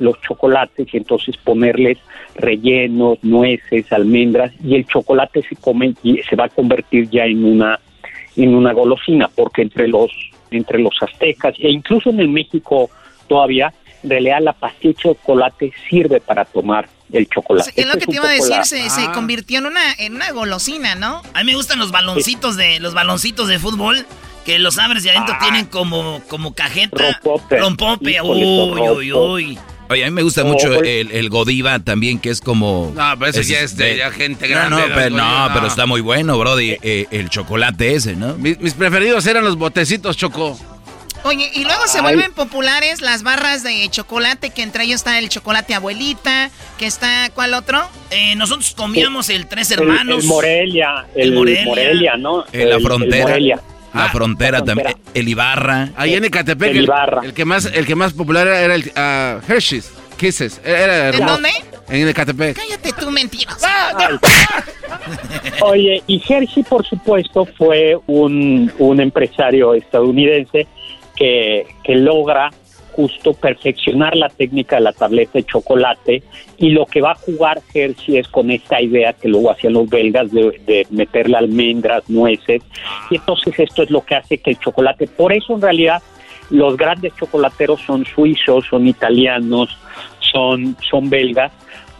los 0.02 0.20
chocolates 0.22 0.94
y 0.94 0.98
entonces 0.98 1.38
ponerles 1.38 1.98
rellenos, 2.36 3.20
nueces, 3.24 3.92
almendras 3.92 4.52
y 4.64 4.76
el 4.76 4.86
chocolate 4.86 5.44
se 5.44 5.56
come 5.56 5.94
y 6.04 6.18
se 6.24 6.36
va 6.36 6.46
a 6.46 6.50
convertir 6.50 7.10
ya 7.10 7.26
en 7.26 7.46
una 7.46 7.80
en 8.36 8.56
una 8.56 8.74
golosina 8.74 9.28
porque 9.28 9.62
entre 9.62 9.88
los 9.88 10.12
entre 10.50 10.80
los 10.80 10.96
aztecas 11.02 11.54
e 11.60 11.70
incluso 11.70 12.10
en 12.10 12.20
el 12.20 12.30
México 12.30 12.90
todavía 13.28 13.74
en 14.04 14.10
realidad 14.10 14.42
la 14.42 14.54
pastilla 14.54 14.94
de 14.94 15.02
chocolate 15.02 15.72
sirve 15.90 16.20
para 16.20 16.46
tomar 16.46 16.88
el 17.14 17.28
chocolate. 17.30 17.72
Es 17.76 17.86
lo 17.88 17.94
que 17.94 18.06
te 18.06 18.16
iba 18.16 18.28
a 18.28 18.32
decir, 18.32 18.58
se, 18.64 18.90
se 18.90 19.12
convirtió 19.14 19.60
en 19.60 19.66
una, 19.68 19.94
en 19.98 20.16
una 20.16 20.32
golosina, 20.32 20.96
¿no? 20.96 21.22
A 21.34 21.40
mí 21.44 21.52
me 21.52 21.56
gustan 21.56 21.80
los 21.80 21.92
baloncitos 21.92 22.56
de 22.58 22.80
los 22.80 22.94
baloncitos 22.94 23.48
de 23.48 23.60
fútbol 23.60 24.06
que 24.46 24.58
los 24.60 24.80
abres 24.80 25.06
y 25.06 25.10
adentro 25.10 25.36
tienen 25.42 25.66
como 25.66 26.22
como 26.28 26.54
cajeta. 26.56 27.20
Rompope. 27.22 27.60
Rompope. 27.60 28.22
Uy, 28.22 28.44
uy, 28.90 29.14
uy. 29.14 29.60
Oye, 29.90 30.06
a 30.06 30.08
mí 30.08 30.12
me 30.14 30.24
gusta 30.24 30.46
mucho 30.46 30.74
el, 30.82 31.12
el 31.12 31.30
Godiva 31.30 31.78
también, 31.80 32.18
que 32.18 32.30
es 32.30 32.40
como... 32.40 32.94
No, 32.96 33.14
pero 33.20 33.32
eso 33.32 33.42
ya 33.42 33.60
es 33.60 33.76
de 33.76 33.98
ya 33.98 34.10
gente 34.10 34.48
No, 34.48 34.56
grande, 34.56 34.76
No, 34.78 34.86
el 34.86 34.92
pero, 34.94 35.16
no, 35.18 35.48
no. 35.50 35.54
pero 35.54 35.68
está 35.68 35.86
muy 35.86 36.00
bueno, 36.00 36.38
brody. 36.40 36.78
eh, 36.82 37.08
el 37.12 37.30
chocolate 37.30 37.96
ese, 37.96 38.16
¿no? 38.16 38.36
Mis, 38.38 38.58
mis 38.62 38.74
preferidos 38.74 39.26
eran 39.26 39.44
los 39.44 39.58
botecitos 39.58 40.16
Choco. 40.16 40.58
Oye, 41.24 41.50
y 41.54 41.64
luego 41.64 41.86
se 41.88 42.02
vuelven 42.02 42.34
populares 42.34 43.02
las 43.02 43.22
barras 43.24 43.64
de 43.64 43.88
chocolate, 43.90 44.50
que 44.50 44.64
entre 44.64 44.84
ellos 44.86 44.96
está 45.02 45.20
el 45.20 45.30
chocolate 45.30 45.74
abuelita, 45.76 46.50
que 46.80 46.88
está, 46.88 47.30
¿cuál 47.34 47.54
otro? 47.54 47.80
Eh, 48.10 48.36
nosotros 48.36 48.74
comíamos 48.76 49.30
el 49.30 49.46
Tres 49.48 49.70
El- 49.72 49.80
Hermanos. 49.82 50.24
El, 50.24 50.28
Morelia, 50.30 51.06
el, 51.16 51.22
El 51.30 51.34
Morelia. 51.34 51.66
Morelia. 51.66 52.18
¿no? 52.18 52.44
Eh, 52.52 52.54
la 52.54 52.62
El- 52.64 52.72
el 52.72 52.82
frontera. 52.82 53.24
Morelia. 53.24 53.60
La 53.94 54.10
frontera 54.10 54.64
también. 54.64 54.96
El 55.14 55.28
Ibarra. 55.28 55.90
Ahí 55.98 56.16
en 56.16 56.24
Ecatepec, 56.26 56.72
El 56.72 56.78
el, 56.78 56.84
Ibarra. 56.86 57.22
el 57.26 57.34
que 57.34 57.44
más 57.46 57.66
el 57.66 57.86
que 57.86 57.96
más 57.96 58.14
popular 58.14 58.48
era, 58.48 58.74
el 58.74 58.90
ah, 58.96 59.40
Hershey's 59.48 59.92
Kisses. 60.18 60.62
Era 60.64 61.10
¿En 61.10 61.16
hermoso. 61.16 61.34
dónde? 61.34 61.50
En 61.90 62.08
Ecatepec. 62.08 62.56
Cállate 62.56 62.94
tú, 62.94 63.12
mentiras. 63.12 63.58
Oye, 65.62 66.02
y 66.08 66.22
Hershey, 66.28 66.64
por 66.64 66.86
supuesto, 66.86 67.46
fue 67.58 67.98
un, 68.08 68.72
un 68.80 69.02
empresario 69.02 69.74
estadounidense 69.74 70.68
que, 71.22 71.68
que 71.84 71.94
logra 71.94 72.50
justo 72.94 73.34
perfeccionar 73.34 74.16
la 74.18 74.28
técnica 74.28 74.78
de 74.78 74.82
la 74.82 74.92
tableta 74.92 75.34
de 75.34 75.44
chocolate 75.44 76.24
y 76.58 76.72
lo 76.72 76.88
que 76.88 77.00
va 77.00 77.12
a 77.12 77.16
jugar 77.16 77.62
Hershey 77.72 78.18
es 78.18 78.28
con 78.28 78.50
esta 78.50 78.82
idea 78.82 79.14
que 79.14 79.30
luego 79.30 79.52
hacían 79.52 79.74
los 79.74 79.88
belgas 79.88 80.32
de, 80.32 80.60
de 80.66 80.88
meterle 80.90 81.38
almendras, 81.38 82.10
nueces. 82.10 82.64
Y 83.12 83.18
entonces 83.18 83.54
esto 83.60 83.84
es 83.84 83.92
lo 83.92 84.04
que 84.04 84.16
hace 84.16 84.40
que 84.40 84.50
el 84.50 84.60
chocolate, 84.60 85.06
por 85.06 85.32
eso 85.32 85.54
en 85.54 85.62
realidad 85.62 86.02
los 86.50 86.76
grandes 86.76 87.16
chocolateros 87.16 87.82
son 87.82 88.04
suizos, 88.04 88.66
son 88.68 88.88
italianos, 88.88 89.78
son, 90.20 90.76
son 90.90 91.08
belgas, 91.08 91.52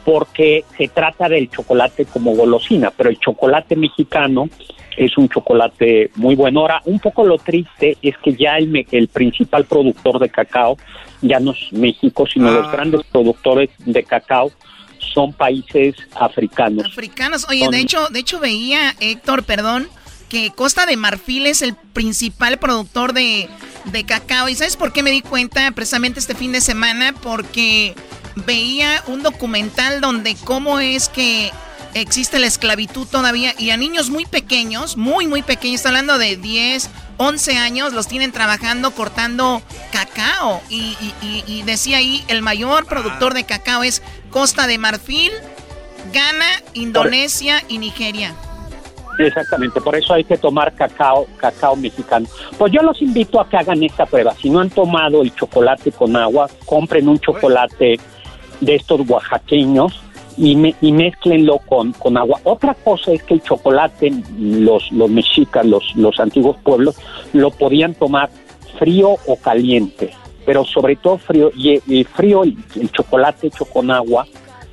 porque 0.04 0.66
se 0.78 0.88
trata 0.88 1.30
del 1.30 1.48
chocolate 1.52 2.06
como 2.06 2.36
golosina, 2.36 2.90
pero 2.90 3.12
el 3.12 3.20
chocolate 3.20 3.76
mexicano 3.76 4.50
es 4.98 5.18
un 5.18 5.30
chocolate 5.30 6.12
muy 6.16 6.36
bueno. 6.36 6.62
Ahora, 6.62 6.82
un 6.86 7.00
poco 7.00 7.24
lo 7.26 7.38
triste 7.38 7.98
es 8.02 8.16
que 8.24 8.34
ya 8.36 8.58
el, 8.58 8.86
el 8.92 9.08
principal 9.08 9.66
productor 9.66 10.20
de 10.20 10.30
cacao 10.30 10.78
ya 11.22 11.40
no 11.40 11.52
es 11.52 11.72
México, 11.72 12.26
sino 12.32 12.52
los 12.52 12.72
grandes 12.72 13.02
productores 13.12 13.70
de 13.80 14.04
cacao 14.04 14.52
son 15.14 15.34
países 15.34 15.96
africanos. 16.16 16.86
Africanos. 16.86 17.46
Oye, 17.50 17.64
Son- 17.64 17.72
de 17.72 17.80
hecho, 17.80 18.08
de 18.10 18.20
hecho 18.20 18.40
veía, 18.40 18.94
Héctor, 19.00 19.44
perdón, 19.44 19.88
que 20.30 20.52
Costa 20.52 20.86
de 20.86 20.96
Marfil 20.98 21.46
es 21.48 21.62
el 21.62 21.76
principal 21.76 22.58
productor 22.58 23.14
de, 23.14 23.50
de 23.86 24.04
cacao. 24.06 24.48
¿Y 24.50 24.56
sabes 24.56 24.78
por 24.78 24.94
qué 24.94 25.04
me 25.04 25.12
di 25.12 25.22
cuenta 25.22 25.72
precisamente 25.72 26.20
este 26.20 26.36
fin 26.36 26.52
de 26.52 26.62
semana? 26.62 27.14
Porque 27.22 27.96
veía 28.48 29.04
un 29.08 29.24
documental 29.24 30.00
donde 30.02 30.36
cómo 30.46 30.80
es 30.80 31.10
que 31.10 31.52
existe 31.94 32.40
la 32.40 32.48
esclavitud 32.48 33.08
todavía 33.08 33.54
y 33.58 33.70
a 33.72 33.78
niños 33.78 34.10
muy 34.10 34.26
pequeños, 34.26 34.98
muy, 34.98 35.28
muy 35.28 35.42
pequeños, 35.42 35.76
está 35.76 35.90
hablando 35.90 36.18
de 36.18 36.38
10, 36.38 36.90
11 37.18 37.58
años, 37.58 37.94
los 37.94 38.08
tienen 38.08 38.32
trabajando 38.32 38.92
cortando 38.92 39.62
cacao. 39.92 40.62
Y, 40.70 40.96
y- 41.22 41.44
y- 41.48 41.64
decía 41.64 41.98
ahí, 41.98 42.24
el 42.28 42.42
mayor 42.42 42.86
productor 42.86 43.34
de 43.34 43.44
cacao 43.44 43.84
es 43.84 44.02
Costa 44.30 44.68
de 44.68 44.78
Marfil, 44.78 45.32
Ghana, 46.14 46.46
Indonesia 46.74 47.64
y 47.68 47.78
Nigeria. 47.78 48.34
Exactamente, 49.20 49.80
por 49.82 49.96
eso 49.96 50.14
hay 50.14 50.24
que 50.24 50.38
tomar 50.38 50.74
cacao, 50.74 51.28
cacao 51.38 51.76
mexicano. 51.76 52.28
Pues 52.58 52.72
yo 52.74 52.82
los 52.82 53.02
invito 53.02 53.40
a 53.40 53.48
que 53.48 53.58
hagan 53.58 53.84
esta 53.84 54.06
prueba. 54.06 54.34
Si 54.42 54.50
no 54.50 54.60
han 54.62 54.70
tomado 54.70 55.22
el 55.22 55.36
chocolate 55.36 55.92
con 55.92 56.16
agua, 56.16 56.50
compren 56.66 57.08
un 57.08 57.20
chocolate 57.20 58.00
de 58.62 58.76
estos 58.76 59.02
oaxaqueños 59.08 60.00
y, 60.38 60.56
me, 60.56 60.76
y 60.82 60.92
mezclenlo 60.92 61.60
con, 61.60 61.94
con 61.94 62.18
agua. 62.18 62.40
Otra 62.44 62.74
cosa 62.74 63.12
es 63.12 63.24
que 63.24 63.36
el 63.36 63.42
chocolate, 63.42 64.12
los, 64.38 64.92
los 64.92 65.10
mexicas, 65.10 65.66
los, 65.66 65.96
los 65.96 66.20
antiguos 66.20 66.58
pueblos, 66.64 66.96
lo 67.34 67.52
podían 67.52 67.94
tomar 67.94 68.30
frío 68.80 69.18
o 69.28 69.36
caliente, 69.36 70.12
pero 70.46 70.66
sobre 70.66 70.96
todo 70.96 71.18
frío. 71.18 71.52
Y, 71.56 71.82
y 71.88 72.04
frío, 72.04 72.44
el, 72.44 72.56
el 72.80 72.92
chocolate 72.92 73.48
hecho 73.48 73.66
con 73.66 73.92
agua, 73.92 74.26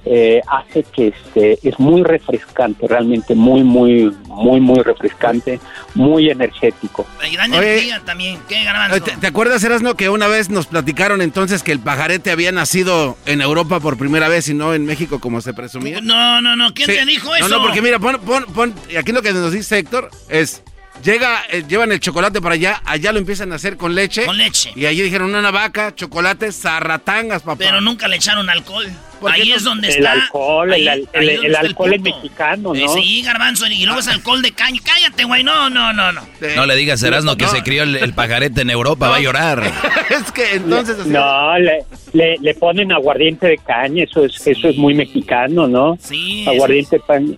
eh, 0.04 0.40
hace 0.46 0.84
que 0.84 1.08
este 1.08 1.58
es 1.68 1.78
muy 1.78 2.02
refrescante, 2.02 2.86
realmente 2.88 3.34
muy, 3.34 3.62
muy, 3.62 4.10
muy, 4.26 4.60
muy 4.60 4.80
refrescante, 4.82 5.60
muy 5.94 6.30
energético. 6.30 7.06
Y 7.30 7.36
da 7.36 7.44
Oye. 7.44 7.56
energía 7.56 8.00
también. 8.04 8.38
¿Qué 8.48 8.64
garbanzo? 8.64 9.02
¿Te, 9.02 9.16
te 9.16 9.26
acuerdas, 9.26 9.62
Erasno, 9.64 9.94
que 9.96 10.08
una 10.08 10.28
vez 10.28 10.50
nos 10.50 10.66
platicaron 10.66 11.20
entonces 11.20 11.62
que 11.62 11.72
el 11.72 11.80
pajarete 11.80 12.30
había 12.30 12.52
nacido 12.52 13.16
en 13.26 13.40
Europa 13.42 13.80
por 13.80 13.98
primera 13.98 14.28
vez 14.28 14.48
y 14.48 14.54
no 14.54 14.74
en 14.74 14.84
México 14.86 15.18
como 15.20 15.40
se 15.40 15.52
presumía? 15.52 16.00
No, 16.00 16.40
no, 16.40 16.56
no. 16.56 16.72
¿Quién 16.72 16.88
Sí. 16.90 16.96
te 16.96 17.04
dijo 17.04 17.34
eso? 17.34 17.48
No, 17.48 17.56
no, 17.58 17.62
porque 17.62 17.82
mira, 17.82 17.98
pon, 17.98 18.18
pon, 18.24 18.44
pon, 18.54 18.74
aquí 18.98 19.12
lo 19.12 19.20
que 19.22 19.32
nos 19.32 19.52
dice 19.52 19.78
Héctor 19.78 20.10
es, 20.28 20.62
llega, 21.02 21.42
eh, 21.50 21.64
llevan 21.68 21.92
el 21.92 22.00
chocolate 22.00 22.40
para 22.40 22.54
allá, 22.54 22.82
allá 22.84 23.12
lo 23.12 23.18
empiezan 23.18 23.52
a 23.52 23.56
hacer 23.56 23.76
con 23.76 23.94
leche. 23.94 24.24
Con 24.26 24.36
leche. 24.38 24.70
Y 24.74 24.86
allí 24.86 25.02
dijeron 25.02 25.34
una 25.34 25.50
vaca, 25.50 25.94
chocolate, 25.94 26.52
zarratangas, 26.52 27.42
papá. 27.42 27.56
Pero 27.58 27.80
nunca 27.80 28.08
le 28.08 28.16
echaron 28.16 28.48
alcohol. 28.50 28.86
¿Por 29.20 29.34
qué 29.34 29.42
Ahí 29.42 29.48
no? 29.50 29.56
es 29.56 29.64
donde 29.64 29.88
El 29.88 29.96
está. 29.96 30.12
alcohol, 30.12 30.72
el, 30.72 30.88
ahí- 30.88 31.08
el- 31.12 31.26
donde 31.26 31.46
el 31.48 31.56
alcohol 31.56 31.92
es 31.92 32.00
mexicano, 32.00 32.72
Eh, 32.74 32.84
¿no? 32.84 32.94
sí, 32.94 33.22
garbanzo. 33.22 33.66
Y 33.66 33.84
luego 33.84 33.98
es 33.98 34.06
alcohol 34.06 34.40
de 34.42 34.52
caña. 34.52 34.80
Cállate, 34.84 35.24
güey. 35.24 35.42
No, 35.42 35.68
no, 35.70 35.92
no, 35.92 36.12
no. 36.12 36.22
No 36.54 36.66
le 36.66 36.76
digas, 36.76 37.02
Erasno, 37.02 37.36
que 37.36 37.44
No. 37.46 37.50
se 37.50 37.62
crió 37.64 37.82
el, 37.82 37.96
el 37.96 38.14
pajarete 38.14 38.60
en 38.62 38.70
Europa, 38.70 39.08
va 39.08 39.16
a 39.16 39.20
llorar. 39.20 39.60
es 40.10 40.30
que 40.30 40.54
entonces... 40.54 40.98
así- 41.00 41.08
No, 41.10 41.58
le, 41.58 41.84
le, 42.12 42.36
le 42.40 42.54
ponen 42.54 42.92
aguardiente 42.92 43.48
de 43.48 43.58
caña, 43.58 44.04
eso 44.04 44.24
es, 44.24 44.46
eso 44.46 44.68
es 44.68 44.76
muy 44.76 44.94
mexicano, 44.94 45.66
¿no? 45.66 45.98
Sí. 46.00 46.44
Aguardiente 46.46 46.96
de 46.98 47.02
caña. 47.04 47.36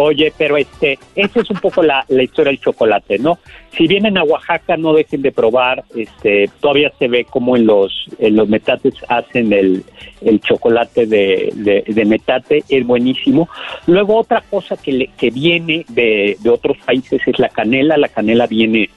Oye, 0.00 0.32
pero 0.38 0.56
este, 0.56 0.96
esa 1.16 1.40
es 1.40 1.50
un 1.50 1.58
poco 1.58 1.82
la, 1.82 2.04
la 2.08 2.22
historia 2.22 2.50
del 2.52 2.60
chocolate, 2.60 3.18
¿no? 3.18 3.38
Si 3.76 3.88
vienen 3.88 4.16
a 4.16 4.22
Oaxaca, 4.22 4.76
no 4.76 4.92
dejen 4.92 5.22
de 5.22 5.32
probar, 5.32 5.82
este, 5.96 6.48
todavía 6.60 6.92
se 7.00 7.08
ve 7.08 7.24
como 7.24 7.56
en 7.56 7.66
los, 7.66 8.06
en 8.20 8.36
los 8.36 8.48
metates 8.48 8.94
hacen 9.08 9.52
el, 9.52 9.82
el 10.20 10.40
chocolate 10.40 11.06
de, 11.06 11.84
de, 11.88 12.04
metate, 12.04 12.62
es 12.68 12.86
buenísimo. 12.86 13.48
Luego 13.88 14.16
otra 14.18 14.40
cosa 14.48 14.76
que, 14.76 14.92
le- 14.92 15.10
que 15.18 15.30
viene 15.30 15.84
de, 15.88 16.36
de 16.40 16.48
otros 16.50 16.76
países 16.86 17.20
es 17.26 17.38
la 17.40 17.48
canela, 17.48 17.96
la 17.96 18.08
canela 18.08 18.46
viene 18.46 18.90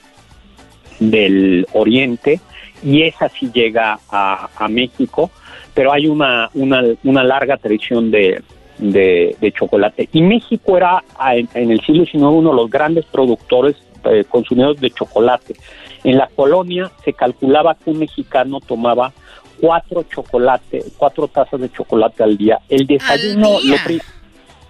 del 1.00 1.66
oriente 1.74 2.40
y 2.84 3.02
esa 3.04 3.28
sí 3.30 3.50
llega 3.52 3.98
a, 4.12 4.50
a 4.56 4.68
México, 4.68 5.32
pero 5.74 5.92
hay 5.94 6.06
una, 6.08 6.50
una, 6.54 6.84
una 7.04 7.24
larga 7.24 7.58
tradición 7.58 8.12
de, 8.12 8.42
de, 8.82 9.36
de 9.40 9.52
chocolate. 9.54 10.10
Y 10.12 10.22
México 10.22 10.76
era 10.76 11.02
en, 11.34 11.48
en 11.54 11.72
el 11.72 11.80
siglo 11.82 12.04
XIX 12.06 12.24
uno 12.24 12.50
de 12.50 12.56
los 12.58 12.70
grandes 12.70 13.06
productores, 13.06 13.78
eh, 14.04 14.26
consumidores 14.28 14.82
de 14.82 14.90
chocolate. 14.92 15.56
En 16.04 16.18
la 16.18 16.28
colonia 16.36 16.92
se 17.06 17.14
calculaba 17.14 17.76
que 17.76 17.92
un 17.92 18.00
mexicano 18.00 18.60
tomaba 18.60 19.14
cuatro 19.62 20.04
chocolates, 20.04 20.94
cuatro 20.98 21.28
tazas 21.28 21.62
de 21.62 21.72
chocolate 21.72 22.24
al 22.24 22.36
día. 22.38 22.60
El 22.68 22.88
desayuno 22.88 23.60
día? 23.62 23.72
Lo, 23.78 23.84
pri- 23.86 24.02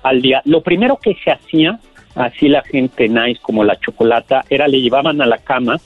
al 0.04 0.22
día. 0.22 0.42
Lo 0.46 0.62
primero 0.62 0.98
que 0.98 1.16
se 1.24 1.32
hacía, 1.32 1.80
así 2.16 2.50
la 2.50 2.62
gente 2.64 3.08
nice 3.08 3.40
como 3.42 3.64
la 3.64 3.78
chocolata, 3.80 4.44
era 4.50 4.68
le 4.68 4.82
llevaban 4.82 5.22
a 5.22 5.26
la 5.26 5.38
cama 5.38 5.78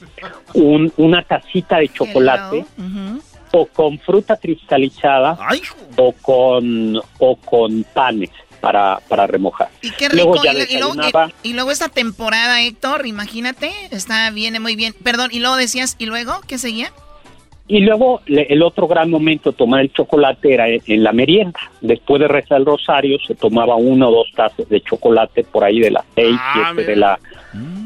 un- 0.56 0.92
una 0.98 1.22
tacita 1.22 1.78
de 1.78 1.90
chocolate 1.90 2.66
o 3.58 3.66
con 3.68 3.98
fruta 4.00 4.36
cristalizada 4.36 5.38
o 5.96 6.12
con 6.12 6.98
o 7.20 7.36
con 7.38 7.86
panes 7.94 8.30
para, 8.60 9.00
para 9.08 9.28
remojar. 9.28 9.70
Y 9.82 9.92
qué 9.92 10.10
rico. 10.10 10.26
Luego 10.32 10.44
ya 10.44 10.54
y, 10.54 10.76
y 10.76 10.78
luego, 10.78 10.96
y 11.44 11.54
luego 11.54 11.72
esta 11.72 11.88
temporada, 11.88 12.62
Héctor, 12.62 13.06
imagínate, 13.06 13.72
está 13.92 14.30
viene 14.32 14.60
muy 14.60 14.76
bien. 14.76 14.94
Perdón, 15.04 15.30
y 15.32 15.40
luego 15.40 15.56
decías, 15.56 15.96
¿y 16.00 16.06
luego 16.06 16.42
qué 16.48 16.58
seguía? 16.58 16.92
Y 17.68 17.80
luego 17.80 18.22
le- 18.28 18.44
el 18.44 18.62
otro 18.62 18.88
gran 18.88 19.10
momento 19.10 19.52
de 19.52 19.58
tomar 19.58 19.82
el 19.82 19.92
chocolate 19.92 20.54
era 20.54 20.68
en, 20.70 21.04
la 21.04 21.12
merienda. 21.12 21.60
Después 21.82 22.20
de 22.22 22.28
rezar 22.28 22.60
el 22.60 22.66
rosario 22.66 23.18
se 23.26 23.34
tomaba 23.34 23.76
una 23.76 24.08
o 24.08 24.12
dos 24.12 24.28
tazas 24.36 24.70
de 24.70 24.82
chocolate 24.82 25.44
por 25.44 25.64
ahí 25.64 25.80
de 25.80 25.90
las 25.92 26.06
seis, 26.14 26.38
siete 26.54 26.92
de 26.92 26.96
la 26.96 27.20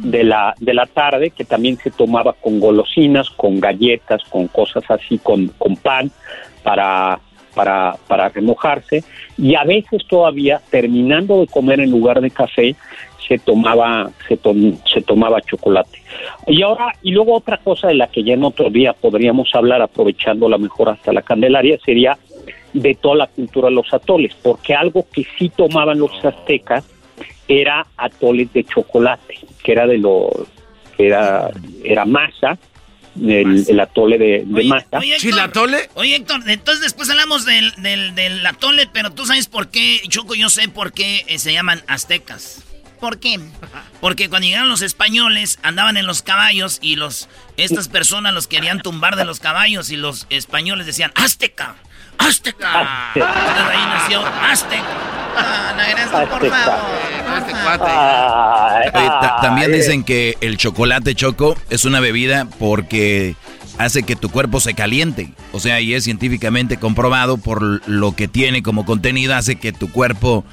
de 0.04 0.24
la 0.24 0.54
de 0.60 0.74
la 0.74 0.86
tarde, 0.86 1.30
que 1.30 1.46
también 1.46 1.78
se 1.78 1.92
tomaba 1.92 2.34
con 2.34 2.60
golosinas, 2.60 3.30
con 3.30 3.60
galletas, 3.60 4.22
con 4.30 4.48
cosas 4.48 4.84
así, 4.90 5.18
con, 5.20 5.48
con 5.58 5.76
pan 5.78 6.12
para 6.64 7.20
para 7.56 7.96
para 8.08 8.30
remojarse. 8.30 9.04
Y 9.38 9.56
a 9.56 9.64
veces 9.64 10.06
todavía 10.08 10.60
terminando 10.72 11.40
de 11.40 11.48
comer 11.48 11.80
en 11.80 11.92
lugar 11.92 12.20
de 12.20 12.32
café 12.32 12.76
se 13.30 13.38
tomaba 13.38 14.10
se, 14.28 14.36
tom- 14.36 14.76
se 14.92 15.02
tomaba 15.02 15.40
chocolate. 15.42 16.02
Y 16.48 16.62
ahora, 16.64 16.92
y 17.02 17.12
luego 17.12 17.36
otra 17.36 17.58
cosa 17.58 17.88
de 17.88 17.94
la 17.94 18.08
que 18.08 18.24
ya 18.24 18.34
en 18.34 18.44
otro 18.44 18.70
día 18.70 18.92
podríamos 18.92 19.50
hablar, 19.54 19.82
aprovechando 19.82 20.50
la 20.50 20.58
mejor 20.58 20.90
hasta 20.90 21.14
la 21.14 21.22
Candelaria, 21.22 21.78
sería 21.86 22.18
de 22.74 22.96
toda 22.96 23.16
la 23.16 23.28
cultura 23.28 23.70
de 23.70 23.76
los 23.76 23.94
atoles, 23.94 24.34
porque 24.44 24.74
algo 24.76 25.06
que 25.14 25.26
sí 25.38 25.50
tomaban 25.50 26.00
los 26.00 26.12
aztecas 26.26 26.84
era 27.48 27.86
atoles 27.98 28.52
de 28.52 28.64
chocolate, 28.64 29.40
que 29.64 29.72
era 29.72 29.88
de 29.88 29.98
los, 30.00 30.30
que 30.98 31.08
era, 31.08 31.50
era 31.84 32.06
masa, 32.06 32.58
el, 33.20 33.66
el 33.68 33.80
atole 33.80 34.18
de, 34.18 34.44
de 34.46 34.64
masa. 34.66 35.00
¿Chilatole? 35.18 35.78
Oye, 35.96 36.16
Héctor, 36.16 36.42
entonces 36.48 36.82
después 36.82 37.10
hablamos 37.10 37.46
del, 37.46 37.72
del, 37.82 38.16
del 38.16 38.46
atole, 38.46 38.88
pero 38.92 39.12
tú 39.12 39.26
sabes 39.26 39.48
por 39.48 39.70
qué, 39.70 40.00
Choco, 40.08 40.36
yo 40.36 40.50
sé 40.50 40.70
por 40.70 40.94
qué 40.94 41.24
eh, 41.28 41.38
se 41.40 41.52
llaman 41.54 41.82
aztecas. 41.88 42.66
¿Por 43.00 43.20
qué? 43.20 43.40
Porque 44.02 44.30
cuando 44.30 44.48
llegaron 44.48 44.70
los 44.70 44.82
españoles, 44.82 45.58
andaban 45.64 45.98
en 45.98 46.06
los 46.06 46.22
caballos 46.22 46.80
y 46.82 46.96
los 46.96 47.30
estas 47.58 47.88
personas 47.88 48.34
los 48.34 48.48
querían 48.48 48.82
tumbar 48.82 49.16
de 49.16 49.26
los 49.26 49.40
caballos 49.40 49.90
y 49.92 49.96
los 49.98 50.28
españoles 50.30 50.86
decían, 50.86 51.12
¡Azteca! 51.16 51.76
¡Azteca! 52.18 53.12
Entonces 53.16 53.64
ahí 53.72 53.86
nació 53.88 54.26
Azteca. 54.26 54.84
Ah, 55.38 55.74
no, 55.78 55.82
Erasmo, 55.84 56.28
por 56.28 56.50
favor. 56.50 56.80
Oye, 58.94 59.08
ta- 59.22 59.38
también 59.42 59.72
dicen 59.72 60.04
que 60.04 60.38
el 60.42 60.58
chocolate 60.58 61.16
choco 61.16 61.58
es 61.70 61.86
una 61.86 62.00
bebida 62.00 62.46
porque 62.60 63.36
hace 63.78 64.04
que 64.04 64.16
tu 64.16 64.30
cuerpo 64.30 64.60
se 64.60 64.74
caliente. 64.74 65.34
O 65.54 65.60
sea, 65.60 65.80
y 65.80 65.94
es 65.94 66.04
científicamente 66.04 66.78
comprobado 66.78 67.38
por 67.38 67.88
lo 67.88 68.16
que 68.16 68.28
tiene 68.28 68.64
como 68.64 68.86
contenido, 68.86 69.36
hace 69.36 69.56
que 69.58 69.72
tu 69.72 69.92
cuerpo 69.92 70.44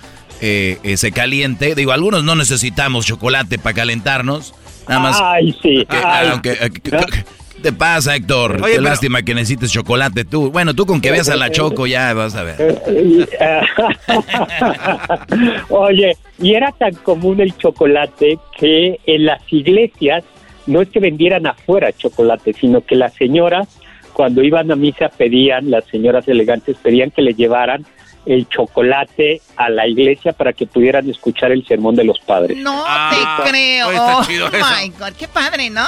eh, 0.41 0.79
eh, 0.83 0.97
se 0.97 1.13
caliente. 1.13 1.75
Digo, 1.75 1.93
algunos 1.93 2.25
no 2.25 2.35
necesitamos 2.35 3.07
chocolate 3.07 3.59
para 3.59 3.75
calentarnos. 3.75 4.55
Nada 4.89 5.01
más. 5.01 5.21
Ay, 5.21 5.53
sí. 5.63 5.85
que- 5.89 5.97
ay. 5.97 6.29
aunque- 6.31 6.53
eh, 6.53 6.71
que- 6.71 6.91
¿Qué 6.91 7.63
te 7.63 7.73
pasa, 7.73 8.15
Héctor? 8.15 8.53
Oye, 8.57 8.63
Qué 8.63 8.71
pero- 8.79 8.83
lástima 8.83 9.23
que 9.23 9.35
necesites 9.35 9.73
chocolate 9.73 10.25
tú. 10.25 10.51
Bueno, 10.53 10.75
tú 10.75 10.87
con 10.87 11.01
que 11.01 11.11
veas 11.11 11.29
a 11.31 11.37
la 11.37 11.51
Choco 11.51 11.87
ya 11.87 12.13
vas 12.15 12.35
a 12.37 12.43
ver. 12.45 12.57
Oye, 15.71 16.17
y 16.41 16.55
era 16.55 16.73
tan 16.73 16.95
común 16.95 17.41
el 17.41 17.57
chocolate 17.57 18.39
que 18.59 18.99
en 19.07 19.27
las 19.27 19.41
iglesias 19.53 20.25
no 20.67 20.83
es 20.83 20.89
que 20.89 21.01
vendieran 21.01 21.47
afuera 21.47 21.93
chocolate, 21.93 22.53
sino 22.53 22.81
que 22.85 22.97
las 22.97 23.15
señoras 23.15 23.69
cuando 24.13 24.43
iban 24.43 24.71
a 24.73 24.77
misa 24.77 25.11
pedían, 25.11 25.71
las 25.71 25.85
señoras 25.87 26.27
elegantes 26.27 26.77
pedían 26.83 27.11
que 27.11 27.21
le 27.23 27.35
llevaran 27.35 27.85
el 28.27 28.49
chocolate 28.49 29.41
a 29.57 29.71
la 29.71 29.87
iglesia 29.87 30.33
para 30.33 30.53
que 30.53 30.67
pudieran 30.67 31.09
escuchar 31.09 31.53
el 31.53 31.65
sermón 31.67 31.95
de 31.95 32.05
los 32.05 32.19
padres. 32.19 32.59
No 32.59 32.83
Ah, 32.87 33.41
te 33.45 33.51
creo. 33.51 33.87
oye, 33.89 33.97
está 33.97 34.19
Oh 34.19 34.25
chido 34.25 34.47
eso. 34.49 34.57
my 34.83 34.89
God, 34.99 35.13
qué 35.19 35.29
padre, 35.29 35.71
¿no? 35.71 35.87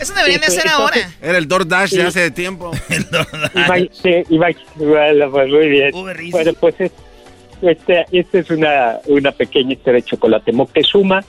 Eso 0.00 0.14
deberían 0.14 0.40
de 0.40 0.46
hacer 0.46 0.68
ahora. 0.68 0.96
Era 1.20 1.38
el 1.38 1.46
DoorDash 1.46 1.90
de 1.90 2.00
Sí. 2.00 2.06
hace 2.06 2.30
tiempo. 2.30 2.70
Ima- 3.54 3.88
sí, 3.92 4.10
ima- 4.34 4.56
bueno, 4.76 5.30
pues 5.30 5.48
muy 5.48 5.68
bien. 5.68 5.90
Bueno, 6.30 6.52
pues 6.58 6.74
es- 6.80 6.92
este, 7.62 8.04
esta 8.12 8.38
es 8.38 8.50
una, 8.50 8.98
una 9.06 9.32
pequeña 9.32 9.72
historia 9.74 10.00
de 10.00 10.06
chocolate. 10.06 10.52
Moctezuma 10.52 11.24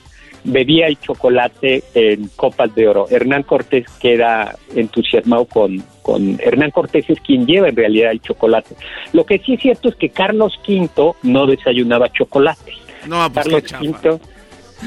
bebía 0.45 0.87
el 0.87 0.99
chocolate 0.99 1.83
en 1.93 2.29
copas 2.35 2.73
de 2.75 2.87
oro. 2.87 3.07
Hernán 3.09 3.43
Cortés 3.43 3.85
queda 3.99 4.55
entusiasmado 4.75 5.45
con, 5.45 5.83
con... 6.01 6.39
Hernán 6.39 6.71
Cortés 6.71 7.05
es 7.09 7.19
quien 7.19 7.45
lleva 7.45 7.67
en 7.69 7.75
realidad 7.75 8.11
el 8.11 8.21
chocolate. 8.21 8.75
Lo 9.11 9.25
que 9.25 9.39
sí 9.39 9.55
es 9.55 9.61
cierto 9.61 9.89
es 9.89 9.95
que 9.95 10.09
Carlos 10.09 10.53
V 10.67 11.13
no 11.23 11.45
desayunaba 11.47 12.11
chocolate. 12.13 12.73
No, 13.07 13.31
pues 13.31 13.47
Carlos. 13.69 13.95
V 14.01 14.19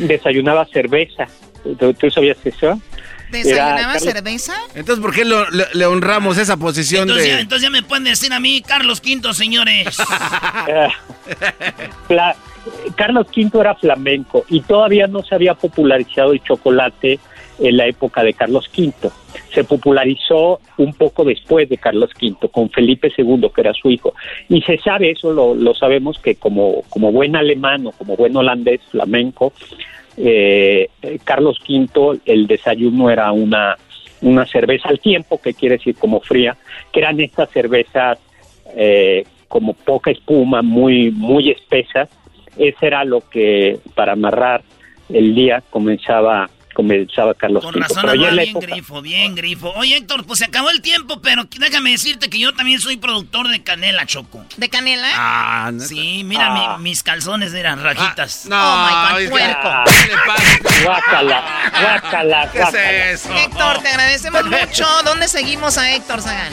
desayunaba 0.07 0.65
cerveza. 0.67 1.27
¿Tú, 1.79 1.93
tú 1.95 2.11
sabías 2.11 2.39
eso? 2.45 2.81
¿Desayunaba 3.31 3.99
cerveza? 3.99 4.55
Entonces, 4.75 5.03
¿por 5.05 5.15
qué 5.15 5.25
lo- 5.25 5.49
le, 5.51 5.65
le 5.75 5.87
honramos 5.87 6.39
esa 6.39 6.57
posición 6.57 7.03
Entonces, 7.03 7.27
ya, 7.29 7.35
de... 7.37 7.41
entonces 7.43 7.63
ya 7.65 7.71
me 7.71 7.83
pueden 7.83 8.05
decir 8.05 8.33
a 8.33 8.41
mí, 8.41 8.63
Carlos 8.63 9.03
V, 9.05 9.35
señores. 9.35 9.99
Carlos 12.97 13.27
V 13.35 13.61
era 13.61 13.75
flamenco 13.75 14.45
y 14.49 14.61
todavía 14.61 15.07
no 15.07 15.23
se 15.23 15.35
había 15.35 15.55
popularizado 15.55 16.33
el 16.33 16.43
chocolate 16.43 17.19
en 17.59 17.77
la 17.77 17.87
época 17.87 18.23
de 18.23 18.35
Carlos 18.35 18.71
V. 18.77 18.93
Se 19.53 19.65
popularizó 19.65 20.61
un 20.77 20.95
poco 20.95 21.25
después 21.25 21.69
de 21.69 21.79
Carlos 21.79 22.11
V, 22.21 22.49
con 22.49 22.71
Felipe 22.71 23.13
II, 23.17 23.51
que 23.55 23.61
era 23.61 23.73
su 23.75 23.91
hijo. 23.91 24.15
Y 24.49 24.63
se 24.63 24.79
sabe, 24.79 25.11
eso 25.11 25.33
lo, 25.33 25.75
sabemos, 25.75 26.19
que 26.19 26.37
como, 26.37 26.85
buen 26.95 27.37
alemán 27.37 27.87
o 27.87 27.93
como 27.93 28.17
buen 28.17 28.37
holandés 28.37 28.81
flamenco, 28.91 29.53
eh, 30.17 30.89
Carlos 31.25 31.59
V, 31.69 32.21
el 32.27 32.47
desayuno 32.47 33.11
era 33.11 33.33
una, 33.33 33.77
una 34.23 34.47
cerveza 34.47 34.89
al 34.89 35.01
tiempo, 35.01 35.41
que 35.41 35.55
quiere 35.55 35.77
decir 35.77 35.97
como 35.97 36.21
fría, 36.21 36.57
que 36.93 37.01
eran 37.01 37.21
estas 37.21 37.51
cervezas 37.51 38.19
eh, 38.77 39.25
como 39.49 39.73
poca 39.73 40.11
espuma, 40.11 40.63
muy, 40.63 41.11
muy 41.11 41.51
espesas. 41.51 42.09
Ese 42.59 42.87
era 42.87 43.05
lo 43.05 43.21
que 43.29 43.79
para 43.95 44.13
amarrar 44.13 44.63
el 45.09 45.35
día 45.35 45.63
comenzaba 45.71 46.51
comenzaba 46.75 47.35
Carlos 47.35 47.65
Con 47.65 47.75
razón 47.75 48.03
Pero 48.03 48.15
ya 48.15 48.31
bien 48.31 48.51
época- 48.51 48.67
grifo, 48.69 49.03
bien 49.03 49.35
grifo. 49.35 49.71
Oye, 49.75 49.97
Héctor, 49.97 50.25
pues 50.25 50.39
se 50.39 50.45
acabó 50.45 50.71
el 50.71 50.81
tiempo, 50.81 51.21
pero 51.21 51.43
déjame 51.59 51.91
decirte 51.91 52.31
que 52.31 52.39
yo 52.39 52.55
también 52.55 52.79
soy 52.79 52.97
productor 52.97 53.49
de 53.49 53.65
canela, 53.65 54.07
Choco. 54.07 54.45
¿De 54.57 54.69
canela? 54.69 55.09
Ah, 55.13 55.73
sí, 55.81 56.23
mira, 56.25 56.47
Ah. 56.55 56.77
mi- 56.79 56.85
mis 56.91 57.03
calzones 57.03 57.53
eran 57.53 57.83
rajitas. 57.83 58.47
no, 58.47 58.57
oh 58.57 58.87
my 59.17 59.25
God, 59.25 59.31
puerco. 59.31 59.59
Ah, 59.69 59.85
guácala, 60.85 61.45
guácala, 61.83 62.51
¿Qué 62.53 62.61
es 62.61 63.25
eso? 63.25 63.35
Héctor, 63.37 63.79
te 63.83 63.89
agradecemos 63.89 64.45
mucho. 64.45 64.87
¿Dónde 65.05 65.27
seguimos 65.27 65.79
a 65.79 65.93
Héctor 65.97 66.23
Sagan? 66.23 66.53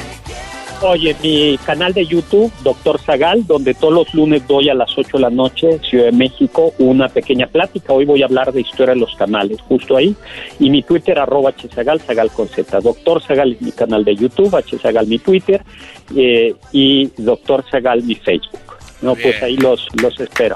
Oye, 0.88 1.16
mi 1.24 1.57
canal 1.66 1.95
de 1.95 2.06
YouTube, 2.06 2.53
Doctor 2.64 3.02
Zagal, 3.02 3.48
donde 3.48 3.74
todos 3.74 3.91
los 3.91 4.14
lunes 4.14 4.48
doy 4.48 4.70
a 4.70 4.76
las 4.76 4.95
8 4.95 5.18
de 5.18 5.20
la 5.20 5.32
noche, 5.32 5.80
Ciudad 5.80 6.06
de 6.06 6.12
México, 6.12 6.76
una 6.78 7.10
pequeña 7.10 7.48
plática. 7.48 7.91
Hoy 7.91 8.06
voy 8.06 8.22
a 8.22 8.26
hablar 8.26 8.53
de 8.53 8.62
historia 8.62 8.94
de 8.94 8.99
los 8.99 9.16
canales, 9.16 9.60
justo 9.62 9.98
ahí. 9.98 10.16
Y 10.60 10.70
mi 10.70 10.84
Twitter, 10.84 11.18
arroba 11.18 11.53
hzagal, 11.53 12.02
zagal 12.02 12.30
con 12.30 12.48
z. 12.48 12.80
Doctor 12.82 13.20
Zagal 13.24 13.53
es 13.53 13.62
mi 13.64 13.72
canal 13.72 14.06
de 14.06 14.16
YouTube, 14.16 14.56
hzagal 14.64 15.07
mi 15.07 15.18
Twitter, 15.18 15.64
eh, 16.16 16.53
y 16.72 17.12
Doctor 17.18 17.66
Zagal 17.72 18.03
mi 18.03 18.14
Facebook. 18.14 18.60
No, 19.02 19.16
pues 19.16 19.41
ahí 19.41 19.57
los, 19.57 19.88
los 19.99 20.20
espero. 20.20 20.56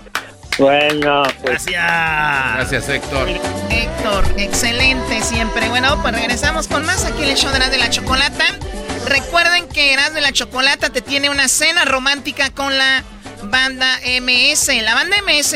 Bueno, 0.60 1.24
pues. 1.42 1.66
Gracias. 1.66 2.56
Gracias, 2.56 2.90
Héctor. 2.90 3.30
Héctor, 3.72 4.26
excelente 4.38 5.22
siempre. 5.22 5.70
Bueno, 5.70 5.98
pues 6.04 6.14
regresamos 6.14 6.68
con 6.68 6.86
más 6.86 7.04
aquí 7.06 7.24
en 7.24 7.30
el 7.30 7.36
show 7.36 7.50
de 7.50 7.58
Eras 7.58 7.72
de 7.72 7.80
la 7.80 7.90
Chocolata. 7.90 8.46
Recuerden 9.10 9.68
que 9.68 9.91
Eras 9.91 10.14
de 10.14 10.22
la 10.22 10.31
Chocolata 10.31 10.91
te 10.91 11.02
tiene 11.02 11.31
una 11.31 11.48
cena 11.48 11.84
romántica 11.84 12.52
con 12.52 12.77
la 12.77 13.03
banda 13.44 13.99
MS. 14.06 14.69
La 14.84 14.94
banda 14.94 15.18
MS 15.23 15.56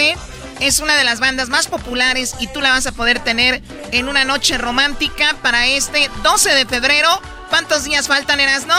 es 0.59 0.79
una 0.79 0.95
de 0.95 1.03
las 1.03 1.19
bandas 1.19 1.49
más 1.49 1.67
populares 1.67 2.33
y 2.39 2.47
tú 2.47 2.61
la 2.61 2.71
vas 2.71 2.87
a 2.87 2.93
poder 2.93 3.19
tener 3.19 3.61
en 3.91 4.07
una 4.07 4.25
noche 4.25 4.57
romántica 4.57 5.35
para 5.43 5.67
este 5.67 6.09
12 6.23 6.49
de 6.49 6.65
febrero. 6.65 7.07
¿Cuántos 7.49 7.83
días 7.83 8.07
faltan, 8.07 8.39
Erasno? 8.39 8.73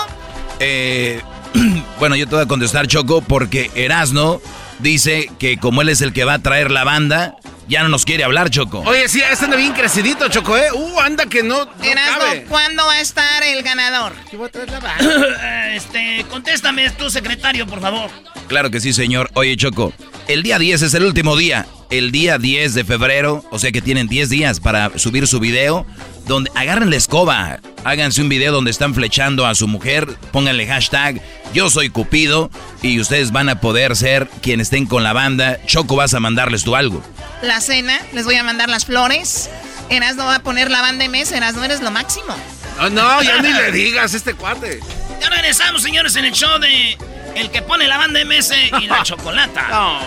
Eh, 0.58 1.22
bueno, 2.00 2.16
yo 2.16 2.26
te 2.26 2.34
voy 2.34 2.44
a 2.44 2.48
contestar, 2.48 2.88
Choco, 2.88 3.22
porque 3.22 3.70
Erasno 3.76 4.40
dice 4.80 5.30
que 5.38 5.56
como 5.56 5.82
él 5.82 5.88
es 5.88 6.00
el 6.00 6.12
que 6.12 6.24
va 6.24 6.34
a 6.34 6.38
traer 6.40 6.72
la 6.72 6.82
banda, 6.82 7.36
ya 7.68 7.82
no 7.82 7.88
nos 7.88 8.04
quiere 8.04 8.24
hablar, 8.24 8.50
Choco. 8.50 8.80
Oye, 8.80 9.08
sí, 9.08 9.20
está 9.20 9.54
bien 9.56 9.72
crecidito, 9.72 10.28
Choco, 10.28 10.56
¿eh? 10.56 10.72
Uh, 10.72 11.00
anda 11.00 11.26
que 11.26 11.42
no, 11.42 11.64
no 11.64 11.84
Erasno, 11.84 12.48
¿cuándo 12.48 12.84
va 12.86 12.94
a 12.94 13.00
estar 13.00 13.42
el 13.42 13.62
ganador? 13.62 14.12
este, 15.74 16.24
contéstame, 16.30 16.86
es 16.86 16.96
tu 16.96 17.10
secretario, 17.10 17.66
por 17.66 17.80
favor. 17.80 18.10
Claro 18.48 18.70
que 18.70 18.80
sí, 18.80 18.92
señor. 18.92 19.30
Oye, 19.34 19.56
Choco, 19.56 19.92
el 20.28 20.42
día 20.42 20.58
10 20.58 20.82
es 20.82 20.94
el 20.94 21.04
último 21.04 21.36
día. 21.36 21.66
El 21.90 22.10
día 22.10 22.38
10 22.38 22.74
de 22.74 22.84
febrero, 22.84 23.44
o 23.50 23.58
sea 23.58 23.72
que 23.72 23.82
tienen 23.82 24.08
10 24.08 24.28
días 24.28 24.60
para 24.60 24.98
subir 24.98 25.26
su 25.26 25.40
video, 25.40 25.86
donde 26.26 26.50
agarren 26.54 26.90
la 26.90 26.96
escoba, 26.96 27.60
háganse 27.84 28.22
un 28.22 28.28
video 28.28 28.52
donde 28.52 28.70
están 28.70 28.94
flechando 28.94 29.46
a 29.46 29.54
su 29.54 29.68
mujer, 29.68 30.08
pónganle 30.32 30.66
hashtag 30.66 31.20
yo 31.54 31.70
soy 31.70 31.88
Cupido 31.88 32.50
y 32.82 32.98
ustedes 33.00 33.30
van 33.30 33.48
a 33.48 33.60
poder 33.60 33.94
ser 33.94 34.28
quienes 34.42 34.66
estén 34.66 34.86
con 34.86 35.04
la 35.04 35.12
banda. 35.12 35.60
Choco, 35.66 35.94
vas 35.94 36.12
a 36.12 36.20
mandarles 36.20 36.64
tú 36.64 36.74
algo. 36.74 37.00
La 37.42 37.60
cena, 37.60 38.00
les 38.12 38.24
voy 38.24 38.34
a 38.34 38.42
mandar 38.42 38.68
las 38.68 38.84
flores. 38.84 39.48
Eras 39.88 40.16
no 40.16 40.24
va 40.24 40.36
a 40.36 40.42
poner 40.42 40.70
la 40.70 40.80
banda 40.80 41.04
de 41.04 41.08
mesa, 41.08 41.36
Eras 41.36 41.54
no 41.54 41.62
eres 41.62 41.80
lo 41.80 41.92
máximo. 41.92 42.34
No, 42.76 42.90
no, 42.90 43.22
ya 43.22 43.40
ni 43.40 43.52
le 43.52 43.70
digas 43.70 44.14
este 44.14 44.34
cuate. 44.34 44.80
Ya 45.24 45.30
regresamos, 45.30 45.82
señores, 45.82 46.14
en 46.16 46.26
el 46.26 46.32
show 46.32 46.58
de 46.58 46.98
el 47.34 47.50
que 47.50 47.62
pone 47.62 47.88
la 47.88 47.96
banda 47.96 48.20
MS 48.26 48.52
y 48.78 48.86
la 48.86 49.02
chocolata. 49.02 49.62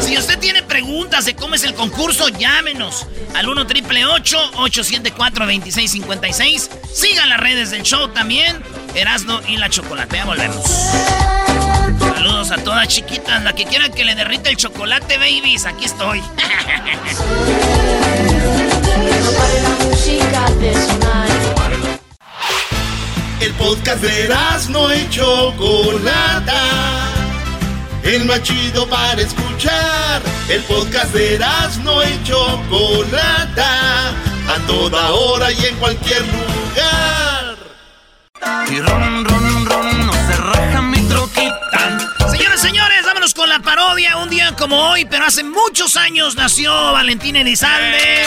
si 0.00 0.18
usted 0.18 0.36
tiene 0.40 0.64
preguntas 0.64 1.26
de 1.26 1.36
cómo 1.36 1.54
es 1.54 1.62
el 1.62 1.72
concurso, 1.72 2.28
llámenos 2.28 3.06
al 3.36 3.48
1 3.48 3.64
triple 3.68 4.04
874 4.04 5.46
2656. 5.46 6.70
Sigan 6.92 7.28
las 7.28 7.38
redes 7.38 7.70
del 7.70 7.84
show 7.84 8.08
también. 8.08 8.60
Erasno 8.96 9.40
y 9.46 9.58
la 9.58 9.70
chocolate. 9.70 10.16
Ya 10.16 10.24
volvemos. 10.24 10.64
Saludos 12.14 12.50
a 12.50 12.56
todas 12.56 12.88
chiquitas, 12.88 13.44
la 13.44 13.52
que 13.52 13.64
quieran 13.64 13.92
que 13.92 14.04
le 14.04 14.16
derrita 14.16 14.50
el 14.50 14.56
chocolate, 14.56 15.18
babies. 15.18 15.66
Aquí 15.66 15.84
estoy. 15.84 16.20
El 23.42 23.52
podcast 23.54 24.00
de 24.00 24.32
no 24.68 24.94
y 24.94 25.08
Chocolata. 25.10 26.62
El 28.04 28.24
más 28.24 28.40
chido 28.44 28.88
para 28.88 29.20
escuchar. 29.20 30.22
El 30.48 30.62
podcast 30.62 31.12
de 31.12 31.40
no 31.82 32.04
y 32.04 32.22
Chocolata. 32.22 34.10
A 34.48 34.66
toda 34.68 35.10
hora 35.10 35.50
y 35.50 35.66
en 35.66 35.74
cualquier 35.74 36.22
lugar. 36.22 37.56
Y 38.70 38.80
ron, 38.80 39.24
ron, 39.24 39.66
ron, 39.66 40.06
no 40.06 40.12
se 40.12 40.36
raja 40.36 40.80
mi 40.82 41.00
troquita. 41.08 41.98
Señoras, 42.30 42.60
señores, 42.60 43.04
vámonos 43.04 43.34
con 43.34 43.48
la 43.48 43.58
parodia. 43.58 44.18
Un 44.18 44.30
día 44.30 44.54
como 44.56 44.90
hoy, 44.90 45.04
pero 45.04 45.24
hace 45.24 45.42
muchos 45.42 45.96
años 45.96 46.36
nació 46.36 46.72
Valentín 46.92 47.34
Elizalde. 47.34 48.24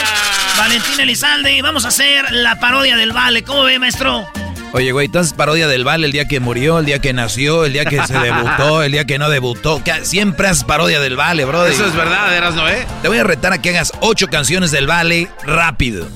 Valentín 0.57 0.99
Elizalde. 0.99 1.53
Y 1.53 1.61
vamos 1.61 1.85
a 1.85 1.87
hacer 1.87 2.33
la 2.33 2.59
parodia 2.59 2.97
del 2.97 3.13
Vale. 3.13 3.45
¿Cómo 3.45 3.63
ve, 3.63 3.79
maestro? 3.79 4.27
Oye, 4.75 4.91
güey, 4.91 5.05
entonces 5.05 5.31
parodia 5.31 5.69
del 5.69 5.85
Vale 5.85 6.05
el 6.05 6.11
día 6.11 6.27
que 6.27 6.41
murió, 6.41 6.79
el 6.79 6.85
día 6.85 6.99
que 6.99 7.13
nació, 7.13 7.63
el 7.63 7.71
día 7.71 7.85
que 7.85 8.05
se 8.05 8.13
debutó, 8.19 8.83
el 8.83 8.91
día 8.91 9.05
que 9.05 9.17
no 9.17 9.29
debutó. 9.29 9.81
Siempre 10.01 10.49
haces 10.49 10.65
parodia 10.65 10.99
del 10.99 11.15
Vale, 11.15 11.45
bro. 11.45 11.65
Eso 11.65 11.85
es 11.85 11.95
verdad, 11.95 12.35
eras 12.35 12.55
no, 12.55 12.67
¿eh? 12.67 12.85
Te 13.01 13.07
voy 13.07 13.17
a 13.17 13.23
retar 13.23 13.53
a 13.53 13.61
que 13.61 13.69
hagas 13.69 13.93
ocho 14.01 14.27
canciones 14.27 14.71
del 14.71 14.85
Vale 14.85 15.29
rápido. 15.43 16.09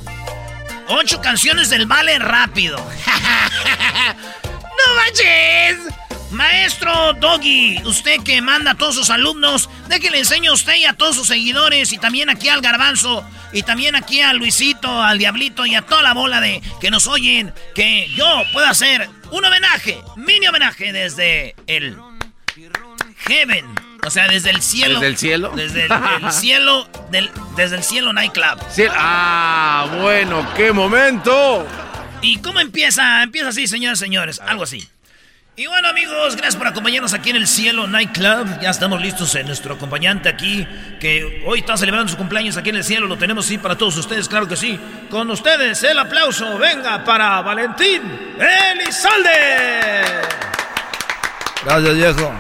Ocho 0.90 1.22
canciones 1.22 1.70
del 1.70 1.86
Vale 1.86 2.20
rápido. 2.20 2.76
¡No 4.44 4.96
manches! 4.96 5.78
Maestro 6.32 7.14
Doggy, 7.14 7.82
usted 7.86 8.22
que 8.24 8.42
manda 8.42 8.72
a 8.72 8.76
todos 8.76 8.96
sus 8.96 9.10
alumnos, 9.10 9.70
de 9.88 10.00
que 10.00 10.12
le 10.12 10.20
enseño 10.20 10.52
a 10.52 10.54
usted 10.54 10.76
y 10.76 10.86
a 10.86 10.94
todos 10.94 11.16
sus 11.16 11.28
seguidores 11.28 11.92
y 11.92 11.98
también 11.98 12.30
aquí 12.30 12.50
al 12.50 12.62
garbanzo 12.62 13.26
y 13.52 13.64
también 13.64 13.96
aquí 13.96 14.22
a 14.22 14.34
Luisito, 14.34 15.02
al 15.02 15.18
Diablito 15.18 15.66
y 15.66 15.76
a 15.76 15.82
toda 15.82 16.04
la 16.04 16.14
bola 16.14 16.40
de 16.40 16.62
que 16.80 16.92
nos 16.92 17.08
oyen, 17.08 17.54
que 17.74 18.08
yo 18.16 18.44
puedo 18.54 18.68
hacer 18.68 19.10
un 19.32 19.44
homenaje, 19.44 20.00
mini 20.18 20.48
homenaje 20.48 20.94
desde 20.94 21.56
el 21.68 21.98
Heaven. 23.28 23.66
O 24.06 24.10
sea, 24.10 24.28
desde 24.30 24.52
el 24.52 24.62
cielo. 24.62 25.00
¿Desde 25.00 25.08
el 25.08 25.18
cielo? 25.18 25.52
Desde 25.56 25.86
el, 25.86 26.32
cielo, 26.32 26.88
del, 27.12 27.30
desde 27.58 27.76
el 27.76 27.84
cielo 27.84 28.14
nightclub. 28.14 28.60
ah, 28.92 29.88
bueno, 30.02 30.48
qué 30.56 30.72
momento. 30.72 31.68
¿Y 32.22 32.38
cómo 32.38 32.60
empieza? 32.60 33.24
Empieza 33.24 33.50
así, 33.50 33.68
señores, 33.68 34.00
señores, 34.00 34.40
algo 34.40 34.64
así. 34.64 34.88
Y 35.60 35.68
bueno 35.68 35.90
amigos, 35.90 36.38
gracias 36.38 36.56
por 36.56 36.68
acompañarnos 36.68 37.14
aquí 37.14 37.32
en 37.32 37.36
el 37.36 37.46
Cielo 37.46 37.86
Nightclub. 37.86 38.62
Ya 38.62 38.70
estamos 38.70 39.02
listos 39.02 39.36
en 39.36 39.46
nuestro 39.46 39.74
acompañante 39.74 40.30
aquí, 40.30 40.66
que 41.02 41.44
hoy 41.46 41.60
está 41.60 41.76
celebrando 41.76 42.10
su 42.10 42.16
cumpleaños 42.16 42.56
aquí 42.56 42.70
en 42.70 42.78
el 42.78 42.84
cielo. 42.86 43.08
Lo 43.08 43.18
tenemos 43.18 43.46
sí 43.46 43.58
para 43.58 43.76
todos 43.76 43.98
ustedes, 43.98 44.30
claro 44.30 44.48
que 44.48 44.56
sí. 44.56 44.80
Con 45.10 45.30
ustedes 45.30 45.84
el 45.84 46.00
aplauso, 46.00 46.58
venga 46.58 47.04
para 47.04 47.42
Valentín 47.42 48.02
Elizalde. 48.40 49.32
Gracias 51.66 51.94
viejo. 51.94 52.32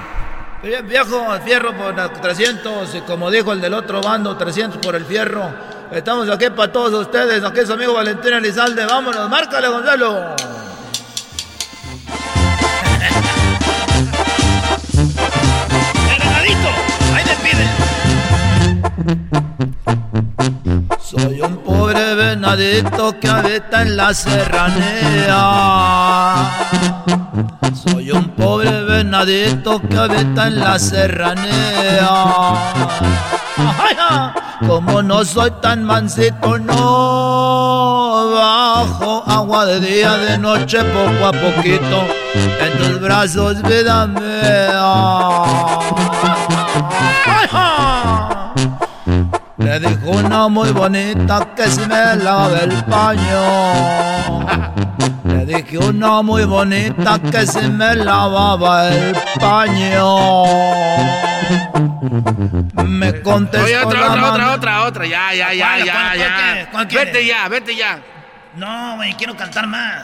Bien, 0.63 0.87
viejo, 0.87 1.35
el 1.35 1.41
fierro 1.41 1.75
por 1.75 2.21
300, 2.21 2.95
y 2.95 3.01
como 3.01 3.29
dijo 3.29 3.51
el 3.51 3.59
del 3.59 3.73
otro 3.73 3.99
bando, 3.99 4.37
300 4.37 4.77
por 4.77 4.95
el 4.95 5.03
fierro. 5.03 5.53
Estamos 5.91 6.29
aquí 6.29 6.49
para 6.51 6.71
todos 6.71 6.93
ustedes, 7.07 7.43
aquí 7.43 7.59
es 7.59 7.69
amigo 7.69 7.95
Valentín 7.95 8.31
Elizalde. 8.31 8.85
Vámonos, 8.85 9.29
márcale 9.29 9.67
Gonzalo. 9.67 10.68
Soy 21.01 21.41
un 21.41 21.57
pobre 21.57 22.15
venadito 22.15 23.19
que 23.19 23.27
habita 23.27 23.81
en 23.81 23.97
la 23.97 24.13
serranía. 24.13 25.41
Soy 27.73 28.11
un 28.11 28.29
pobre 28.29 28.83
venadito 28.83 29.81
que 29.81 29.97
habita 29.97 30.47
en 30.47 30.59
la 30.59 30.77
serranía. 30.77 32.09
Como 34.67 35.01
no 35.01 35.25
soy 35.25 35.51
tan 35.61 35.83
mansito, 35.83 36.59
no 36.59 38.31
bajo 38.35 39.23
agua 39.25 39.65
de 39.65 39.79
día, 39.79 40.17
de 40.17 40.37
noche, 40.37 40.83
poco 40.83 41.25
a 41.25 41.31
poquito. 41.31 42.05
En 42.35 42.77
tus 42.77 42.99
brazos, 42.99 43.61
vida 43.63 44.05
mía. 44.05 44.89
Le 49.57 49.79
dijo 49.79 50.09
una 50.11 50.47
muy 50.47 50.71
bonita 50.71 51.47
que 51.55 51.67
si 51.69 51.81
me 51.81 52.15
lave 52.15 52.63
el 52.63 52.83
paño. 52.85 54.45
Le 55.25 55.45
dije 55.45 55.77
una 55.77 56.21
muy 56.21 56.45
bonita 56.45 57.19
que 57.19 57.45
si 57.45 57.67
me 57.69 57.95
lavaba 57.95 58.87
el 58.89 59.15
paño. 59.39 60.43
Me 62.85 63.21
contestó 63.21 63.65
Oye, 63.65 63.77
otra, 63.77 63.99
la 63.99 64.07
otra, 64.07 64.21
mano- 64.21 64.33
otra, 64.33 64.53
otra, 64.53 64.83
otra. 64.85 65.05
Ya, 65.05 65.33
ya, 65.33 65.53
ya, 65.53 65.65
¿Cuál, 65.67 65.85
ya, 65.85 65.93
cuál, 66.71 66.87
ya. 66.87 66.99
vete 66.99 67.25
ya, 67.25 67.47
vete 67.49 67.75
ya. 67.75 67.99
No, 68.55 68.95
güey, 68.95 69.13
quiero 69.13 69.35
cantar 69.35 69.67
más. 69.67 70.03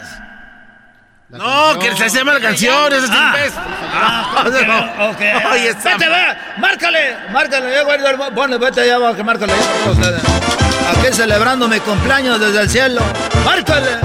No, 1.37 1.77
que 1.79 1.95
se 1.97 2.09
llama 2.09 2.33
la 2.33 2.39
canción, 2.39 2.93
ese 2.93 3.05
es. 3.05 3.53
Oye, 5.51 5.69
está- 5.69 5.93
Vete, 5.97 6.09
ve, 6.09 6.37
márcale, 6.57 7.17
márcale, 7.31 7.83
güey, 7.83 7.99
ponle, 8.33 8.57
vete 8.57 8.81
allá 8.81 8.95
abajo, 8.95 9.15
que 9.15 9.23
márcale. 9.23 9.53
Aquí 9.53 11.13
celebrando 11.13 11.67
mi 11.67 11.79
cumpleaños 11.79 12.39
desde 12.39 12.61
el 12.61 12.69
cielo. 12.69 13.01
Márcale. 13.43 13.97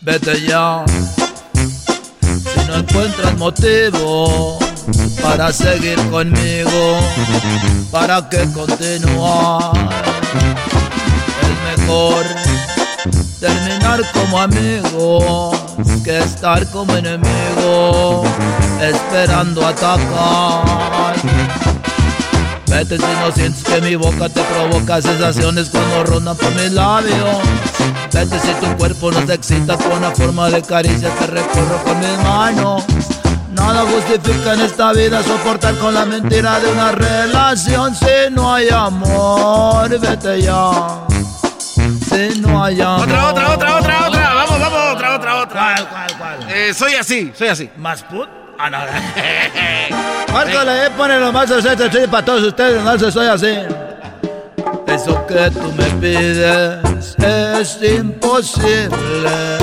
Vete 0.00 0.40
ya. 0.46 0.84
Si 2.32 2.60
no 2.68 2.74
encuentras 2.76 3.34
motivo 3.36 4.58
para 5.22 5.52
seguir 5.52 5.96
conmigo, 6.10 7.00
para 7.90 8.28
que 8.28 8.50
continuar, 8.52 9.72
es 11.42 11.78
mejor 11.78 12.24
terminar 13.46 14.02
como 14.12 14.40
amigos 14.40 15.56
que 16.02 16.18
estar 16.18 16.66
como 16.70 16.96
enemigo 16.96 18.24
esperando 18.80 19.66
atacar. 19.66 21.14
Vete 22.66 22.96
si 22.96 23.02
no 23.02 23.32
sientes 23.32 23.62
que 23.62 23.80
mi 23.80 23.94
boca 23.94 24.28
te 24.28 24.42
provoca 24.42 25.00
sensaciones 25.00 25.70
cuando 25.70 26.04
rondan 26.04 26.36
por 26.36 26.54
mis 26.54 26.72
labios. 26.72 27.38
Vete 28.12 28.38
si 28.40 28.52
tu 28.54 28.76
cuerpo 28.76 29.12
no 29.12 29.20
te 29.24 29.34
excita 29.34 29.76
con 29.76 29.92
una 29.98 30.10
forma 30.10 30.50
de 30.50 30.62
caricia 30.62 31.10
que 31.14 31.26
recorro 31.26 31.82
con 31.84 31.98
mis 31.98 32.18
manos. 32.24 32.84
Nada 33.52 33.84
justifica 33.86 34.54
en 34.54 34.60
esta 34.60 34.92
vida 34.92 35.22
soportar 35.22 35.74
con 35.76 35.94
la 35.94 36.04
mentira 36.04 36.60
de 36.60 36.70
una 36.70 36.92
relación 36.92 37.94
si 37.94 38.32
no 38.32 38.52
hay 38.52 38.68
amor. 38.68 39.88
Vete 39.98 40.42
ya. 40.42 41.06
No 42.40 42.64
hay 42.64 42.80
amor. 42.80 43.02
Otra, 43.02 43.28
otra, 43.28 43.54
otra, 43.54 43.76
otra, 43.78 44.06
otra. 44.08 44.34
Vamos, 44.34 44.60
vamos, 44.60 44.94
otra, 44.94 45.16
otra, 45.16 45.36
otra. 45.42 45.74
¿Cuál, 45.74 45.88
cuál, 45.88 46.18
cuál? 46.18 46.50
Eh, 46.50 46.74
soy 46.74 46.94
así, 46.94 47.32
soy 47.36 47.48
así. 47.48 47.70
¿Más 47.76 48.02
put? 48.02 48.28
Ah, 48.58 48.70
no. 48.70 48.78
Márcale, 50.32 50.86
eh, 50.86 50.90
ponelo 50.96 51.32
más 51.32 51.48
de 51.48 51.62
sí, 51.62 52.06
para 52.10 52.24
todos 52.24 52.42
ustedes, 52.44 52.82
no 52.82 52.98
sé, 52.98 53.12
soy 53.12 53.26
así. 53.26 53.54
Eso 54.86 55.26
que 55.26 55.50
tú 55.50 55.72
me 55.76 55.84
pides 56.00 57.14
es 57.18 57.78
imposible. 57.82 59.58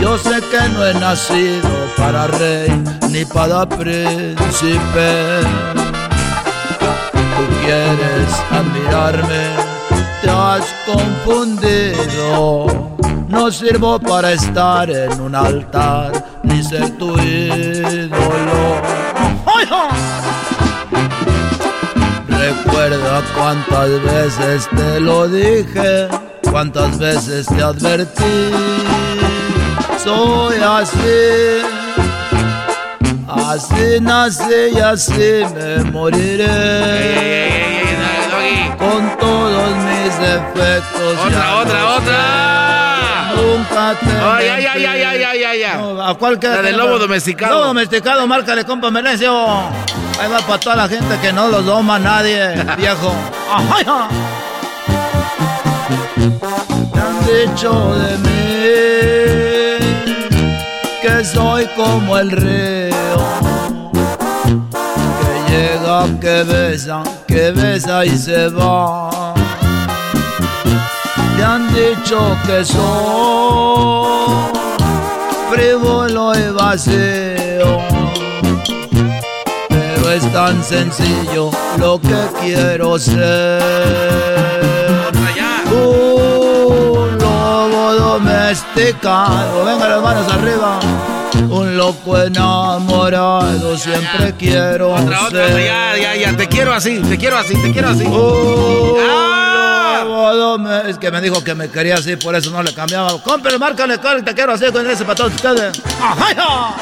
Yo 0.00 0.18
sé 0.18 0.40
que 0.50 0.68
no 0.70 0.86
he 0.86 0.94
nacido 0.94 1.68
para 1.96 2.26
rey 2.26 2.70
ni 3.10 3.24
para 3.24 3.66
príncipe. 3.66 5.40
Tú 7.36 7.44
quieres 7.64 8.32
admirarme, 8.50 9.50
te 10.24 10.30
has 10.30 10.74
confundido. 10.86 12.66
No 13.28 13.50
sirvo 13.50 13.98
para 13.98 14.32
estar 14.32 14.90
en 14.90 15.20
un 15.20 15.34
altar 15.34 16.12
ni 16.42 16.62
ser 16.62 16.90
tu 16.98 17.18
ídolo. 17.18 18.80
Recuerda 22.28 23.22
cuántas 23.36 24.02
veces 24.02 24.68
te 24.76 25.00
lo 25.00 25.28
dije, 25.28 26.08
cuántas 26.50 26.98
veces 26.98 27.46
te 27.46 27.62
advertí. 27.62 28.50
Soy 30.02 30.56
así, 30.58 31.62
así 33.28 34.00
nací 34.00 34.72
y 34.74 34.78
así 34.80 35.44
me 35.54 35.84
moriré. 35.90 37.64
Con 38.78 39.23
defectos. 40.18 41.18
Otra, 41.26 41.56
otra, 41.56 41.94
otra. 41.96 43.32
Nunca 43.36 43.94
te. 43.98 44.10
Ay, 44.10 44.48
ay, 44.48 44.66
ay, 44.66 44.84
ay, 44.84 45.02
ay, 45.02 45.42
ay, 45.44 45.62
ay, 45.62 45.62
¿A 46.02 46.14
cuál 46.14 46.38
queda? 46.38 46.56
La 46.56 46.62
del 46.62 46.76
lobo 46.76 46.98
domesticado. 46.98 47.52
Lobo 47.54 47.66
domesticado, 47.66 48.26
márcale, 48.26 48.64
compa 48.64 48.90
Menecio. 48.90 49.32
Ahí 50.20 50.30
va 50.30 50.38
para 50.40 50.60
toda 50.60 50.76
la 50.76 50.88
gente 50.88 51.18
que 51.20 51.32
no 51.32 51.48
lo 51.48 51.62
doma 51.62 51.98
nadie, 51.98 52.54
viejo. 52.76 53.12
Me 56.94 57.00
han 57.00 57.26
dicho 57.26 57.94
de 57.96 58.18
mí 58.18 58.34
que 61.02 61.24
soy 61.24 61.66
como 61.76 62.18
el 62.18 62.30
río. 62.30 62.94
Que 65.20 65.52
llega, 65.52 66.06
que 66.20 66.42
besa, 66.44 67.02
que 67.26 67.50
besa 67.50 68.04
y 68.06 68.16
se 68.16 68.48
va. 68.48 69.34
Me 71.36 71.42
han 71.42 71.72
dicho 71.74 72.36
que 72.46 72.64
soy 72.64 74.34
frívolo 75.50 76.32
y 76.38 76.50
vacío. 76.52 77.78
Pero 79.68 80.10
es 80.10 80.32
tan 80.32 80.62
sencillo 80.62 81.50
lo 81.78 82.00
que 82.00 82.16
quiero 82.40 82.98
ser. 82.98 83.62
Un 85.72 87.18
lobo 87.18 87.94
domesticado. 87.94 89.64
Venga 89.64 89.88
las 89.88 90.02
manos 90.02 90.32
arriba. 90.32 90.78
Un 91.50 91.76
loco 91.76 92.16
enamorado, 92.16 93.76
siempre 93.76 94.34
quiero 94.38 94.92
Otra, 94.94 95.26
otra, 95.26 95.48
ser. 95.48 95.64
ya, 95.66 95.96
ya, 96.00 96.14
ya. 96.16 96.36
Te 96.36 96.46
quiero 96.48 96.72
así, 96.72 97.00
te 97.00 97.18
quiero 97.18 97.36
así, 97.38 97.54
te 97.60 97.72
quiero 97.72 97.88
así. 97.88 98.04
Un 98.04 98.12
Es 100.86 100.98
que 100.98 101.10
me 101.10 101.20
dijo 101.20 101.42
que 101.42 101.54
me 101.54 101.68
quería 101.68 101.96
así, 101.96 102.16
por 102.16 102.34
eso 102.34 102.50
no 102.50 102.62
le 102.62 102.72
cambiaba. 102.72 103.20
Cómprale, 103.22 103.58
márcale, 103.58 103.94
cómprale, 103.96 104.22
te 104.22 104.34
quiero 104.34 104.52
así 104.52 104.66
con 104.72 104.88
ese 104.88 105.04
para 105.04 105.16
todos 105.16 105.34
ustedes. 105.34 105.80
¡Ajá! 106.00 106.74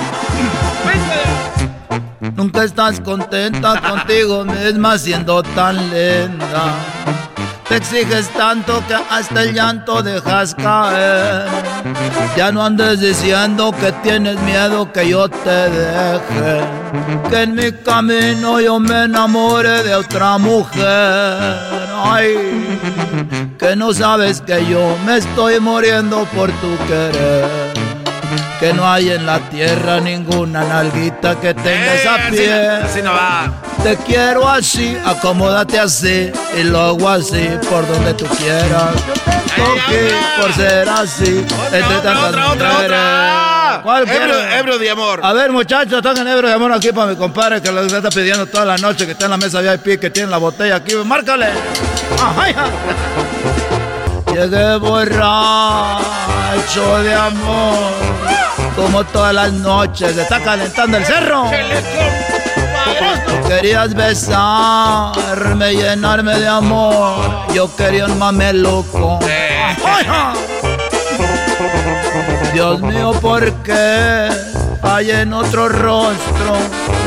Nunca 2.36 2.64
estás 2.64 3.00
contenta 3.00 3.80
contigo 3.80 4.44
misma 4.44 4.98
siendo 4.98 5.42
tan 5.42 5.76
linda. 5.76 6.74
Te 7.68 7.76
exiges 7.76 8.28
tanto 8.30 8.82
que 8.86 8.94
hasta 8.94 9.42
el 9.42 9.54
llanto 9.54 10.02
dejas 10.02 10.54
caer. 10.54 11.46
Ya 12.36 12.52
no 12.52 12.64
andes 12.64 13.00
diciendo 13.00 13.72
que 13.72 13.92
tienes 14.02 14.40
miedo 14.42 14.92
que 14.92 15.08
yo 15.08 15.28
te 15.28 15.70
deje. 15.70 16.60
Que 17.30 17.42
en 17.42 17.54
mi 17.54 17.72
camino 17.72 18.60
yo 18.60 18.78
me 18.78 19.04
enamore 19.04 19.82
de 19.82 19.94
otra 19.94 20.38
mujer. 20.38 20.82
Ay, 22.04 22.78
que 23.58 23.76
no 23.76 23.92
sabes 23.92 24.40
que 24.40 24.66
yo 24.66 24.96
me 25.06 25.18
estoy 25.18 25.60
muriendo 25.60 26.24
por 26.26 26.50
tu 26.52 26.76
querer. 26.86 27.81
Que 28.62 28.72
no 28.72 28.88
hay 28.88 29.10
en 29.10 29.26
la 29.26 29.40
tierra 29.40 29.98
ninguna 29.98 30.62
nalguita 30.62 31.34
que 31.40 31.52
tenga 31.52 31.94
esa 31.94 32.14
así 32.14 32.36
piel. 32.36 32.70
así 32.70 33.02
no 33.02 33.12
va. 33.12 33.50
Te 33.82 33.96
quiero 33.96 34.48
así, 34.48 34.96
acomódate 35.04 35.80
así 35.80 36.30
y 36.56 36.62
lo 36.62 36.80
hago 36.80 37.08
así 37.08 37.50
por 37.68 37.84
donde 37.88 38.14
tú 38.14 38.24
quieras. 38.26 38.94
Toque 39.56 40.14
por 40.40 40.52
ser 40.52 40.88
así, 40.88 41.44
entre 41.72 41.96
tantas 42.02 42.28
otra, 42.28 42.52
otra, 42.52 42.78
otra. 42.78 43.80
¿Cuál 43.82 44.04
quiere? 44.04 44.56
ebrio 44.56 44.78
de 44.78 44.90
amor. 44.90 45.18
A 45.24 45.32
ver, 45.32 45.50
muchachos, 45.50 46.00
toquen 46.00 46.28
ebrio 46.28 46.48
de 46.48 46.54
amor 46.54 46.72
aquí 46.72 46.92
para 46.92 47.10
mi 47.10 47.16
compadre 47.16 47.60
que 47.60 47.72
lo 47.72 47.80
está 47.80 48.10
pidiendo 48.10 48.46
toda 48.46 48.64
la 48.64 48.76
noche, 48.76 49.06
que 49.06 49.12
está 49.12 49.24
en 49.24 49.32
la 49.32 49.38
mesa 49.38 49.60
VIP, 49.60 49.98
que 49.98 50.10
tiene 50.10 50.30
la 50.30 50.38
botella 50.38 50.76
aquí. 50.76 50.94
Márcale. 51.04 51.48
Ajá. 52.14 52.46
Llegué 54.32 54.76
borracho 54.76 55.82
de 57.02 57.14
amor, 57.14 57.92
como 58.76 59.04
todas 59.04 59.34
las 59.34 59.52
noches. 59.52 60.14
Se 60.14 60.22
está 60.22 60.40
calentando 60.40 60.96
el 60.96 61.04
cerro. 61.04 61.50
Querías 63.48 63.94
besarme, 63.94 65.74
llenarme 65.74 66.38
de 66.38 66.48
amor. 66.48 67.52
Yo 67.54 67.74
quería 67.76 68.06
un 68.06 68.18
mameluco. 68.18 69.18
Ajá. 69.84 70.34
Dios 72.52 72.80
mío, 72.82 73.12
¿por 73.20 73.50
qué 73.62 74.28
hay 74.82 75.10
en 75.10 75.32
otro 75.32 75.68
rostro 75.68 76.56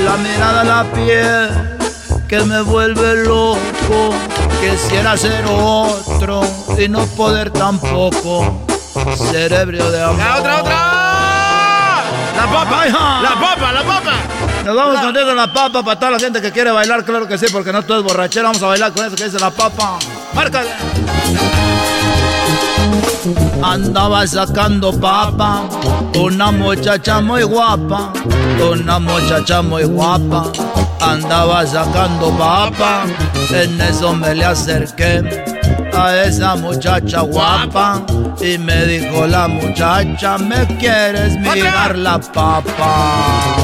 la 0.03 0.17
mirada, 0.17 0.63
la 0.63 0.83
piel 0.91 1.77
que 2.27 2.39
me 2.39 2.61
vuelve 2.61 3.23
loco? 3.25 4.13
Quisiera 4.59 5.15
ser 5.17 5.45
otro 5.47 6.41
y 6.77 6.87
no 6.89 7.05
poder 7.07 7.51
tampoco 7.51 8.65
ser 9.31 9.53
ebrio 9.53 9.91
de 9.91 10.03
amor. 10.03 10.39
Otra, 10.39 10.61
otra. 10.61 10.94
La 12.45 12.51
papa, 12.51 12.85
la 13.21 13.35
papa, 13.39 13.71
la 13.71 13.83
papa. 13.83 14.13
Nos 14.63 14.75
vamos 14.75 14.99
con 14.99 15.17
eso, 15.17 15.33
la 15.33 15.51
papa 15.51 15.83
para 15.83 15.99
toda 15.99 16.11
la 16.11 16.19
gente 16.19 16.41
que 16.41 16.51
quiere 16.51 16.69
bailar, 16.69 17.03
claro 17.03 17.27
que 17.27 17.39
sí, 17.39 17.47
porque 17.51 17.73
no 17.73 17.81
todo 17.81 17.99
es 17.99 18.03
borrachera. 18.03 18.49
Vamos 18.49 18.61
a 18.61 18.67
bailar 18.67 18.91
con 18.91 19.03
eso 19.03 19.15
que 19.15 19.25
dice 19.25 19.39
la 19.39 19.49
papa. 19.49 19.97
¡Márcale! 20.33 20.69
Andaba 23.63 24.27
sacando 24.27 24.93
papa, 24.99 25.63
una 26.19 26.51
muchacha 26.51 27.19
muy 27.19 27.41
guapa, 27.41 28.13
una 28.71 28.99
muchacha 28.99 29.63
muy 29.63 29.85
guapa. 29.85 30.51
Andaba 31.01 31.65
sacando 31.65 32.29
papa, 32.37 33.05
en 33.49 33.81
eso 33.81 34.13
me 34.13 34.35
le 34.35 34.45
acerqué 34.45 35.54
a 35.95 36.23
esa 36.25 36.55
muchacha 36.55 37.21
guapa 37.21 38.01
y 38.41 38.57
me 38.57 38.85
dijo 38.85 39.25
la 39.27 39.47
muchacha, 39.47 40.37
¿me 40.37 40.65
quieres 40.77 41.37
mirar 41.39 41.97
la 41.97 42.19
papa? 42.19 43.55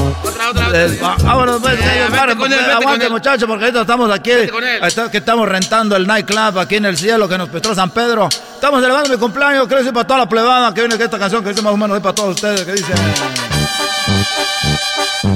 Les 0.72 1.02
va- 1.02 1.16
Vámonos, 1.22 1.60
pues, 1.60 1.74
Eh, 1.74 1.82
eh, 1.82 2.08
vete 2.10 2.36
con 2.36 2.52
él, 2.52 2.58
vete 2.58 2.72
con 2.72 2.82
aguante, 2.82 3.06
él. 3.06 3.12
muchachos, 3.12 3.44
porque 3.48 3.64
ahorita 3.64 3.80
estamos 3.82 4.10
aquí. 4.10 4.30
con 4.50 4.64
él. 4.64 4.80
está- 4.82 5.10
que 5.10 5.18
estamos 5.18 5.48
rentando 5.48 5.96
el 5.96 6.06
nightclub 6.06 6.58
aquí 6.58 6.76
en 6.76 6.86
el 6.86 6.96
cielo 6.96 7.28
que 7.28 7.38
nos 7.38 7.48
prestó 7.48 7.74
San 7.74 7.90
Pedro. 7.90 8.28
Estamos 8.54 8.80
celebrando 8.80 9.08
mi 9.10 9.16
cumpleaños, 9.16 9.66
quiero 9.66 9.78
decir 9.78 9.92
para 9.92 10.06
toda 10.06 10.20
la 10.20 10.28
plebada 10.28 10.72
que 10.74 10.80
viene 10.80 10.96
que 10.96 11.04
esta 11.04 11.18
canción 11.18 11.42
que 11.42 11.50
dice 11.50 11.62
más 11.62 11.72
o 11.72 11.76
menos 11.76 11.96
es 11.96 12.02
para 12.02 12.14
todos 12.14 12.34
ustedes, 12.34 12.62
que 12.62 12.72
dice... 12.72 12.92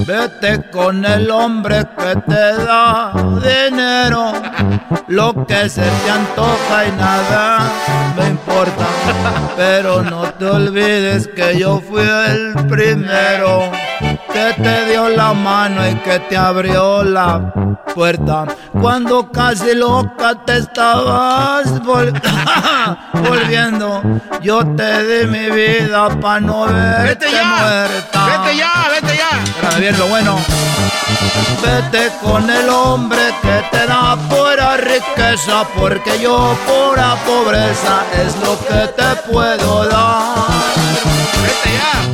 Vete 0.06 0.62
con 0.70 1.04
el 1.04 1.30
hombre 1.30 1.84
que 1.98 2.14
te 2.28 2.64
da 2.64 3.12
dinero, 3.12 4.32
lo 5.08 5.46
que 5.46 5.68
se 5.68 5.82
te 5.82 6.10
antoja 6.10 6.86
y 6.86 6.92
nada 6.92 7.70
me 8.16 8.28
importa. 8.28 8.86
Pero 9.56 10.02
no 10.02 10.32
te 10.34 10.46
olvides 10.46 11.28
que 11.28 11.58
yo 11.58 11.80
fui 11.80 12.02
el 12.02 12.66
primero 12.68 13.70
que 14.36 14.62
te 14.62 14.84
dio 14.90 15.08
la 15.08 15.32
mano 15.32 15.88
y 15.88 15.94
que 15.96 16.18
te 16.20 16.36
abrió 16.36 17.02
la 17.02 17.52
puerta. 17.94 18.44
Cuando 18.82 19.30
casi 19.32 19.74
loca 19.74 20.34
te 20.44 20.58
estabas 20.58 21.82
volviendo, 23.14 24.02
yo 24.42 24.58
te 24.76 24.90
di 25.04 25.26
mi 25.26 25.50
vida 25.50 26.08
para 26.20 26.40
no 26.40 26.66
verte 26.66 27.24
vete 27.24 27.32
ya, 27.32 27.56
muerta. 27.60 28.26
Vete 28.26 28.56
ya, 28.58 28.72
vete 28.92 29.16
ya. 29.16 29.30
Espérame 29.42 29.80
bien 29.80 29.98
lo 29.98 30.06
bueno. 30.08 30.38
Vete 31.62 32.12
con 32.22 32.50
el 32.50 32.68
hombre 32.68 33.34
que 33.40 33.56
te 33.70 33.86
da 33.86 34.16
pura 34.28 34.76
riqueza, 34.76 35.64
porque 35.78 36.20
yo 36.20 36.54
pura 36.66 37.16
pobreza 37.24 38.04
es 38.22 38.36
lo 38.44 38.58
que 38.68 38.86
te 38.98 39.30
puedo 39.30 39.86
dar. 39.86 41.15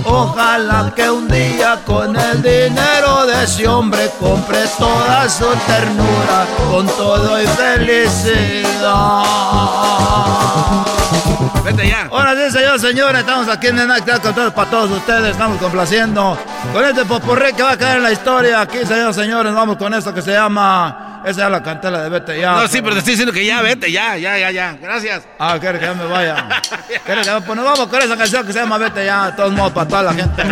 Ojalá 0.05 0.93
que 0.95 1.09
un 1.11 1.29
día 1.29 1.79
con 1.87 2.17
el 2.17 2.43
dinero 2.43 3.27
de 3.27 3.45
ese 3.45 3.67
hombre 3.69 4.11
compre 4.19 4.59
toda 4.79 5.29
su 5.29 5.47
ternura 5.67 6.47
con 6.71 6.87
todo 6.87 7.41
y 7.41 7.47
felicidad. 7.47 9.23
Vete 11.65 11.89
ya. 11.89 12.09
Ahora 12.11 12.35
sí, 12.35 12.51
señor, 12.51 12.81
señores, 12.81 13.21
estamos 13.21 13.49
aquí 13.49 13.69
en 13.69 13.79
el 13.79 13.89
con 14.21 14.35
todos 14.35 14.53
para 14.53 14.71
todos 14.71 14.91
ustedes, 14.91 15.31
estamos 15.31 15.59
complaciendo 15.59 16.37
con 16.73 16.85
este 16.85 17.05
popurrí 17.05 17.53
que 17.53 17.63
va 17.63 17.73
a 17.73 17.77
caer 17.77 17.99
en 17.99 18.03
la 18.03 18.13
historia. 18.13 18.61
Aquí, 18.61 18.79
señores, 18.79 19.15
señores, 19.15 19.55
vamos 19.55 19.77
con 19.77 19.95
esto 19.95 20.13
que 20.13 20.23
se 20.23 20.33
llama. 20.33 21.13
Esa 21.25 21.45
es 21.45 21.51
la 21.53 21.63
cantela 21.63 22.03
de 22.03 22.09
Vete 22.09 22.41
ya. 22.41 22.53
No, 22.53 22.67
sí, 22.67 22.83
pero 22.83 22.95
te 22.95 22.99
estoy 22.99 23.13
diciendo 23.13 23.33
que 23.33 23.47
ya, 23.47 23.63
vete, 23.63 23.93
ya, 23.93 24.17
ya, 24.17 24.37
ya, 24.39 24.51
ya. 24.51 24.77
Gracias. 24.81 25.23
Ah, 25.39 25.57
quiere 25.61 25.79
que 25.79 25.85
ya 25.87 25.95
me 25.95 26.05
vaya. 26.07 26.35
quiere 27.05 27.23
que 27.23 27.31
me... 27.31 27.41
Pues 27.43 27.57
nos 27.57 27.65
vamos 27.65 27.87
con 27.87 28.03
esa 28.03 28.17
canción 28.17 28.45
que 28.45 28.53
se 28.53 28.59
llama 28.59 28.79
Vete 28.79 29.05
ya, 29.05 29.27
de 29.27 29.33
todos 29.37 29.53
modos, 29.53 29.73
para 29.73 29.87
toda 29.93 30.05
la 30.05 30.15
gente. 30.15 30.43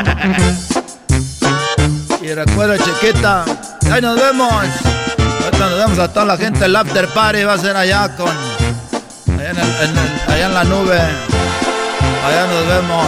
y 2.20 2.34
recuerda, 2.34 2.76
chiquita, 2.76 3.46
ahí 3.90 4.02
nos 4.02 4.16
vemos. 4.16 4.52
Ahorita 4.52 5.70
nos 5.70 5.78
vemos 5.78 5.98
a 5.98 6.08
toda 6.08 6.26
la 6.26 6.36
gente. 6.36 6.66
El 6.66 6.76
after 6.76 7.08
party 7.08 7.44
va 7.44 7.54
a 7.54 7.58
ser 7.58 7.74
allá 7.74 8.14
con. 8.16 8.28
Allá 8.28 9.50
en, 9.50 9.58
el, 10.44 10.54
la 10.54 10.64
nube. 10.64 11.00
Allá 12.26 12.46
nos 12.48 12.66
vemos. 12.66 13.06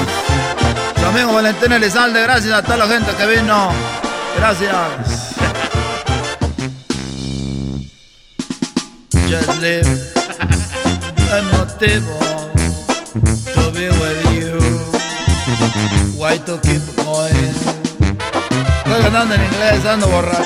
Su 0.99 1.05
amigo 1.05 1.35
Valentín 1.35 1.73
Elizalde, 1.73 2.23
gracias 2.23 2.55
a 2.55 2.63
toda 2.63 2.79
la 2.79 2.87
gente 2.87 3.13
que 3.13 3.27
vino. 3.27 3.71
Gracias. 4.39 4.73
Just. 9.29 9.63
Why 16.17 16.39
to 16.47 16.59
keep 16.63 16.81
going? 16.97 17.53
Estoy 18.85 19.03
cantando 19.03 19.35
en 19.35 19.45
inglés, 19.45 19.85
ando 19.85 20.07
borracho. 20.09 20.45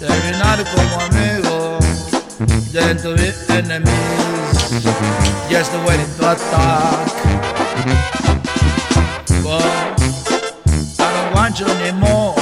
Terminar 0.00 0.64
como 0.74 1.00
amigos, 1.02 1.84
then 2.72 2.96
to 2.98 3.14
be 3.14 3.32
enemies. 3.48 4.56
Just 5.48 5.72
waiting 5.86 6.10
to 6.18 6.30
attack. 6.32 7.12
But 9.44 9.62
I 10.98 11.12
don't 11.12 11.34
want 11.34 11.60
you 11.60 11.66
anymore. 11.66 12.34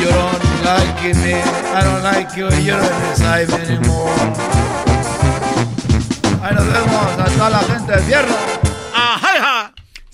You 0.00 0.08
don't 0.08 0.64
like 0.64 1.14
me, 1.16 1.34
I 1.34 1.82
don't 1.84 2.02
like 2.02 2.34
you, 2.34 2.48
you 2.62 2.72
don't 2.72 3.00
decide 3.10 3.52
anymore. 3.52 4.14
Ahí 6.42 6.54
nos 6.54 6.66
vemos 6.66 7.18
a 7.18 7.24
toda 7.24 7.50
la 7.50 7.58
gente 7.58 7.92
del 7.92 8.02
viernes. 8.04 8.73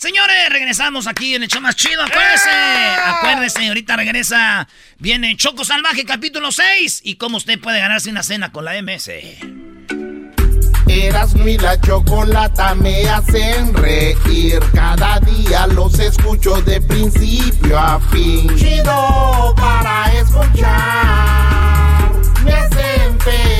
Señores, 0.01 0.48
regresamos 0.48 1.06
aquí 1.06 1.35
en 1.35 1.43
el 1.43 1.48
show 1.51 1.60
más 1.60 1.77
chido. 1.77 2.02
Acuérdese, 2.02 2.48
acuérdese, 2.48 3.68
ahorita 3.68 3.97
regresa. 3.97 4.66
Viene 4.98 5.36
Choco 5.36 5.62
Salvaje, 5.62 6.06
capítulo 6.06 6.51
6. 6.52 7.02
Y 7.05 7.16
cómo 7.16 7.36
usted 7.36 7.60
puede 7.60 7.81
ganarse 7.81 8.09
una 8.09 8.22
cena 8.22 8.51
con 8.51 8.64
la 8.64 8.81
MS. 8.81 9.10
Eras 10.86 11.35
mi 11.35 11.59
la 11.59 11.78
chocolata 11.82 12.74
me 12.77 13.06
hacen 13.10 13.74
reír. 13.74 14.60
Cada 14.72 15.20
día 15.20 15.66
los 15.66 15.98
escucho 15.98 16.62
de 16.62 16.81
principio 16.81 17.78
a 17.78 18.01
fin. 18.10 18.56
Chido 18.56 19.55
para 19.55 20.10
escuchar. 20.14 22.10
Me 22.43 22.52
hacen 22.55 23.20
feliz. 23.20 23.59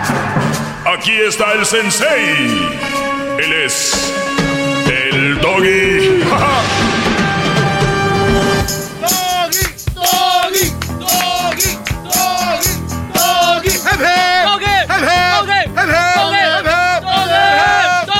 Aquí 0.93 1.13
está 1.13 1.53
el 1.53 1.65
sensei. 1.65 2.69
Él 3.39 3.53
es 3.65 4.13
el 4.87 5.39
doggy. 5.39 6.19
Doggy, 8.99 9.63
doggy, 9.95 10.65
doggy, 10.99 11.77
doggy, 12.03 12.71
doggy. 13.13 13.69
Hep, 13.69 14.01
hep. 14.01 14.47
Hep, 14.59 15.01
hep. 15.01 15.47
Hep, 15.77 15.89
hep. 15.89 16.19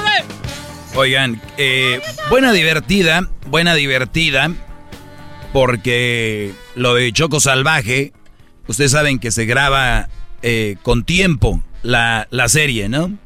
Hep. 0.07 0.95
Oigan, 0.95 1.41
eh, 1.57 2.02
buena 2.30 2.53
divertida, 2.53 3.27
buena 3.48 3.76
divertida, 3.76 4.49
porque 5.52 6.53
lo 6.76 6.93
de 6.93 7.11
Choco 7.11 7.41
Salvaje, 7.41 8.14
ustedes 8.68 8.91
saben 8.91 9.19
que 9.19 9.31
se 9.31 9.45
graba 9.45 10.07
eh, 10.41 10.77
con 10.84 11.03
tiempo 11.03 11.61
la, 11.84 12.28
la 12.32 12.49
serie, 12.49 12.90
¿no? 12.90 13.18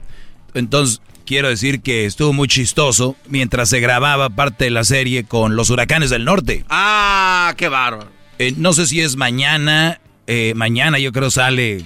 Entonces, 0.54 1.02
quiero 1.26 1.50
decir 1.50 1.82
que 1.82 2.06
estuvo 2.06 2.34
muy 2.34 2.48
chistoso 2.48 3.16
mientras 3.28 3.70
se 3.70 3.80
grababa 3.80 4.30
parte 4.30 4.66
de 4.66 4.72
la 4.72 4.84
serie 4.84 5.26
con 5.26 5.56
los 5.56 5.70
huracanes 5.70 6.10
del 6.10 6.24
norte. 6.24 6.64
Ah, 6.70 7.54
qué 7.58 7.68
bárbaro. 7.68 8.10
Eh, 8.40 8.54
no 8.58 8.74
sé 8.74 8.88
si 8.88 9.02
es 9.02 9.16
mañana, 9.16 10.00
eh, 10.28 10.54
mañana 10.56 11.00
yo 11.00 11.12
creo 11.12 11.32
sale 11.32 11.84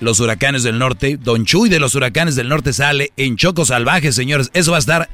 los 0.00 0.20
huracanes 0.20 0.62
del 0.62 0.78
norte. 0.78 1.16
Don 1.16 1.44
Chuy 1.44 1.68
de 1.68 1.78
los 1.78 1.94
huracanes 1.94 2.36
del 2.36 2.48
norte 2.48 2.72
sale 2.72 3.12
en 3.16 3.36
Choco 3.36 3.64
Salvaje, 3.64 4.12
señores. 4.12 4.50
Eso 4.54 4.72
va 4.72 4.78
a 4.78 4.80
estar 4.80 5.08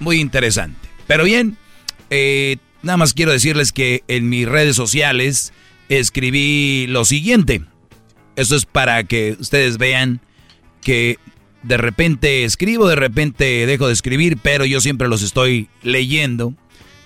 muy 0.00 0.20
interesante. 0.20 0.88
Pero 1.06 1.24
bien, 1.24 1.56
eh, 2.10 2.56
nada 2.82 2.96
más 2.96 3.12
quiero 3.12 3.32
decirles 3.32 3.72
que 3.72 4.02
en 4.08 4.28
mis 4.28 4.48
redes 4.48 4.76
sociales 4.76 5.52
escribí 5.88 6.86
lo 6.88 7.04
siguiente. 7.04 7.62
Eso 8.36 8.56
es 8.56 8.64
para 8.66 9.04
que 9.04 9.36
ustedes 9.38 9.78
vean 9.78 10.20
que 10.82 11.18
de 11.62 11.76
repente 11.76 12.44
escribo, 12.44 12.88
de 12.88 12.96
repente 12.96 13.66
dejo 13.66 13.86
de 13.86 13.92
escribir, 13.92 14.38
pero 14.42 14.64
yo 14.64 14.80
siempre 14.80 15.08
los 15.08 15.22
estoy 15.22 15.68
leyendo. 15.82 16.54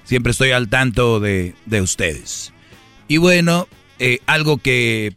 Siempre 0.04 0.30
estoy 0.30 0.52
al 0.52 0.68
tanto 0.68 1.18
de, 1.18 1.54
de 1.66 1.80
ustedes. 1.80 2.52
Y 3.08 3.16
bueno, 3.16 3.66
eh, 3.98 4.20
algo 4.26 4.58
que 4.58 5.16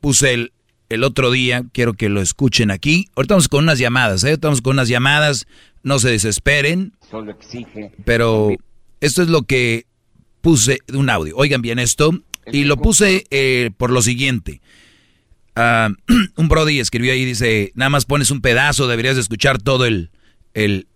puse 0.00 0.32
el, 0.32 0.52
el 0.88 1.04
otro 1.04 1.30
día, 1.30 1.64
quiero 1.72 1.92
que 1.92 2.08
lo 2.08 2.22
escuchen 2.22 2.70
aquí. 2.70 3.08
Ahorita 3.14 3.34
vamos 3.34 3.48
con 3.48 3.64
unas 3.64 3.78
llamadas, 3.78 4.24
¿eh? 4.24 4.32
Estamos 4.32 4.62
con 4.62 4.76
unas 4.76 4.88
llamadas, 4.88 5.46
no 5.82 5.98
se 5.98 6.10
desesperen. 6.10 6.94
Solo 7.10 7.32
exige. 7.32 7.92
Pero 8.04 8.50
esto 9.00 9.22
es 9.22 9.28
lo 9.28 9.42
que 9.42 9.84
puse 10.40 10.78
de 10.86 10.96
un 10.96 11.10
audio. 11.10 11.36
Oigan 11.36 11.60
bien 11.60 11.78
esto. 11.78 12.18
Y 12.50 12.64
lo 12.64 12.76
puse 12.76 13.24
eh, 13.30 13.70
por 13.76 13.90
lo 13.90 14.02
siguiente. 14.02 14.60
Ah, 15.54 15.90
un 16.36 16.48
Brody 16.48 16.80
escribió 16.80 17.12
ahí, 17.12 17.24
dice, 17.24 17.72
nada 17.74 17.90
más 17.90 18.04
pones 18.04 18.30
un 18.30 18.40
pedazo, 18.40 18.88
deberías 18.88 19.16
de 19.16 19.20
escuchar 19.22 19.60
todo 19.60 19.84
el, 19.86 20.10
el, 20.54 20.86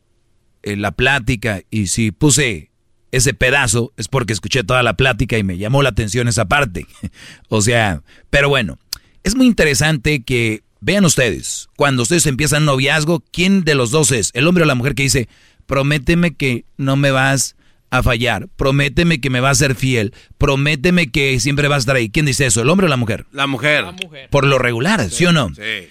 el- 0.62 0.82
la 0.82 0.92
plática. 0.92 1.62
Y 1.70 1.88
si 1.88 2.10
puse 2.10 2.70
ese 3.12 3.34
pedazo 3.34 3.92
es 3.96 4.08
porque 4.08 4.32
escuché 4.32 4.64
toda 4.64 4.82
la 4.82 4.94
plática 4.96 5.38
y 5.38 5.42
me 5.44 5.58
llamó 5.58 5.82
la 5.82 5.90
atención 5.90 6.28
esa 6.28 6.46
parte. 6.46 6.86
o 7.48 7.60
sea, 7.62 8.02
pero 8.30 8.48
bueno, 8.48 8.78
es 9.24 9.34
muy 9.36 9.46
interesante 9.46 10.22
que 10.22 10.62
vean 10.80 11.04
ustedes, 11.04 11.68
cuando 11.76 12.02
ustedes 12.02 12.26
empiezan 12.26 12.64
noviazgo, 12.64 13.22
¿quién 13.32 13.64
de 13.64 13.74
los 13.74 13.90
dos 13.90 14.10
es? 14.12 14.30
¿El 14.34 14.46
hombre 14.46 14.64
o 14.64 14.66
la 14.66 14.74
mujer 14.74 14.94
que 14.94 15.02
dice, 15.04 15.28
prométeme 15.66 16.34
que 16.34 16.64
no 16.76 16.96
me 16.96 17.10
vas 17.10 17.56
a 17.90 18.02
fallar, 18.02 18.48
prométeme 18.56 19.20
que 19.20 19.30
me 19.30 19.40
vas 19.40 19.58
a 19.58 19.66
ser 19.66 19.74
fiel, 19.74 20.12
prométeme 20.38 21.10
que 21.10 21.38
siempre 21.40 21.68
vas 21.68 21.76
a 21.76 21.80
estar 21.80 21.96
ahí? 21.96 22.10
¿Quién 22.10 22.26
dice 22.26 22.46
eso, 22.46 22.62
el 22.62 22.68
hombre 22.68 22.86
o 22.86 22.90
la 22.90 22.96
mujer? 22.96 23.26
La 23.32 23.46
mujer. 23.46 23.84
Por 24.30 24.46
lo 24.46 24.58
regular, 24.58 25.08
¿sí, 25.10 25.24
o 25.26 25.32
no? 25.32 25.54
Sí. 25.54 25.88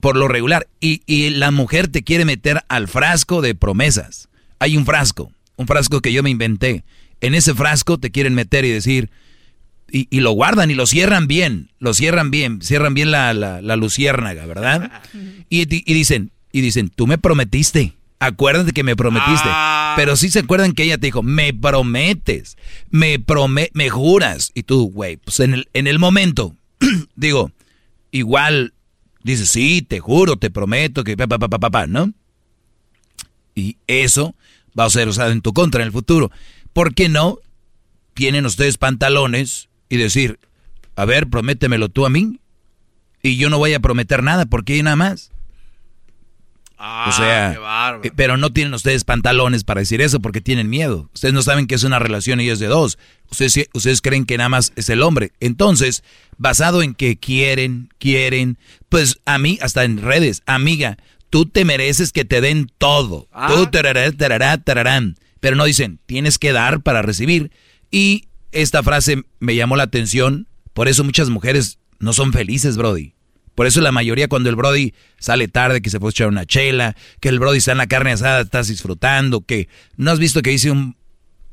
Por 0.00 0.16
lo 0.16 0.28
regular. 0.28 0.68
Y, 0.80 1.02
y 1.06 1.30
la 1.30 1.50
mujer 1.50 1.88
te 1.88 2.02
quiere 2.02 2.24
meter 2.24 2.62
al 2.68 2.88
frasco 2.88 3.42
de 3.42 3.54
promesas. 3.54 4.28
Hay 4.60 4.76
un 4.76 4.86
frasco 4.86 5.32
un 5.58 5.66
frasco 5.66 6.00
que 6.00 6.12
yo 6.12 6.22
me 6.22 6.30
inventé. 6.30 6.84
En 7.20 7.34
ese 7.34 7.52
frasco 7.52 7.98
te 7.98 8.10
quieren 8.10 8.34
meter 8.34 8.64
y 8.64 8.70
decir, 8.70 9.10
y, 9.90 10.20
lo 10.20 10.30
guardan 10.32 10.70
y 10.70 10.74
lo 10.74 10.86
cierran 10.86 11.26
bien, 11.26 11.70
lo 11.78 11.94
cierran 11.94 12.30
bien, 12.30 12.62
cierran 12.62 12.94
bien 12.94 13.10
la, 13.10 13.34
la, 13.34 13.76
luciérnaga, 13.76 14.46
¿verdad? 14.46 15.02
Y, 15.50 15.64
dicen, 15.64 16.30
y 16.52 16.60
dicen, 16.60 16.90
tú 16.90 17.06
me 17.06 17.18
prometiste, 17.18 17.94
acuérdate 18.20 18.72
que 18.72 18.84
me 18.84 18.96
prometiste. 18.96 19.48
Ah. 19.48 19.94
Pero 19.96 20.16
sí 20.16 20.30
se 20.30 20.40
acuerdan 20.40 20.72
que 20.72 20.84
ella 20.84 20.98
te 20.98 21.06
dijo, 21.06 21.22
me 21.22 21.52
prometes, 21.52 22.56
me 22.90 23.18
prome 23.18 23.70
me 23.74 23.90
juras. 23.90 24.50
Y 24.54 24.62
tú, 24.62 24.90
güey, 24.90 25.16
pues 25.16 25.40
en 25.40 25.54
el, 25.54 25.68
en 25.72 25.86
el 25.86 25.98
momento, 25.98 26.54
digo, 27.16 27.52
igual 28.10 28.74
dices, 29.22 29.50
sí, 29.50 29.82
te 29.82 30.00
juro, 30.00 30.36
te 30.36 30.50
prometo 30.50 31.04
que 31.04 31.16
papá, 31.16 31.38
papá, 31.38 31.58
papá, 31.58 31.86
¿no? 31.86 32.12
Y 33.54 33.76
eso 33.86 34.34
va 34.78 34.84
a 34.84 34.90
ser 34.90 35.08
usado 35.08 35.32
en 35.32 35.42
tu 35.42 35.52
contra 35.52 35.82
en 35.82 35.86
el 35.86 35.92
futuro. 35.92 36.30
¿Por 36.72 36.94
qué 36.94 37.08
no 37.08 37.38
tienen 38.14 38.46
ustedes 38.46 38.78
pantalones 38.78 39.68
y 39.88 39.96
decir, 39.96 40.38
a 40.96 41.04
ver, 41.04 41.28
prométemelo 41.28 41.88
tú 41.88 42.06
a 42.06 42.10
mí? 42.10 42.40
Y 43.22 43.36
yo 43.36 43.50
no 43.50 43.58
voy 43.58 43.74
a 43.74 43.80
prometer 43.80 44.22
nada 44.22 44.46
porque 44.46 44.74
hay 44.74 44.82
nada 44.82 44.96
más. 44.96 45.32
Ah, 46.80 47.06
o 47.08 47.12
sea, 47.12 47.98
eh, 48.04 48.12
pero 48.14 48.36
no 48.36 48.50
tienen 48.52 48.72
ustedes 48.72 49.02
pantalones 49.02 49.64
para 49.64 49.80
decir 49.80 50.00
eso 50.00 50.20
porque 50.20 50.40
tienen 50.40 50.70
miedo. 50.70 51.10
Ustedes 51.12 51.34
no 51.34 51.42
saben 51.42 51.66
que 51.66 51.74
es 51.74 51.82
una 51.82 51.98
relación 51.98 52.40
y 52.40 52.48
es 52.48 52.60
de 52.60 52.68
dos. 52.68 52.98
Ustedes, 53.30 53.68
ustedes 53.74 54.00
creen 54.00 54.24
que 54.24 54.38
nada 54.38 54.48
más 54.48 54.72
es 54.76 54.88
el 54.88 55.02
hombre. 55.02 55.32
Entonces, 55.40 56.04
basado 56.36 56.82
en 56.82 56.94
que 56.94 57.16
quieren, 57.16 57.88
quieren, 57.98 58.58
pues 58.88 59.18
a 59.24 59.38
mí, 59.38 59.58
hasta 59.60 59.82
en 59.82 60.00
redes, 60.00 60.42
amiga, 60.46 60.98
tú 61.30 61.46
te 61.46 61.64
mereces 61.64 62.12
que 62.12 62.24
te 62.24 62.40
den 62.40 62.70
todo. 62.78 63.28
Ah. 63.32 63.48
Tú, 63.48 63.66
tarará, 63.66 64.58
tararán. 64.58 65.16
Pero 65.40 65.56
no 65.56 65.64
dicen, 65.64 65.98
tienes 66.06 66.38
que 66.38 66.52
dar 66.52 66.82
para 66.82 67.02
recibir. 67.02 67.50
Y 67.90 68.28
esta 68.52 68.84
frase 68.84 69.24
me 69.40 69.56
llamó 69.56 69.74
la 69.74 69.84
atención. 69.84 70.46
Por 70.74 70.86
eso 70.86 71.02
muchas 71.02 71.28
mujeres 71.28 71.80
no 71.98 72.12
son 72.12 72.32
felices, 72.32 72.76
Brody. 72.76 73.14
Por 73.58 73.66
eso 73.66 73.80
la 73.80 73.90
mayoría 73.90 74.28
cuando 74.28 74.50
el 74.50 74.54
Brody 74.54 74.94
sale 75.18 75.48
tarde, 75.48 75.82
que 75.82 75.90
se 75.90 75.98
puede 75.98 76.12
echar 76.12 76.28
una 76.28 76.46
chela, 76.46 76.94
que 77.18 77.28
el 77.28 77.40
Brody 77.40 77.58
está 77.58 77.72
en 77.72 77.78
la 77.78 77.88
carne 77.88 78.12
asada, 78.12 78.42
estás 78.42 78.68
disfrutando, 78.68 79.40
que 79.40 79.68
no 79.96 80.12
has 80.12 80.20
visto 80.20 80.42
que 80.42 80.50
dice 80.50 80.70
un, 80.70 80.94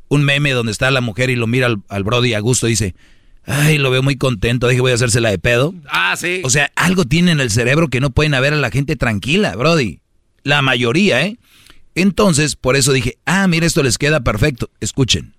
un 0.08 0.24
meme 0.24 0.52
donde 0.52 0.72
está 0.72 0.92
la 0.92 1.02
mujer 1.02 1.32
y 1.32 1.36
lo 1.36 1.48
mira 1.48 1.66
al, 1.66 1.78
al 1.90 2.04
Brody 2.04 2.36
a 2.36 2.42
gusto, 2.42 2.68
dice, 2.68 2.94
Ay, 3.48 3.80
lo 3.80 3.90
veo 3.90 4.04
muy 4.04 4.18
contento, 4.18 4.68
dije 4.68 4.82
voy 4.82 4.92
a 4.92 4.94
hacérsela 4.94 5.32
de 5.32 5.40
pedo. 5.40 5.74
Ah, 5.90 6.14
sí. 6.16 6.44
O 6.44 6.52
sea, 6.52 6.72
algo 6.76 7.06
tiene 7.06 7.32
en 7.32 7.40
el 7.40 7.50
cerebro 7.50 7.88
que 7.88 8.02
no 8.02 8.12
pueden 8.12 8.36
haber 8.36 8.54
a 8.54 8.58
la 8.58 8.70
gente 8.70 8.96
tranquila, 8.96 9.56
Brody. 9.56 10.02
La 10.44 10.62
mayoría, 10.62 11.26
¿eh? 11.26 11.40
Entonces, 11.96 12.56
por 12.56 12.76
eso 12.76 12.94
dije, 12.94 13.18
ah, 13.26 13.48
mira, 13.48 13.66
esto 13.66 13.82
les 13.82 13.98
queda 13.98 14.20
perfecto. 14.20 14.70
Escuchen. 14.80 15.34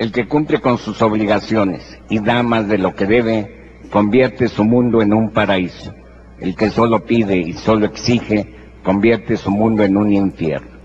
El 0.00 0.10
que 0.10 0.26
cumple 0.26 0.60
con 0.60 0.76
sus 0.76 1.00
obligaciones 1.02 1.84
y 2.10 2.18
da 2.18 2.42
más 2.42 2.66
de 2.66 2.78
lo 2.78 2.96
que 2.96 3.06
debe, 3.06 3.57
convierte 3.90 4.48
su 4.48 4.64
mundo 4.64 5.02
en 5.02 5.12
un 5.12 5.30
paraíso. 5.30 5.94
El 6.40 6.54
que 6.54 6.70
solo 6.70 7.04
pide 7.04 7.38
y 7.38 7.52
solo 7.52 7.86
exige, 7.86 8.54
convierte 8.82 9.36
su 9.36 9.50
mundo 9.50 9.82
en 9.82 9.96
un 9.96 10.12
infierno. 10.12 10.78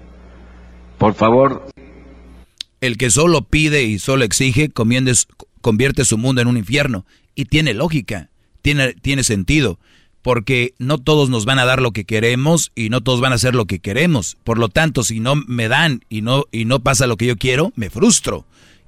Por 0.98 1.14
favor, 1.14 1.68
el 2.84 2.98
que 2.98 3.10
solo 3.10 3.44
pide 3.44 3.84
y 3.84 3.98
solo 3.98 4.26
exige 4.26 4.70
convierte 4.70 6.06
su 6.06 6.18
mundo 6.18 6.42
en 6.42 6.48
un 6.48 6.58
infierno. 6.58 7.06
Y 7.34 7.46
tiene 7.46 7.74
lógica, 7.74 8.30
tiene, 8.62 8.94
tiene 8.94 9.24
sentido, 9.24 9.80
porque 10.22 10.74
no 10.80 10.98
todos 10.98 11.30
nos 11.30 11.46
van 11.46 11.60
a 11.60 11.66
dar 11.66 11.82
lo 11.82 11.92
que 11.92 12.04
queremos 12.04 12.74
y 12.76 12.90
no 12.90 13.02
todos 13.02 13.22
van 13.22 13.32
a 13.32 13.36
hacer 13.36 13.56
lo 13.56 13.68
que 13.68 13.80
queremos. 13.80 14.38
Por 14.44 14.58
lo 14.58 14.68
tanto, 14.70 15.04
si 15.04 15.22
no 15.22 15.36
me 15.36 15.70
dan 15.70 16.04
y 16.10 16.24
no, 16.24 16.44
y 16.52 16.66
no 16.66 16.82
pasa 16.82 17.08
lo 17.08 17.16
que 17.16 17.26
yo 17.26 17.38
quiero, 17.38 17.72
me 17.76 17.90
frustro. 17.90 18.46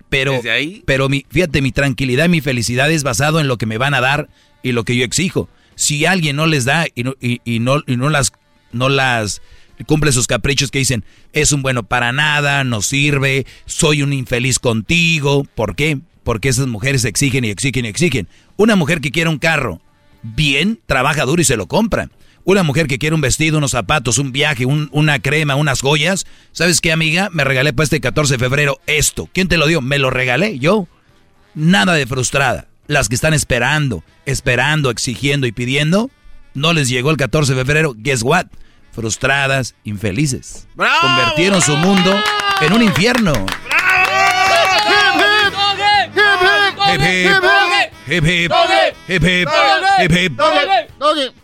Pero, 0.09 0.41
pero 0.85 1.09
mi, 1.09 1.25
fíjate, 1.29 1.61
mi 1.61 1.71
tranquilidad, 1.71 2.29
mi 2.29 2.41
felicidad 2.41 2.91
es 2.91 3.03
basado 3.03 3.39
en 3.39 3.47
lo 3.47 3.57
que 3.57 3.65
me 3.65 3.77
van 3.77 3.93
a 3.93 4.01
dar 4.01 4.29
y 4.63 4.71
lo 4.71 4.83
que 4.83 4.95
yo 4.95 5.03
exijo. 5.03 5.49
Si 5.75 6.05
alguien 6.05 6.35
no 6.35 6.45
les 6.45 6.65
da 6.65 6.85
y 6.93 7.03
no, 7.03 7.15
y 7.19 7.59
no, 7.59 7.81
y 7.85 7.97
no 7.97 8.09
las, 8.09 8.31
no 8.71 8.87
las 8.87 9.41
cumple 9.85 10.11
sus 10.11 10.27
caprichos 10.27 10.71
que 10.71 10.79
dicen, 10.79 11.03
es 11.33 11.51
un 11.51 11.61
bueno 11.61 11.83
para 11.83 12.13
nada, 12.13 12.63
no 12.63 12.81
sirve, 12.81 13.45
soy 13.65 14.01
un 14.01 14.13
infeliz 14.13 14.59
contigo. 14.59 15.45
¿Por 15.55 15.75
qué? 15.75 15.99
Porque 16.23 16.49
esas 16.49 16.67
mujeres 16.67 17.03
exigen 17.03 17.43
y 17.43 17.49
exigen 17.49 17.85
y 17.85 17.89
exigen. 17.89 18.27
Una 18.55 18.75
mujer 18.75 19.01
que 19.01 19.11
quiere 19.11 19.29
un 19.29 19.39
carro, 19.39 19.81
bien, 20.23 20.79
trabaja 20.85 21.25
duro 21.25 21.41
y 21.41 21.45
se 21.45 21.57
lo 21.57 21.67
compra. 21.67 22.09
Una 22.45 22.63
mujer 22.63 22.87
que 22.87 22.97
quiere 22.97 23.15
un 23.15 23.21
vestido, 23.21 23.57
unos 23.57 23.71
zapatos, 23.71 24.17
un 24.17 24.31
viaje, 24.31 24.65
una 24.65 25.19
crema, 25.19 25.55
unas 25.55 25.81
joyas. 25.81 26.25
¿Sabes 26.53 26.79
qué, 26.79 26.91
amiga? 26.91 27.29
Me 27.31 27.43
regalé 27.43 27.73
para 27.73 27.83
este 27.83 27.99
14 27.99 28.35
de 28.35 28.39
febrero 28.39 28.79
esto. 28.87 29.27
¿Quién 29.33 29.47
te 29.47 29.57
lo 29.57 29.67
dio? 29.67 29.81
Me 29.81 29.97
lo 29.97 30.11
regalé 30.11 30.59
yo. 30.59 30.87
Nada 31.55 31.93
de 31.93 32.05
frustrada. 32.05 32.67
Las 32.87 33.09
que 33.09 33.15
están 33.15 33.33
esperando, 33.33 34.03
esperando, 34.25 34.91
exigiendo 34.91 35.47
y 35.47 35.51
pidiendo, 35.51 36.11
no 36.53 36.71
les 36.71 36.87
llegó 36.87 37.09
el 37.09 37.17
14 37.17 37.55
de 37.55 37.65
febrero. 37.65 37.95
Guess 37.97 38.21
what? 38.21 38.45
frustradas, 38.95 39.75
infelices. 39.83 40.67
Convirtieron 41.01 41.61
su 41.61 41.75
mundo 41.75 42.17
en 42.61 42.73
un 42.73 42.81
infierno. 42.81 43.33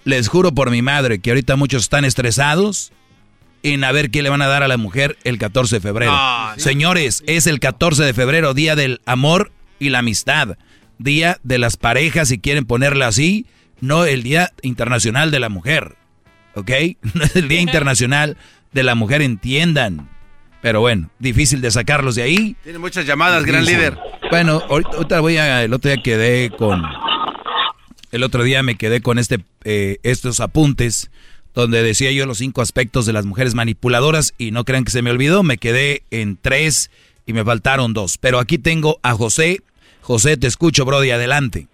Les 0.03 0.27
juro 0.27 0.53
por 0.53 0.71
mi 0.71 0.81
madre 0.81 1.19
que 1.19 1.31
ahorita 1.31 1.55
muchos 1.55 1.83
están 1.83 2.05
estresados 2.05 2.91
en 3.63 3.83
a 3.83 3.91
ver 3.91 4.09
qué 4.09 4.21
le 4.21 4.29
van 4.29 4.41
a 4.41 4.47
dar 4.47 4.63
a 4.63 4.67
la 4.67 4.77
mujer 4.77 5.17
el 5.23 5.37
14 5.37 5.77
de 5.77 5.81
febrero. 5.81 6.17
Señores, 6.57 7.23
es 7.27 7.47
el 7.47 7.59
14 7.59 8.03
de 8.03 8.13
febrero, 8.13 8.53
día 8.53 8.75
del 8.75 9.01
amor 9.05 9.51
y 9.79 9.89
la 9.89 9.99
amistad. 9.99 10.57
Día 10.97 11.39
de 11.43 11.57
las 11.57 11.77
parejas, 11.77 12.27
si 12.29 12.39
quieren 12.39 12.65
ponerla 12.65 13.07
así, 13.07 13.45
no 13.79 14.05
el 14.05 14.23
Día 14.23 14.51
Internacional 14.61 15.31
de 15.31 15.39
la 15.39 15.49
Mujer. 15.49 15.95
¿ok? 16.55 16.71
No 17.13 17.23
es 17.23 17.35
el 17.35 17.47
Día 17.47 17.61
Internacional 17.61 18.37
de 18.71 18.83
la 18.83 18.95
Mujer, 18.95 19.21
entiendan. 19.21 20.09
Pero 20.61 20.79
bueno, 20.79 21.09
difícil 21.17 21.59
de 21.61 21.71
sacarlos 21.71 22.15
de 22.15 22.21
ahí. 22.21 22.55
Tiene 22.63 22.77
muchas 22.77 23.05
llamadas, 23.05 23.45
gran 23.45 23.65
líder. 23.65 23.97
Bueno, 24.29 24.61
ahorita, 24.69 25.19
voy 25.19 25.37
a, 25.37 25.63
el 25.63 25.73
otro 25.73 25.91
día 25.91 26.01
quedé 26.03 26.51
con, 26.51 26.83
el 28.11 28.23
otro 28.23 28.43
día 28.43 28.63
me 28.63 28.75
quedé 28.75 29.01
con 29.01 29.17
este, 29.17 29.39
eh, 29.63 29.97
estos 30.03 30.39
apuntes 30.39 31.11
donde 31.53 31.83
decía 31.83 32.11
yo 32.11 32.25
los 32.25 32.37
cinco 32.37 32.61
aspectos 32.61 33.05
de 33.05 33.13
las 33.13 33.25
mujeres 33.25 33.55
manipuladoras 33.55 34.33
y 34.37 34.51
no 34.51 34.63
crean 34.63 34.83
que 34.83 34.91
se 34.91 35.01
me 35.01 35.11
olvidó, 35.11 35.43
me 35.43 35.57
quedé 35.57 36.03
en 36.11 36.37
tres 36.41 36.91
y 37.25 37.33
me 37.33 37.43
faltaron 37.43 37.93
dos. 37.93 38.17
Pero 38.17 38.39
aquí 38.39 38.57
tengo 38.57 38.99
a 39.03 39.13
José. 39.13 39.61
José, 40.01 40.37
te 40.37 40.47
escucho, 40.47 40.85
Brody, 40.85 41.11
adelante. 41.11 41.67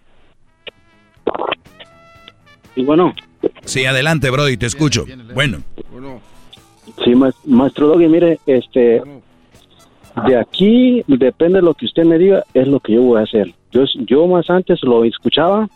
Y 2.76 2.84
bueno. 2.84 3.14
Sí, 3.66 3.86
adelante, 3.86 4.30
Brody, 4.30 4.58
te 4.58 4.66
escucho. 4.66 5.06
Bueno. 5.34 5.60
Sí, 7.04 7.14
maestro 7.46 7.88
Doggy, 7.88 8.08
mire, 8.08 8.40
este, 8.48 9.02
de 10.26 10.40
aquí 10.40 11.04
depende 11.08 11.60
de 11.60 11.62
lo 11.62 11.74
que 11.74 11.86
usted 11.86 12.04
me 12.06 12.18
diga, 12.18 12.44
es 12.54 12.68
lo 12.68 12.80
que 12.80 12.94
yo 12.94 13.02
voy 13.04 13.20
a 13.20 13.24
hacer. 13.24 13.54
Yo, 13.72 13.84
yo 14.08 14.26
más 14.28 14.50
antes 14.50 14.82
lo 14.82 15.04
escuchaba 15.04 15.68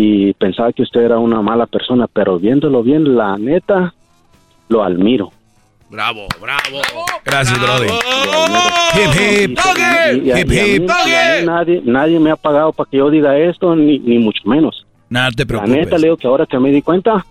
y 0.00 0.32
pensaba 0.34 0.72
que 0.72 0.82
usted 0.82 1.00
era 1.00 1.18
una 1.18 1.42
mala 1.42 1.66
persona, 1.66 2.06
pero 2.06 2.38
viéndolo 2.38 2.84
bien, 2.84 3.16
la 3.16 3.36
neta, 3.36 3.92
lo 4.68 4.84
admiro. 4.84 5.32
Bravo, 5.90 6.28
bravo. 6.40 6.80
Gracias, 7.24 7.60
Brody. 7.60 7.88
Hip, 8.94 9.10
hip, 9.18 9.58
hip, 10.36 10.52
hip. 10.52 10.90
Nadie, 11.44 11.82
nadie 11.84 12.20
me 12.20 12.30
ha 12.30 12.36
pagado 12.36 12.72
para 12.72 12.88
que 12.88 12.98
yo 12.98 13.10
diga 13.10 13.36
esto, 13.36 13.74
ni, 13.74 13.98
ni 13.98 14.18
mucho 14.18 14.40
menos. 14.44 14.86
Nada 15.10 15.32
te 15.32 15.44
preocupes. 15.44 15.74
La 15.74 15.82
neta, 15.82 15.98
Leo, 15.98 16.16
que 16.16 16.28
ahora 16.28 16.46
que 16.46 16.60
me 16.60 16.70
di 16.70 16.80
cuenta, 16.80 17.26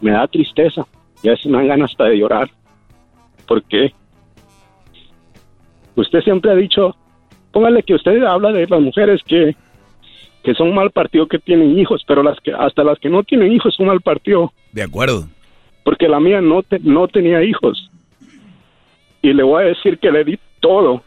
me 0.00 0.10
da 0.10 0.26
tristeza. 0.26 0.84
Ya 1.22 1.36
se 1.36 1.48
me 1.48 1.58
dan 1.58 1.68
ganas 1.68 1.92
hasta 1.92 2.06
de 2.06 2.18
llorar. 2.18 2.50
¿Por 3.46 3.62
qué? 3.62 3.94
Usted 5.94 6.22
siempre 6.22 6.50
ha 6.50 6.56
dicho, 6.56 6.96
póngale 7.52 7.84
que 7.84 7.94
usted 7.94 8.20
habla 8.24 8.50
de 8.50 8.66
las 8.66 8.80
mujeres 8.80 9.20
que, 9.24 9.54
que 10.42 10.54
son 10.54 10.74
mal 10.74 10.90
partido 10.90 11.26
que 11.26 11.38
tienen 11.38 11.78
hijos, 11.78 12.02
pero 12.06 12.22
las 12.22 12.38
que 12.40 12.52
hasta 12.52 12.82
las 12.82 12.98
que 12.98 13.10
no 13.10 13.22
tienen 13.22 13.52
hijos 13.52 13.74
son 13.74 13.86
mal 13.86 14.00
partido. 14.00 14.52
De 14.72 14.82
acuerdo. 14.82 15.28
Porque 15.84 16.08
la 16.08 16.20
mía 16.20 16.40
no, 16.40 16.62
no 16.82 17.08
tenía 17.08 17.42
hijos. 17.42 17.90
y 19.22 19.32
le 19.32 19.42
voy 19.42 19.64
a 19.64 19.66
decir 19.66 19.98
que 19.98 20.10
le 20.10 20.24
di 20.24 20.38
todo, 20.60 21.02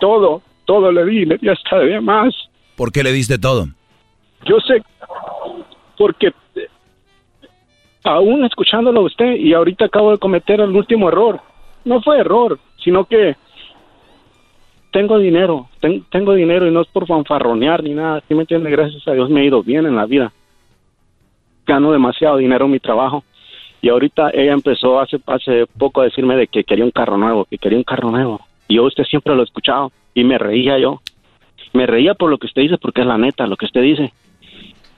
todo, 0.00 0.42
todo 0.64 0.90
le 0.92 1.04
di, 1.04 1.24
le 1.24 1.36
di 1.38 1.48
hasta 1.48 1.78
de 1.78 2.00
más. 2.00 2.34
¿Por 2.76 2.90
qué 2.90 3.02
le 3.02 3.12
diste 3.12 3.38
todo? 3.38 3.66
Yo 4.46 4.58
sé, 4.60 4.82
porque 5.98 6.32
aún 8.04 8.44
escuchándolo 8.44 9.00
a 9.00 9.04
usted 9.04 9.36
y 9.36 9.52
ahorita 9.52 9.86
acabo 9.86 10.10
de 10.12 10.18
cometer 10.18 10.60
el 10.60 10.70
último 10.70 11.08
error. 11.08 11.40
No 11.84 12.00
fue 12.00 12.18
error, 12.18 12.58
sino 12.82 13.04
que 13.04 13.36
tengo 14.92 15.18
dinero, 15.18 15.68
ten- 15.80 16.04
tengo 16.10 16.34
dinero 16.34 16.66
y 16.66 16.70
no 16.70 16.82
es 16.82 16.86
por 16.88 17.06
fanfarronear 17.06 17.82
ni 17.82 17.94
nada, 17.94 18.22
¿sí 18.28 18.34
me 18.34 18.42
entiende? 18.42 18.70
Gracias 18.70 19.06
a 19.08 19.12
Dios 19.12 19.28
me 19.30 19.40
ha 19.40 19.44
ido 19.44 19.62
bien 19.62 19.86
en 19.86 19.96
la 19.96 20.06
vida. 20.06 20.32
Gano 21.66 21.92
demasiado 21.92 22.36
dinero 22.36 22.66
en 22.66 22.72
mi 22.72 22.78
trabajo 22.80 23.24
y 23.80 23.88
ahorita 23.88 24.30
ella 24.34 24.52
empezó 24.52 25.00
hace 25.00 25.18
hace 25.26 25.66
poco 25.78 26.00
a 26.00 26.04
decirme 26.04 26.36
de 26.36 26.46
que 26.46 26.62
quería 26.64 26.84
un 26.84 26.90
carro 26.90 27.16
nuevo, 27.16 27.44
que 27.46 27.58
quería 27.58 27.78
un 27.78 27.84
carro 27.84 28.10
nuevo. 28.10 28.40
Y 28.68 28.76
yo 28.76 28.84
usted 28.84 29.04
siempre 29.04 29.34
lo 29.34 29.42
he 29.42 29.44
escuchado 29.44 29.90
y 30.14 30.24
me 30.24 30.38
reía 30.38 30.78
yo. 30.78 31.00
Me 31.72 31.86
reía 31.86 32.14
por 32.14 32.30
lo 32.30 32.38
que 32.38 32.46
usted 32.46 32.62
dice 32.62 32.78
porque 32.78 33.00
es 33.00 33.06
la 33.06 33.18
neta 33.18 33.46
lo 33.46 33.56
que 33.56 33.66
usted 33.66 33.82
dice. 33.82 34.12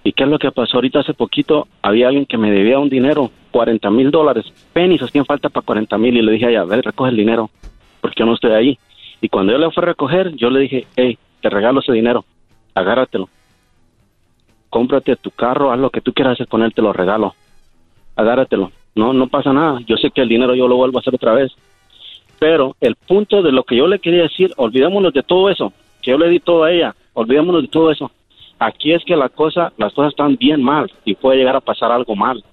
¿Y 0.03 0.13
qué 0.13 0.25
es 0.25 0.29
lo 0.29 0.39
que 0.39 0.51
pasó 0.53 0.77
ahorita 0.79 1.01
hace 1.01 1.15
poquito? 1.15 1.67
Había 1.81 2.09
alguien 2.09 2.27
que 2.27 2.37
me 2.37 2.51
debía 2.51 2.79
un 2.79 2.91
dinero, 2.91 3.31
40 3.53 3.91
mil 3.91 4.11
dólares. 4.11 4.45
Pennies 4.73 5.03
hacían 5.03 5.25
falta 5.25 5.49
para 5.49 5.65
40 5.65 5.97
mil 5.97 6.17
y 6.17 6.21
le 6.23 6.33
dije 6.33 6.55
a 6.57 6.61
a 6.61 6.65
ver, 6.65 6.85
recoge 6.85 7.11
el 7.11 7.17
dinero, 7.17 7.49
porque 8.03 8.17
yo 8.21 8.27
no 8.27 8.35
estoy 8.35 8.53
ahí. 8.53 8.79
Y 9.25 9.31
cuando 9.31 9.53
yo 9.53 9.59
le 9.59 9.71
fui 9.71 9.83
a 9.83 9.87
recoger, 9.87 10.37
yo 10.37 10.51
le 10.51 10.61
dije, 10.61 10.87
hey, 10.97 11.17
te 11.41 11.49
regalo 11.49 11.81
ese 11.81 11.95
dinero, 11.95 12.27
agárratelo. 12.75 13.31
Cómprate 14.69 15.17
tu 15.17 15.31
carro, 15.31 15.73
haz 15.73 15.79
lo 15.79 15.89
que 15.89 16.03
tú 16.03 16.13
quieras 16.13 16.35
hacer 16.35 16.47
con 16.47 16.63
él, 16.63 16.75
te 16.75 16.83
lo 16.83 16.93
regalo. 16.93 17.35
Agárratelo. 18.17 18.71
No, 18.95 19.15
no 19.15 19.29
pasa 19.29 19.55
nada. 19.55 19.81
Yo 19.87 19.97
sé 19.97 20.11
que 20.11 20.21
el 20.21 20.29
dinero 20.29 20.55
yo 20.55 20.69
lo 20.69 20.77
vuelvo 20.77 20.99
a 20.99 21.01
hacer 21.01 21.15
otra 21.15 21.33
vez. 21.33 21.53
Pero 22.39 22.77
el 22.83 22.97
punto 22.97 23.41
de 23.41 23.51
lo 23.51 23.65
que 23.65 23.77
yo 23.77 23.87
le 23.87 23.99
quería 23.99 24.25
decir, 24.25 24.53
olvidémonos 24.59 25.15
de 25.15 25.23
todo 25.23 25.49
eso, 25.49 25.73
que 26.03 26.11
yo 26.11 26.19
le 26.19 26.29
di 26.29 26.41
todo 26.41 26.65
a 26.65 26.73
ella, 26.73 26.95
olvidémonos 27.15 27.63
de 27.63 27.69
todo 27.69 27.91
eso. 27.91 28.11
Aquí 28.59 28.93
es 28.93 29.03
que 29.07 29.17
la 29.17 29.31
cosa, 29.31 29.73
las 29.79 29.95
cosas 29.95 30.11
están 30.11 30.37
bien 30.37 30.63
mal 30.63 30.93
y 31.07 31.15
puede 31.15 31.39
llegar 31.39 31.57
a 31.57 31.63
pasar 31.63 31.91
algo 31.91 32.15
mal. 32.15 32.45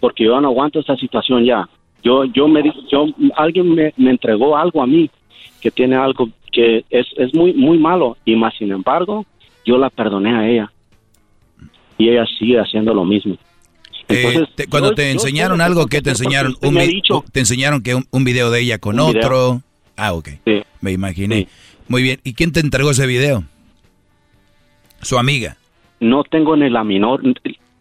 Porque 0.00 0.24
yo 0.24 0.40
no 0.40 0.48
aguanto 0.48 0.80
esta 0.80 0.96
situación 0.96 1.44
ya. 1.44 1.68
Yo, 2.02 2.24
yo 2.24 2.48
me, 2.48 2.62
yo, 2.90 3.08
alguien 3.36 3.74
me, 3.74 3.92
me 3.98 4.10
entregó 4.10 4.56
algo 4.56 4.80
a 4.80 4.86
mí 4.86 5.10
que 5.60 5.70
tiene 5.70 5.96
algo 5.96 6.28
que 6.52 6.84
es, 6.90 7.06
es 7.16 7.34
muy, 7.34 7.52
muy 7.52 7.78
malo 7.78 8.16
y 8.24 8.36
más 8.36 8.54
sin 8.58 8.72
embargo, 8.72 9.26
yo 9.64 9.76
la 9.78 9.90
perdoné 9.90 10.34
a 10.34 10.48
ella 10.48 10.72
y 11.98 12.08
ella 12.08 12.24
sigue 12.38 12.58
haciendo 12.60 12.94
lo 12.94 13.04
mismo. 13.04 13.36
Eh, 14.10 14.46
te- 14.54 14.66
cuando 14.68 14.90
yo- 14.90 14.94
te 14.94 15.10
enseñaron 15.10 15.60
algo, 15.60 15.80
tengo 15.80 15.88
¿qué 15.88 15.96
que 15.98 16.02
te 16.04 16.10
enseñaron? 16.10 16.56
Un 16.62 16.74
me 16.74 16.86
dicho. 16.86 17.24
te 17.32 17.40
enseñaron 17.40 17.82
que 17.82 17.94
un, 17.94 18.06
un 18.10 18.24
video 18.24 18.50
de 18.50 18.60
ella 18.60 18.78
con 18.78 18.98
Un 18.98 19.12
video. 19.12 19.20
otro. 19.26 19.62
Ah, 19.96 20.14
ok. 20.14 20.28
Me 20.80 20.92
imaginé. 20.92 21.48
Muy 21.88 22.02
bien. 22.02 22.20
¿Y 22.24 22.32
quién 22.34 22.52
te 22.52 22.60
entregó 22.60 22.90
ese 22.92 23.06
video? 23.06 23.44
Su 25.02 25.18
amiga. 25.18 25.56
no 26.00 26.24
tengo 26.24 26.56
ni 26.56 26.70
la 26.70 26.84
menor 26.84 27.20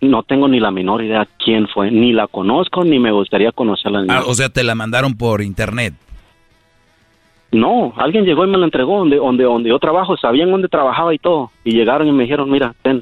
no 0.01 0.23
tengo 0.23 0.47
ni 0.47 0.59
la 0.59 0.69
menor 0.71 1.03
idea 1.03 1.27
quién 1.43 1.67
fue 1.67 1.89
ni 1.91 2.13
la 2.13 2.27
conozco 2.27 2.83
ni 2.83 2.99
me 2.99 3.11
gustaría 3.11 3.51
conocerla 3.51 4.05
Ah, 4.09 4.23
o 4.27 4.33
sea, 4.35 4.49
te 4.49 4.63
la 4.63 4.75
mandaron 4.75 5.15
por 5.15 5.41
internet. 5.41 5.93
No 7.51 7.93
alguien 7.97 8.25
llegó 8.25 8.45
y 8.45 8.49
me 8.49 8.57
la 8.57 8.65
entregó 8.65 8.99
donde 8.99 9.17
donde 9.17 9.43
donde 9.45 9.69
yo 9.69 9.79
trabajo 9.79 10.17
sabían 10.17 10.51
dónde 10.51 10.67
trabajaba 10.67 11.13
y 11.13 11.17
todo 11.19 11.51
y 11.63 11.71
llegaron 11.71 12.07
y 12.07 12.11
me 12.11 12.23
dijeron 12.23 12.49
mira 12.49 12.73
ten 12.81 13.01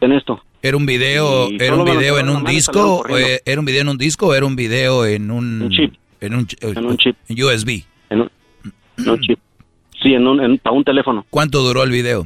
ten 0.00 0.12
esto 0.12 0.40
¿Era 0.62 0.78
un 0.78 0.86
video, 0.86 1.50
Y 1.50 1.62
era 1.62 1.74
un 1.76 1.84
video 1.84 2.18
en 2.18 2.30
un 2.30 2.42
disco? 2.42 3.04
eh, 3.14 3.40
¿Era 3.44 3.60
un 3.60 3.66
video 3.66 3.82
en 3.82 3.88
un 3.90 3.98
disco 3.98 4.28
o 4.28 4.34
era 4.34 4.46
un 4.46 4.56
video 4.56 5.04
en 5.04 5.30
un, 5.30 5.60
Un 5.64 5.70
chip. 5.70 5.92
En 6.22 6.34
un, 6.34 6.46
En 6.62 6.86
un 6.86 6.96
chip. 6.96 7.14
en 7.28 7.42
USB. 7.44 7.84
en 8.08 8.20
un, 8.22 8.30
en 8.96 9.08
un 9.10 9.20
chip 9.20 9.38
sí 10.02 10.14
en 10.14 10.26
un 10.26 10.40
en- 10.42 10.56
para 10.58 10.74
un 10.74 10.82
teléfono 10.84 11.26
¿Cuánto 11.28 11.60
duró 11.60 11.82
el 11.82 11.90
video? 11.90 12.24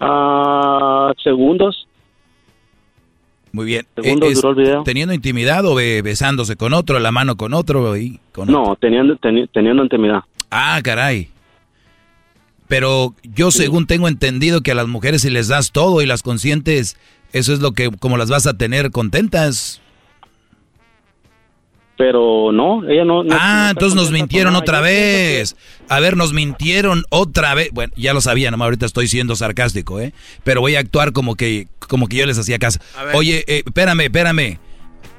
ah 0.00 1.12
segundos 1.22 1.86
Muy 3.52 3.66
bien. 3.66 3.86
Segundos 4.00 4.30
Eh, 4.30 4.34
duró 4.34 4.50
el 4.50 4.54
video. 4.56 4.82
¿Teniendo 4.84 5.12
intimidad 5.14 5.64
o 5.66 5.74
be- 5.74 6.02
besándose 6.02 6.56
con 6.56 6.72
otro, 6.72 6.98
la 7.00 7.10
mano 7.10 7.36
con 7.36 7.52
otro 7.54 7.96
y 7.96 8.20
con 8.32 8.48
no 8.50 8.76
teniendo 8.80 9.16
teni- 9.16 9.48
teniendo 9.52 9.82
intimidad 9.82 10.20
Ah, 10.50 10.80
caray. 10.82 11.28
Pero 12.68 13.14
yo 13.34 13.50
según 13.50 13.86
tengo 13.86 14.06
entendido 14.06 14.60
que 14.60 14.70
a 14.70 14.74
las 14.76 14.86
mujeres 14.86 15.22
si 15.22 15.30
les 15.30 15.48
das 15.48 15.72
todo 15.72 16.02
y 16.02 16.06
las 16.06 16.22
consientes, 16.22 16.96
eso 17.32 17.52
es 17.52 17.60
lo 17.60 17.72
que 17.72 17.90
como 17.90 18.16
las 18.16 18.30
vas 18.30 18.46
a 18.46 18.54
tener 18.56 18.90
contentas. 18.92 19.80
Pero 22.00 22.50
no 22.50 22.88
ella 22.88 23.04
no, 23.04 23.22
no- 23.22 23.36
Ah, 23.38 23.64
no 23.66 23.70
entonces 23.72 23.94
nos 23.94 24.10
mintieron 24.10 24.56
otra 24.56 24.80
vez. 24.80 25.54
A 25.90 26.00
ver, 26.00 26.16
nos 26.16 26.32
mintieron 26.32 27.04
otra 27.10 27.52
vez. 27.54 27.68
Bueno, 27.72 27.92
ya 27.94 28.14
lo 28.14 28.22
sabía, 28.22 28.50
nomás 28.50 28.64
ahorita 28.64 28.86
estoy 28.86 29.06
siendo 29.06 29.36
sarcástico, 29.36 30.00
¿eh? 30.00 30.14
Pero 30.42 30.62
voy 30.62 30.76
a 30.76 30.80
actuar 30.80 31.12
como 31.12 31.34
que, 31.36 31.68
como 31.78 32.08
que 32.08 32.16
yo 32.16 32.24
les 32.24 32.38
hacía 32.38 32.58
caso. 32.58 32.78
Oye, 33.12 33.44
eh, 33.48 33.62
espérame, 33.66 34.00
espérame. 34.04 34.58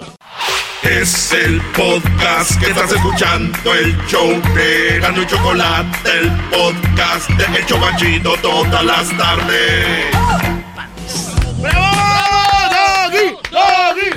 Es 0.83 1.31
el 1.31 1.61
podcast 1.71 2.59
que 2.59 2.71
estás 2.71 2.91
escuchando, 2.91 3.73
el 3.73 3.95
show 4.05 4.29
de 4.53 4.99
Gano 4.99 5.21
y 5.21 5.25
Chocolate, 5.25 6.09
el 6.19 6.29
podcast 6.49 7.29
de 7.29 7.57
El 7.57 7.65
Chocachito 7.65 8.35
todas 8.41 8.83
las 8.83 9.17
tardes. 9.17 10.07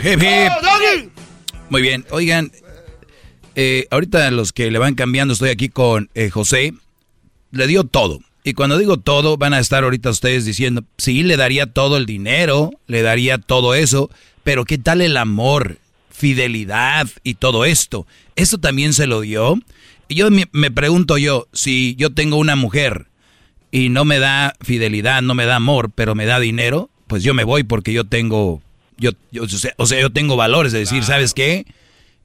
Hip, 0.02 0.20
hip. 0.20 1.12
Muy 1.70 1.82
bien, 1.82 2.04
oigan, 2.10 2.50
eh, 3.54 3.86
ahorita 3.92 4.28
los 4.32 4.52
que 4.52 4.72
le 4.72 4.80
van 4.80 4.96
cambiando, 4.96 5.34
estoy 5.34 5.50
aquí 5.50 5.68
con 5.68 6.10
eh, 6.14 6.30
José, 6.30 6.74
le 7.52 7.66
dio 7.68 7.84
todo. 7.84 8.18
Y 8.44 8.54
cuando 8.54 8.76
digo 8.78 8.96
todo, 8.96 9.36
van 9.36 9.54
a 9.54 9.60
estar 9.60 9.84
ahorita 9.84 10.10
ustedes 10.10 10.44
diciendo, 10.44 10.82
sí, 10.98 11.22
le 11.22 11.36
daría 11.36 11.66
todo 11.66 11.96
el 11.96 12.06
dinero, 12.06 12.70
le 12.88 13.02
daría 13.02 13.38
todo 13.38 13.74
eso, 13.74 14.10
pero 14.42 14.64
¿qué 14.64 14.78
tal 14.78 15.00
el 15.00 15.16
amor, 15.16 15.78
fidelidad 16.10 17.08
y 17.22 17.34
todo 17.34 17.64
esto? 17.64 18.06
¿Eso 18.36 18.58
también 18.58 18.92
se 18.94 19.06
lo 19.06 19.20
dio? 19.20 19.60
Y 20.08 20.16
yo 20.16 20.30
me, 20.30 20.46
me 20.52 20.70
pregunto 20.70 21.18
yo, 21.18 21.46
si 21.52 21.94
yo 21.96 22.10
tengo 22.10 22.36
una 22.36 22.56
mujer 22.56 23.06
y 23.70 23.88
no 23.90 24.04
me 24.04 24.18
da 24.18 24.54
fidelidad, 24.60 25.22
no 25.22 25.34
me 25.34 25.44
da 25.46 25.56
amor, 25.56 25.90
pero 25.94 26.14
me 26.14 26.26
da 26.26 26.40
dinero, 26.40 26.90
pues 27.06 27.22
yo 27.22 27.34
me 27.34 27.44
voy 27.44 27.62
porque 27.62 27.92
yo 27.92 28.04
tengo, 28.04 28.60
yo, 28.98 29.12
yo- 29.30 29.44
o, 29.44 29.48
sea, 29.48 29.72
o 29.76 29.86
sea, 29.86 30.00
yo 30.00 30.10
tengo 30.10 30.36
valores 30.36 30.72
de 30.72 30.80
decir, 30.80 31.04
¿sabes 31.04 31.32
qué? 31.32 31.64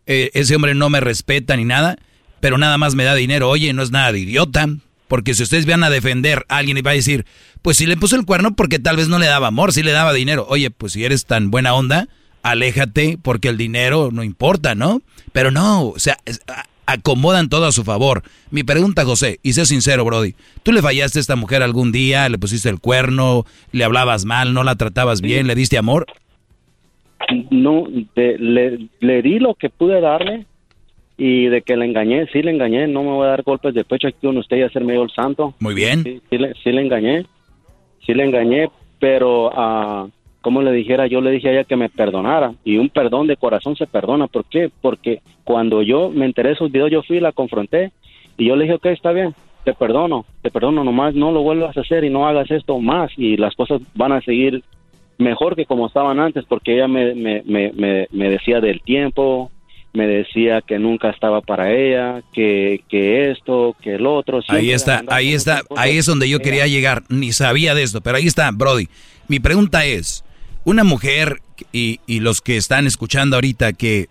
Eh, 0.07 0.31
ese 0.33 0.55
hombre 0.55 0.73
no 0.73 0.89
me 0.89 0.99
respeta 0.99 1.55
ni 1.55 1.65
nada, 1.65 1.97
pero 2.39 2.57
nada 2.57 2.77
más 2.77 2.95
me 2.95 3.03
da 3.03 3.13
dinero. 3.13 3.49
Oye, 3.49 3.71
no 3.73 3.83
es 3.83 3.91
nada 3.91 4.11
de 4.11 4.19
idiota, 4.19 4.67
porque 5.07 5.33
si 5.33 5.43
ustedes 5.43 5.65
van 5.65 5.83
a 5.83 5.89
defender 5.89 6.45
a 6.49 6.57
alguien 6.57 6.77
y 6.77 6.81
va 6.81 6.91
a 6.91 6.95
decir, 6.95 7.25
pues 7.61 7.77
si 7.77 7.85
le 7.85 7.97
puso 7.97 8.15
el 8.15 8.25
cuerno 8.25 8.55
porque 8.55 8.79
tal 8.79 8.97
vez 8.97 9.07
no 9.07 9.19
le 9.19 9.25
daba 9.25 9.47
amor, 9.47 9.73
sí 9.73 9.83
le 9.83 9.91
daba 9.91 10.13
dinero. 10.13 10.45
Oye, 10.49 10.69
pues 10.71 10.93
si 10.93 11.03
eres 11.03 11.25
tan 11.25 11.51
buena 11.51 11.73
onda, 11.73 12.07
aléjate 12.43 13.17
porque 13.21 13.49
el 13.49 13.57
dinero 13.57 14.09
no 14.11 14.23
importa, 14.23 14.75
¿no? 14.75 15.01
Pero 15.31 15.51
no, 15.51 15.87
o 15.87 15.99
sea, 15.99 16.17
acomodan 16.85 17.49
todo 17.49 17.65
a 17.65 17.71
su 17.71 17.83
favor. 17.83 18.23
Mi 18.49 18.63
pregunta, 18.63 19.05
José, 19.05 19.39
y 19.43 19.53
sé 19.53 19.65
sincero, 19.65 20.05
Brody, 20.05 20.35
¿tú 20.63 20.71
le 20.71 20.81
fallaste 20.81 21.19
a 21.19 21.21
esta 21.21 21.35
mujer 21.35 21.61
algún 21.63 21.91
día? 21.91 22.27
¿Le 22.29 22.37
pusiste 22.37 22.69
el 22.69 22.79
cuerno? 22.79 23.45
¿Le 23.71 23.83
hablabas 23.83 24.25
mal? 24.25 24.53
¿No 24.53 24.63
la 24.63 24.75
tratabas 24.75 25.21
bien? 25.21 25.47
¿Le 25.47 25.55
diste 25.55 25.77
amor? 25.77 26.05
no 27.49 27.87
le 27.87 29.21
di 29.21 29.39
lo 29.39 29.55
que 29.55 29.69
pude 29.69 29.99
darle 29.99 30.45
y 31.17 31.47
de 31.47 31.63
que 31.63 31.75
le 31.75 31.85
engañé, 31.85 32.27
sí 32.27 32.41
le 32.43 32.51
engañé, 32.51 32.87
no 32.87 33.03
me 33.03 33.09
voy 33.09 33.25
a 33.25 33.31
dar 33.31 33.43
golpes 33.43 33.73
de 33.73 33.83
pecho 33.83 34.07
aquí 34.07 34.19
con 34.21 34.37
usted 34.37 34.57
y 34.57 34.61
hacerme 34.61 34.93
yo 34.93 35.03
el 35.03 35.09
santo. 35.09 35.55
Muy 35.59 35.73
bien. 35.73 36.03
Sí, 36.03 36.21
sí 36.29 36.37
le, 36.37 36.53
sí 36.63 36.71
le 36.71 36.81
engañé, 36.81 37.25
sí 38.05 38.13
le 38.13 38.23
engañé, 38.23 38.69
pero 38.99 39.49
ah, 39.53 40.07
como 40.41 40.61
le 40.61 40.71
dijera, 40.71 41.07
yo 41.07 41.19
le 41.19 41.31
dije 41.31 41.49
a 41.49 41.51
ella 41.53 41.63
que 41.63 41.75
me 41.75 41.89
perdonara 41.89 42.53
y 42.63 42.77
un 42.77 42.89
perdón 42.89 43.25
de 43.27 43.35
corazón 43.35 43.75
se 43.75 43.87
perdona. 43.87 44.27
¿Por 44.27 44.45
qué? 44.45 44.69
Porque 44.81 45.21
cuando 45.43 45.81
yo 45.81 46.09
me 46.09 46.25
enteré 46.25 46.49
de 46.49 46.55
esos 46.55 46.71
videos, 46.71 46.91
yo 46.91 47.01
fui 47.01 47.17
y 47.17 47.21
la 47.21 47.31
confronté 47.31 47.91
Y 48.37 48.45
yo 48.45 48.55
le 48.55 48.65
dije, 48.65 48.75
ok, 48.75 48.85
está 48.87 49.11
bien, 49.11 49.33
te 49.63 49.73
perdono, 49.73 50.25
te 50.43 50.51
perdono, 50.51 50.83
nomás 50.83 51.15
no 51.15 51.31
lo 51.31 51.41
vuelvas 51.41 51.75
a 51.75 51.81
hacer 51.81 52.03
y 52.03 52.11
no 52.11 52.27
hagas 52.27 52.51
esto 52.51 52.79
más 52.79 53.11
y 53.17 53.37
las 53.37 53.55
cosas 53.55 53.81
van 53.95 54.11
a 54.11 54.21
seguir 54.21 54.63
mejor 55.17 55.55
que 55.55 55.65
como 55.65 55.87
estaban 55.87 56.19
antes 56.19 56.45
porque 56.45 56.75
ella 56.75 56.87
me, 56.87 57.15
me, 57.15 57.41
me, 57.43 57.71
me, 57.73 58.07
me 58.11 58.29
decía 58.29 58.61
del 58.61 58.81
tiempo, 58.81 59.49
me 59.97 60.05
decía 60.05 60.61
que 60.61 60.77
nunca 60.77 61.09
estaba 61.09 61.41
para 61.41 61.73
ella, 61.73 62.21
que, 62.31 62.83
que 62.87 63.31
esto, 63.31 63.75
que 63.81 63.95
el 63.95 64.05
otro. 64.05 64.41
Ahí 64.47 64.71
está, 64.71 65.03
ahí 65.07 65.33
está, 65.33 65.63
ahí 65.75 65.97
es 65.97 66.05
donde 66.05 66.29
yo 66.29 66.39
quería 66.39 66.67
llegar, 66.67 67.01
ni 67.09 67.31
sabía 67.31 67.73
de 67.73 67.81
esto, 67.81 67.99
pero 68.01 68.17
ahí 68.17 68.27
está, 68.27 68.51
Brody. 68.51 68.89
Mi 69.27 69.39
pregunta 69.39 69.85
es, 69.85 70.23
una 70.65 70.83
mujer 70.83 71.41
y, 71.71 71.99
y 72.05 72.19
los 72.19 72.41
que 72.41 72.57
están 72.57 72.85
escuchando 72.85 73.37
ahorita 73.37 73.73
que 73.73 74.07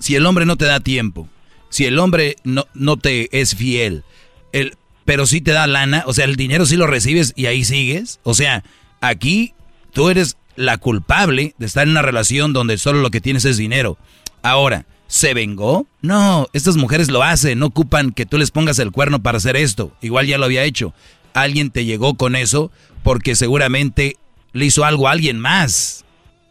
si 0.00 0.16
el 0.16 0.26
hombre 0.26 0.46
no 0.46 0.56
te 0.56 0.64
da 0.64 0.80
tiempo, 0.80 1.28
si 1.68 1.84
el 1.84 2.00
hombre 2.00 2.34
no, 2.42 2.66
no 2.74 2.96
te 2.96 3.28
es 3.40 3.54
fiel, 3.54 4.02
el, 4.50 4.76
pero 5.04 5.26
sí 5.26 5.40
te 5.40 5.52
da 5.52 5.68
lana, 5.68 6.02
o 6.08 6.12
sea, 6.12 6.24
el 6.24 6.34
dinero 6.34 6.66
sí 6.66 6.76
lo 6.76 6.88
recibes 6.88 7.32
y 7.36 7.46
ahí 7.46 7.62
sigues, 7.62 8.18
o 8.24 8.34
sea, 8.34 8.64
aquí 9.00 9.54
tú 9.92 10.08
eres 10.08 10.36
la 10.56 10.76
culpable 10.78 11.54
de 11.58 11.66
estar 11.66 11.84
en 11.84 11.90
una 11.90 12.02
relación 12.02 12.52
donde 12.52 12.78
solo 12.78 13.00
lo 13.00 13.10
que 13.10 13.20
tienes 13.20 13.44
es 13.44 13.56
dinero. 13.56 13.96
Ahora, 14.42 14.86
¿Se 15.14 15.32
vengó? 15.32 15.86
No, 16.02 16.48
estas 16.54 16.76
mujeres 16.76 17.08
lo 17.08 17.22
hacen, 17.22 17.60
no 17.60 17.66
ocupan 17.66 18.10
que 18.10 18.26
tú 18.26 18.36
les 18.36 18.50
pongas 18.50 18.80
el 18.80 18.90
cuerno 18.90 19.22
para 19.22 19.36
hacer 19.38 19.54
esto. 19.54 19.92
Igual 20.02 20.26
ya 20.26 20.38
lo 20.38 20.44
había 20.44 20.64
hecho. 20.64 20.92
Alguien 21.34 21.70
te 21.70 21.84
llegó 21.84 22.14
con 22.14 22.34
eso 22.34 22.72
porque 23.04 23.36
seguramente 23.36 24.16
le 24.52 24.64
hizo 24.64 24.84
algo 24.84 25.06
a 25.06 25.12
alguien 25.12 25.38
más. 25.38 26.04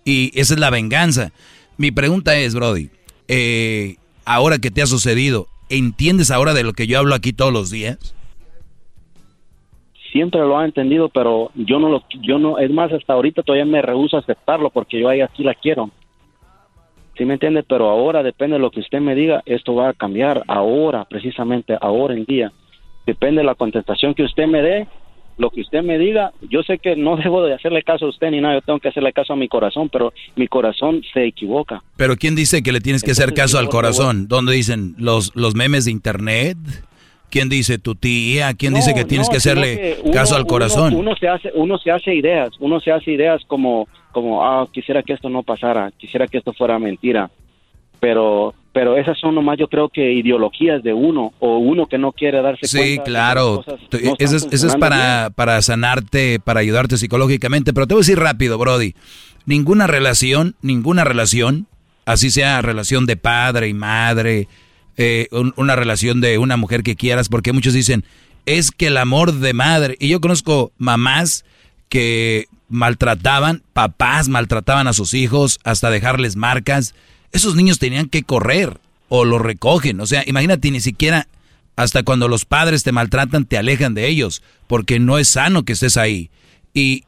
Y 0.05 0.31
esa 0.39 0.53
es 0.53 0.61
la 0.61 0.69
venganza. 0.69 1.33
Mi 1.75 1.91
pregunta 1.91 2.37
es, 2.37 2.55
Brody, 2.55 2.89
eh, 3.27 3.97
ahora 4.23 4.59
que 4.59 4.71
te 4.71 4.81
ha 4.81 4.87
sucedido, 4.87 5.47
¿entiendes 5.67 6.31
ahora 6.31 6.53
de 6.53 6.63
lo 6.63 6.71
que 6.71 6.87
yo 6.87 6.99
hablo 6.99 7.15
aquí 7.15 7.33
todos 7.33 7.51
los 7.51 7.69
días? 7.69 8.15
Siempre 10.13 10.39
lo 10.39 10.57
ha 10.57 10.63
entendido, 10.63 11.09
pero 11.09 11.51
yo 11.55 11.79
no 11.79 11.89
lo, 11.89 12.05
yo 12.21 12.39
no, 12.39 12.59
es 12.59 12.71
más, 12.71 12.93
hasta 12.93 13.11
ahorita 13.11 13.43
todavía 13.43 13.65
me 13.65 13.81
rehúso 13.81 14.15
a 14.15 14.21
aceptarlo 14.21 14.69
porque 14.69 15.01
yo 15.01 15.09
ahí 15.09 15.19
aquí 15.19 15.43
la 15.43 15.53
quiero. 15.53 15.91
¿Sí 17.17 17.25
me 17.25 17.33
entiende? 17.33 17.63
Pero 17.63 17.89
ahora 17.89 18.23
depende 18.23 18.55
de 18.55 18.61
lo 18.61 18.71
que 18.71 18.79
usted 18.79 18.99
me 18.99 19.15
diga, 19.15 19.43
esto 19.45 19.75
va 19.75 19.89
a 19.89 19.93
cambiar 19.93 20.43
ahora, 20.47 21.05
precisamente 21.05 21.77
ahora 21.79 22.15
en 22.15 22.25
día. 22.25 22.51
Depende 23.05 23.41
de 23.41 23.45
la 23.45 23.55
contestación 23.55 24.13
que 24.13 24.23
usted 24.23 24.47
me 24.47 24.61
dé, 24.61 24.87
lo 25.37 25.49
que 25.49 25.61
usted 25.61 25.83
me 25.83 25.97
diga. 25.97 26.31
Yo 26.49 26.63
sé 26.63 26.79
que 26.79 26.95
no 26.95 27.15
debo 27.23 27.43
de 27.43 27.53
hacerle 27.53 27.83
caso 27.83 28.05
a 28.05 28.09
usted 28.09 28.31
ni 28.31 28.41
nada, 28.41 28.55
yo 28.55 28.61
tengo 28.61 28.79
que 28.79 28.89
hacerle 28.89 29.13
caso 29.13 29.33
a 29.33 29.35
mi 29.35 29.47
corazón, 29.47 29.89
pero 29.89 30.13
mi 30.35 30.47
corazón 30.47 31.01
se 31.13 31.25
equivoca. 31.25 31.83
Pero 31.97 32.15
¿quién 32.15 32.35
dice 32.35 32.63
que 32.63 32.71
le 32.71 32.81
tienes 32.81 33.03
que 33.03 33.11
hacer 33.11 33.33
caso 33.33 33.59
al 33.59 33.69
corazón? 33.69 34.27
¿Dónde 34.27 34.53
dicen 34.53 34.95
los, 34.97 35.35
los 35.35 35.55
memes 35.55 35.85
de 35.85 35.91
internet? 35.91 36.57
¿Quién 37.29 37.49
dice 37.49 37.79
tu 37.79 37.95
tía? 37.95 38.53
¿Quién 38.53 38.75
dice 38.75 38.93
que 38.93 39.05
tienes 39.05 39.27
que 39.27 39.37
hacerle 39.37 39.97
caso 40.13 40.35
al 40.35 40.45
corazón? 40.45 40.93
Uno, 40.93 41.15
se 41.15 41.27
hace, 41.27 41.51
uno 41.55 41.79
se 41.79 41.89
hace 41.89 42.13
ideas, 42.13 42.51
uno 42.59 42.79
se 42.79 42.91
hace 42.91 43.11
ideas 43.11 43.41
como, 43.47 43.87
como, 44.13 44.45
ah, 44.45 44.67
quisiera 44.71 45.03
que 45.03 45.13
esto 45.13 45.29
no 45.29 45.43
pasara, 45.43 45.91
quisiera 45.97 46.27
que 46.27 46.37
esto 46.37 46.53
fuera 46.53 46.79
mentira, 46.79 47.29
pero, 47.99 48.53
pero 48.71 48.97
esas 48.97 49.17
son 49.19 49.35
nomás 49.35 49.57
yo 49.57 49.67
creo 49.67 49.89
que 49.89 50.13
ideologías 50.13 50.83
de 50.83 50.93
uno 50.93 51.33
o 51.39 51.57
uno 51.57 51.87
que 51.87 51.97
no 51.97 52.11
quiere 52.11 52.41
darse 52.41 52.67
sí, 52.67 52.77
cuenta. 52.77 53.03
Sí, 53.03 53.09
claro. 53.09 53.63
eso 54.19 54.35
es, 54.35 54.47
eso 54.51 54.67
es 54.67 54.75
para, 54.75 55.31
para 55.35 55.61
sanarte, 55.61 56.39
para 56.39 56.61
ayudarte 56.61 56.97
psicológicamente, 56.97 57.73
pero 57.73 57.87
te 57.87 57.93
voy 57.93 58.01
a 58.01 58.05
decir 58.05 58.19
rápido, 58.19 58.57
Brody. 58.57 58.93
Ninguna 59.45 59.87
relación, 59.87 60.55
ninguna 60.61 61.03
relación, 61.03 61.67
así 62.05 62.29
sea 62.29 62.61
relación 62.61 63.05
de 63.05 63.17
padre 63.17 63.67
y 63.67 63.73
madre, 63.73 64.47
eh, 64.95 65.27
una 65.57 65.75
relación 65.75 66.21
de 66.21 66.37
una 66.37 66.55
mujer 66.55 66.83
que 66.83 66.95
quieras, 66.95 67.27
porque 67.27 67.51
muchos 67.51 67.73
dicen, 67.73 68.05
es 68.45 68.71
que 68.71 68.87
el 68.87 68.97
amor 68.97 69.33
de 69.33 69.53
madre, 69.53 69.95
y 69.99 70.09
yo 70.09 70.21
conozco 70.21 70.71
mamás 70.77 71.45
que 71.89 72.47
maltrataban, 72.69 73.63
papás 73.73 74.29
maltrataban 74.29 74.87
a 74.87 74.93
sus 74.93 75.13
hijos 75.13 75.59
hasta 75.63 75.89
dejarles 75.89 76.35
marcas, 76.35 76.95
esos 77.31 77.55
niños 77.55 77.79
tenían 77.79 78.09
que 78.09 78.23
correr 78.23 78.79
o 79.09 79.25
lo 79.25 79.39
recogen, 79.39 79.99
o 79.99 80.05
sea, 80.05 80.23
imagínate, 80.25 80.71
ni 80.71 80.81
siquiera 80.81 81.27
hasta 81.75 82.03
cuando 82.03 82.27
los 82.27 82.45
padres 82.45 82.83
te 82.83 82.91
maltratan 82.91 83.45
te 83.45 83.57
alejan 83.57 83.93
de 83.93 84.07
ellos, 84.07 84.43
porque 84.67 84.99
no 84.99 85.17
es 85.17 85.27
sano 85.27 85.63
que 85.63 85.73
estés 85.73 85.97
ahí. 85.97 86.29
Y 86.73 87.03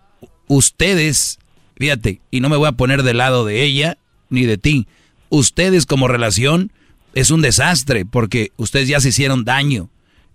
ustedes, 0.48 1.40
fíjate, 1.78 2.22
y 2.32 2.40
no 2.42 2.50
me 2.50 2.58
voy 2.58 2.68
a 2.68 2.74
poner 2.74 3.04
del 3.04 3.18
lado 3.18 3.46
de 3.46 3.64
ella 3.64 3.98
ni 4.30 4.46
de 4.46 4.58
ti, 4.58 4.88
ustedes 5.30 5.86
como 5.86 6.08
relación, 6.08 6.72
es 7.14 7.32
un 7.32 7.42
desastre 7.42 8.06
porque 8.06 8.52
ustedes 8.58 8.88
ya 8.88 9.00
se 9.00 9.10
hicieron 9.10 9.46
daño. 9.46 9.90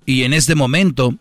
Y 0.06 0.22
en 0.22 0.32
este 0.32 0.54
momento, 0.54 1.14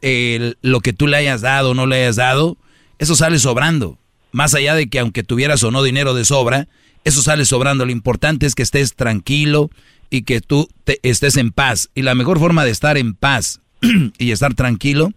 lo 0.00 0.80
que 0.80 0.92
tú 0.92 1.06
le 1.06 1.16
hayas 1.16 1.40
dado 1.40 1.70
o 1.70 1.74
no 1.74 1.86
le 1.86 1.96
hayas 1.96 2.16
dado, 2.16 2.56
eso 2.98 3.16
sale 3.16 3.38
sobrando. 3.38 3.98
Más 4.32 4.54
allá 4.54 4.74
de 4.74 4.88
que 4.88 4.98
aunque 4.98 5.22
tuvieras 5.22 5.62
o 5.62 5.70
no 5.70 5.82
dinero 5.82 6.14
de 6.14 6.24
sobra, 6.24 6.68
eso 7.04 7.22
sale 7.22 7.44
sobrando. 7.44 7.84
Lo 7.84 7.92
importante 7.92 8.46
es 8.46 8.54
que 8.54 8.62
estés 8.62 8.94
tranquilo 8.94 9.70
y 10.10 10.22
que 10.22 10.40
tú 10.40 10.68
te, 10.84 10.98
estés 11.02 11.36
en 11.36 11.50
paz. 11.50 11.90
Y 11.94 12.02
la 12.02 12.14
mejor 12.14 12.38
forma 12.38 12.64
de 12.64 12.70
estar 12.70 12.98
en 12.98 13.14
paz 13.14 13.60
y 14.18 14.30
estar 14.30 14.54
tranquilo 14.54 15.12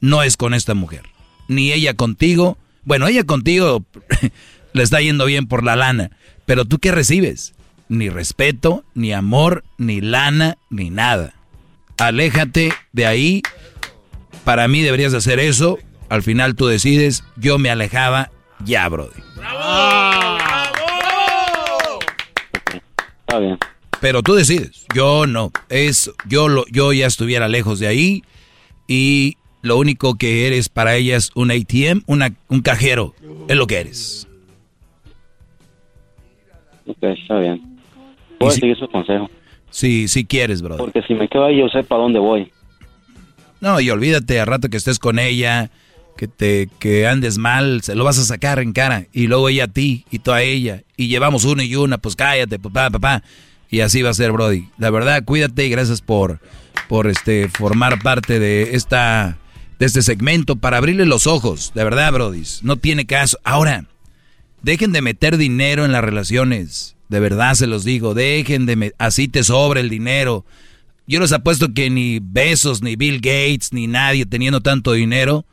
no 0.00 0.22
es 0.22 0.36
con 0.36 0.54
esta 0.54 0.74
mujer. 0.74 1.02
Ni 1.48 1.72
ella 1.72 1.94
contigo. 1.94 2.58
Bueno, 2.84 3.06
ella 3.06 3.24
contigo 3.24 3.84
le 4.72 4.82
está 4.82 5.00
yendo 5.00 5.26
bien 5.26 5.46
por 5.46 5.62
la 5.62 5.76
lana. 5.76 6.10
Pero 6.44 6.64
tú 6.64 6.78
qué 6.78 6.92
recibes? 6.92 7.54
ni 7.88 8.08
respeto, 8.08 8.84
ni 8.94 9.12
amor, 9.12 9.64
ni 9.78 10.00
lana, 10.00 10.58
ni 10.70 10.90
nada. 10.90 11.34
Aléjate 11.98 12.72
de 12.92 13.06
ahí. 13.06 13.42
Para 14.44 14.68
mí 14.68 14.82
deberías 14.82 15.14
hacer 15.14 15.40
eso. 15.40 15.78
Al 16.08 16.22
final 16.22 16.54
tú 16.54 16.66
decides. 16.66 17.24
Yo 17.36 17.58
me 17.58 17.70
alejaba 17.70 18.30
ya, 18.64 18.88
Brody. 18.88 19.20
¡Bravo! 19.36 20.38
Está 23.20 23.38
bien. 23.38 23.58
Pero 24.00 24.22
tú 24.22 24.34
decides. 24.34 24.86
Yo 24.94 25.26
no. 25.26 25.50
Es, 25.68 26.10
yo, 26.28 26.48
lo, 26.48 26.64
yo 26.70 26.92
ya 26.92 27.06
estuviera 27.06 27.48
lejos 27.48 27.80
de 27.80 27.88
ahí. 27.88 28.22
Y 28.86 29.36
lo 29.62 29.76
único 29.78 30.14
que 30.16 30.46
eres 30.46 30.68
para 30.68 30.94
ella 30.94 31.16
es 31.16 31.30
un 31.34 31.50
ATM, 31.50 32.02
una, 32.06 32.32
un 32.48 32.60
cajero. 32.60 33.14
Es 33.48 33.56
lo 33.56 33.66
que 33.66 33.80
eres. 33.80 34.28
Ok, 36.86 37.02
está 37.02 37.38
bien. 37.38 37.78
Voy 38.38 38.48
a 38.48 38.52
seguir 38.52 38.78
su 38.78 38.88
consejo. 38.88 39.28
Sí, 39.70 40.08
si 40.08 40.24
quieres, 40.24 40.62
brother. 40.62 40.78
Porque 40.78 41.02
si 41.02 41.14
me 41.14 41.28
quedo 41.28 41.46
ahí, 41.46 41.58
yo 41.58 41.68
sé 41.68 41.82
para 41.82 42.02
dónde 42.02 42.18
voy. 42.18 42.52
No, 43.60 43.80
y 43.80 43.90
olvídate, 43.90 44.38
a 44.38 44.44
rato 44.44 44.68
que 44.68 44.76
estés 44.76 44.98
con 44.98 45.18
ella, 45.18 45.70
que 46.16 46.28
te 46.28 46.68
que 46.78 47.06
andes 47.06 47.38
mal, 47.38 47.82
se 47.82 47.94
lo 47.94 48.04
vas 48.04 48.18
a 48.18 48.24
sacar 48.24 48.58
en 48.58 48.72
cara. 48.72 49.06
Y 49.12 49.26
luego 49.26 49.48
ella 49.48 49.64
a 49.64 49.68
ti, 49.68 50.04
y 50.10 50.18
tú 50.18 50.32
a 50.32 50.42
ella. 50.42 50.82
Y 50.96 51.08
llevamos 51.08 51.44
una 51.44 51.64
y 51.64 51.76
una, 51.76 51.98
pues 51.98 52.16
cállate, 52.16 52.58
papá, 52.58 52.90
papá. 52.90 53.22
Y 53.70 53.80
así 53.80 54.02
va 54.02 54.10
a 54.10 54.14
ser, 54.14 54.32
Brody. 54.32 54.68
La 54.78 54.90
verdad, 54.90 55.24
cuídate 55.24 55.66
y 55.66 55.70
gracias 55.70 56.00
por, 56.00 56.40
por 56.88 57.06
este, 57.06 57.48
formar 57.48 58.02
parte 58.02 58.38
de 58.38 58.74
esta 58.74 59.38
de 59.78 59.86
este 59.86 60.00
segmento 60.02 60.56
para 60.56 60.78
abrirle 60.78 61.04
los 61.04 61.26
ojos. 61.26 61.72
De 61.74 61.84
verdad, 61.84 62.12
Brody. 62.12 62.42
No 62.62 62.76
tiene 62.76 63.06
caso. 63.06 63.38
Ahora, 63.44 63.84
dejen 64.62 64.92
de 64.92 65.02
meter 65.02 65.36
dinero 65.36 65.84
en 65.84 65.92
las 65.92 66.02
relaciones. 66.02 66.96
De 67.08 67.20
verdad 67.20 67.54
se 67.54 67.66
los 67.66 67.84
digo, 67.84 68.14
dejen 68.14 68.66
de... 68.66 68.94
así 68.98 69.28
te 69.28 69.44
sobra 69.44 69.80
el 69.80 69.90
dinero. 69.90 70.44
Yo 71.06 71.20
les 71.20 71.32
apuesto 71.32 71.72
que 71.72 71.88
ni 71.88 72.18
Besos, 72.20 72.82
ni 72.82 72.96
Bill 72.96 73.16
Gates, 73.16 73.72
ni 73.72 73.86
nadie 73.86 74.26
teniendo 74.26 74.60
tanto 74.60 74.92
dinero 74.92 75.44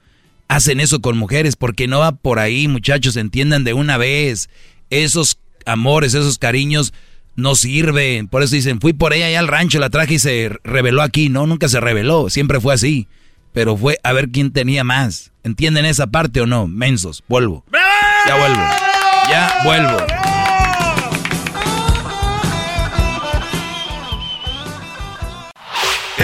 hacen 0.48 0.80
eso 0.80 1.02
con 1.02 1.18
mujeres, 1.18 1.56
porque 1.56 1.88
no 1.88 2.00
va 2.00 2.12
por 2.14 2.40
ahí, 2.40 2.68
muchachos, 2.68 3.16
entiendan 3.18 3.64
de 3.64 3.74
una 3.74 3.98
vez. 3.98 4.50
Esos 4.90 5.40
amores, 5.66 6.14
esos 6.14 6.38
cariños 6.38 6.94
no 7.36 7.56
sirven. 7.56 8.28
Por 8.28 8.44
eso 8.44 8.56
dicen, 8.56 8.80
fui 8.80 8.94
por 8.94 9.14
ella 9.14 9.28
allá 9.28 9.40
al 9.40 9.48
rancho, 9.48 9.80
la 9.80 9.90
traje 9.90 10.16
y 10.16 10.20
se 10.20 10.52
reveló 10.64 11.02
aquí. 11.02 11.30
No, 11.30 11.48
nunca 11.48 11.68
se 11.68 11.80
reveló, 11.80 12.30
siempre 12.30 12.60
fue 12.60 12.74
así. 12.74 13.08
Pero 13.54 13.78
fue 13.78 14.00
a 14.04 14.14
ver 14.14 14.30
quién 14.30 14.52
tenía 14.52 14.84
más. 14.84 15.32
¿Entienden 15.44 15.86
esa 15.86 16.08
parte 16.08 16.42
o 16.42 16.46
no? 16.46 16.68
Mensos, 16.68 17.24
vuelvo. 17.28 17.64
Ya 18.28 18.36
vuelvo. 18.38 18.62
Ya 19.30 19.60
vuelvo. 19.64 20.33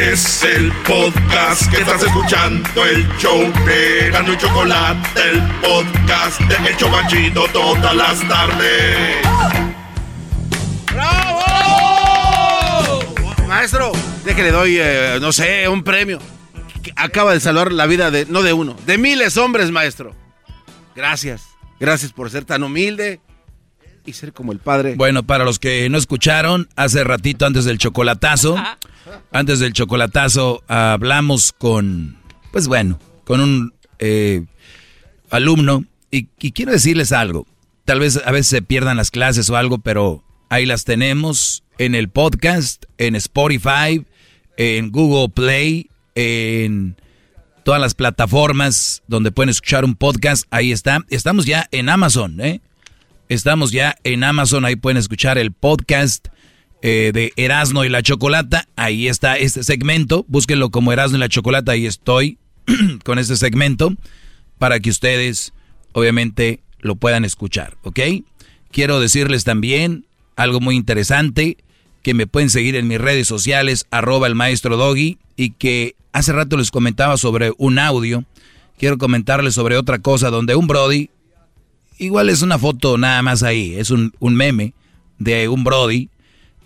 Es 0.02 0.44
el 0.46 0.72
podcast 0.88 1.70
que 1.70 1.82
estás 1.82 2.02
escuchando, 2.02 2.86
el 2.86 3.06
show 3.18 3.38
de 3.66 4.10
Gano 4.10 4.32
y 4.32 4.38
Chocolate, 4.38 5.22
el 5.30 5.42
podcast 5.60 6.40
de 6.40 6.72
Hecho 6.72 6.90
Banchito 6.90 7.46
todas 7.52 7.94
las 7.94 8.26
tardes. 8.26 9.18
¡Bravo! 10.94 11.40
Maestro, 13.46 13.92
de 14.24 14.36
que 14.36 14.44
le 14.44 14.52
doy, 14.52 14.78
eh, 14.80 15.18
no 15.20 15.34
sé, 15.34 15.68
un 15.68 15.84
premio. 15.84 16.20
Acaba 16.96 17.34
de 17.34 17.42
salvar 17.42 17.74
la 17.74 17.86
vida 17.86 18.10
de, 18.10 18.26
no 18.26 18.42
de 18.42 18.54
uno, 18.54 18.78
de 18.86 18.98
miles 18.98 19.36
hombres, 19.36 19.70
maestro. 19.70 20.16
Gracias. 20.96 21.44
Gracias 21.78 22.14
por 22.14 22.30
ser 22.30 22.46
tan 22.46 22.64
humilde 22.64 23.20
y 24.06 24.14
ser 24.14 24.32
como 24.32 24.54
el 24.54 24.60
padre. 24.60 24.96
Bueno, 24.96 25.24
para 25.24 25.44
los 25.44 25.60
que 25.60 25.90
no 25.90 25.98
escucharon, 25.98 26.70
hace 26.78 27.04
ratito 27.04 27.46
antes 27.46 27.66
del 27.66 27.78
chocolatazo. 27.78 28.56
Antes 29.32 29.60
del 29.60 29.74
chocolatazo 29.74 30.64
hablamos 30.68 31.54
con, 31.54 32.18
pues 32.52 32.68
bueno, 32.68 33.00
con 33.26 33.42
un 33.42 33.74
eh, 34.00 34.46
alumno 35.30 35.86
y, 36.12 36.26
quiero 36.26 36.72
decirles 36.72 37.12
algo. 37.12 37.46
Tal 37.86 38.00
vez 38.00 38.22
a 38.24 38.32
veces 38.32 38.48
se 38.48 38.62
pierdan 38.62 38.98
las 38.98 39.12
clases 39.12 39.50
o 39.50 39.58
algo, 39.58 39.80
pero 39.80 40.24
ahí 40.50 40.66
las 40.66 40.86
tenemos 40.86 41.64
en 41.78 41.96
el 41.96 42.10
podcast, 42.10 42.86
en 42.98 43.16
Spotify, 43.16 44.06
en 44.58 44.92
Google 44.92 45.30
Play, 45.30 45.90
en 46.16 46.96
todas 47.64 47.82
las 47.82 47.94
plataformas 47.94 49.04
donde 49.08 49.32
pueden 49.32 49.50
escuchar 49.50 49.86
un 49.86 49.96
podcast. 49.96 50.46
Ahí 50.50 50.72
está. 50.72 51.00
Estamos 51.10 51.46
ya 51.46 51.68
en 51.72 51.90
Amazon, 51.90 52.42
¿eh? 52.42 52.62
Estamos 53.28 53.72
ya 53.72 53.96
en 54.04 54.24
Amazon. 54.24 54.66
Ahí 54.66 54.76
pueden 54.76 54.98
escuchar 54.98 55.38
el 55.38 55.52
podcast 55.52 56.28
eh, 56.82 57.12
de 57.14 57.34
Erasno 57.36 57.84
y 57.86 57.90
la 57.90 58.02
Chocolata. 58.02 58.68
Ahí 58.76 59.08
está 59.08 59.38
este 59.38 59.64
segmento. 59.64 60.26
Búsquenlo 60.28 60.70
como 60.70 60.94
Erasno 60.94 61.18
y 61.18 61.20
la 61.20 61.30
Chocolata. 61.30 61.74
Ahí 61.74 61.86
estoy 61.86 62.38
con 63.04 63.20
este 63.20 63.36
segmento 63.36 63.94
para 64.58 64.80
que 64.80 64.90
ustedes, 64.90 65.54
obviamente, 65.94 66.62
lo 66.80 66.96
puedan 66.96 67.26
escuchar, 67.26 67.78
¿ok? 67.84 68.00
Quiero 68.72 69.00
decirles 69.00 69.44
también 69.44 70.06
algo 70.36 70.60
muy 70.60 70.76
interesante, 70.76 71.58
que 72.02 72.14
me 72.14 72.28
pueden 72.28 72.50
seguir 72.50 72.76
en 72.76 72.88
mis 72.88 73.00
redes 73.00 73.28
sociales, 73.28 73.86
arroba 73.92 74.28
el 74.28 74.36
maestro 74.36 74.78
Doggy, 74.78 75.18
y 75.36 75.52
que 75.52 75.96
hace 76.14 76.32
rato 76.32 76.56
les 76.56 76.72
comentaba 76.72 77.18
sobre 77.18 77.52
un 77.58 77.80
audio. 77.80 78.24
Quiero 78.78 78.98
comentarles 78.98 79.54
sobre 79.54 79.76
otra 79.76 80.00
cosa 80.00 80.30
donde 80.30 80.56
un 80.56 80.68
Brody, 80.68 81.10
igual 81.98 82.30
es 82.30 82.42
una 82.42 82.58
foto 82.58 82.98
nada 82.98 83.22
más 83.22 83.44
ahí, 83.44 83.76
es 83.76 83.92
un, 83.92 84.14
un 84.20 84.36
meme 84.36 84.74
de 85.18 85.50
un 85.50 85.66
Brody 85.66 86.10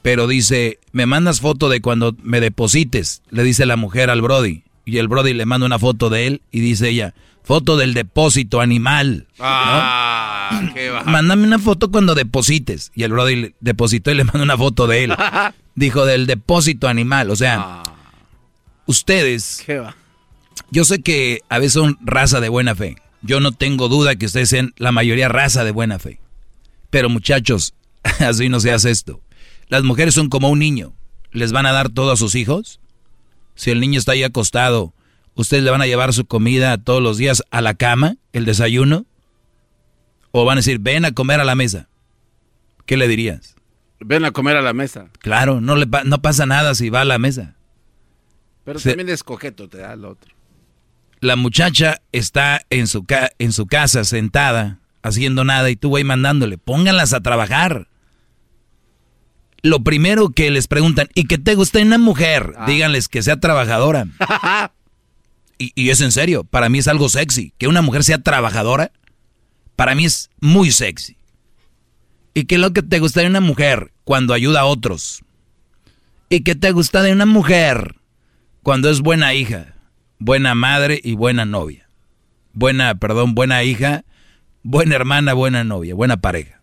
pero 0.03 0.27
dice, 0.27 0.79
me 0.91 1.05
mandas 1.05 1.39
foto 1.39 1.69
de 1.69 1.81
cuando 1.81 2.15
me 2.21 2.41
deposites, 2.41 3.23
le 3.29 3.41
dice 3.43 3.65
la 3.65 3.77
mujer 3.77 4.09
al 4.09 4.21
Brody. 4.21 4.63
Y 4.85 4.97
el 4.97 5.07
Brody 5.07 5.33
le 5.33 5.45
manda 5.45 5.65
una 5.65 5.79
foto 5.79 6.09
de 6.09 6.27
él 6.27 6.41
y 6.51 6.59
dice 6.59 6.89
ella, 6.89 7.13
foto 7.41 7.77
del 7.77 7.93
depósito 7.93 8.59
animal. 8.59 9.27
Ah, 9.39 10.61
Mándame 11.05 11.47
una 11.47 11.57
foto 11.57 11.89
cuando 11.89 12.15
deposites. 12.15 12.91
Y 12.93 13.03
el 13.03 13.13
Brody 13.13 13.35
le 13.37 13.55
depositó 13.61 14.11
y 14.11 14.15
le 14.15 14.25
manda 14.25 14.43
una 14.43 14.57
foto 14.57 14.87
de 14.87 15.05
él. 15.05 15.15
Dijo 15.75 16.05
del 16.05 16.27
depósito 16.27 16.89
animal. 16.89 17.31
O 17.31 17.37
sea, 17.37 17.57
ah. 17.59 17.83
ustedes, 18.85 19.65
yo 20.69 20.83
sé 20.83 21.01
que 21.01 21.39
a 21.47 21.59
veces 21.59 21.73
son 21.73 21.97
raza 22.01 22.41
de 22.41 22.49
buena 22.49 22.75
fe. 22.75 22.97
Yo 23.21 23.39
no 23.39 23.53
tengo 23.53 23.87
duda 23.87 24.17
que 24.17 24.25
ustedes 24.25 24.49
sean 24.49 24.73
la 24.75 24.91
mayoría 24.91 25.29
raza 25.29 25.63
de 25.63 25.71
buena 25.71 25.97
fe. 25.97 26.19
Pero 26.89 27.07
muchachos, 27.07 27.73
así 28.19 28.49
no 28.49 28.59
se 28.59 28.73
hace 28.73 28.91
esto. 28.91 29.21
Las 29.73 29.81
mujeres 29.81 30.13
son 30.13 30.29
como 30.29 30.51
un 30.51 30.59
niño. 30.59 30.93
¿Les 31.31 31.51
van 31.51 31.65
a 31.65 31.71
dar 31.71 31.89
todo 31.89 32.11
a 32.11 32.15
sus 32.15 32.35
hijos? 32.35 32.79
Si 33.55 33.71
el 33.71 33.79
niño 33.79 33.97
está 33.97 34.11
ahí 34.11 34.21
acostado, 34.21 34.93
¿ustedes 35.33 35.63
le 35.63 35.71
van 35.71 35.81
a 35.81 35.87
llevar 35.87 36.13
su 36.13 36.25
comida 36.25 36.77
todos 36.77 37.01
los 37.01 37.17
días 37.17 37.41
a 37.49 37.59
la 37.59 37.73
cama, 37.73 38.17
el 38.33 38.45
desayuno? 38.45 39.07
¿O 40.29 40.45
van 40.45 40.59
a 40.59 40.61
decir, 40.61 40.77
ven 40.77 41.05
a 41.05 41.13
comer 41.13 41.39
a 41.39 41.43
la 41.43 41.55
mesa? 41.55 41.89
¿Qué 42.85 42.97
le 42.97 43.07
dirías? 43.07 43.55
Ven 43.99 44.25
a 44.25 44.31
comer 44.31 44.57
a 44.57 44.61
la 44.61 44.73
mesa. 44.73 45.07
Claro, 45.17 45.59
no, 45.59 45.75
le 45.75 45.87
no 46.05 46.21
pasa 46.21 46.45
nada 46.45 46.75
si 46.75 46.91
va 46.91 47.01
a 47.01 47.05
la 47.05 47.17
mesa. 47.17 47.55
Pero 48.65 48.79
también 48.79 49.09
es 49.09 49.23
coqueto, 49.23 49.69
te 49.69 49.79
da 49.79 49.93
el 49.93 50.05
otro. 50.05 50.35
La 51.19 51.35
muchacha 51.35 51.99
está 52.11 52.61
en 52.69 52.85
su, 52.85 53.07
en 53.39 53.51
su 53.51 53.65
casa 53.65 54.03
sentada, 54.03 54.81
haciendo 55.01 55.43
nada, 55.43 55.71
y 55.71 55.75
tú, 55.75 55.89
güey, 55.89 56.03
mandándole, 56.03 56.59
pónganlas 56.59 57.13
a 57.13 57.21
trabajar 57.21 57.87
lo 59.63 59.81
primero 59.81 60.29
que 60.29 60.51
les 60.51 60.67
preguntan, 60.67 61.07
¿y 61.15 61.23
qué 61.23 61.37
te 61.37 61.55
gusta 61.55 61.79
una 61.79 61.97
mujer? 61.97 62.53
Ah. 62.57 62.65
Díganles 62.67 63.07
que 63.07 63.23
sea 63.23 63.39
trabajadora. 63.39 64.05
y, 65.57 65.89
es 65.89 66.01
en 66.01 66.11
serio, 66.11 66.43
para 66.43 66.69
mí 66.69 66.79
es 66.79 66.87
algo 66.89 67.07
sexy. 67.09 67.53
Que 67.57 67.67
una 67.67 67.81
mujer 67.81 68.03
sea 68.03 68.19
trabajadora, 68.19 68.91
para 69.77 69.95
mí 69.95 70.05
es 70.05 70.29
muy 70.41 70.69
sexy. 70.71 71.17
¿Y 72.33 72.43
qué 72.43 72.55
es 72.55 72.61
lo 72.61 72.73
que 72.73 72.83
te 72.83 72.99
gusta 72.99 73.21
de 73.21 73.27
una 73.27 73.39
mujer? 73.39 73.93
Cuando 74.03 74.33
ayuda 74.33 74.61
a 74.61 74.65
otros. 74.65 75.23
¿Y 76.29 76.41
qué 76.41 76.55
te 76.55 76.71
gusta 76.71 77.01
de 77.01 77.13
una 77.13 77.25
mujer? 77.25 77.95
Cuando 78.63 78.89
es 78.89 78.99
buena 78.99 79.33
hija, 79.33 79.75
buena 80.19 80.55
madre 80.55 80.99
y 81.01 81.15
buena 81.15 81.45
novia. 81.45 81.87
Buena, 82.53 82.95
perdón, 82.95 83.33
buena 83.33 83.63
hija, 83.63 84.03
buena 84.61 84.95
hermana, 84.95 85.33
buena 85.33 85.63
novia, 85.63 85.95
buena 85.95 86.17
pareja. 86.17 86.62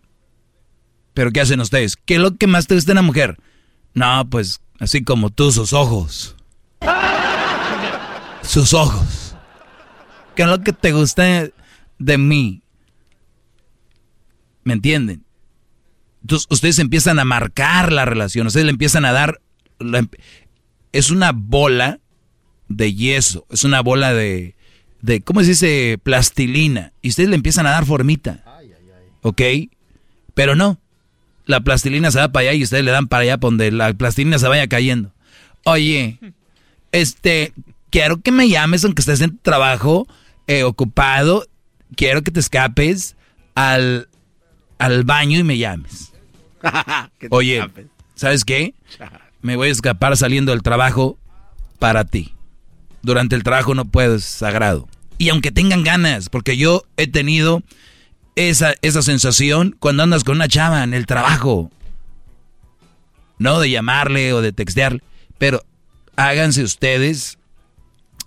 Pero 1.14 1.30
¿qué 1.32 1.40
hacen 1.40 1.60
ustedes? 1.60 1.96
¿Qué 1.96 2.14
es 2.14 2.20
lo 2.20 2.36
que 2.36 2.46
más 2.46 2.66
te 2.66 2.74
gusta 2.74 2.92
en 2.92 2.96
la 2.96 3.02
mujer? 3.02 3.38
No, 3.94 4.28
pues 4.30 4.60
así 4.78 5.02
como 5.02 5.30
tú, 5.30 5.50
sus 5.52 5.72
ojos. 5.72 6.36
sus 8.42 8.74
ojos. 8.74 9.34
¿Qué 10.34 10.42
es 10.42 10.48
lo 10.48 10.60
que 10.60 10.72
te 10.72 10.92
gusta 10.92 11.50
de 11.98 12.18
mí? 12.18 12.62
¿Me 14.64 14.74
entienden? 14.74 15.24
Entonces 16.22 16.46
ustedes 16.50 16.78
empiezan 16.78 17.18
a 17.18 17.24
marcar 17.24 17.92
la 17.92 18.04
relación, 18.04 18.46
ustedes 18.46 18.66
le 18.66 18.72
empiezan 18.72 19.04
a 19.04 19.12
dar... 19.12 19.40
es 20.92 21.10
una 21.10 21.32
bola 21.32 22.00
de 22.68 22.94
yeso, 22.94 23.46
es 23.50 23.64
una 23.64 23.80
bola 23.80 24.14
de, 24.14 24.54
de, 25.00 25.22
¿cómo 25.22 25.40
se 25.40 25.48
dice? 25.48 25.98
Plastilina. 26.02 26.92
Y 27.02 27.08
ustedes 27.08 27.28
le 27.28 27.36
empiezan 27.36 27.66
a 27.66 27.70
dar 27.70 27.86
formita. 27.86 28.44
¿Ok? 29.22 29.42
Pero 30.34 30.54
no, 30.54 30.80
la 31.50 31.60
plastilina 31.60 32.10
se 32.10 32.18
va 32.18 32.32
para 32.32 32.48
allá 32.48 32.54
y 32.54 32.62
ustedes 32.62 32.84
le 32.84 32.90
dan 32.90 33.08
para 33.08 33.22
allá 33.22 33.36
donde 33.36 33.70
la 33.70 33.92
plastilina 33.92 34.38
se 34.38 34.48
vaya 34.48 34.66
cayendo. 34.68 35.12
Oye, 35.64 36.18
este, 36.92 37.52
quiero 37.90 38.20
que 38.20 38.32
me 38.32 38.48
llames 38.48 38.84
aunque 38.84 39.02
estés 39.02 39.20
en 39.20 39.38
trabajo 39.38 40.06
eh, 40.46 40.62
ocupado. 40.62 41.44
Quiero 41.96 42.22
que 42.22 42.30
te 42.30 42.40
escapes 42.40 43.16
al, 43.54 44.08
al 44.78 45.04
baño 45.04 45.38
y 45.38 45.42
me 45.42 45.58
llames. 45.58 46.12
Oye, 47.30 47.68
¿sabes 48.14 48.44
qué? 48.44 48.74
Me 49.42 49.56
voy 49.56 49.68
a 49.68 49.72
escapar 49.72 50.16
saliendo 50.16 50.52
del 50.52 50.62
trabajo 50.62 51.18
para 51.78 52.04
ti. 52.04 52.34
Durante 53.02 53.34
el 53.34 53.42
trabajo 53.42 53.74
no 53.74 53.86
puedo, 53.86 54.16
es 54.16 54.24
sagrado. 54.24 54.88
Y 55.18 55.30
aunque 55.30 55.50
tengan 55.50 55.82
ganas, 55.84 56.28
porque 56.28 56.56
yo 56.56 56.84
he 56.96 57.06
tenido 57.06 57.62
esa, 58.48 58.74
esa 58.82 59.02
sensación 59.02 59.76
cuando 59.78 60.02
andas 60.02 60.24
con 60.24 60.36
una 60.36 60.48
chava 60.48 60.82
en 60.82 60.94
el 60.94 61.06
trabajo. 61.06 61.70
No 63.38 63.60
de 63.60 63.70
llamarle 63.70 64.32
o 64.32 64.42
de 64.42 64.52
textearle, 64.52 65.02
pero 65.38 65.64
háganse 66.16 66.62
ustedes 66.62 67.38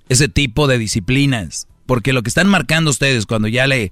ese 0.09 0.27
tipo 0.27 0.67
de 0.67 0.77
disciplinas. 0.77 1.67
Porque 1.85 2.13
lo 2.13 2.23
que 2.23 2.29
están 2.29 2.47
marcando 2.47 2.91
ustedes 2.91 3.25
cuando 3.25 3.47
ya 3.47 3.67
le, 3.67 3.91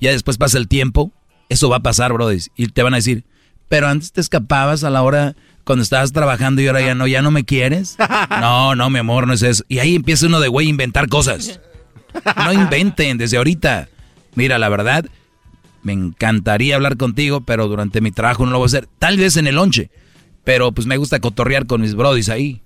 ya 0.00 0.12
después 0.12 0.38
pasa 0.38 0.58
el 0.58 0.68
tiempo, 0.68 1.12
eso 1.48 1.68
va 1.68 1.76
a 1.76 1.82
pasar, 1.82 2.12
brother. 2.12 2.40
Y 2.56 2.68
te 2.68 2.82
van 2.82 2.94
a 2.94 2.98
decir, 2.98 3.24
pero 3.68 3.88
antes 3.88 4.12
te 4.12 4.20
escapabas 4.20 4.84
a 4.84 4.90
la 4.90 5.02
hora 5.02 5.34
cuando 5.64 5.82
estabas 5.82 6.12
trabajando 6.12 6.62
y 6.62 6.68
ahora 6.68 6.80
ya 6.80 6.94
no, 6.94 7.06
ya 7.06 7.22
no 7.22 7.30
me 7.30 7.44
quieres. 7.44 7.96
No, 8.30 8.74
no, 8.74 8.90
mi 8.90 8.98
amor, 8.98 9.26
no 9.26 9.32
es 9.32 9.42
eso. 9.42 9.64
Y 9.68 9.78
ahí 9.78 9.96
empieza 9.96 10.26
uno 10.26 10.40
de 10.40 10.48
güey 10.48 10.66
a 10.66 10.70
inventar 10.70 11.08
cosas. 11.08 11.60
No 12.36 12.52
inventen 12.52 13.18
desde 13.18 13.36
ahorita. 13.36 13.88
Mira, 14.34 14.58
la 14.58 14.68
verdad, 14.68 15.06
me 15.86 15.92
encantaría 15.92 16.74
hablar 16.74 16.96
contigo, 16.96 17.42
pero 17.42 17.68
durante 17.68 18.00
mi 18.00 18.10
trabajo 18.10 18.44
no 18.44 18.50
lo 18.50 18.58
voy 18.58 18.64
a 18.64 18.66
hacer. 18.66 18.88
Tal 18.98 19.18
vez 19.18 19.36
en 19.36 19.46
el 19.46 19.54
lonche, 19.54 19.88
pero 20.42 20.72
pues 20.72 20.88
me 20.88 20.96
gusta 20.96 21.20
cotorrear 21.20 21.66
con 21.66 21.80
mis 21.80 21.94
brodis 21.94 22.28
ahí. 22.28 22.60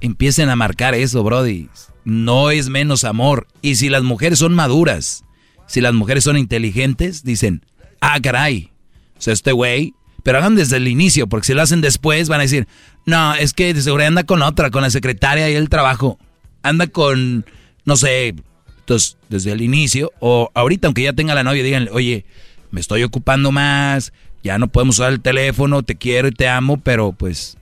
Empiecen 0.00 0.48
a 0.50 0.54
marcar 0.54 0.94
eso, 0.94 1.24
brodis. 1.24 1.88
No 2.04 2.52
es 2.52 2.68
menos 2.68 3.02
amor. 3.02 3.48
Y 3.60 3.74
si 3.74 3.88
las 3.88 4.04
mujeres 4.04 4.38
son 4.38 4.54
maduras, 4.54 5.24
si 5.66 5.80
las 5.80 5.94
mujeres 5.94 6.22
son 6.22 6.38
inteligentes, 6.38 7.24
dicen, 7.24 7.66
ah, 8.00 8.20
caray, 8.22 8.70
o 9.18 9.20
sea, 9.20 9.32
este 9.32 9.50
güey, 9.50 9.92
pero 10.22 10.38
hagan 10.38 10.54
desde 10.54 10.76
el 10.76 10.86
inicio, 10.86 11.26
porque 11.26 11.48
si 11.48 11.54
lo 11.54 11.62
hacen 11.62 11.80
después 11.80 12.28
van 12.28 12.38
a 12.38 12.44
decir, 12.44 12.68
no, 13.04 13.34
es 13.34 13.52
que 13.52 13.74
de 13.74 13.82
seguridad 13.82 14.06
anda 14.06 14.22
con 14.22 14.42
otra, 14.42 14.70
con 14.70 14.82
la 14.82 14.90
secretaria 14.90 15.50
y 15.50 15.54
el 15.54 15.68
trabajo. 15.68 16.20
Anda 16.62 16.86
con, 16.86 17.46
no 17.84 17.96
sé, 17.96 18.36
entonces, 18.78 19.16
desde 19.28 19.50
el 19.50 19.60
inicio, 19.60 20.12
o 20.20 20.52
ahorita, 20.54 20.86
aunque 20.86 21.02
ya 21.02 21.14
tenga 21.14 21.34
la 21.34 21.42
novia, 21.42 21.64
díganle, 21.64 21.90
oye, 21.90 22.26
me 22.74 22.80
estoy 22.80 23.04
ocupando 23.04 23.52
más, 23.52 24.12
ya 24.42 24.58
no 24.58 24.66
podemos 24.66 24.98
usar 24.98 25.12
el 25.12 25.20
teléfono, 25.20 25.84
te 25.84 25.94
quiero 25.94 26.26
y 26.26 26.32
te 26.32 26.48
amo, 26.48 26.76
pero 26.76 27.12
pues 27.12 27.56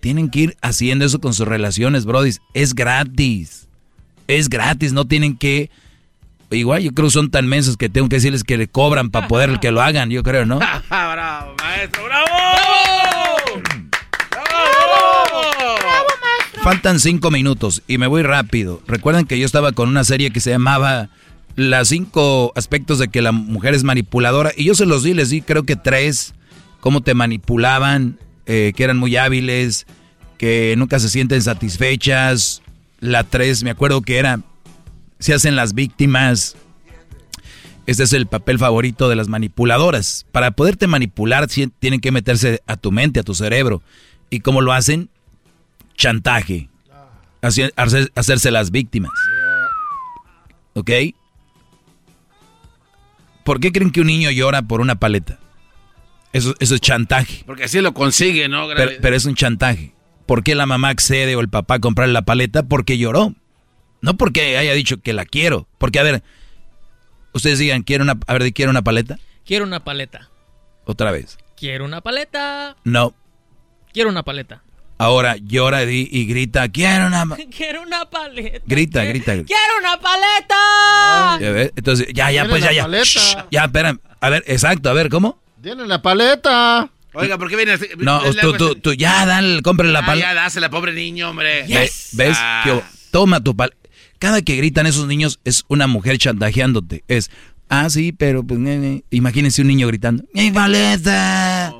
tienen 0.00 0.28
que 0.28 0.40
ir 0.40 0.56
haciendo 0.60 1.04
eso 1.04 1.20
con 1.20 1.32
sus 1.34 1.46
relaciones, 1.46 2.04
brodis. 2.04 2.42
Es 2.52 2.74
gratis. 2.74 3.68
Es 4.26 4.50
gratis, 4.50 4.92
no 4.92 5.04
tienen 5.04 5.36
que... 5.36 5.70
Igual 6.50 6.82
yo 6.82 6.92
creo 6.92 7.06
que 7.06 7.12
son 7.12 7.30
tan 7.30 7.46
mensos 7.46 7.76
que 7.76 7.88
tengo 7.88 8.08
que 8.08 8.16
decirles 8.16 8.42
que 8.42 8.58
le 8.58 8.66
cobran 8.66 9.10
para 9.10 9.28
poder 9.28 9.60
que 9.60 9.70
lo 9.70 9.80
hagan, 9.80 10.10
yo 10.10 10.24
creo, 10.24 10.44
¿no? 10.44 10.58
¡Bravo, 10.90 11.54
maestro! 11.62 12.04
¡Bravo! 12.04 12.28
Faltan 16.64 16.98
cinco 16.98 17.30
minutos 17.30 17.82
y 17.86 17.98
me 17.98 18.08
voy 18.08 18.24
rápido. 18.24 18.82
Recuerden 18.88 19.26
que 19.26 19.38
yo 19.38 19.46
estaba 19.46 19.70
con 19.70 19.88
una 19.88 20.02
serie 20.02 20.32
que 20.32 20.40
se 20.40 20.50
llamaba 20.50 21.08
Las 21.56 21.88
cinco 21.88 22.52
aspectos 22.56 22.98
de 22.98 23.08
que 23.08 23.22
la 23.22 23.32
mujer 23.32 23.74
es 23.74 23.84
manipuladora. 23.84 24.52
Y 24.56 24.64
yo 24.64 24.74
se 24.74 24.86
los 24.86 25.02
di, 25.02 25.14
les 25.14 25.30
di 25.30 25.40
creo 25.40 25.62
que 25.64 25.76
tres. 25.76 26.34
Cómo 26.80 27.00
te 27.00 27.14
manipulaban, 27.14 28.18
eh, 28.46 28.72
que 28.76 28.84
eran 28.84 28.98
muy 28.98 29.16
hábiles, 29.16 29.86
que 30.36 30.74
nunca 30.76 30.98
se 30.98 31.08
sienten 31.08 31.42
satisfechas. 31.42 32.62
La 33.00 33.24
tres, 33.24 33.62
me 33.62 33.70
acuerdo 33.70 34.02
que 34.02 34.18
era, 34.18 34.40
se 35.18 35.32
hacen 35.32 35.56
las 35.56 35.74
víctimas. 35.74 36.56
Este 37.86 38.02
es 38.02 38.12
el 38.12 38.26
papel 38.26 38.58
favorito 38.58 39.08
de 39.08 39.16
las 39.16 39.28
manipuladoras. 39.28 40.26
Para 40.32 40.50
poderte 40.50 40.86
manipular 40.86 41.46
tienen 41.46 42.00
que 42.00 42.12
meterse 42.12 42.62
a 42.66 42.76
tu 42.76 42.92
mente, 42.92 43.20
a 43.20 43.22
tu 43.22 43.34
cerebro. 43.34 43.82
¿Y 44.30 44.40
cómo 44.40 44.60
lo 44.60 44.72
hacen? 44.72 45.10
Chantaje. 45.96 46.68
hacerse 47.40 48.50
las 48.50 48.70
víctimas. 48.70 49.12
¿Ok? 50.74 50.90
¿Por 53.44 53.60
qué 53.60 53.72
creen 53.72 53.90
que 53.90 54.00
un 54.00 54.06
niño 54.06 54.30
llora 54.30 54.62
por 54.62 54.80
una 54.80 54.96
paleta? 54.96 55.38
Eso, 56.32 56.54
eso 56.58 56.74
es 56.74 56.80
chantaje. 56.80 57.44
Porque 57.46 57.64
así 57.64 57.80
lo 57.80 57.94
consigue, 57.94 58.48
¿no? 58.48 58.66
Pero, 58.66 59.14
es 59.14 59.24
un 59.24 59.36
chantaje. 59.36 59.94
¿Por 60.26 60.42
qué 60.42 60.56
la 60.56 60.66
mamá 60.66 60.88
accede 60.88 61.36
o 61.36 61.40
el 61.40 61.48
papá 61.48 61.74
a 61.74 61.78
comprar 61.78 62.08
la 62.08 62.22
paleta? 62.22 62.64
Porque 62.64 62.98
lloró. 62.98 63.34
No 64.00 64.16
porque 64.16 64.58
haya 64.58 64.72
dicho 64.72 65.00
que 65.00 65.12
la 65.12 65.26
quiero. 65.26 65.68
Porque, 65.78 66.00
a 66.00 66.02
ver, 66.02 66.24
ustedes 67.32 67.60
digan, 67.60 67.82
¿quiero 67.82 68.02
una, 68.02 68.18
a 68.26 68.32
ver, 68.32 68.52
¿quiero 68.52 68.70
una 68.70 68.82
paleta? 68.82 69.18
Quiero 69.46 69.64
una 69.64 69.84
paleta. 69.84 70.28
Otra 70.86 71.12
vez. 71.12 71.38
Quiero 71.56 71.84
una 71.84 72.00
paleta. 72.00 72.76
No. 72.82 73.14
Quiero 73.92 74.10
una 74.10 74.24
paleta. 74.24 74.63
Ahora 74.96 75.36
llora 75.36 75.84
y, 75.84 76.24
grita, 76.26 76.68
quiero 76.68 77.08
una... 77.08 77.26
Quiero 77.56 77.82
una 77.82 78.08
paleta. 78.08 78.62
Grita, 78.66 79.04
grita. 79.04 79.32
¡Quiero 79.32 79.78
una 79.80 79.98
paleta! 80.00 81.38
Ya 81.40 81.70
Entonces, 81.76 82.06
ya, 82.14 82.30
ya, 82.30 82.48
pues, 82.48 82.62
ya, 82.62 82.72
ya. 82.72 82.88
ya, 83.50 83.64
espera. 83.64 83.98
A 84.20 84.30
ver, 84.30 84.44
exacto, 84.46 84.88
a 84.88 84.92
ver, 84.92 85.08
¿cómo? 85.08 85.40
Tiene 85.62 85.86
la 85.86 86.00
paleta. 86.00 86.88
Oiga, 87.12 87.38
¿por 87.38 87.48
qué 87.48 87.56
viene 87.56 87.72
así? 87.72 87.86
No, 87.98 88.20
tú, 88.40 88.52
tú, 88.54 88.74
tú, 88.76 88.92
ya, 88.92 89.26
dale, 89.26 89.62
compre 89.62 89.88
la 89.88 90.04
paleta. 90.04 90.28
Ya, 90.28 90.34
dásela, 90.34 90.70
pobre 90.70 90.92
niño, 90.92 91.30
hombre. 91.30 91.64
¿Ves? 91.66 92.36
Ah. 92.38 92.82
Toma 93.10 93.42
tu 93.42 93.56
paleta. 93.56 93.76
Cada 94.18 94.42
que 94.42 94.56
gritan 94.56 94.86
esos 94.86 95.06
niños 95.06 95.40
es 95.44 95.64
una 95.68 95.86
mujer 95.86 96.18
chantajeándote. 96.18 97.04
Es, 97.08 97.30
ah, 97.68 97.90
sí, 97.90 98.12
pero 98.12 98.44
pues, 98.44 98.60
imagínense 99.10 99.62
un 99.62 99.68
niño 99.68 99.86
gritando, 99.86 100.24
¡mi 100.32 100.50
paleta! 100.50 101.74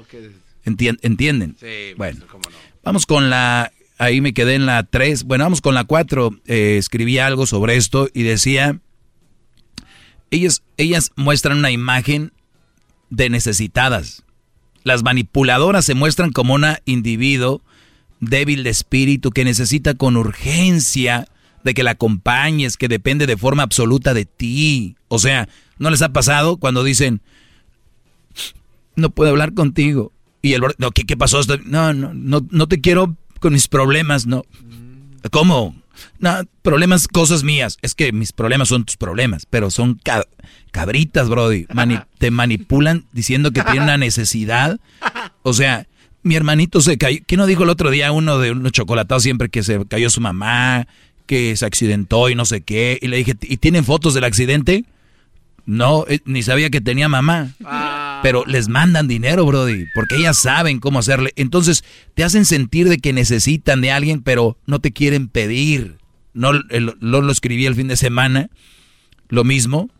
¿Entienden? 0.64 1.56
Sí, 1.60 1.94
bueno. 1.96 2.18
Pues, 2.20 2.30
¿cómo 2.30 2.42
no? 2.50 2.73
Vamos 2.84 3.06
con 3.06 3.30
la, 3.30 3.72
ahí 3.96 4.20
me 4.20 4.34
quedé 4.34 4.54
en 4.54 4.66
la 4.66 4.82
3, 4.82 5.24
bueno, 5.24 5.44
vamos 5.44 5.62
con 5.62 5.74
la 5.74 5.84
4, 5.84 6.40
eh, 6.46 6.76
escribí 6.78 7.18
algo 7.18 7.46
sobre 7.46 7.76
esto 7.76 8.08
y 8.12 8.24
decía, 8.24 8.78
ellas, 10.30 10.62
ellas 10.76 11.10
muestran 11.16 11.58
una 11.58 11.70
imagen 11.70 12.32
de 13.08 13.30
necesitadas. 13.30 14.22
Las 14.82 15.02
manipuladoras 15.02 15.86
se 15.86 15.94
muestran 15.94 16.30
como 16.30 16.52
una 16.54 16.80
individuo 16.84 17.62
débil 18.20 18.64
de 18.64 18.70
espíritu 18.70 19.30
que 19.30 19.44
necesita 19.44 19.94
con 19.94 20.18
urgencia 20.18 21.26
de 21.62 21.72
que 21.72 21.82
la 21.82 21.92
acompañes, 21.92 22.76
que 22.76 22.88
depende 22.88 23.26
de 23.26 23.38
forma 23.38 23.62
absoluta 23.62 24.12
de 24.12 24.26
ti. 24.26 24.96
O 25.08 25.18
sea, 25.18 25.48
¿no 25.78 25.88
les 25.88 26.02
ha 26.02 26.10
pasado 26.10 26.58
cuando 26.58 26.84
dicen, 26.84 27.22
no 28.94 29.08
puedo 29.08 29.30
hablar 29.30 29.54
contigo? 29.54 30.12
Y 30.44 30.52
el 30.52 30.60
no, 30.76 30.90
¿qué, 30.90 31.04
qué 31.04 31.16
pasó? 31.16 31.40
No, 31.64 31.94
no, 31.94 32.12
no, 32.12 32.46
no 32.50 32.68
te 32.68 32.82
quiero 32.82 33.16
con 33.40 33.54
mis 33.54 33.66
problemas, 33.66 34.26
no. 34.26 34.44
¿Cómo? 35.30 35.74
No, 36.18 36.34
problemas, 36.60 37.08
cosas 37.08 37.42
mías. 37.44 37.78
Es 37.80 37.94
que 37.94 38.12
mis 38.12 38.32
problemas 38.32 38.68
son 38.68 38.84
tus 38.84 38.98
problemas, 38.98 39.46
pero 39.48 39.70
son 39.70 39.98
cabritas, 40.70 41.30
Brody. 41.30 41.66
te 42.18 42.30
manipulan 42.30 43.06
diciendo 43.12 43.52
que 43.52 43.62
tienen 43.62 43.84
una 43.84 43.96
necesidad. 43.96 44.78
O 45.40 45.54
sea, 45.54 45.86
mi 46.22 46.34
hermanito 46.34 46.82
se 46.82 46.98
cayó. 46.98 47.20
¿Qué 47.26 47.38
no 47.38 47.46
dijo 47.46 47.62
el 47.62 47.70
otro 47.70 47.90
día 47.90 48.12
uno 48.12 48.38
de 48.38 48.50
unos 48.50 48.72
chocolatados 48.72 49.22
siempre 49.22 49.48
que 49.48 49.62
se 49.62 49.86
cayó 49.86 50.10
su 50.10 50.20
mamá, 50.20 50.86
que 51.24 51.56
se 51.56 51.64
accidentó 51.64 52.28
y 52.28 52.34
no 52.34 52.44
sé 52.44 52.60
qué? 52.60 52.98
Y 53.00 53.08
le 53.08 53.16
dije, 53.16 53.34
¿y 53.40 53.56
tienen 53.56 53.82
fotos 53.82 54.12
del 54.12 54.24
accidente? 54.24 54.84
No, 55.64 56.04
eh, 56.06 56.20
ni 56.26 56.42
sabía 56.42 56.68
que 56.68 56.82
tenía 56.82 57.08
mamá. 57.08 57.54
Ah. 57.64 58.13
Pero 58.24 58.46
les 58.46 58.68
mandan 58.68 59.06
dinero, 59.06 59.44
Brody, 59.44 59.84
porque 59.94 60.16
ellas 60.16 60.38
saben 60.38 60.80
cómo 60.80 60.98
hacerle. 60.98 61.34
Entonces 61.36 61.84
te 62.14 62.24
hacen 62.24 62.46
sentir 62.46 62.88
de 62.88 62.96
que 62.96 63.12
necesitan 63.12 63.82
de 63.82 63.92
alguien, 63.92 64.22
pero 64.22 64.56
no 64.64 64.78
te 64.78 64.92
quieren 64.92 65.28
pedir. 65.28 65.98
No 66.32 66.54
lo, 66.54 66.94
lo 67.00 67.30
escribí 67.30 67.66
el 67.66 67.74
fin 67.74 67.88
de 67.88 67.98
semana, 67.98 68.48
lo 69.28 69.44
mismo 69.44 69.90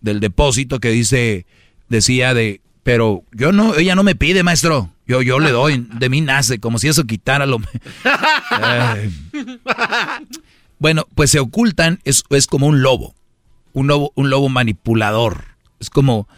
del 0.00 0.18
depósito 0.18 0.80
que 0.80 0.90
dice, 0.90 1.46
decía 1.88 2.34
de, 2.34 2.60
pero 2.82 3.22
yo 3.30 3.52
no, 3.52 3.76
ella 3.76 3.94
no 3.94 4.02
me 4.02 4.16
pide, 4.16 4.42
maestro. 4.42 4.90
Yo, 5.06 5.22
yo 5.22 5.38
le 5.38 5.52
doy, 5.52 5.86
de 5.94 6.08
mí 6.08 6.22
nace, 6.22 6.58
como 6.58 6.80
si 6.80 6.88
eso 6.88 7.04
quitara 7.04 7.46
lo. 7.46 7.58
bueno, 10.80 11.06
pues 11.14 11.30
se 11.30 11.38
ocultan, 11.38 12.00
es, 12.02 12.24
es 12.30 12.48
como 12.48 12.66
un 12.66 12.82
lobo 12.82 13.14
un 13.72 13.86
lobo, 13.86 14.12
un 14.14 14.30
lobo 14.30 14.48
manipulador. 14.48 15.44
Es 15.78 15.90
como 15.90 16.28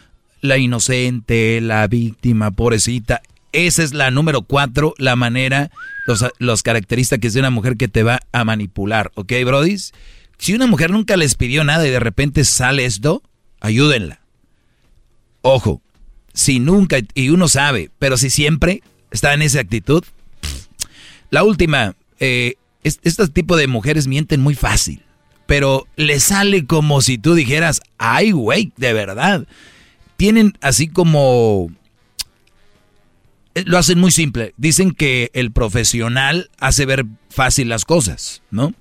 la 0.43 0.59
inocente, 0.59 1.59
la 1.63 1.87
víctima, 1.87 2.51
pobrecita. 2.51 3.23
Esa 3.53 3.83
es 3.83 3.95
la 3.95 4.11
número 4.11 4.43
cuatro, 4.43 4.95
la 4.99 5.17
manera, 5.17 5.71
los, 6.07 6.25
los 6.39 6.63
características 6.63 7.33
de 7.33 7.41
una 7.41 7.49
mujer 7.49 7.79
que 7.79 7.89
te 7.89 8.03
va 8.03 8.21
a 8.33 8.45
manipular. 8.45 9.11
¿Ok, 9.15 9.33
brodis? 9.47 9.93
Si 10.37 10.53
una 10.53 10.67
mujer 10.67 10.91
nunca 10.91 11.17
les 11.17 11.35
pidió 11.37 11.65
nada 11.65 11.87
y 11.87 11.91
de 11.91 12.01
repente 12.01 12.45
sale 12.45 12.85
esto, 12.85 13.23
ayúdenla. 13.61 14.21
Ojo, 15.41 15.81
si 16.35 16.59
nunca, 16.61 16.99
y 17.15 17.31
uno 17.31 17.49
sabe, 17.49 17.91
pero 17.99 18.19
si 18.19 18.29
siempre 18.29 18.83
está 19.11 19.33
en 19.33 19.43
esa 19.43 19.61
actitud. 19.61 20.05
La 21.31 21.45
última, 21.45 21.95
eh, 22.21 22.57
este 22.83 23.29
tipo 23.29 23.57
de 23.57 23.67
mujeres 23.67 24.07
mienten 24.07 24.41
muy 24.41 24.55
fácil 24.55 25.03
pero 25.53 25.87
le 25.97 26.19
sale 26.19 26.65
como 26.65 27.03
si 27.03 27.19
tú 27.19 27.35
dijeras, 27.35 27.83
ay, 27.99 28.31
güey, 28.31 28.73
de 28.79 28.95
verdad. 28.95 29.47
Tienen 30.23 30.57
así 30.61 30.87
como... 30.87 31.73
Eh, 33.57 33.65
lo 33.67 33.77
hacen 33.77 33.99
muy 33.99 34.13
simple. 34.13 34.55
Dicen 34.57 34.93
que 34.93 35.33
el 35.35 35.51
profesional 35.51 36.49
hace 36.61 36.87
ver 36.87 37.07
fácil 37.29 37.69
las 37.69 37.85
cosas, 37.85 38.41
¿no? 38.53 38.67
O 38.67 38.75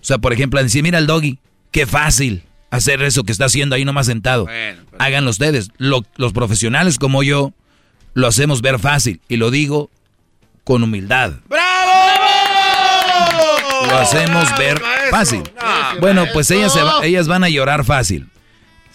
sea, 0.00 0.16
por 0.16 0.32
ejemplo, 0.32 0.62
decir, 0.62 0.82
mira 0.82 0.96
el 0.96 1.06
doggy, 1.06 1.38
qué 1.70 1.84
fácil 1.84 2.44
hacer 2.70 3.02
eso 3.02 3.24
que 3.24 3.32
está 3.32 3.44
haciendo 3.44 3.74
ahí 3.76 3.84
nomás 3.84 4.06
sentado. 4.06 4.46
Háganlo 4.98 5.28
ustedes. 5.28 5.68
los 5.76 6.32
profesionales 6.32 6.96
como 6.96 7.22
yo 7.22 7.52
lo 8.14 8.26
hacemos 8.26 8.62
ver 8.62 8.78
fácil. 8.78 9.20
Y 9.28 9.36
lo 9.36 9.50
digo 9.50 9.90
con 10.64 10.82
humildad. 10.82 11.34
¡Bravo! 11.46 11.92
Lo 13.86 13.98
hacemos 13.98 14.48
ver 14.56 14.80
fácil. 15.10 15.42
Bueno, 16.00 16.24
pues 16.32 16.50
ellas, 16.50 16.72
ellas 17.02 17.28
van 17.28 17.44
a 17.44 17.50
llorar 17.50 17.84
fácil. 17.84 18.30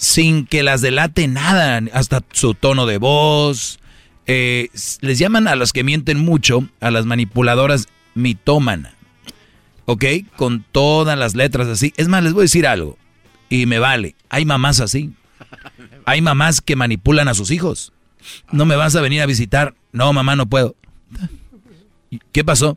Sin 0.02 0.48
que 0.48 0.64
las 0.64 0.82
delate 0.82 1.28
nada, 1.28 1.80
hasta 1.94 2.24
su 2.32 2.56
tono 2.56 2.88
de 2.88 2.98
voz. 2.98 3.80
Eh, 4.26 4.70
les 5.02 5.20
llaman 5.20 5.48
a 5.48 5.56
las 5.56 5.74
que 5.74 5.84
mienten 5.84 6.18
mucho, 6.18 6.68
a 6.80 6.90
las 6.90 7.06
manipuladoras 7.06 7.88
mitómana. 8.16 8.96
¿Ok? 9.86 10.06
Con 10.36 10.66
todas 10.72 11.20
las 11.20 11.36
letras 11.36 11.68
así. 11.68 11.94
Es 11.98 12.08
más, 12.08 12.24
les 12.24 12.34
voy 12.34 12.42
a 12.42 12.50
decir 12.50 12.66
algo. 12.66 12.98
Y 13.48 13.68
me 13.68 13.78
vale. 13.78 14.16
Hay 14.30 14.44
mamás 14.44 14.80
así. 14.80 15.14
Hay 16.06 16.20
mamás 16.20 16.62
que 16.62 16.76
manipulan 16.76 17.28
a 17.28 17.36
sus 17.36 17.52
hijos. 17.52 17.94
No 18.52 18.66
me 18.66 18.76
vas 18.76 18.96
a 18.96 19.02
venir 19.02 19.22
a 19.22 19.28
visitar. 19.28 19.76
No, 19.92 20.12
mamá, 20.14 20.36
no 20.36 20.48
puedo. 20.48 20.76
¿Qué 22.32 22.44
pasó? 22.44 22.76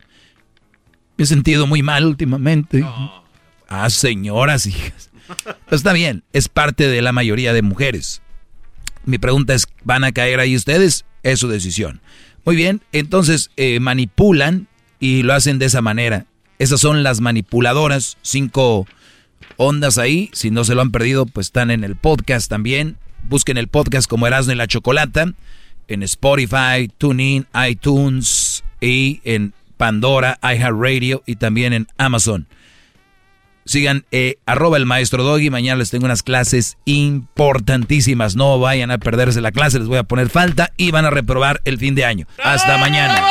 Me 1.17 1.23
he 1.23 1.25
sentido 1.25 1.65
muy 1.65 1.81
mal 1.81 2.05
últimamente. 2.05 2.85
Ah, 3.67 3.89
señoras, 3.89 4.67
hijas. 4.67 5.09
Está 5.71 5.93
bien, 5.93 6.23
es 6.33 6.49
parte 6.49 6.87
de 6.87 7.01
la 7.01 7.11
mayoría 7.11 7.53
de 7.53 7.61
mujeres. 7.61 8.21
Mi 9.05 9.17
pregunta 9.17 9.53
es, 9.53 9.67
¿van 9.83 10.03
a 10.03 10.11
caer 10.11 10.39
ahí 10.39 10.55
ustedes? 10.55 11.05
Es 11.23 11.39
su 11.39 11.47
decisión. 11.47 12.01
Muy 12.43 12.55
bien, 12.55 12.81
entonces 12.91 13.51
eh, 13.57 13.79
manipulan 13.79 14.67
y 14.99 15.23
lo 15.23 15.33
hacen 15.33 15.59
de 15.59 15.65
esa 15.65 15.81
manera. 15.81 16.25
Esas 16.59 16.79
son 16.79 17.03
las 17.03 17.21
manipuladoras, 17.21 18.17
cinco 18.21 18.87
ondas 19.57 19.97
ahí. 19.97 20.29
Si 20.33 20.51
no 20.51 20.63
se 20.63 20.75
lo 20.75 20.81
han 20.81 20.91
perdido, 20.91 21.25
pues 21.25 21.47
están 21.47 21.71
en 21.71 21.83
el 21.83 21.95
podcast 21.95 22.49
también. 22.49 22.97
Busquen 23.23 23.57
el 23.57 23.67
podcast 23.67 24.07
como 24.07 24.27
Erasmo 24.27 24.53
y 24.53 24.55
la 24.55 24.67
Chocolata 24.67 25.33
en 25.87 26.03
Spotify, 26.03 26.89
TuneIn, 26.97 27.47
iTunes 27.67 28.63
y 28.81 29.21
en 29.23 29.53
Pandora, 29.77 30.39
iHeartRadio 30.41 31.23
y 31.25 31.35
también 31.35 31.73
en 31.73 31.87
Amazon. 31.97 32.47
Sigan 33.65 34.05
eh, 34.11 34.37
arroba 34.45 34.77
el 34.77 34.85
maestro 34.85 35.23
Doggy. 35.23 35.49
Mañana 35.49 35.79
les 35.79 35.89
tengo 35.89 36.05
unas 36.05 36.21
clases 36.21 36.77
importantísimas. 36.85 38.35
No 38.35 38.59
vayan 38.59 38.91
a 38.91 38.99
perderse 38.99 39.41
la 39.41 39.51
clase, 39.51 39.79
les 39.79 39.87
voy 39.87 39.97
a 39.97 40.03
poner 40.03 40.29
falta 40.29 40.71
y 40.77 40.91
van 40.91 41.05
a 41.05 41.09
reprobar 41.09 41.61
el 41.65 41.79
fin 41.79 41.95
de 41.95 42.05
año. 42.05 42.27
Hasta 42.43 42.77
mañana. 42.77 43.25